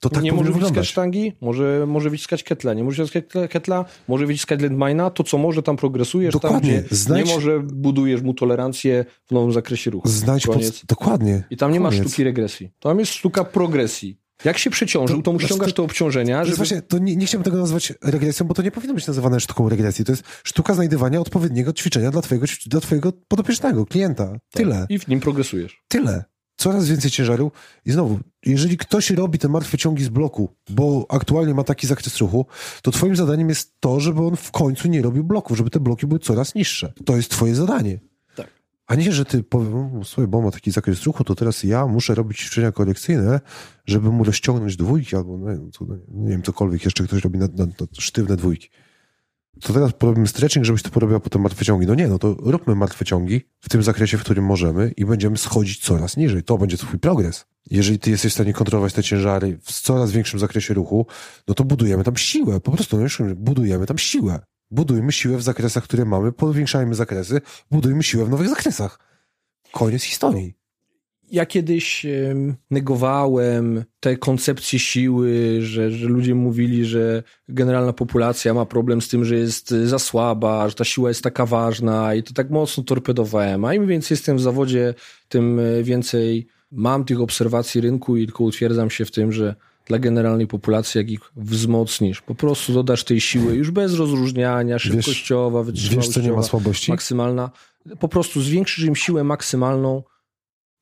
to 0.00 0.10
tak 0.10 0.22
nie 0.22 0.32
może 0.32 0.52
wyciskać 0.52 0.88
sztangi, 0.88 1.32
może, 1.40 1.84
może 1.86 2.10
wyciskać 2.10 2.42
ketla, 2.42 2.74
nie 2.74 2.84
może 2.84 3.04
wyciskać 3.04 3.50
ketla, 3.50 3.84
może 4.08 4.26
wyciskać 4.26 4.62
landmina, 4.62 5.10
to 5.10 5.24
co 5.24 5.38
może 5.38 5.62
tam 5.62 5.76
progresujesz, 5.76 6.32
dokładnie. 6.32 6.82
tam 6.82 6.98
Znajdź... 6.98 7.28
nie 7.28 7.34
może 7.34 7.60
budujesz 7.60 8.22
mu 8.22 8.34
tolerancję 8.34 9.04
w 9.26 9.32
nowym 9.32 9.52
zakresie 9.52 9.90
ruchu. 9.90 10.08
Znajdź 10.08 10.46
pod... 10.46 10.82
Dokładnie. 10.88 11.44
I 11.50 11.56
tam 11.56 11.72
nie 11.72 11.78
Koniec. 11.78 11.98
ma 11.98 12.04
sztuki 12.04 12.24
regresji. 12.24 12.70
Tam 12.80 12.98
jest 12.98 13.12
sztuka 13.12 13.44
progresji. 13.44 14.20
Jak 14.44 14.58
się 14.58 14.70
przeciążył, 14.70 15.16
to, 15.16 15.22
to 15.22 15.32
mu 15.32 15.40
ściągasz 15.40 15.72
te 15.72 15.82
obciążenia. 15.82 16.44
Żeby... 16.44 16.56
Właśnie, 16.56 16.82
to 16.82 16.98
nie, 16.98 17.16
nie 17.16 17.26
chciałbym 17.26 17.44
tego 17.44 17.56
nazwać 17.56 17.92
regresją, 18.02 18.46
bo 18.46 18.54
to 18.54 18.62
nie 18.62 18.70
powinno 18.70 18.94
być 18.94 19.06
nazywane 19.06 19.40
sztuką 19.40 19.68
regresji. 19.68 20.04
To 20.04 20.12
jest 20.12 20.22
sztuka 20.44 20.74
znajdywania 20.74 21.20
odpowiedniego 21.20 21.72
ćwiczenia 21.72 22.10
dla 22.10 22.22
twojego, 22.22 22.46
dla 22.66 22.80
twojego 22.80 23.12
podopiecznego, 23.28 23.86
klienta. 23.86 24.26
Tak. 24.26 24.40
Tyle. 24.52 24.86
I 24.88 24.98
w 24.98 25.08
nim 25.08 25.20
progresujesz. 25.20 25.82
Tyle 25.88 26.24
coraz 26.58 26.88
więcej 26.88 27.10
ciężaru 27.10 27.52
i 27.84 27.90
znowu, 27.90 28.18
jeżeli 28.46 28.76
ktoś 28.76 29.10
robi 29.10 29.38
te 29.38 29.48
martwe 29.48 29.78
ciągi 29.78 30.04
z 30.04 30.08
bloku, 30.08 30.48
bo 30.70 31.06
aktualnie 31.08 31.54
ma 31.54 31.64
taki 31.64 31.86
zakres 31.86 32.18
ruchu, 32.18 32.46
to 32.82 32.90
twoim 32.90 33.16
zadaniem 33.16 33.48
jest 33.48 33.80
to, 33.80 34.00
żeby 34.00 34.26
on 34.26 34.36
w 34.36 34.50
końcu 34.50 34.88
nie 34.88 35.02
robił 35.02 35.24
bloków, 35.24 35.56
żeby 35.56 35.70
te 35.70 35.80
bloki 35.80 36.06
były 36.06 36.20
coraz 36.20 36.54
niższe. 36.54 36.92
To 37.04 37.16
jest 37.16 37.30
twoje 37.30 37.54
zadanie. 37.54 37.98
Tak. 38.36 38.46
A 38.86 38.94
nie, 38.94 39.12
że 39.12 39.24
ty 39.24 39.42
powiem, 39.42 40.04
słuchaj, 40.04 40.26
bo 40.26 40.42
ma 40.42 40.50
taki 40.50 40.70
zakres 40.70 41.02
ruchu, 41.02 41.24
to 41.24 41.34
teraz 41.34 41.64
ja 41.64 41.86
muszę 41.86 42.14
robić 42.14 42.38
ćwiczenia 42.38 42.72
korekcyjne, 42.72 43.40
żeby 43.86 44.10
mu 44.10 44.24
rozciągnąć 44.24 44.76
dwójki 44.76 45.16
albo 45.16 45.38
no, 45.38 45.50
nie 46.08 46.30
wiem, 46.30 46.42
cokolwiek 46.42 46.84
jeszcze 46.84 47.04
ktoś 47.04 47.24
robi 47.24 47.38
na, 47.38 47.46
na, 47.46 47.66
na 47.66 47.86
sztywne 47.98 48.36
dwójki 48.36 48.68
to 49.60 49.72
teraz 49.72 49.92
porobimy 49.92 50.26
stretching, 50.26 50.66
żebyś 50.66 50.82
to 50.82 50.90
porobiła 50.90 51.20
potem 51.20 51.42
martwe 51.42 51.64
ciągi. 51.64 51.86
No 51.86 51.94
nie, 51.94 52.08
no 52.08 52.18
to 52.18 52.36
róbmy 52.38 52.74
martwe 52.74 53.04
ciągi 53.04 53.40
w 53.60 53.68
tym 53.68 53.82
zakresie, 53.82 54.18
w 54.18 54.20
którym 54.20 54.44
możemy 54.44 54.92
i 54.96 55.04
będziemy 55.04 55.38
schodzić 55.38 55.84
coraz 55.84 56.16
niżej. 56.16 56.42
To 56.42 56.58
będzie 56.58 56.76
twój 56.76 56.98
progres. 56.98 57.44
Jeżeli 57.70 57.98
ty 57.98 58.10
jesteś 58.10 58.32
w 58.32 58.34
stanie 58.34 58.52
kontrolować 58.52 58.92
te 58.92 59.02
ciężary 59.02 59.58
w 59.62 59.72
coraz 59.72 60.12
większym 60.12 60.40
zakresie 60.40 60.74
ruchu, 60.74 61.06
no 61.48 61.54
to 61.54 61.64
budujemy 61.64 62.04
tam 62.04 62.16
siłę. 62.16 62.60
Po 62.60 62.72
prostu 62.72 62.98
no, 62.98 63.34
budujemy 63.36 63.86
tam 63.86 63.98
siłę. 63.98 64.40
Budujmy 64.70 65.12
siłę 65.12 65.36
w 65.36 65.42
zakresach, 65.42 65.84
które 65.84 66.04
mamy, 66.04 66.32
powiększajmy 66.32 66.94
zakresy, 66.94 67.40
budujmy 67.70 68.02
siłę 68.02 68.24
w 68.24 68.30
nowych 68.30 68.48
zakresach. 68.48 68.98
Koniec 69.72 70.02
historii 70.02 70.57
ja 71.30 71.46
kiedyś 71.46 72.06
negowałem 72.70 73.84
te 74.00 74.16
koncepcje 74.16 74.78
siły, 74.78 75.58
że, 75.60 75.90
że 75.90 76.08
ludzie 76.08 76.34
mówili, 76.34 76.84
że 76.84 77.22
generalna 77.48 77.92
populacja 77.92 78.54
ma 78.54 78.66
problem 78.66 79.02
z 79.02 79.08
tym, 79.08 79.24
że 79.24 79.36
jest 79.36 79.70
za 79.70 79.98
słaba, 79.98 80.68
że 80.68 80.74
ta 80.74 80.84
siła 80.84 81.08
jest 81.08 81.22
taka 81.22 81.46
ważna 81.46 82.14
i 82.14 82.22
to 82.22 82.34
tak 82.34 82.50
mocno 82.50 82.84
torpedowałem. 82.84 83.64
A 83.64 83.74
im 83.74 83.86
więcej 83.86 84.14
jestem 84.14 84.36
w 84.36 84.40
zawodzie, 84.40 84.94
tym 85.28 85.60
e, 85.60 85.82
więcej 85.82 86.46
mam 86.72 87.04
tych 87.04 87.20
obserwacji 87.20 87.80
rynku 87.80 88.16
i 88.16 88.26
tylko 88.26 88.44
utwierdzam 88.44 88.90
się 88.90 89.04
w 89.04 89.10
tym, 89.10 89.32
że 89.32 89.54
dla 89.86 89.98
generalnej 89.98 90.46
populacji, 90.46 90.98
jak 90.98 91.10
ich 91.10 91.20
wzmocnisz, 91.36 92.22
po 92.22 92.34
prostu 92.34 92.72
dodasz 92.72 93.04
tej 93.04 93.20
siły 93.20 93.54
już 93.54 93.70
bez 93.70 93.94
rozróżniania, 93.94 94.78
szybkościowa, 94.78 95.62
wytrzymałościowa, 95.62 96.06
wiesz, 96.06 96.14
co 96.14 96.30
nie 96.30 96.36
ma 96.36 96.42
słabości? 96.42 96.90
maksymalna. 96.90 97.50
Po 97.98 98.08
prostu 98.08 98.40
zwiększysz 98.40 98.84
im 98.84 98.96
siłę 98.96 99.24
maksymalną, 99.24 100.02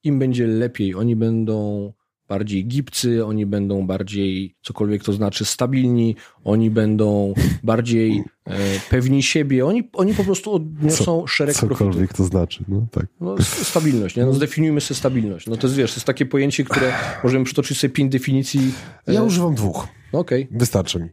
im 0.06 0.18
będzie 0.18 0.46
lepiej, 0.46 0.94
oni 0.94 1.16
będą 1.16 1.92
bardziej 2.28 2.66
gibcy, 2.66 3.26
oni 3.26 3.46
będą 3.46 3.86
bardziej, 3.86 4.56
cokolwiek 4.62 5.04
to 5.04 5.12
znaczy, 5.12 5.44
stabilni, 5.44 6.16
oni 6.44 6.70
będą 6.70 7.34
bardziej 7.62 8.24
e, 8.44 8.56
pewni 8.90 9.22
siebie, 9.22 9.66
oni, 9.66 9.90
oni 9.92 10.14
po 10.14 10.24
prostu 10.24 10.52
odniosą 10.52 11.04
Co, 11.04 11.26
szereg 11.26 11.56
cokolwiek 11.56 11.78
profitów. 11.78 12.16
to 12.16 12.24
znaczy, 12.24 12.64
no 12.68 12.86
tak. 12.90 13.06
No, 13.20 13.36
stabilność, 13.42 14.16
nie? 14.16 14.24
No, 14.24 14.32
zdefiniujmy 14.32 14.80
sobie 14.80 14.98
stabilność. 14.98 15.46
No 15.46 15.56
to 15.56 15.66
jest, 15.66 15.76
wiesz, 15.76 15.90
to 15.90 15.96
jest 15.96 16.06
takie 16.06 16.26
pojęcie, 16.26 16.64
które 16.64 16.92
możemy 17.24 17.44
przytoczyć 17.44 17.78
sobie 17.78 17.94
pięć 17.94 18.12
definicji. 18.12 18.74
Ja 19.06 19.22
używam 19.22 19.54
dwóch. 19.54 19.88
Okej. 20.12 20.44
Okay. 20.44 20.58
Wystarczy 20.58 21.00
mi. 21.00 21.08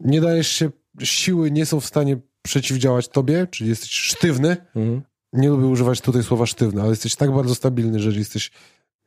Nie 0.00 0.20
dajesz 0.20 0.48
się, 0.48 0.70
siły 1.02 1.50
nie 1.50 1.66
są 1.66 1.80
w 1.80 1.86
stanie 1.86 2.16
przeciwdziałać 2.42 3.08
tobie, 3.08 3.46
czyli 3.50 3.70
jesteś 3.70 3.90
sztywny. 3.90 4.56
Mhm. 4.74 5.02
Nie 5.34 5.48
lubię 5.48 5.66
używać 5.66 6.00
tutaj 6.00 6.22
słowa 6.22 6.46
sztywny, 6.46 6.80
ale 6.80 6.90
jesteś 6.90 7.16
tak 7.16 7.32
bardzo 7.34 7.54
stabilny, 7.54 8.00
że 8.00 8.10
jesteś 8.18 8.50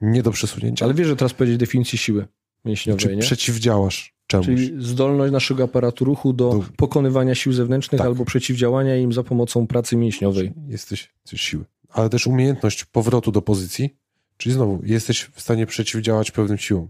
nie 0.02 0.24
do 0.24 0.32
przesunięcia. 0.32 0.86
Ale 0.86 0.94
wiesz, 0.94 1.08
że 1.08 1.16
teraz 1.16 1.34
powiedzieć 1.34 1.58
definicję 1.58 2.00
siły 2.00 2.28
mięśniowej, 2.66 3.06
Czy 3.06 3.16
nie? 3.16 3.22
przeciwdziałasz 3.22 4.14
czemuś. 4.28 4.46
Czyli 4.46 4.84
zdolność 4.84 5.34
naszego 5.34 5.64
aparatu 5.64 6.06
ruchu 6.06 6.34
do, 6.34 6.50
do... 6.50 6.64
pokonywania 6.78 7.36
sił 7.36 7.54
zewnętrznych 7.54 8.00
tak. 8.00 8.08
albo 8.08 8.26
przeciwdziałania 8.26 8.98
im 8.98 9.14
za 9.14 9.24
pomocą 9.24 9.68
pracy 9.68 9.96
mięśniowej. 9.96 10.54
Jesteś, 10.68 11.14
jesteś 11.26 11.42
siły. 11.42 11.66
Ale 11.90 12.10
też 12.10 12.28
umiejętność 12.28 12.86
powrotu 12.86 13.32
do 13.32 13.42
pozycji, 13.42 13.96
czyli 14.38 14.56
znowu 14.56 14.82
jesteś 14.84 15.24
w 15.34 15.42
stanie 15.42 15.66
przeciwdziałać 15.66 16.32
pewnym 16.32 16.58
siłom. 16.58 16.90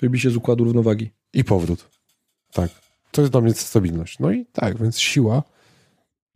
Wybi 0.00 0.20
się 0.20 0.30
z 0.30 0.36
układu 0.36 0.64
równowagi. 0.64 1.10
I 1.32 1.44
powrót. 1.44 1.88
Tak. 2.52 2.70
To 3.10 3.20
jest 3.20 3.32
dla 3.32 3.40
mnie 3.40 3.54
stabilność. 3.54 4.18
No 4.18 4.32
i 4.32 4.46
tak, 4.52 4.82
więc 4.82 4.98
siła. 4.98 5.42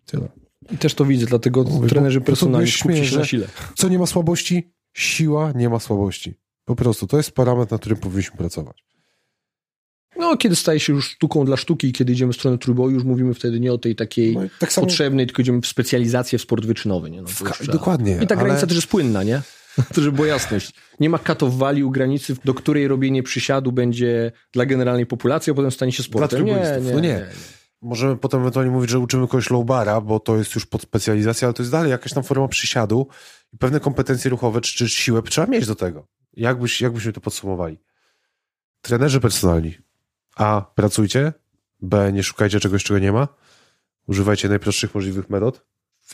Tyle. 0.06 0.28
I 0.70 0.78
też 0.78 0.94
to 0.94 1.04
widzę, 1.04 1.26
dlatego 1.26 1.62
Mówię, 1.62 1.88
trenerzy 1.88 2.20
personalni 2.20 2.70
skupcie 2.70 3.06
się 3.06 3.18
na 3.18 3.24
sile. 3.24 3.46
Co 3.74 3.88
nie 3.88 3.98
ma 3.98 4.06
słabości? 4.06 4.72
Siła 4.94 5.52
nie 5.54 5.68
ma 5.68 5.78
słabości. 5.78 6.34
Po 6.64 6.76
prostu 6.76 7.06
to 7.06 7.16
jest 7.16 7.32
parametr, 7.32 7.72
na 7.72 7.78
którym 7.78 7.98
powinniśmy 7.98 8.36
pracować. 8.36 8.84
No, 10.16 10.36
kiedy 10.36 10.56
staje 10.56 10.80
się 10.80 10.92
już 10.92 11.10
sztuką 11.10 11.44
dla 11.44 11.56
sztuki 11.56 11.86
i 11.86 11.92
kiedy 11.92 12.12
idziemy 12.12 12.32
w 12.32 12.36
stronę 12.36 12.58
trójboju, 12.58 12.94
już 12.94 13.04
mówimy 13.04 13.34
wtedy 13.34 13.60
nie 13.60 13.72
o 13.72 13.78
tej 13.78 13.96
takiej 13.96 14.34
no 14.34 14.42
tak 14.58 14.72
samo... 14.72 14.86
potrzebnej, 14.86 15.26
tylko 15.26 15.42
idziemy 15.42 15.60
w 15.60 15.66
specjalizację 15.66 16.38
w 16.38 16.42
sport 16.42 16.66
wyczynowy. 16.66 17.10
Nie? 17.10 17.22
No, 17.22 17.28
w 17.28 17.66
dokładnie. 17.66 18.18
I 18.22 18.26
ta 18.26 18.36
granica 18.36 18.60
ale... 18.60 18.66
też 18.66 18.76
jest 18.76 18.88
płynna, 18.88 19.22
nie? 19.22 19.42
To 19.94 20.00
żeby 20.02 20.16
była 20.16 20.28
jasność. 20.28 20.72
Nie 21.00 21.10
ma 21.10 21.18
katowali 21.18 21.84
u 21.84 21.90
granicy, 21.90 22.36
do 22.44 22.54
której 22.54 22.88
robienie 22.88 23.22
przysiadu 23.22 23.72
będzie 23.72 24.32
dla 24.52 24.66
generalnej 24.66 25.06
populacji, 25.06 25.50
a 25.50 25.54
potem 25.54 25.70
stanie 25.70 25.92
się 25.92 26.02
sportem. 26.02 26.44
Nie, 26.44 26.52
nie, 26.52 26.92
no 26.94 27.00
nie. 27.00 27.08
nie. 27.08 27.26
Możemy 27.82 28.16
potem 28.16 28.40
ewentualnie 28.40 28.72
mówić, 28.72 28.90
że 28.90 28.98
uczymy 28.98 29.28
kogoś 29.28 29.50
low 29.50 29.66
bara, 29.66 30.00
bo 30.00 30.20
to 30.20 30.36
jest 30.36 30.54
już 30.54 30.66
pod 30.66 30.82
specjalizację, 30.82 31.46
ale 31.46 31.54
to 31.54 31.62
jest 31.62 31.72
dalej 31.72 31.90
jakaś 31.90 32.12
tam 32.12 32.22
forma 32.22 32.48
przysiadu 32.48 33.08
i 33.52 33.58
pewne 33.58 33.80
kompetencje 33.80 34.30
ruchowe 34.30 34.60
czy, 34.60 34.76
czy 34.76 34.88
siłę 34.88 35.22
trzeba 35.22 35.46
mieć 35.46 35.66
do 35.66 35.74
tego. 35.74 36.06
Jakbyś, 36.32 36.80
jakbyśmy 36.80 37.12
to 37.12 37.20
podsumowali? 37.20 37.78
Trenerzy 38.80 39.20
personalni. 39.20 39.78
A. 40.36 40.62
Pracujcie. 40.74 41.32
B. 41.80 42.12
Nie 42.12 42.22
szukajcie 42.22 42.60
czegoś, 42.60 42.84
czego 42.84 43.00
nie 43.00 43.12
ma. 43.12 43.28
Używajcie 44.06 44.48
najprostszych 44.48 44.94
możliwych 44.94 45.30
metod. 45.30 45.66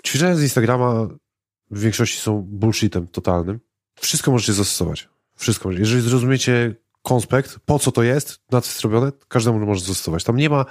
Ćwiczenia 0.06 0.36
z 0.36 0.42
Instagrama 0.42 1.08
w 1.70 1.80
większości 1.80 2.18
są 2.20 2.42
bullshitem 2.42 3.06
totalnym. 3.06 3.60
Wszystko 4.00 4.30
możecie 4.30 4.52
zastosować. 4.52 5.08
Wszystko. 5.36 5.72
Jeżeli 5.72 6.02
zrozumiecie 6.02 6.74
konspekt, 7.04 7.58
po 7.64 7.78
co 7.78 7.92
to 7.92 8.02
jest, 8.02 8.40
na 8.50 8.60
co 8.60 8.68
jest 8.68 8.80
robione, 8.80 9.12
każdemu 9.28 9.66
może 9.66 9.80
zastosować. 9.80 10.24
Tam 10.24 10.36
nie 10.36 10.50
ma 10.50 10.64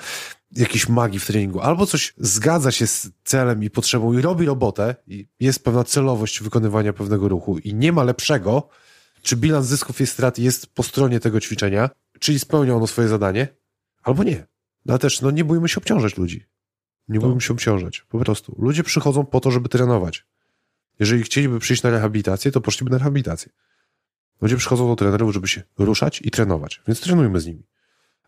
jakiejś 0.51 0.89
magii 0.89 1.19
w 1.19 1.25
treningu. 1.25 1.61
Albo 1.61 1.85
coś 1.85 2.13
zgadza 2.17 2.71
się 2.71 2.87
z 2.87 3.09
celem 3.23 3.63
i 3.63 3.69
potrzebą 3.69 4.13
i 4.13 4.21
robi 4.21 4.45
robotę 4.45 4.95
i 5.07 5.27
jest 5.39 5.63
pewna 5.63 5.83
celowość 5.83 6.43
wykonywania 6.43 6.93
pewnego 6.93 7.27
ruchu 7.27 7.57
i 7.57 7.73
nie 7.73 7.91
ma 7.91 8.03
lepszego, 8.03 8.69
czy 9.21 9.35
bilans 9.35 9.67
zysków 9.67 10.01
i 10.01 10.07
strat 10.07 10.39
jest 10.39 10.67
po 10.67 10.83
stronie 10.83 11.19
tego 11.19 11.39
ćwiczenia, 11.39 11.89
czyli 12.19 12.39
spełnia 12.39 12.75
ono 12.75 12.87
swoje 12.87 13.07
zadanie, 13.07 13.47
albo 14.03 14.23
nie. 14.23 14.47
No 14.85 14.93
ale 14.93 14.99
też, 14.99 15.21
no 15.21 15.31
nie 15.31 15.45
bójmy 15.45 15.69
się 15.69 15.77
obciążać 15.77 16.17
ludzi. 16.17 16.45
Nie 17.07 17.19
bójmy 17.19 17.41
się 17.41 17.53
obciążać. 17.53 18.05
Po 18.09 18.19
prostu. 18.19 18.55
Ludzie 18.59 18.83
przychodzą 18.83 19.25
po 19.25 19.39
to, 19.39 19.51
żeby 19.51 19.69
trenować. 19.69 20.25
Jeżeli 20.99 21.23
chcieliby 21.23 21.59
przyjść 21.59 21.83
na 21.83 21.89
rehabilitację, 21.89 22.51
to 22.51 22.61
poszliby 22.61 22.91
na 22.91 22.97
rehabilitację. 22.97 23.51
Ludzie 24.43 24.57
przychodzą 24.57 24.87
do 24.87 24.95
trenerów, 24.95 25.33
żeby 25.33 25.47
się 25.47 25.63
ruszać 25.77 26.21
i 26.21 26.31
trenować, 26.31 26.81
więc 26.87 27.01
trenujmy 27.01 27.39
z 27.39 27.45
nimi. 27.45 27.63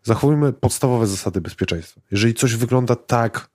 Zachowujmy 0.02 0.52
podstawowe 0.52 1.06
zasady 1.06 1.40
bezpieczeństwa. 1.40 2.00
Jeżeli 2.10 2.34
coś 2.34 2.54
wygląda 2.54 2.96
tak, 2.96 3.50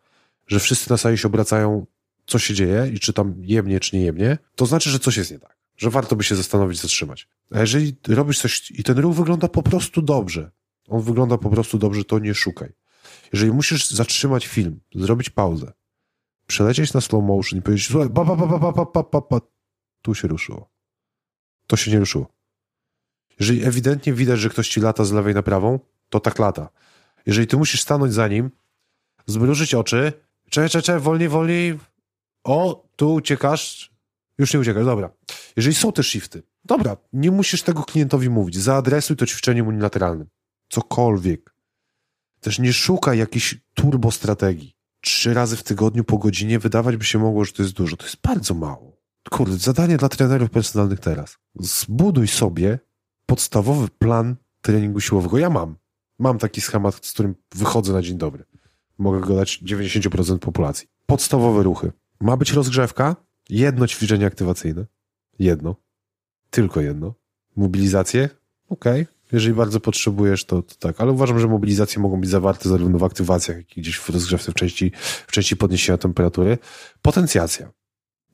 że 0.48 0.60
wszyscy 0.60 0.90
na 0.90 0.98
sali 0.98 1.18
się 1.18 1.28
obracają, 1.28 1.86
co 2.26 2.40
się 2.40 2.54
dzieje 2.54 2.92
i 2.94 3.00
czy 3.00 3.14
tam 3.14 3.36
jemnie, 3.38 3.80
czy 3.80 3.96
nie 3.96 4.04
jemnie, 4.04 4.38
to 4.56 4.66
znaczy, 4.66 4.90
że 4.90 5.00
coś 5.00 5.18
jest 5.18 5.32
nie 5.32 5.40
tak. 5.40 5.58
Że 5.78 5.90
warto 5.90 6.16
by 6.16 6.24
się 6.24 6.36
zastanowić, 6.36 6.82
zatrzymać. 6.82 7.28
A 7.52 7.60
jeżeli 7.60 7.96
robisz 8.08 8.40
coś 8.40 8.72
i 8.72 8.84
ten 8.84 8.98
ruch 8.98 9.16
wygląda 9.16 9.48
po 9.48 9.64
prostu 9.64 10.02
dobrze, 10.02 10.52
on 10.88 11.02
wygląda 11.02 11.38
po 11.38 11.50
prostu 11.50 11.78
dobrze, 11.78 12.04
to 12.04 12.20
nie 12.20 12.34
szukaj. 12.34 12.74
Jeżeli 13.34 13.52
musisz 13.52 13.90
zatrzymać 13.90 14.48
film, 14.48 14.80
zrobić 14.96 15.30
pauzę, 15.30 15.74
przelecieć 16.48 16.94
na 16.94 17.02
slow 17.02 17.24
motion 17.24 17.60
i 17.60 17.62
powiedzieć, 17.62 17.88
słuchaj, 17.88 18.10
ba, 18.10 18.26
ba, 18.26 18.36
ba, 18.36 18.48
ba, 18.48 18.60
ba, 18.60 18.72
ba, 18.72 19.04
ba, 19.04 19.22
ba, 19.30 19.42
tu 20.02 20.16
się 20.16 20.28
ruszyło. 20.28 20.70
To 21.68 21.78
się 21.78 21.92
nie 21.92 22.00
ruszyło. 22.00 22.41
Jeżeli 23.42 23.66
ewidentnie 23.66 24.14
widać, 24.14 24.40
że 24.40 24.50
ktoś 24.50 24.70
ci 24.70 24.82
lata 24.82 25.06
z 25.06 25.12
lewej 25.12 25.34
na 25.34 25.44
prawą, 25.44 25.80
to 26.10 26.20
tak 26.20 26.40
lata. 26.40 26.70
Jeżeli 27.26 27.48
ty 27.48 27.58
musisz 27.58 27.82
stanąć 27.82 28.14
za 28.14 28.28
nim, 28.28 28.52
zmrużyć 29.26 29.76
oczy, 29.76 30.14
czekaj, 30.50 30.70
czekaj, 30.70 31.00
wolniej, 31.00 31.30
wolniej, 31.30 31.80
o, 32.44 32.88
tu 32.96 33.14
uciekasz, 33.14 33.92
już 34.38 34.54
nie 34.54 34.60
uciekasz, 34.60 34.86
dobra. 34.86 35.10
Jeżeli 35.56 35.76
są 35.76 35.92
te 35.92 36.04
shifty, 36.04 36.44
dobra, 36.66 36.98
nie 37.14 37.32
musisz 37.32 37.64
tego 37.64 37.84
klientowi 37.84 38.30
mówić, 38.30 38.58
zaadresuj 38.58 39.18
to 39.18 39.26
ćwiczeniem 39.26 39.68
unilateralnym. 39.68 40.28
Cokolwiek. 40.70 41.54
Też 42.40 42.60
nie 42.60 42.74
szukaj 42.74 43.18
jakiejś 43.18 43.56
turbo 43.74 44.12
strategii. 44.12 44.76
Trzy 45.02 45.34
razy 45.34 45.58
w 45.58 45.64
tygodniu 45.64 46.04
po 46.04 46.18
godzinie 46.18 46.60
wydawać 46.60 46.98
by 46.98 47.06
się 47.06 47.20
mogło, 47.20 47.46
że 47.46 47.54
to 47.54 47.64
jest 47.64 47.74
dużo. 47.74 47.98
To 47.98 48.06
jest 48.06 48.22
bardzo 48.22 48.54
mało. 48.54 48.98
Kurde, 49.30 49.58
zadanie 49.58 49.98
dla 49.98 50.10
trenerów 50.10 50.50
personalnych 50.50 51.00
teraz. 51.00 51.38
Zbuduj 51.56 52.28
sobie 52.28 52.80
podstawowy 53.32 53.88
plan 53.88 54.36
treningu 54.62 55.00
siłowego. 55.00 55.38
Ja 55.38 55.50
mam. 55.50 55.76
Mam 56.20 56.38
taki 56.38 56.62
schemat, 56.62 57.06
z 57.06 57.14
którym 57.14 57.36
wychodzę 57.56 57.94
na 57.94 58.02
dzień 58.02 58.18
dobry. 58.18 58.44
Mogę 58.98 59.20
go 59.20 59.36
dać 59.36 59.60
90% 59.64 60.38
populacji. 60.38 60.88
Podstawowe 61.06 61.64
ruchy. 61.64 61.92
Ma 62.20 62.38
być 62.38 62.52
rozgrzewka, 62.52 63.16
jedno 63.50 63.88
ćwiczenie 63.88 64.26
aktywacyjne. 64.26 64.86
Jedno. 65.40 65.76
Tylko 66.50 66.82
jedno. 66.82 67.14
Mobilizację? 67.56 68.30
Okej. 68.70 69.02
Okay. 69.02 69.14
Jeżeli 69.32 69.54
bardzo 69.54 69.80
potrzebujesz, 69.80 70.46
to, 70.46 70.62
to, 70.62 70.76
tak. 70.76 71.02
Ale 71.02 71.12
uważam, 71.12 71.40
że 71.40 71.48
mobilizacje 71.48 72.02
mogą 72.02 72.22
być 72.22 72.30
zawarte 72.30 72.70
zarówno 72.70 72.98
w 72.98 73.04
aktywacjach, 73.04 73.58
jak 73.58 73.78
i 73.78 73.82
gdzieś 73.82 73.98
w 73.98 74.10
rozgrzewce 74.10 74.52
w 74.52 74.56
części, 74.56 74.92
w 75.28 75.32
części 75.32 75.58
podniesienia 75.58 75.98
temperatury. 75.98 76.58
Potencjacja. 77.02 77.72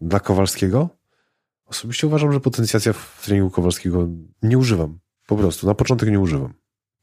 Dla 0.02 0.20
Kowalskiego? 0.20 0.97
Osobiście 1.68 2.08
uważam, 2.08 2.32
że 2.34 2.40
potencjacja 2.40 2.94
w 2.94 3.22
treningu 3.26 3.50
Kowalskiego 3.50 4.08
nie 4.44 4.58
używam. 4.58 5.00
Po 5.28 5.36
prostu. 5.36 5.68
Na 5.68 5.74
początek 5.74 6.10
nie 6.10 6.20
używam. 6.20 6.54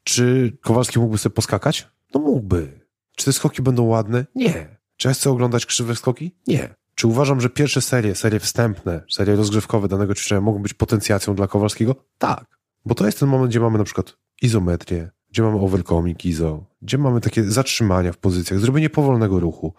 Czy 0.04 0.56
Kowalski 0.62 0.98
mógłby 0.98 1.18
sobie 1.18 1.34
poskakać? 1.34 1.88
No 2.14 2.20
mógłby. 2.20 2.80
Czy 3.16 3.24
te 3.24 3.32
skoki 3.32 3.62
będą 3.62 3.82
ładne? 3.82 4.26
Nie. 4.34 4.78
Czy 4.96 5.08
ja 5.08 5.14
chcę 5.14 5.30
oglądać 5.30 5.66
krzywe 5.66 5.96
skoki? 5.96 6.36
Nie. 6.46 6.74
Czy 6.94 7.06
uważam, 7.06 7.40
że 7.40 7.50
pierwsze 7.50 7.80
serie, 7.80 8.14
serie 8.14 8.40
wstępne, 8.40 9.04
serie 9.10 9.36
rozgrzewkowe 9.36 9.88
danego 9.88 10.14
ćwiczenia 10.14 10.40
mogą 10.40 10.62
być 10.62 10.74
potencjacją 10.74 11.34
dla 11.34 11.46
Kowalskiego? 11.48 11.96
Tak. 12.18 12.58
Bo 12.84 12.94
to 12.94 13.06
jest 13.06 13.20
ten 13.20 13.28
moment, 13.28 13.50
gdzie 13.50 13.60
mamy 13.60 13.78
na 13.78 13.84
przykład 13.84 14.16
izometrię, 14.42 15.10
gdzie 15.30 15.42
mamy 15.42 15.58
overcoming 15.58 16.24
izo, 16.24 16.66
gdzie 16.82 16.98
mamy 16.98 17.20
takie 17.20 17.44
zatrzymania 17.44 18.12
w 18.12 18.18
pozycjach, 18.18 18.60
zrobienie 18.60 18.90
powolnego 18.90 19.40
ruchu. 19.40 19.74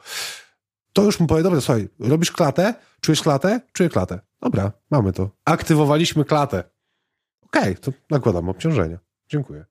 To 0.95 1.03
już 1.03 1.19
mu 1.19 1.27
powie, 1.27 1.43
dobra, 1.43 1.61
słuchaj, 1.61 1.89
robisz 1.99 2.31
klatę? 2.31 2.73
Czujesz 3.01 3.21
klatę? 3.21 3.61
Czuję 3.73 3.89
klatę. 3.89 4.19
Dobra, 4.41 4.71
mamy 4.91 5.13
to. 5.13 5.29
Aktywowaliśmy 5.45 6.25
klatę. 6.25 6.63
Okej, 7.41 7.61
okay, 7.61 7.75
to 7.75 7.91
nakładamy 8.09 8.49
obciążenia. 8.49 8.99
Dziękuję. 9.29 9.65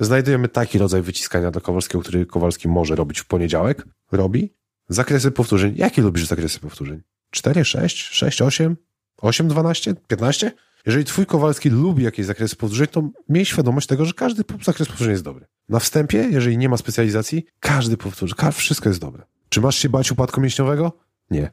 Znajdujemy 0.00 0.48
taki 0.48 0.78
rodzaj 0.78 1.02
wyciskania 1.02 1.50
dla 1.50 1.60
Kowalskiego, 1.60 2.02
który 2.02 2.26
Kowalski 2.26 2.68
może 2.68 2.94
robić 2.94 3.20
w 3.20 3.26
poniedziałek. 3.26 3.86
Robi. 4.12 4.54
Zakresy 4.88 5.30
powtórzeń. 5.30 5.74
Jakie 5.76 6.02
lubisz 6.02 6.26
zakresy 6.26 6.60
powtórzeń? 6.60 7.02
4, 7.30 7.64
6, 7.64 8.08
6, 8.08 8.42
8, 8.42 8.76
8, 9.16 9.48
12, 9.48 9.94
15? 9.94 10.52
Jeżeli 10.86 11.04
twój 11.04 11.26
Kowalski 11.26 11.70
lubi 11.70 12.04
jakieś 12.04 12.26
zakresy 12.26 12.56
powtórzeń, 12.56 12.86
to 12.86 13.10
miej 13.28 13.46
świadomość 13.46 13.86
tego, 13.86 14.04
że 14.04 14.12
każdy 14.12 14.44
zakres 14.62 14.88
powtórzeń 14.88 15.12
jest 15.12 15.24
dobry. 15.24 15.46
Na 15.68 15.78
wstępie, 15.78 16.18
jeżeli 16.18 16.58
nie 16.58 16.68
ma 16.68 16.76
specjalizacji, 16.76 17.46
każdy 17.60 17.96
powtórzeń, 17.96 18.52
wszystko 18.52 18.88
jest 18.88 19.00
dobre. 19.00 19.22
Czy 19.50 19.60
masz 19.60 19.78
się 19.78 19.88
bać 19.88 20.12
upadku 20.12 20.40
mięśniowego? 20.40 20.92
Nie. 21.30 21.50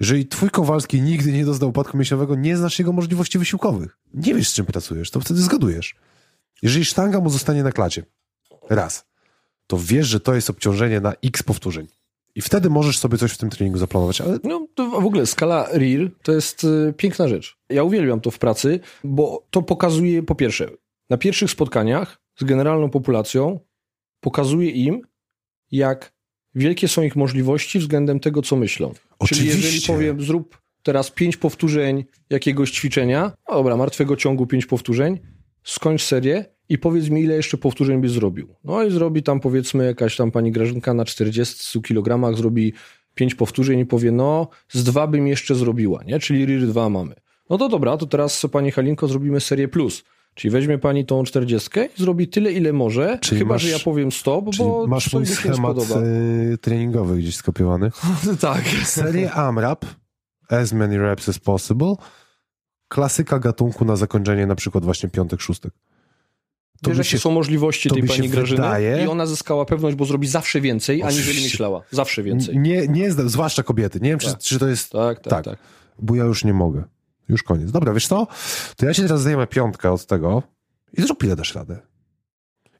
Jeżeli 0.00 0.26
twój 0.26 0.50
Kowalski 0.50 1.02
nigdy 1.02 1.32
nie 1.32 1.44
doznał 1.44 1.70
upadku 1.70 1.96
mięśniowego, 1.96 2.34
nie 2.34 2.56
znasz 2.56 2.78
jego 2.78 2.92
możliwości 2.92 3.38
wysiłkowych. 3.38 3.98
Nie 4.14 4.34
wiesz, 4.34 4.48
z 4.48 4.54
czym 4.54 4.66
pracujesz, 4.66 5.10
to 5.10 5.20
wtedy 5.20 5.42
zgadujesz. 5.42 5.94
Jeżeli 6.62 6.84
sztanga 6.84 7.20
mu 7.20 7.30
zostanie 7.30 7.62
na 7.62 7.72
klacie, 7.72 8.02
raz, 8.70 9.06
to 9.66 9.78
wiesz, 9.78 10.06
że 10.06 10.20
to 10.20 10.34
jest 10.34 10.50
obciążenie 10.50 11.00
na 11.00 11.12
x 11.24 11.42
powtórzeń. 11.42 11.86
I 12.34 12.40
wtedy 12.40 12.70
możesz 12.70 12.98
sobie 12.98 13.18
coś 13.18 13.32
w 13.32 13.38
tym 13.38 13.50
treningu 13.50 13.78
zaplanować. 13.78 14.20
Ale... 14.20 14.38
No, 14.44 14.66
to 14.74 14.90
w 14.90 15.06
ogóle 15.06 15.26
skala 15.26 15.68
RIR 15.72 16.10
to 16.22 16.32
jest 16.32 16.64
y, 16.64 16.94
piękna 16.96 17.28
rzecz. 17.28 17.58
Ja 17.68 17.82
uwielbiam 17.82 18.20
to 18.20 18.30
w 18.30 18.38
pracy, 18.38 18.80
bo 19.04 19.46
to 19.50 19.62
pokazuje 19.62 20.22
po 20.22 20.34
pierwsze 20.34 20.70
na 21.10 21.16
pierwszych 21.16 21.50
spotkaniach 21.50 22.18
z 22.38 22.44
generalną 22.44 22.90
populacją 22.90 23.60
pokazuje 24.20 24.70
im, 24.70 25.02
jak 25.70 26.15
wielkie 26.56 26.88
są 26.88 27.02
ich 27.02 27.16
możliwości 27.16 27.78
względem 27.78 28.20
tego, 28.20 28.42
co 28.42 28.56
myślą. 28.56 28.92
Oczywiście. 29.18 29.52
Czyli 29.52 29.64
jeżeli 29.64 29.86
powiem, 29.86 30.22
zrób 30.22 30.58
teraz 30.82 31.10
pięć 31.10 31.36
powtórzeń 31.36 32.04
jakiegoś 32.30 32.70
ćwiczenia, 32.70 33.32
dobra, 33.48 33.76
martwego 33.76 34.16
ciągu 34.16 34.46
pięć 34.46 34.66
powtórzeń, 34.66 35.18
skończ 35.64 36.02
serię 36.02 36.44
i 36.68 36.78
powiedz 36.78 37.08
mi, 37.08 37.20
ile 37.20 37.34
jeszcze 37.34 37.56
powtórzeń 37.56 38.00
byś 38.00 38.10
zrobił. 38.10 38.54
No 38.64 38.84
i 38.84 38.90
zrobi 38.90 39.22
tam 39.22 39.40
powiedzmy 39.40 39.84
jakaś 39.84 40.16
tam 40.16 40.30
pani 40.30 40.52
Grażynka 40.52 40.94
na 40.94 41.04
40 41.04 41.82
kilogramach 41.82 42.36
zrobi 42.36 42.72
pięć 43.14 43.34
powtórzeń 43.34 43.78
i 43.78 43.86
powie, 43.86 44.12
no 44.12 44.48
z 44.72 44.84
dwa 44.84 45.06
bym 45.06 45.26
jeszcze 45.26 45.54
zrobiła, 45.54 46.04
nie? 46.04 46.20
Czyli 46.20 46.46
RIR 46.46 46.66
2 46.66 46.88
mamy. 46.88 47.14
No 47.50 47.58
to 47.58 47.68
dobra, 47.68 47.96
to 47.96 48.06
teraz 48.06 48.46
pani 48.52 48.70
Halinko 48.70 49.08
zrobimy 49.08 49.40
serię 49.40 49.68
plus. 49.68 50.04
Czyli 50.36 50.50
weźmie 50.52 50.78
pani 50.78 51.06
tą 51.06 51.24
40 51.24 51.70
i 51.98 52.02
zrobi 52.02 52.28
tyle, 52.28 52.52
ile 52.52 52.72
może, 52.72 53.18
Czyli 53.22 53.38
chyba, 53.38 53.54
masz- 53.54 53.62
że 53.62 53.68
ja 53.68 53.78
powiem 53.78 54.12
stop, 54.12 54.56
bo 54.58 54.86
masz 54.86 55.12
mój 55.12 55.26
schemat 55.26 55.76
y, 55.78 56.58
treningowy 56.60 57.18
gdzieś 57.18 57.36
skopiowany. 57.36 57.90
tak. 58.40 58.64
Serię 58.84 59.32
AMRAP, 59.32 59.84
as 60.48 60.72
many 60.72 60.98
reps 60.98 61.28
as 61.28 61.38
possible. 61.38 61.94
Klasyka 62.88 63.38
gatunku 63.38 63.84
na 63.84 63.96
zakończenie 63.96 64.46
na 64.46 64.54
przykład 64.54 64.84
właśnie 64.84 65.08
piątek, 65.08 65.40
szóstek. 65.40 65.72
To 66.82 66.94
Wiesz, 66.94 67.08
się, 67.08 67.18
są 67.18 67.30
możliwości 67.30 67.90
tej 67.90 68.02
pani 68.02 68.28
Grażyny 68.28 68.56
wydaje- 68.62 69.04
i 69.04 69.06
ona 69.06 69.26
zyskała 69.26 69.64
pewność, 69.64 69.96
bo 69.96 70.04
zrobi 70.04 70.26
zawsze 70.28 70.60
więcej, 70.60 71.02
aniżeli 71.02 71.42
myślała. 71.42 71.82
Zawsze 71.90 72.22
więcej. 72.22 72.58
nie, 72.58 72.88
nie 72.88 73.10
znam, 73.10 73.28
zwłaszcza 73.28 73.62
kobiety. 73.62 74.00
Nie 74.00 74.10
wiem, 74.10 74.18
czy, 74.18 74.30
Tak. 74.30 74.38
czy 74.38 74.58
to 74.58 74.68
jest 74.68 74.90
Tak, 74.92 75.20
tak, 75.20 75.30
Tak. 75.30 75.44
tak. 75.44 75.58
bo 75.98 76.14
ja 76.14 76.24
już 76.24 76.44
nie 76.44 76.52
mogę. 76.54 76.84
Już 77.28 77.42
koniec. 77.42 77.70
Dobra, 77.70 77.92
wiesz 77.92 78.06
co? 78.08 78.26
To 78.76 78.86
ja 78.86 78.94
ci 78.94 79.02
teraz 79.02 79.20
zdejmę 79.20 79.46
piątkę 79.46 79.92
od 79.92 80.06
tego 80.06 80.42
i 80.92 81.02
zrób 81.02 81.24
ile 81.24 81.36
dasz 81.36 81.54
radę. 81.54 81.78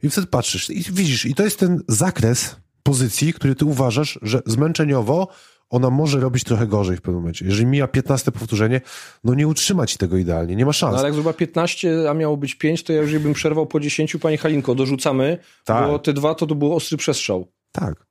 I 0.02 0.10
wtedy 0.10 0.27
patrzysz 0.27 0.70
i 0.70 0.82
widzisz, 0.93 1.27
i 1.27 1.35
to 1.35 1.44
jest 1.44 1.59
ten 1.59 1.82
zakres 1.89 2.56
pozycji, 2.82 3.32
który 3.32 3.55
ty 3.55 3.64
uważasz, 3.64 4.18
że 4.23 4.43
zmęczeniowo 4.47 5.28
ona 5.70 5.90
może 5.90 6.20
robić 6.20 6.44
trochę 6.44 6.66
gorzej 6.66 6.97
w 6.97 7.01
pewnym 7.01 7.20
momencie. 7.20 7.44
Jeżeli 7.44 7.66
mija 7.66 7.89
15 7.89 8.32
powtórzenie, 8.32 8.81
no 9.24 9.35
nie 9.35 9.48
utrzyma 9.48 9.86
ci 9.86 9.98
tego 9.98 10.16
idealnie, 10.16 10.56
nie 10.56 10.66
ma 10.66 10.73
szans. 10.73 10.93
No, 10.93 10.98
ale 10.98 11.09
jak 11.09 11.14
zrobiła 11.14 11.32
15, 11.32 12.10
a 12.10 12.14
miało 12.14 12.36
być 12.36 12.55
5, 12.55 12.82
to 12.82 12.93
ja 12.93 13.02
już 13.02 13.18
bym 13.18 13.32
przerwał 13.32 13.66
po 13.66 13.81
10, 13.81 14.16
pani 14.16 14.36
Halinko, 14.36 14.74
dorzucamy, 14.74 15.39
Tak. 15.64 15.86
bo 15.86 15.98
te 15.98 16.12
dwa 16.12 16.35
to, 16.35 16.47
to 16.47 16.55
był 16.55 16.74
ostry 16.77 16.97
przestrzał. 16.97 17.52
Tak. 17.73 18.06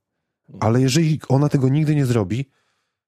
Ale 0.60 0.82
jeżeli 0.82 1.20
ona 1.28 1.49
tego 1.49 1.70
nigdy 1.70 1.95
nie 1.95 2.06
zrobi, 2.06 2.49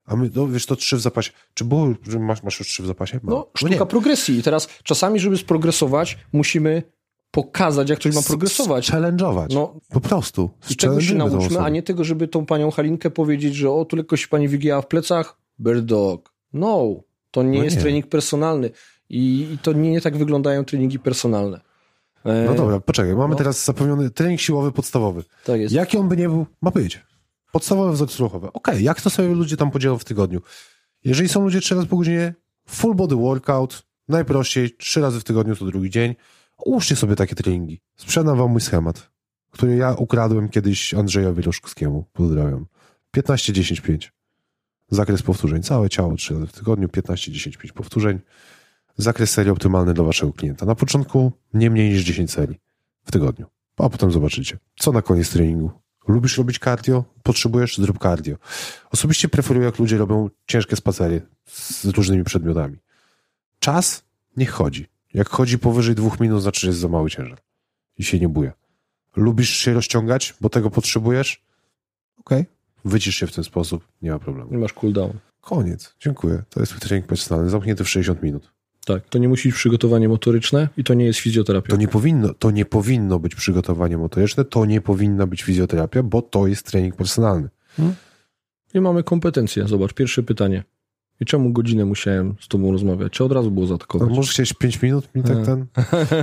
a 0.08 0.16
my, 0.16 0.30
no 0.36 0.48
wiesz, 0.48 0.66
to 0.66 0.76
trzy 0.76 0.98
w 0.98 1.02
zapasie. 1.02 1.32
Czy 1.54 1.66
było, 1.66 1.88
że 2.08 2.20
masz, 2.20 2.44
masz 2.44 2.60
już 2.60 2.68
trzy 2.68 2.84
w 2.84 2.86
zapasie? 2.86 3.20
Mam. 3.24 3.36
No, 3.36 3.48
sztuka 3.58 3.86
progresji. 3.86 4.38
I 4.38 4.44
teraz 4.44 4.68
czasami, 4.84 5.20
żeby 5.20 5.38
sprogresować, 5.38 6.18
musimy 6.34 6.84
pokazać, 7.32 7.90
jak 7.90 8.00
ktoś 8.00 8.16
ma 8.16 8.22
progresować. 8.22 8.92
Challenge'ować. 8.92 9.54
No, 9.54 9.80
Po 9.90 10.00
prostu. 10.02 10.50
i 10.70 10.76
tego 10.76 11.02
się 11.02 11.16
nauczmy, 11.16 11.60
a 11.60 11.70
nie 11.70 11.84
tego, 11.84 12.04
żeby 12.04 12.28
tą 12.28 12.46
panią 12.46 12.72
Halinkę 12.72 13.10
powiedzieć, 13.10 13.56
że 13.56 13.72
o, 13.72 13.86
tu 13.86 13.96
lekko 13.96 14.18
się 14.18 14.28
pani 14.28 14.48
wygięła 14.48 14.82
w 14.82 14.88
plecach, 14.88 15.38
bird 15.60 15.86
dog. 15.86 16.34
No, 16.54 16.88
to 17.32 17.44
nie 17.44 17.58
No 17.58 17.64
jest 17.64 17.76
nie. 17.76 17.82
trening 17.82 18.08
personalny. 18.08 18.70
I, 19.10 19.48
I 19.54 19.58
to 19.58 19.74
nie, 19.74 19.92
nie 19.92 20.02
tak 20.02 20.18
wyglądają 20.18 20.66
treningi 20.66 21.00
personalne. 21.00 21.62
E, 22.26 22.46
No 22.46 22.54
dobra, 22.54 22.80
poczekaj. 22.80 23.16
Mamy 23.16 23.32
no. 23.32 23.38
teraz 23.38 23.66
zapewniony 23.66 24.10
trening 24.10 24.42
siłowy 24.42 24.72
podstawowy. 24.72 25.24
Tak 25.46 25.60
jest. 25.62 25.74
Jaki 25.76 25.98
on 25.98 26.08
by 26.10 26.18
nie 26.18 26.30
był, 26.30 26.46
ma 26.62 26.72
być. 26.72 27.00
Podstawowe 27.58 27.92
wzorce 27.92 28.24
ruchowe. 28.24 28.54
Okej, 28.54 28.84
jak 28.84 29.02
to 29.02 29.10
sobie 29.10 29.28
ludzie 29.28 29.58
tam 29.58 29.72
podzielą 29.72 29.98
w 29.98 30.06
tygodniu? 30.06 30.42
Jeżeli 31.04 31.30
są 31.30 31.42
ludzie 31.42 31.62
trzy 31.62 31.76
razy 31.76 31.88
po 31.88 31.98
godzinie, 31.98 32.34
full 32.68 32.96
body 32.96 33.16
workout, 33.16 33.84
najprościej, 34.08 34.76
trzy 34.76 35.02
razy 35.02 35.20
w 35.20 35.24
tygodniu 35.24 35.56
to 35.56 35.66
drugi 35.66 35.90
dzień, 35.90 36.16
ułóżcie 36.66 36.96
sobie 36.96 37.16
takie 37.16 37.36
treningi. 37.36 37.82
Sprzedam 37.96 38.38
wam 38.38 38.52
mój 38.52 38.62
schemat, 38.62 39.12
który 39.52 39.76
ja 39.76 39.94
ukradłem 39.94 40.50
kiedyś 40.50 40.94
Andrzejowi 40.94 41.42
Roszkowskiemu. 41.42 42.06
Pozdrawiam. 42.14 42.66
15-10-5. 43.18 44.10
Zakres 44.90 45.22
powtórzeń. 45.22 45.64
Całe 45.64 45.90
ciało 45.90 46.16
trzy 46.16 46.34
razy 46.34 46.48
w 46.48 46.54
tygodniu, 46.54 46.88
15-10-5 46.88 47.74
powtórzeń. 47.74 48.20
Zakres 48.98 49.32
serii 49.32 49.52
optymalny 49.52 49.94
dla 49.94 50.04
waszego 50.04 50.34
klienta. 50.34 50.66
Na 50.66 50.76
początku 50.76 51.32
nie 51.54 51.70
mniej 51.70 51.90
niż 51.90 52.04
10 52.04 52.32
serii 52.32 52.60
w 53.06 53.12
tygodniu. 53.12 53.46
A 53.78 53.90
potem 53.90 54.12
zobaczycie. 54.12 54.58
Co 54.80 54.92
na 54.92 55.02
koniec 55.02 55.30
treningu? 55.30 55.72
Lubisz 56.08 56.38
robić 56.38 56.60
cardio? 56.60 57.04
Potrzebujesz? 57.24 57.78
Zrób 57.78 58.00
cardio. 58.00 58.36
Osobiście 58.92 59.30
preferuję, 59.30 59.66
jak 59.66 59.80
ludzie 59.80 59.98
robią 59.98 60.30
ciężkie 60.48 60.76
spacery 60.76 61.22
z 61.46 61.86
różnymi 61.86 62.24
przedmiotami. 62.24 62.78
Czas 63.60 64.04
niech 64.38 64.50
chodzi. 64.50 64.88
Jak 65.14 65.30
chodzi 65.30 65.60
powyżej 65.60 65.96
dwóch 65.96 66.20
minut, 66.20 66.42
znaczy, 66.42 66.62
że 66.62 66.68
jest 66.68 66.80
za 66.80 66.88
mały 66.88 67.10
ciężar. 67.10 67.40
I 67.98 68.04
się 68.04 68.20
nie 68.20 68.30
buja. 68.30 68.54
Lubisz 69.16 69.50
się 69.50 69.74
rozciągać, 69.74 70.34
bo 70.42 70.50
tego 70.50 70.70
potrzebujesz? 70.70 71.46
Okej. 72.20 72.46
Wycisz 72.86 73.16
się 73.16 73.28
w 73.28 73.32
ten 73.32 73.44
sposób, 73.44 73.88
nie 74.02 74.12
ma 74.12 74.20
problemu. 74.20 74.52
Nie 74.52 74.58
masz 74.58 74.74
cooldown. 74.74 75.14
Koniec. 75.42 75.96
Dziękuję. 76.00 76.44
To 76.50 76.60
jest 76.60 76.80
trening 76.80 77.08
personalny, 77.08 77.50
zamknięty 77.50 77.84
w 77.84 77.90
60 77.90 78.24
minut. 78.24 78.52
Tak, 78.88 79.09
to 79.09 79.18
nie 79.18 79.30
musi 79.30 79.49
być 79.49 79.55
przygotowanie 79.55 80.09
motoryczne 80.09 80.69
i 80.77 80.84
to 80.84 80.93
nie 80.93 81.05
jest 81.05 81.19
fizjoterapia. 81.19 81.72
To 81.72 81.77
nie 81.77 81.88
powinno, 81.88 82.34
to 82.34 82.51
nie 82.51 82.65
powinno 82.65 83.19
być 83.19 83.35
przygotowanie 83.35 83.97
motoryczne, 83.97 84.45
to 84.45 84.65
nie 84.65 84.81
powinna 84.81 85.27
być 85.27 85.43
fizjoterapia, 85.43 86.03
bo 86.03 86.22
to 86.22 86.47
jest 86.47 86.65
trening 86.65 86.95
personalny. 86.95 87.49
I 88.73 88.81
mamy 88.81 89.03
kompetencje. 89.03 89.68
Zobacz, 89.68 89.93
pierwsze 89.93 90.23
pytanie. 90.23 90.64
I 91.19 91.26
czemu 91.26 91.52
godzinę 91.53 91.85
musiałem 91.85 92.35
z 92.41 92.48
tobą 92.48 92.72
rozmawiać? 92.72 93.14
Czy 93.14 93.23
od 93.23 93.31
razu 93.31 93.52
było 93.52 93.65
A 93.65 93.69
zaatakować? 93.69 94.10
może 94.10 94.31
chciałeś 94.31 94.53
5 94.53 94.81
minut 94.81 95.15
mi 95.15 95.23
tak 95.23 95.38
A. 95.38 95.45
ten? 95.45 95.65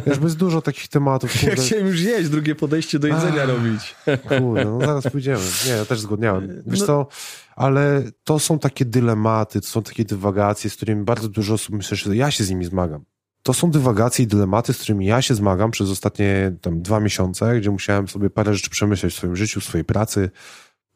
Wiesz, 0.06 0.18
bo 0.18 0.24
jest 0.24 0.36
dużo 0.36 0.62
takich 0.62 0.88
tematów. 0.88 1.34
Ja 1.42 1.48
Kurde, 1.48 1.62
chciałem 1.62 1.86
już 1.86 2.00
jeść, 2.00 2.28
drugie 2.28 2.54
podejście 2.54 2.98
do 2.98 3.06
jedzenia 3.06 3.42
Ach. 3.42 3.48
robić. 3.48 3.94
kurde, 4.28 4.64
no 4.64 4.80
zaraz 4.80 5.04
pójdziemy. 5.12 5.40
Nie, 5.66 5.72
ja 5.72 5.84
też 5.84 6.00
zgodniałem. 6.00 6.62
Wiesz 6.66 6.80
No- 6.80 6.86
co, 6.86 7.06
ale 7.56 8.02
to 8.24 8.38
są 8.38 8.58
takie 8.58 8.84
dylematy, 8.84 9.60
to 9.60 9.66
są 9.66 9.82
takie 9.82 10.04
dywagacje, 10.04 10.70
z 10.70 10.76
którymi 10.76 11.04
bardzo 11.04 11.28
dużo 11.28 11.54
osób 11.54 11.74
myślę, 11.74 11.96
że 11.96 12.16
ja 12.16 12.30
się 12.30 12.44
z 12.44 12.50
nimi 12.50 12.64
zmagam. 12.64 13.04
To 13.42 13.54
są 13.54 13.70
dywagacje 13.70 14.24
i 14.24 14.28
dylematy, 14.28 14.72
z 14.72 14.78
którymi 14.78 15.06
ja 15.06 15.22
się 15.22 15.34
zmagam 15.34 15.70
przez 15.70 15.90
ostatnie 15.90 16.52
tam 16.60 16.82
dwa 16.82 17.00
miesiące, 17.00 17.60
gdzie 17.60 17.70
musiałem 17.70 18.08
sobie 18.08 18.30
parę 18.30 18.54
rzeczy 18.54 18.70
przemyśleć 18.70 19.14
w 19.14 19.16
swoim 19.16 19.36
życiu, 19.36 19.60
w 19.60 19.64
swojej 19.64 19.84
pracy 19.84 20.30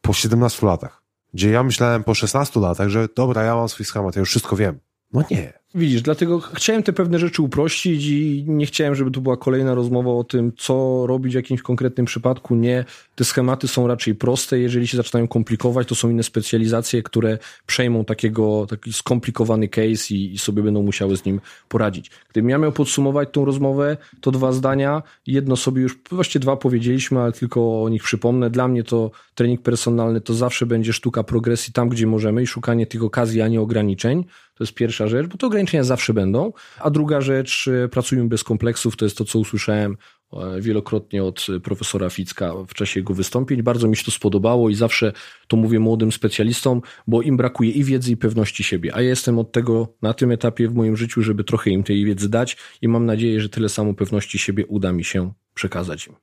po 0.01 0.13
17 0.13 0.65
latach. 0.65 0.98
Gdzie 1.33 1.49
ja 1.49 1.63
myślałem 1.63 2.03
po 2.03 2.13
16 2.15 2.59
latach, 2.59 2.89
że 2.89 3.07
dobra, 3.15 3.43
ja 3.43 3.55
mam 3.55 3.69
swój 3.69 3.85
schemat, 3.85 4.15
ja 4.15 4.19
już 4.19 4.29
wszystko 4.29 4.55
wiem. 4.55 4.79
No 5.13 5.23
nie. 5.31 5.58
Widzisz, 5.75 6.01
dlatego 6.01 6.39
chciałem 6.39 6.83
te 6.83 6.93
pewne 6.93 7.19
rzeczy 7.19 7.41
uprościć 7.41 8.05
i 8.05 8.45
nie 8.47 8.65
chciałem, 8.65 8.95
żeby 8.95 9.11
tu 9.11 9.21
była 9.21 9.37
kolejna 9.37 9.75
rozmowa 9.75 10.11
o 10.11 10.23
tym, 10.23 10.51
co 10.57 11.03
robić 11.07 11.33
w 11.33 11.35
jakimś 11.35 11.61
konkretnym 11.61 12.05
przypadku. 12.05 12.55
Nie, 12.55 12.85
te 13.15 13.25
schematy 13.25 13.67
są 13.67 13.87
raczej 13.87 14.15
proste. 14.15 14.59
Jeżeli 14.59 14.87
się 14.87 14.97
zaczynają 14.97 15.27
komplikować, 15.27 15.87
to 15.87 15.95
są 15.95 16.09
inne 16.09 16.23
specjalizacje, 16.23 17.03
które 17.03 17.37
przejmą 17.65 18.05
takiego, 18.05 18.65
taki 18.69 18.93
skomplikowany 18.93 19.67
case 19.67 20.13
i, 20.13 20.33
i 20.33 20.37
sobie 20.37 20.63
będą 20.63 20.83
musiały 20.83 21.17
z 21.17 21.25
nim 21.25 21.41
poradzić. 21.67 22.11
Gdybym 22.29 22.49
ja 22.49 22.57
miał 22.57 22.71
podsumować 22.71 23.29
tą 23.31 23.45
rozmowę, 23.45 23.97
to 24.21 24.31
dwa 24.31 24.51
zdania. 24.51 25.03
Jedno 25.27 25.55
sobie 25.55 25.81
już, 25.81 25.97
właściwie 26.11 26.41
dwa 26.41 26.57
powiedzieliśmy, 26.57 27.19
ale 27.19 27.31
tylko 27.31 27.83
o 27.83 27.89
nich 27.89 28.03
przypomnę. 28.03 28.49
Dla 28.49 28.67
mnie 28.67 28.83
to 28.83 29.11
trening 29.35 29.61
personalny 29.61 30.21
to 30.21 30.33
zawsze 30.33 30.65
będzie 30.65 30.93
sztuka 30.93 31.23
progresji 31.23 31.73
tam, 31.73 31.89
gdzie 31.89 32.07
możemy 32.07 32.43
i 32.43 32.47
szukanie 32.47 32.85
tych 32.85 33.03
okazji, 33.03 33.41
a 33.41 33.47
nie 33.47 33.61
ograniczeń. 33.61 34.25
To 34.59 34.63
jest 34.63 34.73
pierwsza 34.73 35.07
rzecz, 35.07 35.27
bo 35.27 35.37
te 35.37 35.47
ograniczenia 35.59 35.83
zawsze 35.83 36.13
będą. 36.13 36.53
A 36.79 36.89
druga 36.89 37.21
rzecz, 37.21 37.67
e, 37.67 37.89
pracujemy 37.89 38.29
bez 38.29 38.43
kompleksów, 38.43 38.95
to 38.95 39.05
jest 39.05 39.17
to, 39.17 39.25
co 39.25 39.39
usłyszałem 39.39 39.97
e, 40.33 40.61
wielokrotnie 40.61 41.23
od 41.23 41.47
profesora 41.63 42.09
Ficka 42.09 42.53
w 42.67 42.73
czasie 42.73 42.99
jego 42.99 43.13
wystąpień. 43.13 43.63
Bardzo 43.63 43.87
mi 43.87 43.95
się 43.95 44.03
to 44.03 44.11
spodobało 44.11 44.69
i 44.69 44.75
zawsze 44.75 45.13
to 45.47 45.57
mówię 45.57 45.79
młodym 45.79 46.11
specjalistom, 46.11 46.81
bo 47.07 47.21
im 47.21 47.37
brakuje 47.37 47.71
i 47.71 47.83
wiedzy, 47.83 48.11
i 48.11 48.17
pewności 48.17 48.63
siebie. 48.63 48.95
A 48.95 49.01
ja 49.01 49.09
jestem 49.09 49.39
od 49.39 49.51
tego 49.51 49.93
na 50.01 50.13
tym 50.13 50.31
etapie 50.31 50.67
w 50.67 50.73
moim 50.73 50.97
życiu, 50.97 51.21
żeby 51.21 51.43
trochę 51.43 51.69
im 51.69 51.83
tej 51.83 52.05
wiedzy 52.05 52.29
dać 52.29 52.57
i 52.81 52.87
mam 52.87 53.05
nadzieję, 53.05 53.41
że 53.41 53.49
tyle 53.49 53.69
samo 53.69 53.93
pewności 53.93 54.39
siebie 54.39 54.65
uda 54.65 54.91
mi 54.91 55.03
się 55.03 55.33
przekazać 55.53 56.07
im. 56.07 56.15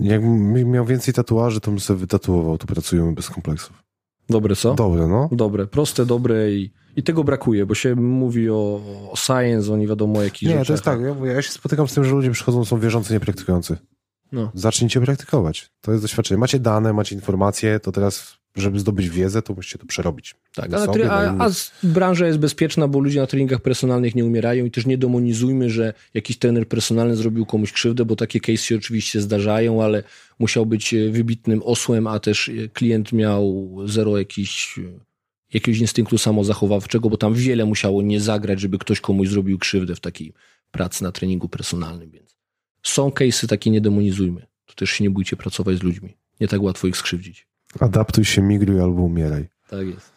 Jakbym 0.00 0.70
miał 0.70 0.84
więcej 0.84 1.14
tatuaży, 1.14 1.60
to 1.60 1.70
bym 1.70 1.80
sobie 1.80 2.00
wytatuował, 2.00 2.58
to 2.58 2.66
pracujemy 2.66 3.12
bez 3.12 3.30
kompleksów. 3.30 3.91
Dobre 4.30 4.56
co? 4.56 4.74
Dobre, 4.74 5.06
no. 5.06 5.28
Dobre, 5.32 5.66
proste, 5.66 6.06
dobre 6.06 6.52
i, 6.52 6.72
i 6.96 7.02
tego 7.02 7.24
brakuje, 7.24 7.66
bo 7.66 7.74
się 7.74 7.94
mówi 7.96 8.50
o, 8.50 8.80
o 9.10 9.16
science, 9.16 9.72
o 9.72 9.76
nie 9.76 9.86
wiadomo 9.86 10.22
jakich 10.22 10.48
Nie, 10.48 10.54
rzeczach. 10.54 10.66
to 10.66 10.72
jest 10.72 10.84
tak. 10.84 11.00
Ja, 11.26 11.32
ja 11.32 11.42
się 11.42 11.50
spotykam 11.50 11.88
z 11.88 11.94
tym, 11.94 12.04
że 12.04 12.10
ludzie 12.10 12.30
przychodzą, 12.30 12.64
są 12.64 12.78
wierzący, 12.80 13.12
niepraktykujący. 13.12 13.76
No. 14.32 14.50
Zacznijcie 14.54 15.00
praktykować. 15.00 15.70
To 15.80 15.90
jest 15.92 16.04
doświadczenie. 16.04 16.38
Macie 16.38 16.58
dane, 16.58 16.92
macie 16.92 17.14
informacje, 17.14 17.80
to 17.80 17.92
teraz, 17.92 18.38
żeby 18.56 18.80
zdobyć 18.80 19.08
wiedzę, 19.08 19.42
to 19.42 19.54
musicie 19.54 19.78
to 19.78 19.86
przerobić. 19.86 20.34
Tak, 20.54 20.74
ale 20.74 20.86
sobie, 20.86 21.12
a, 21.12 21.46
a 21.46 21.50
branża 21.82 22.26
jest 22.26 22.38
bezpieczna, 22.38 22.88
bo 22.88 22.98
ludzie 22.98 23.20
na 23.20 23.26
treningach 23.26 23.60
personalnych 23.60 24.14
nie 24.14 24.24
umierają 24.24 24.64
i 24.64 24.70
też 24.70 24.86
nie 24.86 24.98
demonizujmy, 24.98 25.70
że 25.70 25.94
jakiś 26.14 26.38
trener 26.38 26.68
personalny 26.68 27.16
zrobił 27.16 27.46
komuś 27.46 27.72
krzywdę, 27.72 28.04
bo 28.04 28.16
takie 28.16 28.40
case 28.40 28.56
się 28.56 28.76
oczywiście 28.76 29.20
zdarzają, 29.20 29.82
ale 29.82 30.02
musiał 30.38 30.66
być 30.66 30.94
e, 30.94 31.10
wybitnym 31.10 31.62
osłem, 31.62 32.06
a 32.06 32.20
też 32.20 32.48
e, 32.48 32.68
klient 32.68 33.12
miał 33.12 33.76
zero 33.84 34.18
jakiś, 34.18 34.78
e, 34.78 34.82
jakiegoś 35.54 35.80
instynktu 35.80 36.18
samozachowawczego, 36.18 37.10
bo 37.10 37.16
tam 37.16 37.34
wiele 37.34 37.64
musiało 37.64 38.02
nie 38.02 38.20
zagrać, 38.20 38.60
żeby 38.60 38.78
ktoś 38.78 39.00
komuś 39.00 39.28
zrobił 39.28 39.58
krzywdę 39.58 39.94
w 39.94 40.00
takiej 40.00 40.32
pracy 40.70 41.02
na 41.02 41.12
treningu 41.12 41.48
personalnym, 41.48 42.10
więc 42.10 42.36
Są 42.82 43.08
case'y 43.08 43.46
takie, 43.46 43.70
nie 43.70 43.80
demonizujmy. 43.80 44.46
To 44.66 44.74
też 44.74 44.90
się 44.90 45.04
nie 45.04 45.10
bójcie 45.10 45.36
pracować 45.36 45.78
z 45.78 45.82
ludźmi. 45.82 46.16
Nie 46.40 46.48
tak 46.48 46.62
łatwo 46.62 46.88
ich 46.88 46.96
skrzywdzić. 46.96 47.51
Adaptuj 47.80 48.24
się, 48.24 48.42
migruj 48.42 48.80
albo 48.80 49.02
umieraj. 49.02 49.48
Tak 49.70 49.86
jest. 49.86 50.12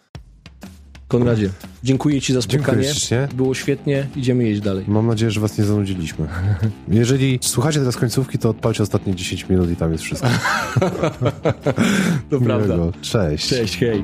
Konradzie, 1.07 1.49
dziękuję 1.83 2.21
Ci 2.21 2.33
za 2.33 2.41
spotkanie. 2.41 2.87
Było 3.35 3.53
świetnie, 3.53 4.07
idziemy 4.15 4.43
jeść 4.43 4.61
dalej. 4.61 4.85
Mam 4.87 5.07
nadzieję, 5.07 5.31
że 5.31 5.39
Was 5.39 5.57
nie 5.57 5.63
zanudziliśmy. 5.63 6.27
Jeżeli 6.87 7.39
słuchacie 7.41 7.79
teraz 7.79 7.97
końcówki, 7.97 8.37
to 8.37 8.49
odpalcie 8.49 8.83
ostatnie 8.83 9.15
10 9.15 9.49
minut 9.49 9.71
i 9.71 9.75
tam 9.75 9.91
jest 9.91 10.03
wszystko. 10.03 10.27
to 12.29 12.41
prawda. 12.41 12.77
Cześć. 13.01 13.49
Cześć, 13.49 13.77
hej. 13.77 14.03